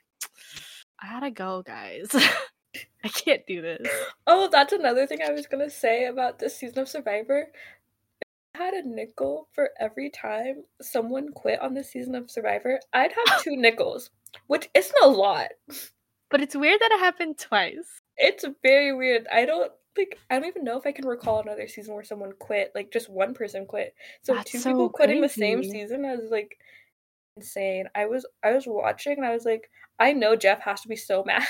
I 0.99 1.09
gotta 1.11 1.29
go, 1.29 1.61
guys. 1.61 2.09
I 3.03 3.09
can't 3.09 3.45
do 3.47 3.61
this. 3.61 3.87
Oh, 4.25 4.49
that's 4.51 4.73
another 4.73 5.07
thing 5.07 5.19
I 5.21 5.31
was 5.31 5.47
gonna 5.47 5.69
say 5.69 6.05
about 6.05 6.39
this 6.39 6.57
season 6.57 6.79
of 6.79 6.89
Survivor. 6.89 7.47
I 8.55 8.57
had 8.57 8.73
a 8.73 8.87
nickel 8.87 9.47
for 9.53 9.69
every 9.79 10.09
time 10.09 10.63
someone 10.81 11.31
quit 11.31 11.61
on 11.61 11.73
this 11.73 11.91
season 11.91 12.15
of 12.15 12.31
Survivor. 12.31 12.79
I'd 12.93 13.13
have 13.13 13.41
two 13.43 13.55
nickels, 13.55 14.09
which 14.47 14.69
isn't 14.73 15.03
a 15.03 15.07
lot. 15.07 15.49
But 16.29 16.41
it's 16.41 16.55
weird 16.55 16.79
that 16.81 16.91
it 16.91 16.99
happened 16.99 17.37
twice. 17.37 18.01
It's 18.17 18.45
very 18.63 18.93
weird. 18.93 19.27
I 19.31 19.45
don't 19.45 19.71
like. 19.97 20.17
I 20.29 20.35
don't 20.35 20.47
even 20.47 20.63
know 20.63 20.77
if 20.77 20.85
I 20.85 20.91
can 20.91 21.07
recall 21.07 21.39
another 21.39 21.67
season 21.67 21.93
where 21.93 22.03
someone 22.03 22.33
quit. 22.39 22.71
Like 22.75 22.91
just 22.91 23.09
one 23.09 23.33
person 23.33 23.65
quit. 23.65 23.93
So 24.23 24.33
That's 24.33 24.51
two 24.51 24.57
so 24.59 24.71
people 24.71 24.89
quitting 24.89 25.21
the 25.21 25.29
same 25.29 25.63
season 25.63 26.05
is 26.05 26.29
like 26.31 26.57
insane. 27.35 27.85
I 27.95 28.07
was 28.07 28.25
I 28.43 28.51
was 28.51 28.65
watching 28.67 29.17
and 29.17 29.25
I 29.25 29.33
was 29.33 29.45
like, 29.45 29.69
I 29.99 30.13
know 30.13 30.35
Jeff 30.35 30.61
has 30.61 30.81
to 30.81 30.87
be 30.87 30.95
so 30.95 31.23
mad. 31.27 31.45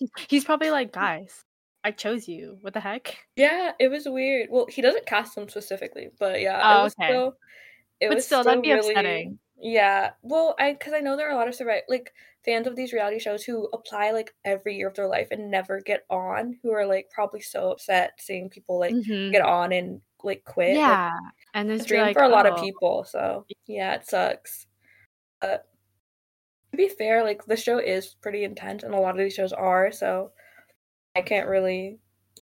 He's 0.28 0.44
probably 0.44 0.70
like, 0.70 0.92
guys, 0.92 1.44
I 1.84 1.90
chose 1.92 2.28
you. 2.28 2.58
What 2.62 2.74
the 2.74 2.80
heck? 2.80 3.16
yeah, 3.36 3.72
it 3.78 3.88
was 3.88 4.06
weird. 4.08 4.48
Well, 4.50 4.66
he 4.68 4.82
doesn't 4.82 5.06
cast 5.06 5.34
them 5.34 5.48
specifically, 5.48 6.08
but 6.18 6.40
yeah, 6.40 6.60
Oh, 6.62 6.80
it 6.80 6.84
was 6.84 6.94
okay. 7.00 7.08
still. 7.08 7.36
It 8.00 8.08
But 8.08 8.16
was 8.16 8.26
still, 8.26 8.44
that'd 8.44 8.62
be 8.62 8.72
really, 8.72 8.90
upsetting. 8.90 9.38
Yeah, 9.60 10.12
well, 10.22 10.54
I 10.58 10.72
because 10.74 10.92
I 10.94 11.00
know 11.00 11.16
there 11.16 11.28
are 11.28 11.32
a 11.32 11.36
lot 11.36 11.48
of 11.48 11.54
survive 11.54 11.82
like 11.88 12.12
fans 12.44 12.66
of 12.68 12.76
these 12.76 12.92
reality 12.92 13.18
shows 13.18 13.44
who 13.44 13.68
apply 13.72 14.12
like 14.12 14.34
every 14.44 14.76
year 14.76 14.88
of 14.88 14.94
their 14.94 15.08
life 15.08 15.28
and 15.32 15.50
never 15.50 15.80
get 15.80 16.04
on, 16.10 16.58
who 16.62 16.72
are 16.72 16.86
like 16.86 17.10
probably 17.10 17.40
so 17.40 17.72
upset 17.72 18.12
seeing 18.20 18.50
people 18.50 18.78
like 18.78 18.94
Mhm. 18.94 19.32
get 19.32 19.42
on 19.42 19.72
and 19.72 20.00
like 20.24 20.44
quit. 20.44 20.86
Like, 20.86 21.00
Yeah, 21.00 21.10
and 21.54 21.70
it's 21.70 21.82
it's 21.82 21.86
a 21.86 21.88
dream 21.88 22.02
like, 22.02 22.14
for 22.14 22.22
a 22.22 22.28
lot 22.28 22.46
of 22.46 22.54
oh, 22.54 22.62
people. 22.62 23.04
So 23.04 23.46
yeah, 23.66 23.94
it 23.96 24.06
sucks. 24.06 24.66
But 25.40 25.67
to 26.70 26.76
be 26.76 26.88
fair, 26.88 27.22
like 27.24 27.44
the 27.46 27.56
show 27.56 27.78
is 27.78 28.14
pretty 28.20 28.44
intense, 28.44 28.82
and 28.82 28.94
a 28.94 28.98
lot 28.98 29.12
of 29.12 29.18
these 29.18 29.34
shows 29.34 29.52
are. 29.52 29.90
So 29.92 30.32
I 31.16 31.22
can't 31.22 31.48
really 31.48 31.98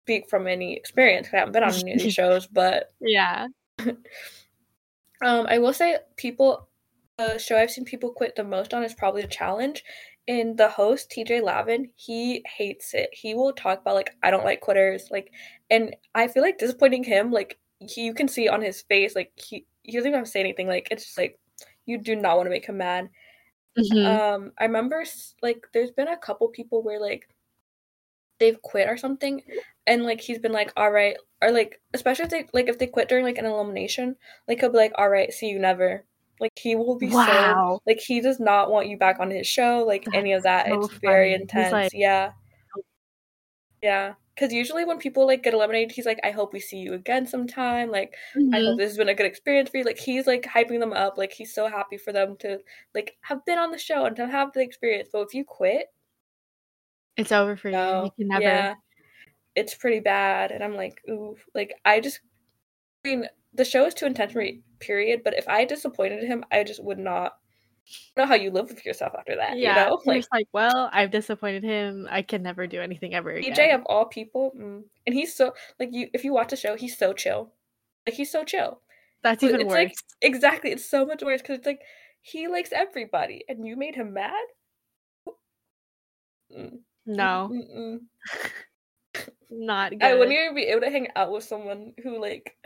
speak 0.03 0.29
from 0.29 0.47
any 0.47 0.75
experience. 0.75 1.27
I 1.33 1.37
haven't 1.37 1.53
been 1.53 1.63
on 1.63 1.73
any 1.73 1.93
of 1.93 1.99
these 1.99 2.13
shows, 2.21 2.47
but 2.47 2.93
Yeah. 2.99 3.47
um, 3.79 3.97
I 5.21 5.57
will 5.59 5.73
say 5.73 5.97
people. 6.17 6.69
The 7.17 7.37
show 7.37 7.57
I've 7.57 7.71
seen 7.71 7.85
people 7.85 8.11
quit 8.11 8.35
the 8.35 8.43
most 8.43 8.73
on 8.73 8.83
is 8.83 8.93
probably 8.93 9.21
the 9.21 9.29
challenge. 9.29 9.85
And 10.27 10.57
the 10.57 10.67
host, 10.67 11.11
TJ 11.11 11.43
Lavin, 11.43 11.91
he 11.95 12.43
hates 12.57 12.93
it. 12.93 13.09
He 13.13 13.35
will 13.35 13.53
talk 13.53 13.81
about 13.81 13.95
like 13.95 14.15
I 14.23 14.31
don't 14.31 14.43
like 14.43 14.59
quitters, 14.59 15.07
like, 15.11 15.31
and 15.69 15.95
I 16.13 16.27
feel 16.27 16.43
like 16.43 16.57
disappointing 16.57 17.03
him. 17.03 17.31
Like 17.31 17.57
he, 17.79 18.01
you 18.01 18.13
can 18.13 18.27
see 18.27 18.49
on 18.49 18.61
his 18.61 18.81
face, 18.81 19.15
like 19.15 19.31
he 19.35 19.65
he 19.83 19.93
doesn't 19.93 20.09
even 20.09 20.19
have 20.19 20.25
to 20.25 20.31
say 20.31 20.39
anything. 20.39 20.67
Like 20.67 20.87
it's 20.91 21.05
just 21.05 21.17
like 21.17 21.39
you 21.85 21.97
do 21.97 22.15
not 22.15 22.37
want 22.37 22.47
to 22.47 22.51
make 22.51 22.65
him 22.65 22.77
mad. 22.77 23.09
Mhm. 23.77 24.05
Um, 24.05 24.51
I 24.57 24.63
remember 24.65 25.03
like 25.41 25.65
there's 25.73 25.91
been 25.91 26.07
a 26.07 26.17
couple 26.17 26.47
people 26.49 26.81
where 26.83 26.99
like 26.99 27.27
they've 28.39 28.61
quit 28.61 28.89
or 28.89 28.97
something, 28.97 29.41
and 29.87 30.03
like 30.03 30.21
he's 30.21 30.39
been 30.39 30.51
like, 30.51 30.71
all 30.77 30.91
right, 30.91 31.15
or 31.41 31.51
like 31.51 31.81
especially 31.93 32.25
if 32.25 32.31
they 32.31 32.47
like 32.53 32.67
if 32.69 32.77
they 32.79 32.87
quit 32.87 33.09
during 33.09 33.25
like 33.25 33.37
an 33.37 33.45
elimination, 33.45 34.15
like 34.47 34.59
he'll 34.59 34.71
be 34.71 34.77
like, 34.77 34.93
all 34.97 35.09
right, 35.09 35.31
see 35.33 35.47
you 35.49 35.59
never. 35.59 36.05
Like 36.39 36.51
he 36.57 36.75
will 36.75 36.97
be 36.97 37.09
so 37.09 37.15
like 37.85 37.99
he 37.99 38.19
does 38.21 38.39
not 38.41 38.69
want 38.69 38.87
you 38.89 38.97
back 38.97 39.19
on 39.19 39.31
his 39.31 39.47
show, 39.47 39.83
like 39.87 40.05
any 40.13 40.33
of 40.33 40.43
that. 40.43 40.67
so 40.67 40.73
it's 40.85 40.93
very 41.01 41.31
funny. 41.31 41.31
He's 41.33 41.41
intense. 41.41 41.71
like- 41.71 41.91
yeah. 41.93 42.31
Yeah. 43.81 44.13
Cause 44.37 44.51
usually 44.51 44.83
when 44.85 44.97
people 44.99 45.25
like 45.27 45.43
get 45.43 45.53
eliminated, 45.53 45.91
he's 45.93 46.05
like, 46.05 46.19
I 46.23 46.31
hope 46.31 46.51
we 46.53 46.59
see 46.59 46.77
you 46.77 46.93
again 46.93 47.25
sometime. 47.25 47.89
Like 47.89 48.15
I 48.53 48.59
Mhm. 48.59 48.65
hope 48.65 48.77
this 48.77 48.89
has 48.91 48.97
been 48.97 49.09
a 49.09 49.15
good 49.15 49.25
experience 49.25 49.69
for 49.69 49.77
you. 49.77 49.83
Like 49.85 49.97
he's 49.97 50.27
like 50.27 50.43
hyping 50.43 50.79
them 50.81 50.93
up. 50.93 51.17
Like 51.17 51.31
he's 51.33 51.53
so 51.53 51.67
happy 51.69 51.97
for 51.97 52.11
them 52.13 52.35
to 52.39 52.59
like 52.93 53.17
have 53.21 53.45
been 53.45 53.57
on 53.59 53.71
the 53.71 53.77
show 53.77 54.05
and 54.05 54.15
to 54.17 54.27
have 54.27 54.51
the 54.53 54.61
experience. 54.61 55.09
But 55.11 55.21
if 55.21 55.33
you 55.33 55.45
quit, 55.45 55.87
It's 57.17 57.31
over 57.31 57.55
for 57.55 57.69
you. 57.69 57.75
no, 57.77 58.03
You 58.05 58.11
can 58.11 58.27
never. 58.27 58.41
yeah, 58.41 58.75
it's 59.55 59.75
pretty 59.75 59.99
bad. 60.01 60.51
And 60.51 60.63
I'm 60.63 60.75
like, 60.75 61.01
ooh, 61.09 61.37
like 61.55 61.73
I 61.85 61.99
just, 62.01 62.21
I 63.05 63.09
mean, 63.09 63.29
the 63.53 63.65
show 63.65 63.85
is 63.85 63.93
too 63.95 64.05
intense 64.07 64.33
for 64.33 64.39
me. 64.39 64.63
Period. 64.79 65.23
But 65.23 65.35
if 65.37 65.47
I 65.49 65.65
disappointed 65.65 66.23
him, 66.25 66.45
I 66.51 66.63
just 66.63 66.83
would 66.83 66.99
not 66.99 67.37
know 68.17 68.25
how 68.25 68.35
you 68.35 68.51
live 68.51 68.69
with 68.69 68.85
yourself 68.85 69.13
after 69.17 69.35
that. 69.35 69.57
Yeah. 69.57 69.85
you 69.85 69.89
know, 69.89 70.01
like 70.05 70.25
like, 70.31 70.47
well, 70.53 70.89
I've 70.91 71.11
disappointed 71.11 71.63
him. 71.63 72.07
I 72.09 72.21
can 72.21 72.41
never 72.43 72.67
do 72.67 72.81
anything 72.81 73.13
ever 73.13 73.31
again. 73.31 73.53
TJ 73.53 73.75
of 73.75 73.83
all 73.85 74.05
people, 74.05 74.51
mm, 74.57 74.83
and 75.05 75.15
he's 75.15 75.35
so 75.35 75.53
like 75.79 75.89
you. 75.91 76.09
If 76.13 76.23
you 76.23 76.33
watch 76.33 76.49
the 76.49 76.55
show, 76.55 76.75
he's 76.75 76.97
so 76.97 77.13
chill. 77.13 77.51
Like 78.07 78.15
he's 78.15 78.31
so 78.31 78.43
chill. 78.43 78.81
That's 79.23 79.43
even 79.43 79.61
it's 79.61 79.69
worse. 79.69 79.75
like 79.75 79.95
exactly. 80.21 80.71
It's 80.71 80.89
so 80.89 81.05
much 81.05 81.23
worse 81.23 81.41
because 81.41 81.59
it's 81.59 81.67
like 81.67 81.81
he 82.21 82.47
likes 82.47 82.71
everybody, 82.71 83.43
and 83.47 83.65
you 83.65 83.75
made 83.75 83.95
him 83.95 84.13
mad. 84.13 84.45
Mm, 86.55 86.79
no, 87.05 87.49
mm-mm. 87.51 87.99
not 89.49 89.91
good. 89.91 90.03
I 90.03 90.13
wouldn't 90.13 90.37
even 90.37 90.55
be 90.55 90.63
able 90.63 90.81
to 90.81 90.89
hang 90.89 91.07
out 91.15 91.31
with 91.31 91.43
someone 91.43 91.93
who 92.03 92.21
like. 92.21 92.55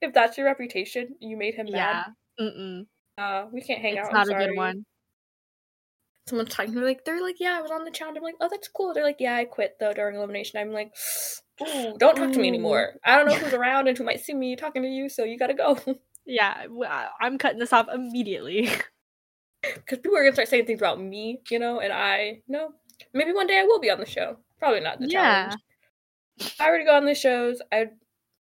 if 0.00 0.12
that's 0.12 0.36
your 0.36 0.46
reputation, 0.46 1.16
you 1.20 1.36
made 1.36 1.54
him 1.54 1.66
yeah. 1.66 1.76
mad. 1.76 2.14
Mm-mm. 2.40 2.86
Uh, 3.18 3.46
we 3.52 3.60
can't 3.60 3.80
hang 3.80 3.96
It's 3.96 4.08
out. 4.08 4.14
I'm 4.14 4.14
not 4.14 4.26
a 4.26 4.30
sorry. 4.30 4.46
good 4.46 4.56
one. 4.56 4.84
Someone's 6.28 6.50
talking 6.50 6.72
to 6.72 6.78
me 6.78 6.86
like 6.86 7.04
they're 7.04 7.20
like, 7.20 7.36
yeah, 7.40 7.58
I 7.58 7.62
was 7.62 7.70
on 7.70 7.84
the 7.84 7.90
challenge. 7.90 8.16
I'm 8.16 8.22
like, 8.22 8.36
oh, 8.40 8.48
that's 8.50 8.68
cool. 8.68 8.94
They're 8.94 9.04
like, 9.04 9.16
yeah, 9.18 9.36
I 9.36 9.44
quit 9.44 9.76
though 9.80 9.92
during 9.92 10.16
elimination. 10.16 10.60
I'm 10.60 10.72
like, 10.72 10.92
ooh, 11.60 11.96
don't 11.98 12.16
talk 12.16 12.32
to 12.32 12.38
me 12.38 12.48
anymore. 12.48 12.94
I 13.04 13.16
don't 13.16 13.26
know 13.26 13.34
who's 13.34 13.52
around 13.52 13.88
and 13.88 13.98
who 13.98 14.04
might 14.04 14.20
see 14.20 14.34
me 14.34 14.54
talking 14.54 14.82
to 14.82 14.88
you, 14.88 15.08
so 15.08 15.24
you 15.24 15.38
gotta 15.38 15.54
go. 15.54 15.78
Yeah, 16.24 16.66
I'm 17.20 17.36
cutting 17.36 17.58
this 17.58 17.72
off 17.72 17.88
immediately. 17.92 18.70
because 19.62 19.98
people 19.98 20.16
are 20.16 20.22
gonna 20.22 20.32
start 20.32 20.48
saying 20.48 20.66
things 20.66 20.80
about 20.80 21.00
me, 21.00 21.40
you 21.50 21.58
know, 21.58 21.80
and 21.80 21.92
I 21.92 22.42
no. 22.48 22.74
Maybe 23.12 23.32
one 23.32 23.48
day 23.48 23.58
I 23.58 23.64
will 23.64 23.80
be 23.80 23.90
on 23.90 23.98
the 23.98 24.06
show. 24.06 24.36
Probably 24.58 24.80
not 24.80 25.00
the 25.00 25.08
yeah. 25.08 25.20
challenge. 25.20 25.62
If 26.38 26.60
I 26.60 26.70
were 26.70 26.78
to 26.78 26.84
go 26.84 26.96
on 26.96 27.04
the 27.04 27.14
shows, 27.14 27.60
I'd 27.72 27.90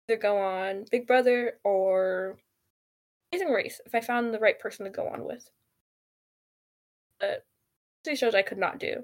either 0.09 0.19
go 0.19 0.37
on 0.37 0.85
Big 0.91 1.07
Brother 1.07 1.53
or 1.63 2.37
Amazing 3.31 3.49
Race 3.53 3.79
if 3.85 3.95
I 3.95 4.01
found 4.01 4.33
the 4.33 4.39
right 4.39 4.59
person 4.59 4.85
to 4.85 4.91
go 4.91 5.07
on 5.07 5.25
with. 5.25 5.49
But 7.19 7.45
these 8.03 8.19
shows 8.19 8.35
I 8.35 8.41
could 8.41 8.57
not 8.57 8.79
do. 8.79 9.03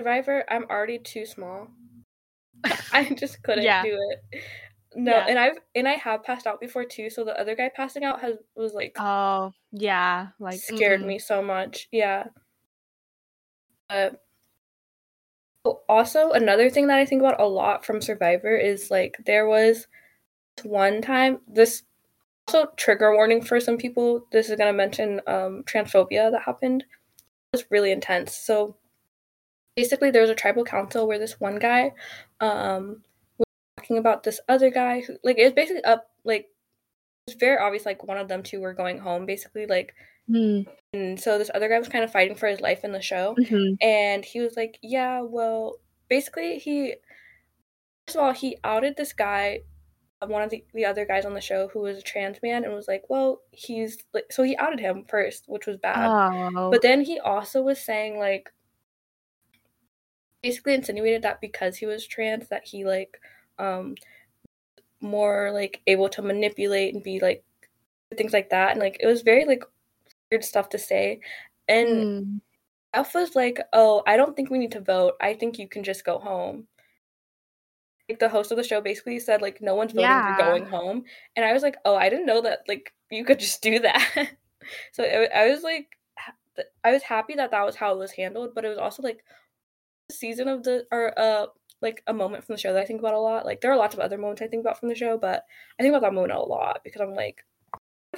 Survivor, 0.00 0.44
I'm 0.48 0.64
already 0.64 0.98
too 0.98 1.26
small. 1.26 1.68
I 2.92 3.04
just 3.14 3.42
couldn't 3.42 3.64
Yeah. 3.64 3.82
do 3.82 3.98
it. 4.10 4.42
No, 4.96 5.12
Yeah. 5.12 5.26
and 5.28 5.38
I've 5.38 5.58
and 5.74 5.88
I 5.88 5.94
have 5.94 6.22
passed 6.22 6.46
out 6.46 6.60
before 6.60 6.84
too. 6.84 7.10
So 7.10 7.24
the 7.24 7.38
other 7.38 7.56
guy 7.56 7.70
passing 7.74 8.04
out 8.04 8.20
has 8.20 8.36
was 8.54 8.74
like 8.74 8.94
Oh, 8.98 9.52
yeah. 9.72 10.28
Like 10.38 10.60
scared 10.60 11.00
mm-mm. 11.00 11.06
me 11.06 11.18
so 11.18 11.42
much. 11.42 11.88
Yeah. 11.90 12.24
But 13.88 14.22
oh, 15.64 15.82
also 15.88 16.30
another 16.32 16.70
thing 16.70 16.86
that 16.88 16.98
I 16.98 17.06
think 17.06 17.20
about 17.22 17.40
a 17.40 17.46
lot 17.46 17.84
from 17.84 18.00
Survivor 18.00 18.56
is 18.56 18.90
like 18.90 19.16
there 19.26 19.46
was 19.48 19.86
one 20.62 21.02
time 21.02 21.40
this 21.48 21.82
also 22.48 22.70
trigger 22.76 23.14
warning 23.14 23.42
for 23.42 23.60
some 23.60 23.76
people. 23.76 24.26
This 24.32 24.48
is 24.48 24.56
gonna 24.56 24.72
mention 24.72 25.20
um 25.26 25.64
transphobia 25.64 26.30
that 26.30 26.42
happened. 26.44 26.82
It 26.82 27.56
was 27.56 27.64
really 27.70 27.92
intense. 27.92 28.36
So 28.36 28.76
basically 29.76 30.10
there 30.10 30.22
was 30.22 30.30
a 30.30 30.34
tribal 30.34 30.64
council 30.64 31.06
where 31.06 31.18
this 31.18 31.40
one 31.40 31.58
guy 31.58 31.92
um 32.40 33.02
was 33.38 33.46
talking 33.76 33.98
about 33.98 34.22
this 34.22 34.40
other 34.48 34.70
guy 34.70 35.00
who 35.00 35.16
like 35.22 35.38
it 35.38 35.44
was 35.44 35.52
basically 35.52 35.84
up 35.84 36.10
like 36.24 36.48
was 37.26 37.36
very 37.36 37.58
obvious 37.58 37.86
like 37.86 38.04
one 38.04 38.18
of 38.18 38.28
them 38.28 38.42
two 38.42 38.60
were 38.60 38.74
going 38.74 38.98
home 38.98 39.26
basically 39.26 39.66
like 39.66 39.94
Mm, 40.30 40.66
and 40.94 41.20
so 41.20 41.36
this 41.36 41.50
other 41.54 41.68
guy 41.68 41.78
was 41.78 41.90
kind 41.90 42.02
of 42.02 42.10
fighting 42.10 42.34
for 42.34 42.48
his 42.48 42.58
life 42.58 42.82
in 42.82 42.92
the 42.92 43.02
show 43.02 43.34
mhm. 43.38 43.76
and 43.82 44.24
he 44.24 44.40
was 44.40 44.56
like 44.56 44.78
yeah 44.82 45.20
well 45.20 45.76
basically 46.08 46.58
he 46.58 46.94
first 48.06 48.16
of 48.16 48.22
all 48.22 48.32
he 48.32 48.56
outed 48.64 48.96
this 48.96 49.12
guy 49.12 49.60
one 50.28 50.42
of 50.42 50.50
the, 50.50 50.64
the 50.74 50.84
other 50.84 51.04
guys 51.04 51.24
on 51.24 51.34
the 51.34 51.40
show 51.40 51.68
who 51.68 51.80
was 51.80 51.98
a 51.98 52.02
trans 52.02 52.38
man 52.42 52.64
and 52.64 52.72
was 52.74 52.88
like 52.88 53.02
well 53.08 53.40
he's 53.50 53.98
like 54.12 54.26
so 54.30 54.42
he 54.42 54.56
outed 54.56 54.80
him 54.80 55.04
first 55.08 55.44
which 55.46 55.66
was 55.66 55.76
bad. 55.78 56.08
Oh. 56.08 56.70
but 56.70 56.82
then 56.82 57.02
he 57.02 57.18
also 57.20 57.62
was 57.62 57.80
saying 57.80 58.18
like 58.18 58.52
basically 60.42 60.74
insinuated 60.74 61.22
that 61.22 61.40
because 61.40 61.76
he 61.76 61.86
was 61.86 62.06
trans 62.06 62.48
that 62.48 62.64
he 62.66 62.84
like 62.84 63.18
um 63.58 63.94
more 65.00 65.50
like 65.52 65.80
able 65.86 66.08
to 66.08 66.22
manipulate 66.22 66.94
and 66.94 67.02
be 67.02 67.18
like 67.20 67.44
things 68.16 68.32
like 68.32 68.50
that. 68.50 68.72
And 68.72 68.80
like 68.80 68.98
it 69.00 69.06
was 69.06 69.22
very 69.22 69.44
like 69.44 69.64
weird 70.30 70.44
stuff 70.44 70.68
to 70.70 70.78
say. 70.78 71.20
And 71.68 71.88
Mm, 71.88 72.40
Jeff 72.94 73.14
was 73.14 73.34
like 73.34 73.58
oh 73.72 74.02
I 74.06 74.16
don't 74.16 74.36
think 74.36 74.50
we 74.50 74.58
need 74.58 74.72
to 74.72 74.80
vote. 74.80 75.14
I 75.20 75.34
think 75.34 75.58
you 75.58 75.68
can 75.68 75.82
just 75.82 76.04
go 76.04 76.18
home 76.18 76.66
like 78.08 78.18
the 78.18 78.28
host 78.28 78.50
of 78.50 78.56
the 78.58 78.64
show 78.64 78.80
basically 78.80 79.18
said 79.18 79.40
like 79.42 79.60
no 79.60 79.74
one's 79.74 79.92
voting 79.92 80.08
Yeah. 80.08 80.36
for 80.36 80.42
going 80.42 80.66
home. 80.66 81.04
And 81.36 81.44
I 81.44 81.52
was 81.52 81.62
like 81.62 81.76
oh 81.84 81.96
I 81.96 82.08
didn't 82.08 82.26
know 82.26 82.42
that 82.42 82.60
like 82.68 82.92
you 83.10 83.24
could 83.24 83.38
just 83.40 83.62
do 83.62 83.78
that. 83.80 84.28
So 84.92 85.02
it, 85.04 85.30
I 85.34 85.50
was 85.50 85.62
like 85.62 85.88
ha- 86.18 86.32
I 86.82 86.90
was 86.92 87.02
happy 87.02 87.34
that 87.34 87.50
that 87.50 87.66
was 87.66 87.76
how 87.76 87.92
it 87.92 87.98
was 87.98 88.12
handled 88.12 88.54
but 88.54 88.64
it 88.64 88.68
was 88.68 88.78
also 88.78 89.02
like 89.02 89.22
a 90.10 90.12
season 90.14 90.48
of 90.48 90.62
the 90.62 90.86
or 90.90 91.18
uh 91.18 91.46
like 91.82 92.02
a 92.06 92.14
moment 92.14 92.44
from 92.44 92.54
the 92.54 92.60
show 92.60 92.72
that 92.72 92.82
I 92.82 92.86
think 92.86 93.00
about 93.00 93.12
a 93.12 93.18
lot. 93.20 93.44
Like 93.44 93.60
there 93.60 93.70
are 93.70 93.76
lots 93.76 93.94
of 93.94 94.00
other 94.00 94.16
moments 94.16 94.40
I 94.40 94.46
think 94.46 94.62
about 94.62 94.80
from 94.80 94.88
the 94.88 94.94
show 94.94 95.18
but 95.18 95.44
I 95.78 95.82
think 95.82 95.92
about 95.92 96.00
that 96.06 96.14
moment 96.14 96.32
a 96.32 96.40
lot 96.40 96.80
because 96.82 97.02
I'm 97.02 97.14
like 97.14 97.44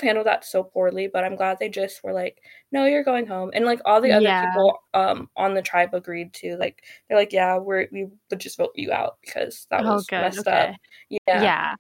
handled 0.01 0.27
that 0.27 0.45
so 0.45 0.63
poorly 0.63 1.09
but 1.13 1.25
I'm 1.25 1.37
glad 1.37 1.59
they 1.59 1.69
just 1.69 2.03
were 2.05 2.13
like 2.13 2.39
no 2.73 2.85
you're 2.87 3.05
going 3.05 3.27
home 3.27 3.51
and 3.55 3.65
like 3.65 3.81
all 3.85 4.01
the 4.01 4.13
other 4.13 4.25
Yeah. 4.25 4.47
people 4.47 4.79
um 4.95 5.29
on 5.37 5.55
the 5.55 5.63
tribe 5.63 5.95
agreed 5.95 6.33
to 6.35 6.57
like 6.57 6.83
they're 7.09 7.19
like 7.19 7.33
yeah 7.33 7.59
we're 7.59 7.89
we 7.93 8.07
would 8.31 8.41
just 8.41 8.57
vote 8.59 8.73
you 8.75 8.93
out 8.93 9.19
because 9.25 9.67
that 9.71 9.85
oh, 9.85 9.95
was 9.95 10.07
good. 10.07 10.21
messed 10.21 10.47
Okay. 10.47 10.51
up 10.51 10.77
yeah. 11.11 11.43
Yeah. 11.43 11.75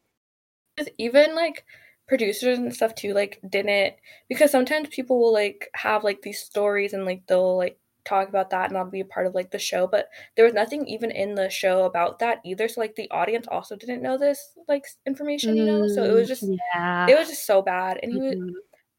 Even 0.98 1.34
like 1.34 1.64
producers 2.08 2.58
and 2.58 2.72
stuff 2.74 2.94
too 2.94 3.12
like 3.14 3.40
didn't 3.50 3.94
because 4.28 4.50
sometimes 4.50 4.88
people 4.90 5.18
will 5.18 5.32
like 5.32 5.68
have 5.74 6.04
like 6.04 6.22
these 6.22 6.38
stories 6.40 6.92
and 6.92 7.04
like 7.04 7.22
they'll 7.26 7.56
like 7.56 7.78
talk 8.06 8.28
about 8.28 8.50
that 8.50 8.68
and 8.70 8.78
I'll 8.78 8.90
be 8.90 9.00
a 9.00 9.04
part 9.04 9.26
of 9.26 9.34
like 9.34 9.50
the 9.50 9.58
show 9.58 9.86
but 9.86 10.08
there 10.36 10.44
was 10.44 10.54
nothing 10.54 10.86
even 10.86 11.10
in 11.10 11.34
the 11.34 11.50
show 11.50 11.84
about 11.84 12.18
that 12.20 12.40
either 12.44 12.68
so 12.68 12.80
like 12.80 12.94
the 12.94 13.10
audience 13.10 13.46
also 13.48 13.76
didn't 13.76 14.02
know 14.02 14.16
this 14.18 14.56
like 14.68 14.86
information 15.06 15.56
you 15.56 15.66
know 15.66 15.86
so 15.86 16.04
it 16.04 16.12
was 16.12 16.28
Mm, 16.28 16.28
just 16.28 16.52
yeah. 16.58 17.08
it 17.08 17.16
was 17.16 17.28
just 17.28 17.46
so 17.46 17.62
bad 17.62 17.98
and 18.02 18.12
he 18.12 18.20
was. 18.20 18.34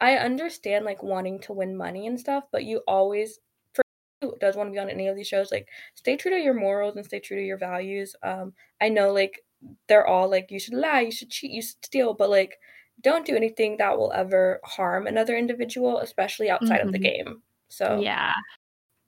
I 0.00 0.16
understand 0.16 0.84
like 0.84 1.02
wanting 1.02 1.40
to 1.40 1.52
win 1.52 1.76
money 1.76 2.06
and 2.06 2.18
stuff, 2.20 2.44
but 2.52 2.64
you 2.64 2.78
always 2.86 3.40
for 3.74 3.82
who 4.20 4.36
does 4.38 4.56
want 4.56 4.68
to 4.68 4.72
be 4.72 4.78
on 4.78 4.90
any 4.90 5.08
of 5.08 5.16
these 5.16 5.28
shows, 5.28 5.50
like 5.52 5.68
stay 5.94 6.16
true 6.16 6.30
to 6.32 6.38
your 6.38 6.54
morals 6.54 6.96
and 6.96 7.04
stay 7.04 7.20
true 7.20 7.36
to 7.36 7.42
your 7.44 7.58
values. 7.58 8.14
Um, 8.22 8.54
I 8.80 8.88
know 8.88 9.12
like 9.12 9.44
they're 9.88 10.06
all 10.06 10.28
like 10.30 10.50
you 10.50 10.60
should 10.60 10.74
lie, 10.74 11.00
you 11.00 11.10
should 11.12 11.30
cheat, 11.30 11.50
you 11.50 11.62
should 11.62 11.84
steal, 11.84 12.14
but 12.14 12.30
like 12.30 12.58
don't 13.00 13.26
do 13.26 13.36
anything 13.36 13.76
that 13.78 13.96
will 13.98 14.12
ever 14.12 14.60
harm 14.64 15.06
another 15.06 15.36
individual, 15.36 15.98
especially 15.98 16.50
outside 16.50 16.80
of 16.80 16.90
the 16.92 16.98
Mhm. 16.98 17.10
game. 17.10 17.42
So 17.68 18.10
Yeah. 18.10 18.32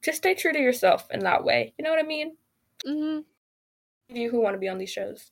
Just 0.03 0.19
stay 0.19 0.35
true 0.35 0.53
to 0.53 0.59
yourself 0.59 1.07
in 1.11 1.21
that 1.21 1.45
way. 1.45 1.75
You 1.79 1.85
know 1.85 1.91
what 1.91 1.99
I 1.99 2.07
mean? 2.07 2.37
Mhm. 2.85 3.25
You 4.09 4.31
who 4.31 4.41
want 4.41 4.55
to 4.55 4.59
be 4.59 4.69
on 4.69 4.79
these 4.79 4.91
shows. 4.91 5.31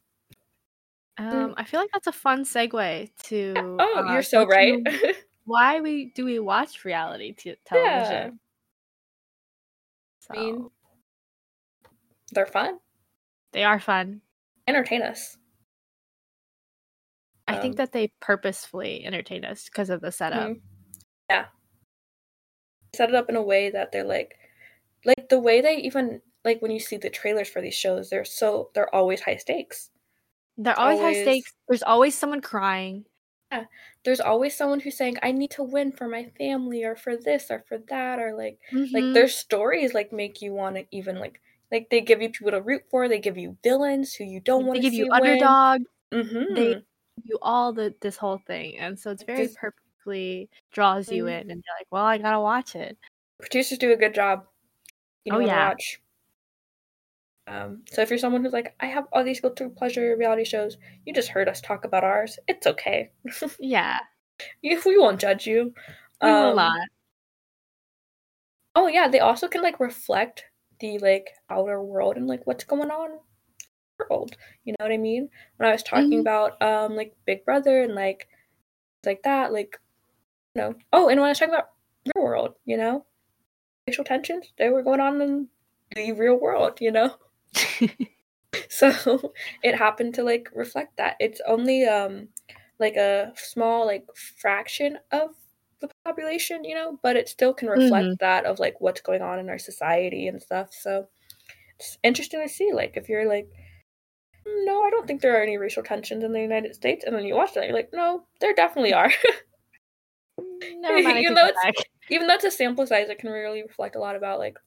Um, 1.17 1.55
I 1.57 1.65
feel 1.65 1.81
like 1.81 1.91
that's 1.93 2.07
a 2.07 2.13
fun 2.13 2.45
segue 2.45 3.11
to. 3.25 3.55
Oh, 3.57 4.05
uh, 4.07 4.13
you're 4.13 4.23
so 4.23 4.47
right. 4.47 4.79
Why 5.45 5.81
we 5.81 6.13
do 6.15 6.25
we 6.25 6.39
watch 6.39 6.85
reality 6.85 7.33
t- 7.33 7.51
yeah. 7.51 7.55
television? 7.65 8.41
I 10.31 10.37
mean, 10.37 10.71
they're 12.33 12.47
fun. 12.47 12.79
they 13.53 13.65
are 13.65 13.81
fun. 13.81 14.21
Entertain 14.69 15.01
us. 15.03 15.39
I 17.49 17.57
think 17.57 17.73
Um, 17.73 17.77
that 17.77 17.93
they 17.93 18.13
purposefully 18.21 19.05
entertain 19.07 19.45
us 19.47 19.65
because 19.65 19.89
of 19.89 20.03
the 20.03 20.13
setup. 20.13 20.51
Mhm. 20.51 20.61
Yeah. 21.31 21.47
Set 22.95 23.09
it 23.09 23.15
up 23.15 23.31
in 23.31 23.37
a 23.37 23.43
way 23.43 23.71
that 23.71 23.91
they're 23.91 24.05
like 24.05 24.39
like 25.31 25.39
the 25.39 25.41
way 25.41 25.61
they 25.61 25.77
even 25.77 26.21
like 26.45 26.61
when 26.63 26.71
you 26.71 26.81
see 26.81 26.97
the 26.97 27.11
trailers 27.11 27.49
for 27.49 27.61
these 27.61 27.75
shows, 27.75 28.11
they're 28.11 28.25
so 28.25 28.71
they're 28.75 28.95
always 28.95 29.21
high 29.21 29.37
stakes. 29.37 29.91
They're 30.57 30.79
always, 30.79 31.01
high 31.01 31.23
stakes. 31.23 31.53
There's 31.69 31.83
always 31.83 32.17
someone 32.17 32.41
crying. 32.41 33.05
Yeah. 33.53 33.65
There's 34.05 34.21
always 34.21 34.57
someone 34.57 34.81
who's 34.81 34.97
saying, 34.97 35.17
I 35.23 35.33
need 35.33 35.51
to 35.53 35.63
win 35.63 35.93
for 35.93 36.09
my 36.09 36.31
family 36.37 36.85
or 36.85 36.97
for 36.97 37.17
this 37.17 37.51
or 37.51 37.65
for 37.69 37.79
that 37.89 38.19
or 38.19 38.35
like 38.37 38.59
like 38.73 39.05
Mhm. 39.05 39.15
their 39.15 39.29
stories 39.29 39.95
like 39.95 40.13
make 40.13 40.43
you 40.43 40.53
want 40.53 40.77
to 40.77 40.85
even 40.91 41.19
like 41.19 41.41
like 41.71 41.89
they 41.91 42.01
give 42.01 42.21
you 42.23 42.31
people 42.31 42.51
to 42.53 42.61
root 42.63 42.83
for, 42.91 43.09
they 43.09 43.19
give 43.19 43.37
you 43.39 43.57
villains 43.63 44.15
who 44.15 44.25
you 44.25 44.41
don't 44.41 44.67
want 44.67 44.77
they 44.83 44.83
to 44.83 44.91
give 44.91 44.95
you 44.95 45.13
underdog. 45.13 45.83
Mm-hmm. 46.13 46.55
They 46.55 46.75
give 46.75 46.85
you 47.25 47.39
all 47.43 47.73
the 47.73 47.95
this 48.01 48.17
whole 48.17 48.39
thing, 48.47 48.79
and 48.79 48.99
so 48.99 49.11
it's 49.11 49.23
very 49.23 49.47
Just- 49.47 49.59
purposefully 49.59 50.49
draws 50.73 51.11
you 51.13 51.25
Mhm. 51.25 51.41
in, 51.43 51.51
and 51.51 51.63
you're 51.65 51.77
like, 51.79 51.87
well, 51.91 52.05
I 52.05 52.19
gotta 52.19 52.41
watch 52.41 52.75
it. 52.75 52.97
producers 53.41 53.79
do 53.79 53.93
a 53.93 53.97
good 53.97 54.15
job. 54.15 54.47
You 55.29 55.33
know 55.33 55.39
Oh, 55.39 55.41
what 55.41 55.49
to 55.49 55.49
yeah. 55.49 55.69
watch. 55.71 56.01
Um, 57.47 57.83
so 57.91 58.03
if 58.03 58.11
you're 58.11 58.19
someone 58.19 58.45
who's 58.45 58.53
like, 58.53 58.75
I 58.81 58.87
have 58.87 59.07
all 59.13 59.25
these 59.25 59.41
guilty 59.41 59.69
pleasure 59.69 60.17
reality 60.17 60.45
shows, 60.45 60.77
you 61.07 61.15
just 61.15 61.29
heard 61.31 61.49
us 61.49 61.61
talk 61.61 61.85
about 61.85 62.05
ours. 62.05 62.39
It's 62.47 62.67
okay. 62.67 63.11
Yeah, 63.59 63.99
You- 64.63 64.81
we 64.87 64.99
won't 64.99 65.21
judge 65.21 65.47
you. 65.47 65.75
we 66.23 66.33
will 66.35 66.53
Um, 66.53 66.55
not. 66.55 66.89
Oh 68.75 68.87
yeah, 68.87 69.09
they 69.09 69.21
also 69.21 69.49
can 69.49 69.63
like 69.63 69.81
reflect 69.81 70.47
the 70.81 70.99
like 70.99 71.31
outer 71.51 71.83
world 71.83 72.17
and 72.17 72.27
like 72.27 72.47
what's 72.47 72.65
going 72.65 72.91
on 72.91 73.11
in 73.13 73.19
the 73.99 74.07
world. 74.11 74.37
You 74.65 74.75
know 74.79 74.85
what 74.85 74.93
I 74.93 74.99
mean? 74.99 75.31
When 75.57 75.69
I 75.69 75.73
was 75.73 75.83
talking 75.83 76.21
Mhm. 76.21 76.23
about 76.23 76.61
um 76.63 76.97
like 76.97 77.17
Big 77.27 77.45
Brother 77.45 77.83
and 77.83 77.95
like 77.95 78.29
like 79.07 79.23
that, 79.25 79.53
like 79.53 79.81
you 80.57 80.63
know. 80.63 80.75
Oh, 80.93 81.09
and 81.11 81.21
when 81.21 81.29
I 81.29 81.31
was 81.31 81.39
talking 81.41 81.55
about 81.55 81.73
real 82.17 82.25
world, 82.25 82.57
you 82.67 82.77
know, 82.79 83.07
racial 83.89 84.05
tensions 84.05 84.53
they 84.59 84.69
were 84.69 84.83
going 84.83 85.01
on 85.01 85.21
in 85.21 85.49
the 85.95 86.13
real 86.13 86.39
world. 86.39 86.81
You 86.81 86.93
know. 86.93 87.15
so 88.69 89.33
it 89.63 89.75
happened 89.75 90.15
to 90.15 90.23
like 90.23 90.49
reflect 90.55 90.97
that 90.97 91.17
it's 91.21 91.41
only 91.47 91.85
um 91.85 92.29
like 92.79 92.97
a 92.97 93.33
small 93.37 93.87
like 93.87 94.05
fraction 94.15 94.99
of 95.13 95.31
the 95.81 95.89
population 96.05 96.65
you 96.65 96.75
know 96.75 96.99
but 97.03 97.17
it 97.17 97.29
still 97.29 97.53
can 97.53 97.69
reflect 97.69 98.19
that 98.21 98.45
of 98.45 98.59
like 98.59 98.81
what's 98.81 99.01
going 99.01 99.23
on 99.23 99.39
in 99.39 99.49
our 99.49 99.59
society 99.59 100.27
and 100.29 100.43
stuff 100.43 100.69
so 100.73 101.07
it's 101.79 101.99
interesting 102.03 102.41
to 102.41 102.49
see 102.49 102.73
like 102.73 102.97
if 102.97 103.09
you're 103.09 103.29
like 103.29 103.49
"Mm, 104.47 104.65
no 104.65 104.83
i 104.83 104.91
don't 104.91 105.07
think 105.07 105.21
there 105.21 105.39
are 105.39 105.43
any 105.43 105.59
racial 105.59 105.83
tensions 105.83 106.25
in 106.25 106.33
the 106.33 106.41
united 106.41 106.75
states 106.75 107.05
and 107.05 107.15
then 107.15 107.25
you 107.25 107.35
watch 107.35 107.55
that 107.55 107.65
you're 107.65 107.77
like 107.77 107.91
no 107.93 108.25
there 108.41 108.55
definitely 108.55 108.93
are 109.03 109.13
Never 110.81 111.03
mind. 111.03 111.19
You 111.23 111.31
know, 111.31 111.47
it's-. 111.47 111.85
Even 112.11 112.27
though 112.27 112.35
it's 112.35 112.45
a 112.45 112.51
sample 112.51 112.87
size 112.87 113.09
it 113.09 113.19
can 113.19 113.31
really 113.31 113.63
reflect 113.63 113.97
a 113.97 114.01
lot 114.01 114.17
about 114.17 114.39
like 114.39 114.59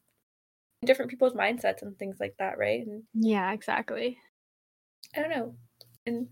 different 0.85 1.11
people's 1.11 1.33
mindsets 1.33 1.81
and 1.81 1.97
things 1.97 2.17
like 2.19 2.35
that 2.39 2.57
right 2.57 2.85
and 2.85 3.03
Yeah, 3.13 3.51
exactly. 3.53 4.17
I 5.15 5.21
don't 5.21 5.29
know. 5.29 5.55
And 6.05 6.27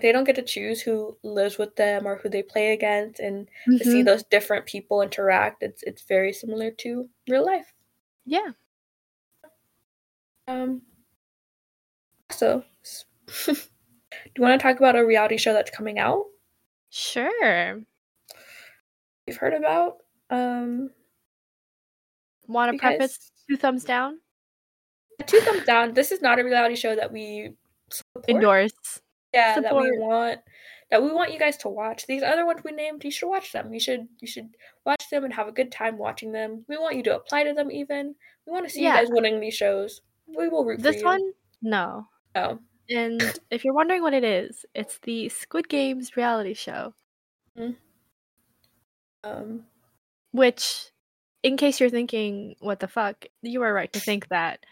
they 0.00 0.12
don't 0.12 0.24
get 0.24 0.36
to 0.36 0.42
choose 0.42 0.82
who 0.82 1.16
lives 1.22 1.56
with 1.58 1.76
them 1.76 2.06
or 2.06 2.16
who 2.16 2.28
they 2.28 2.42
play 2.42 2.72
against 2.72 3.18
and 3.20 3.48
to 3.78 3.84
see 3.84 4.02
Mhm. 4.02 4.06
those 4.06 4.24
different 4.24 4.66
people 4.66 5.00
interact, 5.02 5.62
it's 5.62 5.82
it's 5.84 6.02
very 6.02 6.32
similar 6.32 6.70
to 6.72 7.08
real 7.28 7.44
life. 7.46 7.72
Yeah. 8.26 8.50
Um 10.48 10.82
so 12.30 12.64
do 13.46 13.52
you 14.36 14.42
want 14.42 14.58
to 14.60 14.62
talk 14.62 14.76
about 14.78 14.96
a 14.96 15.04
reality 15.06 15.36
show 15.36 15.52
that's 15.52 15.70
coming 15.70 15.98
out? 15.98 16.24
Sure. 16.90 17.82
You've 19.26 19.36
heard 19.38 19.54
about? 19.54 19.96
Um 20.30 20.90
Want 22.48 22.72
to 22.72 22.78
preface 22.78 23.30
two 23.48 23.56
thumbs 23.56 23.84
down? 23.84 24.18
two 25.26 25.40
thumbs 25.40 25.64
down. 25.64 25.94
This 25.94 26.12
is 26.12 26.20
not 26.22 26.38
a 26.38 26.44
reality 26.44 26.76
show 26.76 26.94
that 26.94 27.10
we 27.12 27.52
support. 27.90 28.28
Endorse. 28.28 29.00
yeah 29.32 29.58
that 29.60 29.74
we 29.74 29.98
want 29.98 30.40
that 30.90 31.02
we 31.02 31.10
want 31.10 31.32
you 31.32 31.38
guys 31.38 31.56
to 31.58 31.68
watch 31.68 32.06
these 32.06 32.22
other 32.22 32.44
ones 32.46 32.60
we 32.64 32.70
named 32.72 33.02
you 33.04 33.10
should 33.10 33.28
watch 33.28 33.50
them 33.52 33.72
you 33.74 33.80
should 33.80 34.06
you 34.20 34.28
should 34.28 34.48
watch 34.84 35.08
them 35.10 35.24
and 35.24 35.32
have 35.34 35.48
a 35.48 35.52
good 35.52 35.70
time 35.72 35.98
watching 35.98 36.32
them 36.32 36.64
we 36.68 36.76
want 36.78 36.94
you 36.96 37.02
to 37.02 37.14
apply 37.16 37.42
to 37.44 37.52
them 37.54 37.70
even 37.70 38.14
we 38.46 38.52
want 38.52 38.64
to 38.66 38.70
see 38.72 38.82
Yeah. 38.82 39.00
you 39.00 39.06
guys 39.06 39.08
winning 39.12 39.40
these 39.40 39.54
shows 39.54 40.00
we 40.26 40.48
will 40.48 40.64
root 40.64 40.78
for 40.80 40.82
This 40.92 41.02
one, 41.02 41.32
no. 41.62 42.06
oh 42.34 42.58
And 42.88 43.20
if 43.50 43.64
you're 43.64 43.74
wondering 43.74 44.02
what 44.02 44.14
it 44.14 44.24
is, 44.24 44.64
it's 44.74 44.98
the 45.02 45.28
Squid 45.28 45.68
Games 45.68 46.16
reality 46.16 46.54
show, 46.54 46.94
um 49.24 49.64
which, 50.32 50.90
in 51.42 51.56
case 51.56 51.80
you're 51.80 51.90
thinking, 51.90 52.56
what 52.60 52.80
the 52.80 52.88
fuck, 52.88 53.24
you 53.42 53.62
are 53.62 53.72
right 53.72 53.92
to 53.92 54.00
think 54.08 54.28
that. 54.28 54.64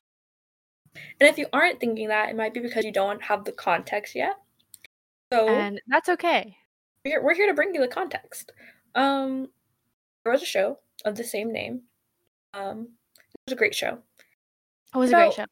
and 1.21 1.29
if 1.29 1.39
you 1.39 1.47
aren't 1.53 1.81
thinking 1.81 2.09
that 2.09 2.31
it 2.31 2.37
might 2.37 2.55
be 2.55 2.61
because 2.61 2.85
you 2.85 2.93
don't 2.93 3.23
have 3.23 3.45
the 3.45 3.53
context 3.53 4.15
yet 4.15 4.37
so 5.33 5.49
And 5.49 5.81
that's 5.89 6.09
okay. 6.09 6.57
we're, 7.05 7.23
we're 7.23 7.35
here 7.35 7.47
to 7.49 7.55
bring 7.55 7.75
you 7.75 7.81
the 7.81 7.89
context. 7.89 8.53
Um, 8.95 9.49
there 10.23 10.33
was 10.33 10.43
a 10.43 10.47
show 10.47 10.79
of 11.05 11.17
the 11.17 11.25
same 11.25 11.53
name. 11.53 11.83
Um, 12.53 12.89
it 13.17 13.41
was 13.47 13.53
a 13.53 13.57
great 13.57 13.75
show. 13.75 13.99
It 14.95 14.99
was 14.99 15.11
a 15.11 15.15
great 15.15 15.35
show. 15.35 15.47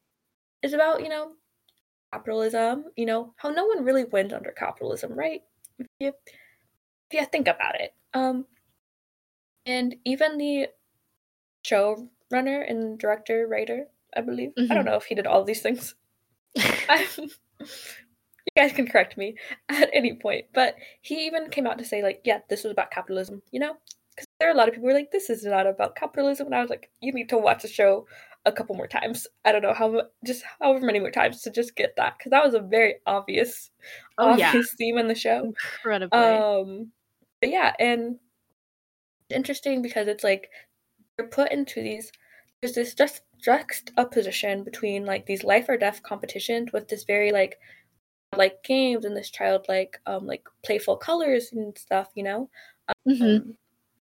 It's 0.61 0.73
about 0.73 1.03
you 1.03 1.09
know 1.09 1.31
capitalism. 2.13 2.85
You 2.95 3.05
know 3.05 3.33
how 3.35 3.49
no 3.49 3.65
one 3.65 3.83
really 3.83 4.05
wins 4.05 4.31
under 4.31 4.51
capitalism, 4.51 5.13
right? 5.13 5.41
If 5.77 5.87
you 5.99 6.07
if 6.07 7.19
you 7.19 7.25
think 7.25 7.49
about 7.49 7.79
it. 7.79 7.93
Um, 8.13 8.45
and 9.65 9.95
even 10.05 10.37
the 10.37 10.67
showrunner 11.63 12.69
and 12.69 12.99
director, 12.99 13.47
writer, 13.47 13.87
I 14.15 14.21
believe. 14.21 14.53
I 14.57 14.73
don't 14.73 14.83
Mhm. 14.83 14.85
know 14.85 14.95
if 14.95 15.05
he 15.05 15.15
did 15.15 15.27
all 15.27 15.43
these 15.43 15.61
things. 15.61 15.95
You 18.55 18.61
guys 18.61 18.73
can 18.73 18.87
correct 18.87 19.17
me 19.17 19.35
at 19.69 19.89
any 19.93 20.13
point, 20.15 20.45
but 20.53 20.75
he 21.01 21.25
even 21.25 21.49
came 21.49 21.65
out 21.65 21.77
to 21.79 21.85
say 21.85 22.03
like, 22.03 22.21
yeah, 22.23 22.39
this 22.49 22.63
was 22.63 22.71
about 22.71 22.91
capitalism, 22.91 23.41
you 23.51 23.59
know? 23.59 23.77
Because 24.15 24.27
there 24.39 24.49
are 24.49 24.51
a 24.51 24.55
lot 24.57 24.67
of 24.67 24.75
people 24.75 24.89
who 24.89 24.95
are 24.95 24.99
like, 24.99 25.11
this 25.11 25.29
is 25.29 25.43
not 25.43 25.65
about 25.65 25.95
capitalism, 25.95 26.47
and 26.47 26.55
I 26.55 26.61
was 26.61 26.69
like, 26.69 26.91
you 27.01 27.11
need 27.13 27.29
to 27.29 27.37
watch 27.37 27.63
the 27.63 27.67
show 27.67 28.05
a 28.45 28.51
couple 28.51 28.75
more 28.75 28.87
times. 28.87 29.25
I 29.45 29.51
don't 29.51 29.63
know 29.63 29.73
how 29.73 30.03
just 30.25 30.43
however 30.59 30.85
many 30.85 30.99
more 30.99 31.09
times 31.09 31.41
to 31.43 31.49
just 31.51 31.75
get 31.75 31.95
that 31.95 32.17
because 32.17 32.29
that 32.31 32.43
was 32.45 32.53
a 32.53 32.59
very 32.59 32.95
obvious, 33.07 33.71
Oh, 34.19 34.35
yeah. 34.37 34.49
obvious 34.49 34.73
theme 34.73 34.97
in 34.99 35.07
the 35.07 35.15
show. 35.15 35.45
Incredibly. 35.45 36.19
Um, 36.19 36.91
but 37.41 37.49
yeah, 37.49 37.73
and 37.79 38.19
interesting 39.29 39.81
because 39.81 40.07
it's 40.07 40.23
like 40.23 40.49
you're 41.17 41.27
put 41.27 41.51
into 41.51 41.81
these. 41.81 42.11
There's 42.61 42.75
this 42.75 42.93
just 42.93 43.21
juxtaposition 43.41 44.63
between 44.63 45.05
like 45.05 45.25
these 45.25 45.43
life 45.43 45.67
or 45.69 45.77
death 45.77 46.01
competitions 46.03 46.71
with 46.71 46.87
this 46.87 47.03
very 47.03 47.31
like 47.31 47.59
like 48.35 48.63
games 48.63 49.05
and 49.05 49.15
this 49.15 49.29
childlike 49.29 49.99
um 50.07 50.25
like 50.25 50.43
playful 50.65 50.97
colors 50.97 51.51
and 51.51 51.77
stuff, 51.77 52.09
you 52.15 52.23
know. 52.23 52.49
Mhm. 53.07 53.37
Um, 53.37 53.57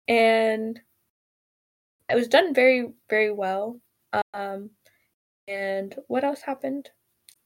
and 0.08 0.80
it 2.08 2.14
was 2.14 2.28
done 2.28 2.54
very 2.54 2.92
very 3.10 3.32
well. 3.32 3.80
Um, 4.34 4.70
and 5.48 5.94
what 6.08 6.24
else 6.24 6.40
happened? 6.40 6.90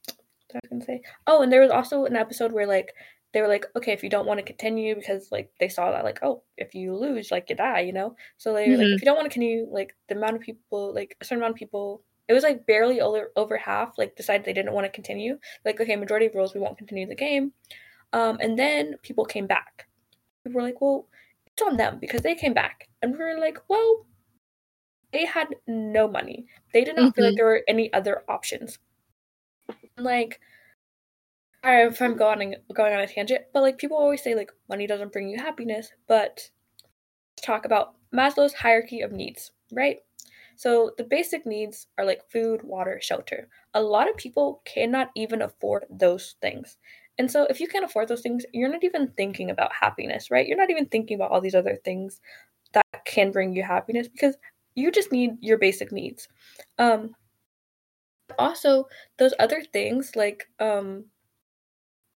I 0.09 0.59
was 0.63 0.71
gonna 0.71 0.85
say. 0.85 1.03
Oh, 1.27 1.43
and 1.43 1.53
there 1.53 1.61
was 1.61 1.71
also 1.71 2.05
an 2.05 2.17
episode 2.17 2.53
where 2.53 2.67
like 2.67 2.93
they 3.32 3.40
were 3.43 3.48
like, 3.48 3.66
okay, 3.77 3.93
if 3.93 4.02
you 4.02 4.11
don't 4.11 4.27
want 4.27 4.39
to 4.39 4.44
continue 4.44 4.94
because 4.94 5.31
like 5.31 5.52
they 5.61 5.69
saw 5.69 5.90
that 5.93 6.05
like, 6.05 6.20
oh, 6.23 6.43
if 6.57 6.74
you 6.74 6.97
lose, 6.97 7.31
like 7.31 7.48
you 7.51 7.57
die, 7.57 7.81
you 7.81 7.93
know. 7.93 8.16
So 8.39 8.52
they 8.52 8.70
were 8.70 8.77
like, 8.77 8.89
Mhm. 8.89 8.94
if 8.94 9.02
you 9.02 9.07
don't 9.07 9.16
want 9.16 9.27
to 9.27 9.32
continue, 9.32 9.66
like 9.70 9.97
the 10.09 10.16
amount 10.16 10.36
of 10.36 10.43
people, 10.43 10.93
like 10.94 11.16
a 11.20 11.24
certain 11.24 11.39
amount 11.43 11.52
of 11.52 11.59
people, 11.59 12.02
it 12.28 12.32
was 12.32 12.43
like 12.43 12.66
barely 12.66 13.01
over 13.01 13.32
over 13.36 13.57
half, 13.57 13.98
like 13.98 14.16
decided 14.16 14.44
they 14.44 14.52
didn't 14.52 14.73
want 14.73 14.85
to 14.86 14.90
continue. 14.90 15.39
Like, 15.65 15.81
okay, 15.81 15.97
majority 15.97 16.27
of 16.27 16.35
rules, 16.35 16.55
we 16.55 16.61
won't 16.61 16.78
continue 16.78 17.07
the 17.07 17.15
game. 17.15 17.52
Um, 18.12 18.39
and 18.40 18.59
then 18.59 18.97
people 19.02 19.24
came 19.24 19.47
back. 19.47 19.89
People 20.44 20.61
were 20.61 20.66
like, 20.66 20.81
well, 20.81 21.09
it's 21.47 21.62
on 21.62 21.77
them 21.77 21.98
because 22.01 22.23
they 22.23 22.35
came 22.35 22.55
back, 22.55 22.89
and 23.02 23.12
we 23.12 23.19
were 23.19 23.39
like, 23.39 23.59
well, 23.69 24.07
they 25.12 25.24
had 25.24 25.48
no 25.66 26.09
money. 26.09 26.47
They 26.73 26.85
did 26.85 26.97
not 26.97 27.15
feel 27.15 27.24
like 27.24 27.35
Mhm. 27.35 27.36
there 27.36 27.47
were 27.47 27.62
any 27.69 27.93
other 27.93 28.24
options. 28.28 28.78
Like, 29.97 30.01
I 30.01 30.01
don't 30.01 30.36
know 30.36 30.40
if 31.65 32.01
I'm 32.01 32.16
going 32.16 32.55
going 32.74 32.93
on 32.95 33.01
a 33.01 33.07
tangent, 33.07 33.43
but 33.53 33.62
like 33.62 33.78
people 33.78 33.97
always 33.97 34.23
say 34.23 34.35
like 34.35 34.53
money 34.69 34.87
doesn't 34.87 35.12
bring 35.12 35.28
you 35.28 35.39
happiness, 35.39 35.91
but 36.09 36.51
let's 37.37 37.47
talk 37.47 37.65
about 37.65 37.95
Maslow's 38.15 38.55
hierarchy 38.55 39.03
of 39.03 39.12
needs, 39.12 39.53
right? 39.73 39.99
So 40.57 40.93
the 40.99 41.05
basic 41.05 41.47
needs 41.47 41.87
are 41.97 42.05
like 42.05 42.23
food, 42.31 42.62
water, 42.62 42.99
shelter. 43.03 43.49
A 43.74 43.82
lot 43.82 44.11
of 44.11 44.16
people 44.16 44.62
cannot 44.65 45.11
even 45.15 45.43
afford 45.43 45.87
those 45.91 46.35
things. 46.43 46.77
And 47.19 47.31
so 47.31 47.47
if 47.49 47.61
you 47.61 47.69
can't 47.69 47.85
afford 47.85 48.09
those 48.09 48.20
things, 48.23 48.45
you're 48.53 48.70
not 48.70 48.85
even 48.85 49.09
thinking 49.16 49.51
about 49.51 49.73
happiness, 49.73 50.31
right? 50.31 50.47
You're 50.47 50.59
not 50.59 50.70
even 50.70 50.87
thinking 50.87 51.15
about 51.15 51.31
all 51.31 51.41
these 51.41 51.55
other 51.55 51.78
things 51.85 52.20
that 52.73 52.85
can 53.07 53.31
bring 53.31 53.55
you 53.55 53.62
happiness 53.62 54.09
because 54.09 54.37
you 54.74 54.91
just 54.91 55.12
need 55.12 55.32
your 55.41 55.59
basic 55.59 55.93
needs. 55.93 56.28
Um 56.78 57.15
also 58.39 58.87
those 59.19 59.35
other 59.39 59.62
things 59.73 60.15
like 60.15 60.49
um 60.61 61.05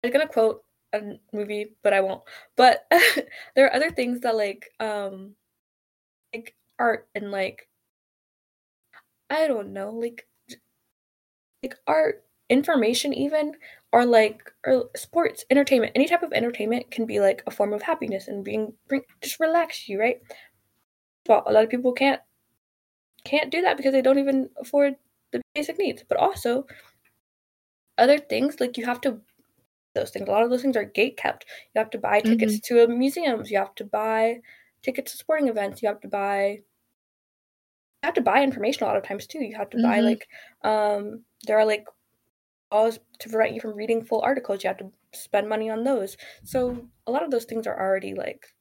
I'm 0.05 0.13
gonna 0.13 0.29
quote 0.29 0.65
a 0.93 1.19
movie, 1.33 1.77
but 1.83 1.93
I 1.93 2.01
won't. 2.01 2.23
But 2.57 2.87
there 3.57 3.67
are 3.67 3.75
other 3.75 3.91
things 3.91 4.21
that 4.21 4.37
like 4.37 4.71
um 4.81 5.35
like 6.35 6.55
art 6.79 7.09
and 7.15 7.31
like 7.31 7.69
I 9.29 9.47
don't 9.49 9.73
know, 9.75 9.91
like 9.91 10.27
like 11.63 11.77
art, 11.87 12.25
information 12.51 13.13
even, 13.15 13.55
or 13.93 14.05
like 14.05 14.43
or 14.67 14.91
sports, 14.97 15.45
entertainment. 15.51 15.93
Any 15.95 16.07
type 16.07 16.23
of 16.23 16.33
entertainment 16.33 16.91
can 16.91 17.07
be 17.07 17.21
like 17.21 17.43
a 17.47 17.51
form 17.51 17.73
of 17.73 17.83
happiness 17.83 18.29
and 18.29 18.45
being 18.45 18.75
bring 18.89 19.03
just 19.23 19.41
relax 19.41 19.89
you, 19.89 19.99
right? 20.01 20.21
Well, 21.29 21.43
a 21.47 21.53
lot 21.53 21.65
of 21.65 21.71
people 21.71 21.93
can't 21.93 22.21
can't 23.25 23.51
do 23.51 23.63
that 23.63 23.77
because 23.77 23.93
they 23.93 24.03
don't 24.03 24.19
even 24.19 24.51
afford 24.59 24.97
the 25.33 25.41
basic 25.55 25.79
needs. 25.79 26.05
But 26.09 26.19
also 26.19 26.67
other 27.99 28.19
things 28.19 28.61
like 28.61 28.77
you 28.77 28.85
have 28.85 29.01
to 29.03 29.21
those 29.95 30.11
things. 30.11 30.29
A 30.29 30.33
lot 30.33 30.43
of 30.45 30.51
those 30.51 30.63
things 30.63 30.77
are 30.77 30.85
gate 30.85 31.17
kept. 31.17 31.47
You 31.75 31.79
have 31.81 31.91
to 31.91 31.99
buy 31.99 32.21
tickets 32.21 32.61
to 32.61 32.85
a 32.85 32.89
museums. 32.89 33.51
You 33.51 33.59
have 33.59 33.75
to 33.77 33.85
buy 33.85 34.41
tickets 34.83 35.13
to 35.13 35.19
sporting 35.19 35.49
events. 35.49 35.83
You 35.83 35.89
have 35.89 36.01
to 36.01 36.09
buy. 36.09 36.63
You 38.03 38.07
have 38.09 38.15
to 38.15 38.21
buy 38.23 38.43
information 38.43 38.85
a 38.85 38.87
lot 38.87 38.97
of 38.97 39.03
times 39.05 39.27
too. 39.27 39.43
You 39.43 39.57
have 39.57 39.71
to 39.71 39.79
buy 39.79 40.01
Mhm. 40.01 40.03
like 40.03 40.29
um 40.63 41.25
there 41.47 41.59
are 41.59 41.65
like 41.65 41.87
laws 42.73 43.01
to 43.21 43.29
prevent 43.31 43.55
you 43.55 43.61
from 43.61 43.75
reading 43.77 44.05
full 44.05 44.23
articles. 44.23 44.65
You 44.65 44.69
have 44.69 44.79
to 44.79 44.93
spend 45.13 45.49
money 45.49 45.71
on 45.71 45.85
those. 45.85 46.17
So 46.45 46.89
a 47.07 47.13
lot 47.13 47.25
of 47.25 47.31
those 47.33 47.47
things 47.47 47.67
are 47.67 47.79
already 47.81 48.15
like. 48.15 48.55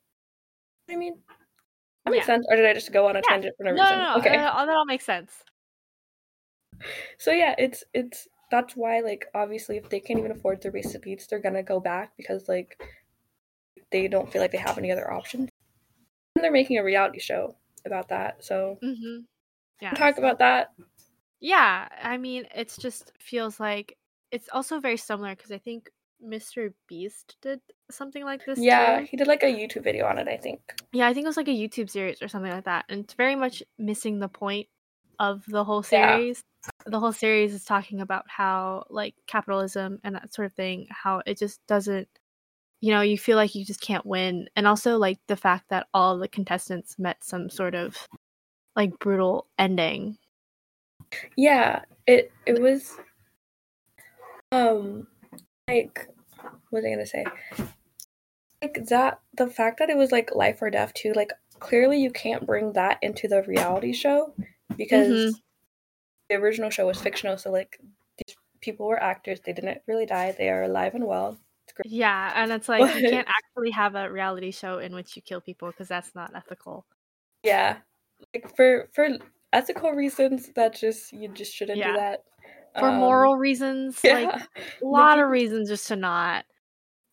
I 0.89 0.95
mean, 0.95 1.23
that 2.05 2.11
makes 2.11 2.26
Yeah. 2.26 2.27
sense. 2.27 2.45
Or 2.49 2.55
did 2.57 2.65
I 2.65 2.73
just 2.73 2.91
go 2.93 3.07
on 3.07 3.15
a 3.18 3.22
Yeah. 3.23 3.30
tangent 3.30 3.55
for 3.57 3.64
no, 3.65 3.72
No, 3.72 3.73
reason? 3.73 3.97
no, 3.97 4.19
no. 4.19 4.19
Okay. 4.19 4.38
that 4.68 4.69
all 4.76 4.85
makes 4.85 5.05
sense. 5.05 5.43
So 7.18 7.31
yeah, 7.31 7.55
it's 7.57 7.84
it's 7.93 8.27
that's 8.53 8.75
why 8.75 8.99
like 8.99 9.25
obviously 9.34 9.77
if 9.77 9.89
they 9.89 9.99
can't 9.99 10.19
even 10.19 10.30
afford 10.31 10.61
their 10.61 10.71
basic 10.71 11.07
needs, 11.07 11.25
they're 11.25 11.39
gonna 11.39 11.63
go 11.63 11.80
back 11.80 12.11
because 12.15 12.47
like 12.47 12.80
they 13.91 14.07
don't 14.07 14.31
feel 14.31 14.41
like 14.43 14.51
they 14.51 14.59
have 14.59 14.77
any 14.77 14.91
other 14.91 15.11
options. 15.11 15.49
And 16.35 16.43
they're 16.43 16.51
making 16.51 16.77
a 16.77 16.84
reality 16.84 17.19
show 17.19 17.55
about 17.84 18.09
that. 18.09 18.43
So 18.45 18.77
hmm 18.81 19.21
Yeah. 19.81 19.93
talk 19.95 20.15
so- 20.15 20.21
about 20.21 20.38
that. 20.39 20.71
Yeah, 21.39 21.89
I 22.01 22.17
mean, 22.17 22.45
it's 22.55 22.77
just 22.77 23.11
feels 23.19 23.59
like 23.59 23.97
it's 24.31 24.49
also 24.53 24.80
very 24.80 24.97
similar 24.97 25.35
because 25.35 25.51
I 25.51 25.57
think 25.57 25.89
Mr. 26.23 26.73
Beast 26.88 27.35
did 27.41 27.59
something 27.91 28.23
like 28.23 28.45
this 28.45 28.59
Yeah, 28.59 28.99
too. 28.99 29.07
he 29.11 29.17
did 29.17 29.27
like 29.27 29.43
a 29.43 29.47
YouTube 29.47 29.84
video 29.84 30.05
on 30.05 30.17
it, 30.19 30.27
I 30.30 30.38
think. 30.38 30.61
Yeah, 30.93 31.07
I 31.07 31.13
think 31.13 31.25
it 31.25 31.27
was 31.34 31.35
like 31.38 31.49
a 31.49 31.51
YouTube 31.51 31.89
series 31.89 32.21
or 32.21 32.27
something 32.30 32.51
like 32.51 32.63
that. 32.65 32.85
And 32.88 33.03
it's 33.03 33.15
very 33.15 33.35
much 33.35 33.61
missing 33.77 34.19
the 34.19 34.30
point 34.30 34.67
of 35.19 35.43
the 35.47 35.63
whole 35.65 35.84
series. 35.84 36.41
The 36.85 36.99
whole 36.99 37.14
series 37.14 37.53
is 37.53 37.65
talking 37.65 38.02
about 38.02 38.26
how 38.27 38.85
like 38.90 39.15
capitalism 39.27 39.99
and 40.03 40.15
that 40.15 40.34
sort 40.34 40.45
of 40.45 40.53
thing, 40.53 40.88
how 40.90 41.22
it 41.26 41.38
just 41.38 41.60
doesn't 41.68 42.07
you 42.84 42.91
know, 42.91 42.99
you 42.99 43.18
feel 43.18 43.38
like 43.38 43.56
you 43.56 43.64
just 43.64 43.80
can't 43.80 44.06
win. 44.06 44.49
And 44.57 44.68
also 44.68 44.98
like 44.98 45.18
the 45.30 45.38
fact 45.38 45.69
that 45.69 45.88
all 45.94 46.18
the 46.18 46.27
contestants 46.27 46.99
met 46.99 47.23
some 47.23 47.49
sort 47.49 47.76
of 47.76 48.10
like 48.76 48.99
brutal 48.99 49.48
ending. 49.57 50.18
Yeah, 51.38 51.84
it 52.06 52.34
it 52.45 52.61
was 52.61 52.98
um 54.52 55.07
like 55.69 56.10
what 56.69 56.84
was 56.84 56.85
I 56.85 56.90
gonna 56.90 57.06
say? 57.06 57.26
Like 58.61 58.85
that 58.90 59.22
the 59.38 59.48
fact 59.48 59.80
that 59.80 59.90
it 59.90 59.95
was 59.95 60.11
like 60.11 60.35
life 60.35 60.61
or 60.61 60.69
death 60.69 60.94
too, 60.94 61.14
like 61.15 61.31
clearly 61.60 62.02
you 62.02 62.11
can't 62.11 62.45
bring 62.45 62.73
that 62.73 62.98
into 63.02 63.30
the 63.30 63.44
reality 63.44 63.94
show 63.94 64.34
because 64.76 65.41
the 66.30 66.36
original 66.36 66.70
show 66.70 66.88
was 66.88 67.00
fictional, 67.02 67.38
so 67.38 67.52
like 67.52 67.80
these 68.26 68.36
people 68.62 68.88
were 68.88 69.02
actors, 69.02 69.40
they 69.41 69.54
didn't 69.54 69.82
really 69.88 70.06
die, 70.06 70.32
they 70.38 70.50
are 70.50 70.64
alive 70.64 70.95
and 70.95 71.06
well. 71.06 71.38
It's 71.66 71.74
great. 71.74 71.91
Yeah, 71.91 72.32
and 72.36 72.52
it's 72.52 72.70
like 72.70 72.82
you 72.95 73.10
can't 73.10 73.28
actually 73.38 73.72
have 73.72 73.95
a 73.95 74.10
reality 74.12 74.52
show 74.52 74.80
in 74.80 74.94
which 74.95 75.16
you 75.16 75.22
kill 75.22 75.41
people 75.41 75.70
because 75.70 75.88
that's 75.88 76.14
not 76.16 76.32
ethical. 76.36 76.86
Yeah. 77.44 77.78
Like 78.34 78.56
for 78.56 78.90
for 78.94 79.10
ethical 79.54 79.91
reasons 79.91 80.50
that 80.56 80.76
just 80.76 81.12
you 81.14 81.28
just 81.30 81.54
shouldn't 81.54 81.78
Yeah. 81.80 81.88
do 81.91 81.94
that. 81.98 82.24
For 82.80 82.88
Um, 82.90 82.98
moral 83.00 83.36
reasons, 83.38 84.00
yeah. 84.04 84.14
like 84.16 84.41
a 84.82 84.86
lot 84.86 85.20
of 85.20 85.30
reasons 85.30 85.70
just 85.70 85.88
to 85.90 85.95
not. 85.95 86.45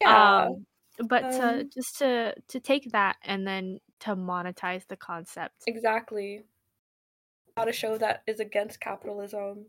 yeah. 0.00 0.46
Um, 0.46 0.66
but 1.08 1.30
to 1.32 1.48
Um, 1.60 1.70
just 1.74 1.98
to 1.98 2.34
to 2.48 2.60
take 2.60 2.90
that 2.92 3.16
and 3.22 3.46
then 3.46 3.80
to 4.00 4.16
monetize 4.16 4.86
the 4.88 4.96
concept. 4.96 5.54
Exactly. 5.66 6.44
Not 7.60 7.68
a 7.68 7.72
show 7.72 7.98
that 7.98 8.22
is 8.26 8.40
against 8.40 8.80
capitalism. 8.80 9.66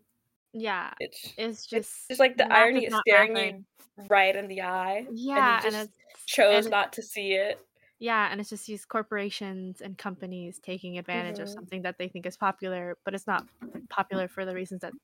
Yeah, 0.53 0.93
It's 0.99 1.33
it's 1.37 1.65
just 1.65 2.09
just 2.09 2.19
like 2.19 2.37
the 2.37 2.51
irony 2.51 2.85
is 2.85 2.97
staring 2.97 3.35
mathing. 3.35 3.65
you 3.97 4.05
right 4.09 4.35
in 4.35 4.47
the 4.47 4.61
eye. 4.61 5.07
Yeah, 5.09 5.35
and 5.35 5.47
and, 5.47 5.57
you 5.57 5.59
just 5.71 5.89
it's 6.11 6.25
chose 6.25 6.67
and 6.67 6.71
not 6.71 6.93
to 6.93 7.01
see 7.01 7.33
it. 7.33 7.65
yeah, 7.99 8.29
and 8.31 8.41
it's 8.41 8.49
just 8.49 8.65
these 8.67 8.85
corporations 8.85 9.81
and 9.81 9.97
companies 9.97 10.59
taking 10.59 10.97
advantage 10.97 11.39
of 11.39 11.49
Mhm. 11.49 11.55
something 11.57 11.83
that 11.83 11.97
they 11.99 12.07
think 12.09 12.25
is 12.25 12.37
popular, 12.37 12.97
but 13.05 13.13
it's 13.13 13.27
not 13.27 13.45
popular 13.89 14.27
for 14.27 14.45
the 14.45 14.55
reasons 14.55 14.81
that 14.81 14.95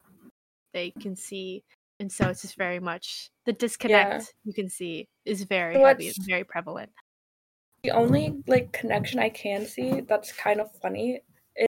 they 0.73 0.91
can 0.99 1.15
see. 1.15 1.63
And 1.99 2.11
so 2.11 2.29
it's 2.29 2.41
just 2.43 2.57
very 2.57 2.79
much 2.79 3.29
the 3.45 3.53
disconnect 3.53 4.33
you 4.45 4.53
can 4.53 4.69
see 4.69 5.07
is 5.25 5.43
very 5.43 5.79
heavy, 5.79 6.09
it's 6.09 6.19
very 6.27 6.45
prevalent. 6.45 6.93
the 7.83 7.91
only 7.91 8.43
like 8.47 8.71
connection 8.71 9.19
I 9.19 9.29
can 9.29 9.65
see 9.65 10.01
that's 10.01 10.31
kind 10.31 10.59
of 10.61 10.71
funny 10.81 11.21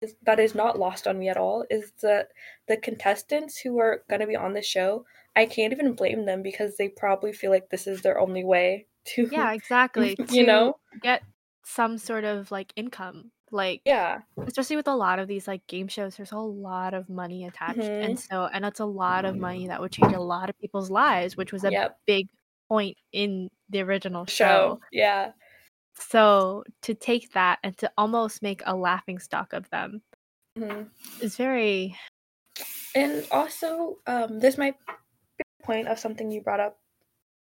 is 0.01 0.15
that 0.23 0.39
is 0.39 0.55
not 0.55 0.79
lost 0.79 1.07
on 1.07 1.19
me 1.19 1.29
at 1.29 1.37
all 1.37 1.65
is 1.69 1.91
that 2.01 2.29
the 2.67 2.77
contestants 2.77 3.57
who 3.57 3.79
are 3.79 4.03
going 4.09 4.21
to 4.21 4.27
be 4.27 4.35
on 4.35 4.53
the 4.53 4.61
show 4.61 5.05
I 5.35 5.45
can't 5.45 5.73
even 5.73 5.93
blame 5.93 6.25
them 6.25 6.43
because 6.43 6.77
they 6.77 6.89
probably 6.89 7.33
feel 7.33 7.51
like 7.51 7.69
this 7.69 7.87
is 7.87 8.01
their 8.01 8.19
only 8.19 8.43
way 8.43 8.87
to 9.15 9.27
Yeah, 9.31 9.51
exactly. 9.53 10.15
you 10.29 10.45
know 10.45 10.77
get 11.01 11.23
some 11.65 11.97
sort 11.97 12.23
of 12.23 12.51
like 12.51 12.73
income. 12.75 13.31
Like 13.51 13.81
yeah 13.85 14.21
especially 14.47 14.77
with 14.77 14.87
a 14.87 14.95
lot 14.95 15.19
of 15.19 15.27
these 15.27 15.47
like 15.47 15.65
game 15.67 15.87
shows, 15.87 16.15
there's 16.15 16.31
a 16.31 16.37
lot 16.37 16.95
of 16.95 17.07
money 17.07 17.45
attached. 17.45 17.79
And 17.79 18.17
mm-hmm. 18.17 18.35
so 18.35 18.49
and 18.51 18.63
that's 18.63 18.79
a 18.79 18.85
lot 18.85 19.25
of 19.25 19.35
money 19.35 19.67
that 19.67 19.79
would 19.79 19.91
change 19.91 20.13
a 20.13 20.19
lot 20.19 20.49
of 20.49 20.57
people's 20.57 20.89
lives, 20.89 21.37
which 21.37 21.51
was 21.51 21.63
a 21.63 21.71
yep 21.71 21.97
big 22.07 22.29
point 22.67 22.97
in 23.11 23.49
the 23.69 23.81
original 23.81 24.25
show 24.25 24.33
show. 24.45 24.79
yeah 24.91 25.31
So 25.95 26.63
to 26.83 26.93
take 26.93 27.33
that 27.33 27.59
and 27.63 27.77
to 27.79 27.91
almost 27.97 28.41
make 28.41 28.61
a 28.65 28.75
laughing 28.75 29.19
stock 29.19 29.53
of 29.53 29.69
them 29.69 30.03
Mhm. 30.55 30.89
is 31.21 31.37
very 31.37 31.97
and 32.95 33.25
also 33.31 33.99
um 34.07 34.39
this 34.39 34.57
might 34.57 34.77
be 34.79 34.93
a 35.61 35.65
point 35.65 35.87
of 35.87 35.99
something 35.99 36.31
you 36.31 36.41
brought 36.41 36.59
up 36.59 36.79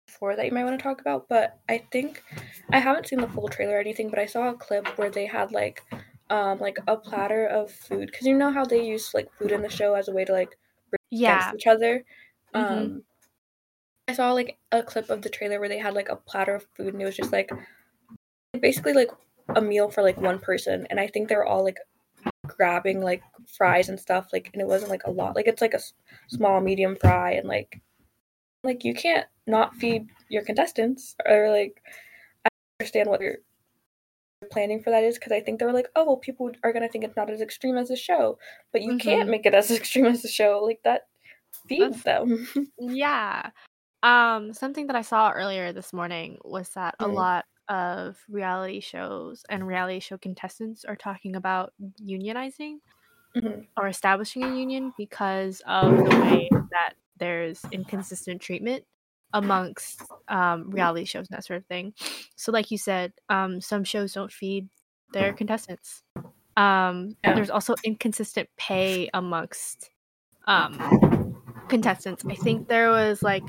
before 0.08 0.36
that 0.36 0.46
you 0.46 0.52
might 0.52 0.66
want 0.66 0.80
to 0.80 0.84
talk 0.84 1.02
about 1.02 1.28
but 1.30 1.60
I 1.70 1.80
think 1.92 2.24
I 2.72 2.80
haven't 2.80 3.08
seen 3.08 3.22
the 3.22 3.30
full 3.30 3.48
trailer 3.50 3.76
or 3.78 3.80
anything 3.80 4.10
but 4.10 4.20
I 4.20 4.26
saw 4.26 4.50
a 4.50 4.56
clip 4.56 4.98
where 4.98 5.10
they 5.12 5.26
had 5.26 5.52
like 5.52 5.84
um 6.30 6.60
like 6.60 6.80
a 6.88 6.98
platter 6.98 7.48
of 7.48 7.72
food 7.72 8.12
because 8.12 8.28
you 8.28 8.38
know 8.38 8.52
how 8.52 8.66
they 8.66 8.86
use 8.86 9.14
like 9.14 9.34
food 9.34 9.52
in 9.52 9.62
the 9.62 9.70
show 9.70 9.96
as 9.96 10.08
a 10.08 10.14
way 10.14 10.26
to 10.26 10.34
like 10.34 10.58
yeah. 11.12 11.54
each 11.56 11.68
other. 11.68 12.04
Mhm. 12.56 12.66
Um, 12.70 13.04
I 14.08 14.14
saw 14.14 14.34
like 14.34 14.58
a 14.72 14.84
clip 14.84 15.10
of 15.10 15.22
the 15.22 15.30
trailer 15.30 15.60
where 15.60 15.70
they 15.70 15.78
had 15.78 15.94
like 15.94 16.10
a 16.10 16.16
platter 16.16 16.56
of 16.56 16.68
food 16.76 16.94
and 16.94 17.02
it 17.02 17.06
was 17.06 17.16
just 17.16 17.32
like 17.32 17.52
basically 18.60 18.94
like 18.94 19.12
a 19.56 19.62
meal 19.62 19.90
for 19.90 20.04
like 20.04 20.18
one 20.18 20.40
person, 20.40 20.88
and 20.90 21.00
I 21.00 21.08
think 21.08 21.30
they're 21.30 21.46
all 21.46 21.64
like 21.64 21.78
grabbing 22.48 23.02
like 23.02 23.24
fries 23.48 23.90
and 23.90 24.00
stuff 24.00 24.30
like, 24.34 24.50
and 24.54 24.62
it 24.62 24.68
wasn't 24.68 24.92
like 24.92 25.04
a 25.06 25.12
lot. 25.12 25.36
Like 25.36 25.48
it's 25.48 25.62
like 25.62 25.74
a 25.74 25.78
s- 25.78 25.94
small 26.30 26.62
medium 26.62 26.96
fry 26.96 27.32
and 27.34 27.48
like 27.48 27.82
like 28.64 28.84
you 28.84 28.94
can't 28.94 29.28
not 29.48 29.76
feed 29.76 30.08
your 30.30 30.44
contestants 30.44 31.16
or 31.26 31.50
like 31.50 31.82
I 32.46 32.50
understand 32.82 33.10
what 33.10 33.22
you're 33.22 33.38
planning 34.52 34.82
for 34.82 34.90
that 34.90 35.04
is 35.04 35.16
because 35.18 35.32
I 35.32 35.42
think 35.42 35.60
they 35.60 35.66
were 35.66 35.74
like, 35.74 35.90
oh 35.96 36.06
well, 36.06 36.18
people 36.18 36.52
are 36.64 36.72
gonna 36.74 36.88
think 36.90 37.04
it's 37.04 37.16
not 37.16 37.30
as 37.30 37.42
extreme 37.42 37.78
as 37.78 37.90
the 37.90 37.96
show, 37.96 38.38
but 38.72 38.82
you 38.82 38.98
can't 38.98 39.28
Mhm. 39.28 39.32
make 39.32 39.46
it 39.46 39.54
as 39.54 39.72
extreme 39.72 40.06
as 40.06 40.22
the 40.22 40.28
show. 40.28 40.60
Like 40.64 40.82
that 40.84 41.08
feeds 41.68 42.04
them. 42.04 42.48
Yeah. 42.80 43.50
Um, 44.04 44.54
something 44.54 44.88
that 44.88 44.96
I 44.96 45.02
saw 45.02 45.32
earlier 45.32 45.74
this 45.74 45.94
morning 45.94 46.38
was 46.46 46.70
that 46.70 46.96
a 47.00 47.06
Mhm. 47.06 47.14
lot 47.16 47.46
of 47.70 48.18
reality 48.30 48.80
shows 48.82 49.46
and 49.50 49.68
reality 49.68 50.00
show 50.00 50.18
contestants 50.18 50.86
are 50.86 50.96
talking 50.98 51.36
about 51.36 51.74
unionizing 52.02 52.80
Mhm. 53.36 53.68
or 53.78 53.88
establishing 53.88 54.44
a 54.44 54.56
union 54.56 54.94
because 54.98 55.62
of 55.68 55.96
the 55.96 56.20
way 56.22 56.50
that 56.72 56.96
there's 57.18 57.64
inconsistent 57.72 58.42
treatment 58.42 58.86
amongst 59.34 60.02
um, 60.28 60.72
reality 60.72 61.06
shows 61.06 61.28
and 61.30 61.38
that 61.38 61.46
sort 61.46 61.58
of 61.58 61.66
thing. 61.68 61.94
So, 62.36 62.52
like 62.52 62.72
you 62.72 62.78
said, 62.80 63.14
um, 63.30 63.62
some 63.62 63.84
shows 63.84 64.14
don't 64.14 64.32
feed 64.32 64.70
their 65.14 65.34
contestants. 65.34 66.04
Um, 66.58 67.18
Yeah. 67.24 67.36
There's 67.36 67.50
also 67.52 67.76
inconsistent 67.84 68.50
pay 68.58 69.10
amongst 69.14 69.92
um, 70.48 70.74
contestants. 71.70 72.26
I 72.28 72.36
think 72.36 72.68
there 72.68 72.90
was 72.90 73.22
like 73.24 73.44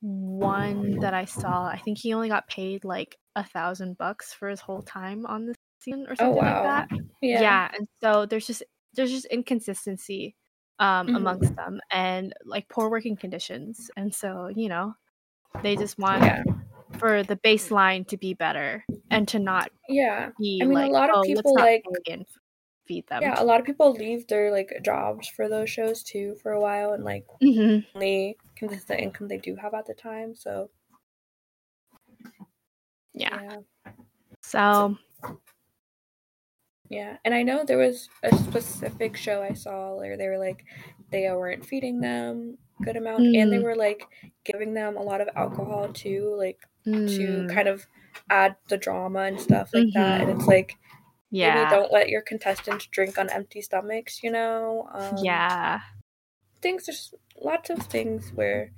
one 0.00 0.98
that 1.00 1.14
I 1.14 1.24
saw. 1.24 1.66
I 1.66 1.78
think 1.78 1.98
he 1.98 2.14
only 2.14 2.28
got 2.28 2.48
paid 2.48 2.84
like 2.84 3.16
a 3.36 3.44
thousand 3.44 3.98
bucks 3.98 4.32
for 4.32 4.48
his 4.48 4.60
whole 4.60 4.82
time 4.82 5.26
on 5.26 5.46
the 5.46 5.54
season 5.80 6.06
or 6.08 6.12
Oh 6.12 6.16
something 6.16 6.36
wow. 6.36 6.54
like 6.64 6.88
that. 6.88 6.88
Yeah. 7.22 7.40
Yeah. 7.40 7.68
and 7.76 7.88
so 8.02 8.26
there's 8.26 8.46
just 8.46 8.62
there's 8.94 9.10
just 9.10 9.26
inconsistency 9.26 10.34
um 10.78 11.08
Mhm. 11.08 11.16
amongst 11.16 11.54
them 11.56 11.80
and 11.92 12.32
like 12.44 12.68
poor 12.68 12.90
working 12.90 13.16
conditions. 13.16 13.90
And 13.96 14.14
so, 14.14 14.48
you 14.54 14.68
know, 14.68 14.94
they 15.62 15.76
just 15.76 15.98
want 15.98 16.22
Yeah. 16.24 16.42
for 16.98 17.22
the 17.24 17.36
baseline 17.36 18.06
to 18.08 18.16
be 18.16 18.34
better 18.34 18.84
and 19.10 19.26
to 19.28 19.38
not 19.38 19.70
Yeah. 19.88 20.30
be 20.38 20.60
I 20.62 20.66
mean, 20.66 20.78
a 20.78 20.86
lot 20.86 21.10
of 21.10 21.16
oh, 21.16 21.22
people, 21.24 21.54
like- 21.54 21.84
pay 22.04 22.12
and 22.12 22.22
f- 22.22 22.28
feed 22.86 23.06
them. 23.08 23.22
Yeah, 23.22 23.34
a 23.36 23.44
lot 23.44 23.58
of 23.60 23.66
people 23.66 23.92
leave 23.92 24.26
their 24.28 24.50
like 24.52 24.70
jobs 24.84 25.28
for 25.28 25.48
those 25.48 25.68
shows 25.70 26.02
too 26.02 26.36
for 26.42 26.52
a 26.52 26.60
while 26.60 26.92
and 26.92 27.04
like 27.04 27.26
hmm 27.42 27.78
only 27.94 28.36
consistent 28.58 29.00
income 29.00 29.28
they 29.28 29.38
do 29.38 29.56
have 29.56 29.74
at 29.74 29.86
the 29.86 29.94
time. 29.94 30.34
So 30.34 30.70
yeah. 33.14 33.40
yeah. 33.42 33.56
So 34.42 34.96
Yeah. 36.88 37.16
And 37.24 37.34
I 37.34 37.42
know 37.42 37.64
there 37.64 37.78
was 37.78 38.08
a 38.22 38.34
specific 38.36 39.16
show 39.16 39.42
I 39.42 39.52
saw 39.52 39.94
where 39.94 40.16
they 40.16 40.28
were 40.28 40.38
like 40.38 40.64
they 41.10 41.28
weren't 41.30 41.64
feeding 41.64 42.00
them 42.00 42.58
good 42.82 42.96
amount 42.96 43.24
and 43.24 43.52
they 43.52 43.58
Mm. 43.58 43.62
were 43.64 43.76
like 43.76 44.06
giving 44.44 44.74
them 44.74 44.96
a 44.96 45.02
lot 45.02 45.20
of 45.20 45.28
alcohol 45.36 45.88
too, 45.92 46.34
like 46.38 46.60
to 46.84 46.90
mm, 46.90 47.54
kind 47.54 47.68
of 47.68 47.86
add 48.30 48.56
the 48.68 48.76
drama 48.78 49.20
and 49.20 49.40
stuff 49.40 49.70
like 49.74 49.88
that. 49.94 50.20
And 50.22 50.30
it's 50.30 50.46
like 50.46 50.76
yeah. 51.30 51.54
maybe 51.54 51.70
don't 51.70 51.92
let 51.92 52.08
your 52.08 52.22
contestants 52.22 52.86
drink 52.86 53.18
on 53.18 53.30
empty 53.30 53.60
stomachs, 53.62 54.22
you 54.22 54.30
know? 54.30 54.88
Um, 54.92 55.16
yeah. 55.22 55.80
things 56.62 56.86
there's 56.86 57.14
lots 57.42 57.70
of 57.70 57.78
things 57.86 58.30
where 58.34 58.70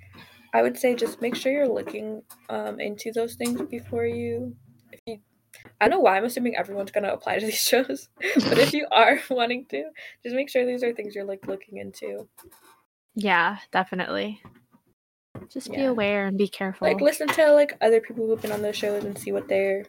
I 0.53 0.62
would 0.62 0.78
say 0.78 0.95
just 0.95 1.20
make 1.20 1.37
sure 1.37 1.53
you're 1.53 1.69
looking 1.69 2.23
um, 2.49 2.81
into 2.81 3.12
those 3.12 3.35
things 3.35 3.61
before 3.70 4.07
you 4.07 4.57
if 4.93 5.01
you 5.07 5.19
I 5.81 5.87
don't 5.89 5.99
know 5.99 6.01
why 6.01 6.16
I'm 6.16 6.24
assuming 6.24 6.57
everyone's 6.57 6.91
gonna 6.91 7.12
apply 7.12 7.39
to 7.39 7.47
these 7.47 7.55
shows, 7.62 8.09
but 8.35 8.59
if 8.59 8.73
you 8.73 8.87
are 8.91 9.20
wanting 9.31 9.66
to, 9.66 9.85
just 10.23 10.35
make 10.35 10.49
sure 10.49 10.65
these 10.65 10.82
are 10.82 10.93
things 10.93 11.15
you're 11.15 11.24
like 11.24 11.47
looking 11.47 11.78
into. 11.78 12.28
Yeah, 13.15 13.59
definitely. 13.73 14.41
Just 15.53 15.73
be 15.73 15.85
aware 15.85 16.27
and 16.27 16.39
be 16.39 16.49
careful. 16.49 16.87
Like 16.89 17.01
listen 17.01 17.28
to 17.28 17.53
like 17.53 17.77
other 17.81 18.01
people 18.01 18.27
who've 18.27 18.41
been 18.41 18.53
on 18.53 18.62
those 18.62 18.77
shows 18.77 19.05
and 19.05 19.19
see 19.19 19.32
what 19.32 19.49
their 19.49 19.85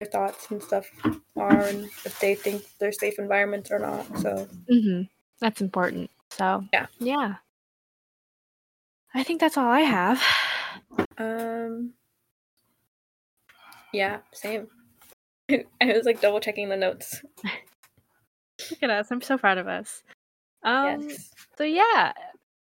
their 0.00 0.10
thoughts 0.10 0.50
and 0.50 0.62
stuff 0.62 0.88
are 1.36 1.60
and 1.66 1.84
if 2.04 2.18
they 2.20 2.34
think 2.34 2.62
they're 2.78 2.92
safe 2.92 3.18
environments 3.18 3.70
or 3.70 3.78
not. 3.78 4.18
So 4.18 4.48
hmm 4.68 5.02
That's 5.40 5.60
important. 5.60 6.10
So 6.30 6.64
Yeah. 6.72 6.86
yeah. 6.98 7.34
I 9.18 9.24
think 9.24 9.40
that's 9.40 9.56
all 9.58 9.68
I 9.68 9.80
have. 9.80 10.22
um 11.18 11.92
yeah, 13.92 14.18
same. 14.32 14.68
I 15.50 15.64
was 15.80 16.04
like 16.04 16.20
double 16.20 16.40
checking 16.40 16.68
the 16.68 16.76
notes. 16.76 17.22
Look 18.70 18.82
at 18.82 18.90
us! 18.90 19.10
I'm 19.10 19.20
so 19.22 19.36
proud 19.38 19.58
of 19.58 19.66
us. 19.66 20.02
Um. 20.62 21.02
yes. 21.08 21.30
So 21.56 21.64
yeah, 21.64 22.12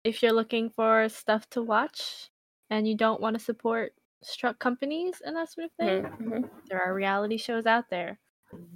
if 0.04 0.22
you're 0.22 0.32
looking 0.32 0.68
for 0.68 1.08
stuff 1.08 1.48
to 1.50 1.62
watch 1.62 2.28
and 2.70 2.86
you 2.86 2.96
don't 2.96 3.20
want 3.20 3.38
to 3.38 3.42
support 3.42 3.92
struck 4.22 4.58
companies 4.58 5.22
and 5.24 5.36
that 5.36 5.50
sort 5.50 5.66
of 5.66 5.72
thing, 5.72 6.02
Mhm, 6.04 6.18
mhm. 6.20 6.50
there 6.68 6.82
are 6.82 6.92
reality 6.94 7.38
shows 7.38 7.64
out 7.66 7.88
there. 7.88 8.18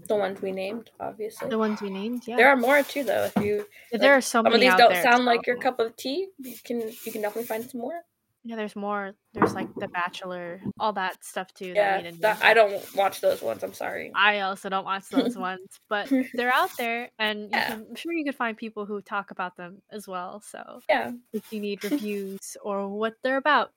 The 0.08 0.16
ones 0.16 0.40
we 0.40 0.52
named, 0.52 0.90
obviously. 1.00 1.48
The 1.48 1.58
ones 1.58 1.80
we 1.82 1.90
named, 1.90 2.22
yeah. 2.26 2.36
There 2.36 2.48
are 2.48 2.56
more 2.56 2.82
too, 2.82 3.04
though. 3.04 3.24
If 3.24 3.36
you 3.36 3.66
there 3.92 4.14
are 4.14 4.20
so 4.20 4.42
some 4.42 4.46
of 4.46 4.60
these 4.60 4.74
don't 4.76 5.02
sound 5.02 5.24
like 5.24 5.46
your 5.46 5.56
cup 5.56 5.80
of 5.80 5.96
tea, 5.96 6.28
you 6.38 6.54
can 6.64 6.80
you 7.04 7.12
can 7.12 7.22
definitely 7.22 7.44
find 7.44 7.68
some 7.68 7.80
more. 7.80 8.00
Yeah, 8.44 8.54
there's 8.54 8.76
more. 8.76 9.12
There's 9.34 9.54
like 9.56 9.68
The 9.80 9.88
Bachelor, 9.88 10.62
all 10.78 10.92
that 10.92 11.24
stuff 11.24 11.52
too. 11.52 11.74
that 11.74 11.96
Yeah, 11.96 12.02
didn't 12.02 12.20
that. 12.20 12.38
I 12.42 12.54
don't 12.54 12.94
watch 12.94 13.20
those 13.20 13.42
ones. 13.42 13.64
I'm 13.64 13.74
sorry. 13.74 14.12
I 14.14 14.40
also 14.40 14.68
don't 14.68 14.84
watch 14.84 15.08
those 15.08 15.36
ones, 15.36 15.66
but 15.88 16.08
they're 16.34 16.52
out 16.52 16.70
there, 16.78 17.10
and 17.18 17.42
you 17.42 17.48
Yeah. 17.52 17.66
can, 17.66 17.86
I'm 17.90 17.96
sure 17.96 18.12
you 18.12 18.24
could 18.24 18.36
find 18.36 18.56
people 18.56 18.86
who 18.86 19.00
talk 19.02 19.32
about 19.32 19.56
them 19.56 19.82
as 19.90 20.06
well. 20.06 20.40
So 20.40 20.80
Yeah, 20.88 21.10
if 21.32 21.42
you 21.50 21.58
need 21.58 21.82
reviews 21.90 22.56
or 22.62 22.86
what 22.88 23.14
they're 23.24 23.36
about, 23.36 23.72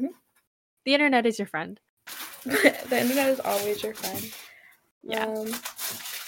Mhm. 0.00 0.14
the 0.84 0.94
internet 0.94 1.24
is 1.26 1.38
your 1.38 1.46
friend. 1.46 1.78
the 2.44 2.98
internet 3.00 3.28
is 3.28 3.38
always 3.38 3.82
your 3.84 3.94
friend. 3.94 4.34
Yeah. 5.02 5.24
Um, 5.26 5.52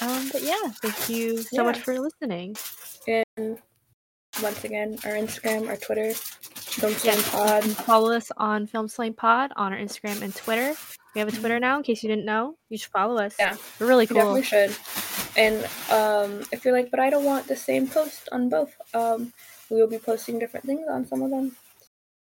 Um, 0.00 0.28
but 0.32 0.42
yeah, 0.42 0.60
thank 0.82 1.08
you 1.08 1.38
so 1.42 1.64
much 1.64 1.78
for 1.78 1.98
listening. 1.98 2.56
and 3.06 3.58
once 4.42 4.64
again, 4.64 4.98
our 5.04 5.12
Instagram, 5.12 5.68
our 5.68 5.76
Twitter, 5.76 6.12
Film 6.12 6.92
Yeah. 7.04 7.14
Slam 7.14 7.22
Pod. 7.62 7.64
Follow 7.86 8.12
us 8.12 8.30
on 8.36 8.66
Film 8.66 8.88
Slang 8.88 9.14
Pod 9.14 9.52
on 9.56 9.72
our 9.72 9.78
Instagram 9.78 10.20
and 10.22 10.34
Twitter. 10.34 10.74
We 11.14 11.20
have 11.20 11.28
a 11.28 11.32
Twitter 11.32 11.60
now. 11.60 11.76
In 11.78 11.84
case 11.84 12.02
you 12.02 12.08
didn't 12.08 12.24
know, 12.26 12.56
you 12.68 12.76
should 12.76 12.90
follow 12.90 13.16
us. 13.22 13.36
Yeah. 13.38 13.56
we're 13.78 13.86
really 13.86 14.04
You 14.04 14.08
cool. 14.08 14.16
definitely 14.34 14.42
should. 14.42 14.76
And 15.36 15.64
um, 15.90 16.42
if 16.52 16.64
you're 16.64 16.74
like, 16.74 16.90
but 16.90 16.98
I 17.00 17.08
don't 17.10 17.24
want 17.24 17.46
the 17.46 17.56
same 17.56 17.86
post 17.86 18.28
on 18.32 18.48
both, 18.48 18.74
um, 18.94 19.32
we 19.70 19.80
will 19.80 19.86
be 19.86 19.98
posting 19.98 20.38
different 20.40 20.66
things 20.66 20.86
on 20.90 21.06
some 21.06 21.22
of 21.22 21.30
them. 21.30 21.56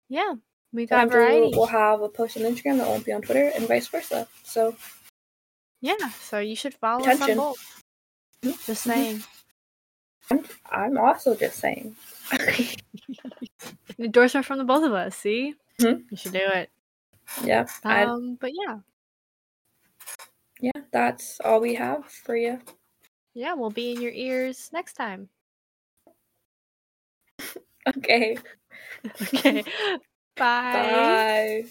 Yeah, 0.08 0.34
we 0.72 0.86
got 0.86 1.10
variety. 1.10 1.52
We'll 1.54 1.66
have 1.66 2.00
a 2.00 2.08
post 2.08 2.36
on 2.38 2.42
Instagram 2.44 2.78
that 2.78 2.88
won't 2.88 3.04
be 3.04 3.12
on 3.12 3.20
Twitter, 3.22 3.52
and 3.54 3.68
vice 3.68 3.86
versa. 3.88 4.26
So 4.42 4.74
Yeah, 5.80 6.08
so 6.20 6.38
you 6.38 6.56
should 6.56 6.74
follow 6.74 7.04
Attention. 7.06 7.38
us 7.38 7.38
on 7.40 7.54
both. 8.52 8.56
Just 8.66 8.82
saying. 8.82 9.22
I'm, 10.30 10.44
I'm 10.70 10.98
also 10.98 11.34
just 11.36 11.58
saying. 11.58 11.94
An 12.32 12.66
endorsement 13.98 14.46
from 14.46 14.58
the 14.58 14.64
both 14.64 14.84
of 14.84 14.92
us. 14.92 15.16
See, 15.16 15.54
Mhm. 15.80 16.04
you 16.10 16.16
should 16.16 16.32
do 16.32 16.38
it. 16.40 16.70
yeah, 17.44 17.66
Um, 17.84 18.36
but 18.40 18.50
yeah, 18.52 18.78
yeah, 20.60 20.82
that's 20.92 21.40
all 21.40 21.60
we 21.60 21.74
have 21.74 22.04
for 22.06 22.36
you. 22.36 22.60
Yeah, 23.34 23.54
we'll 23.54 23.70
be 23.70 23.92
in 23.92 24.00
your 24.00 24.12
ears 24.12 24.70
next 24.72 24.94
time. 24.94 25.28
Okay. 27.96 28.36
Okay. 29.22 29.64
Bye. 30.36 30.72
Bye. 30.72 31.64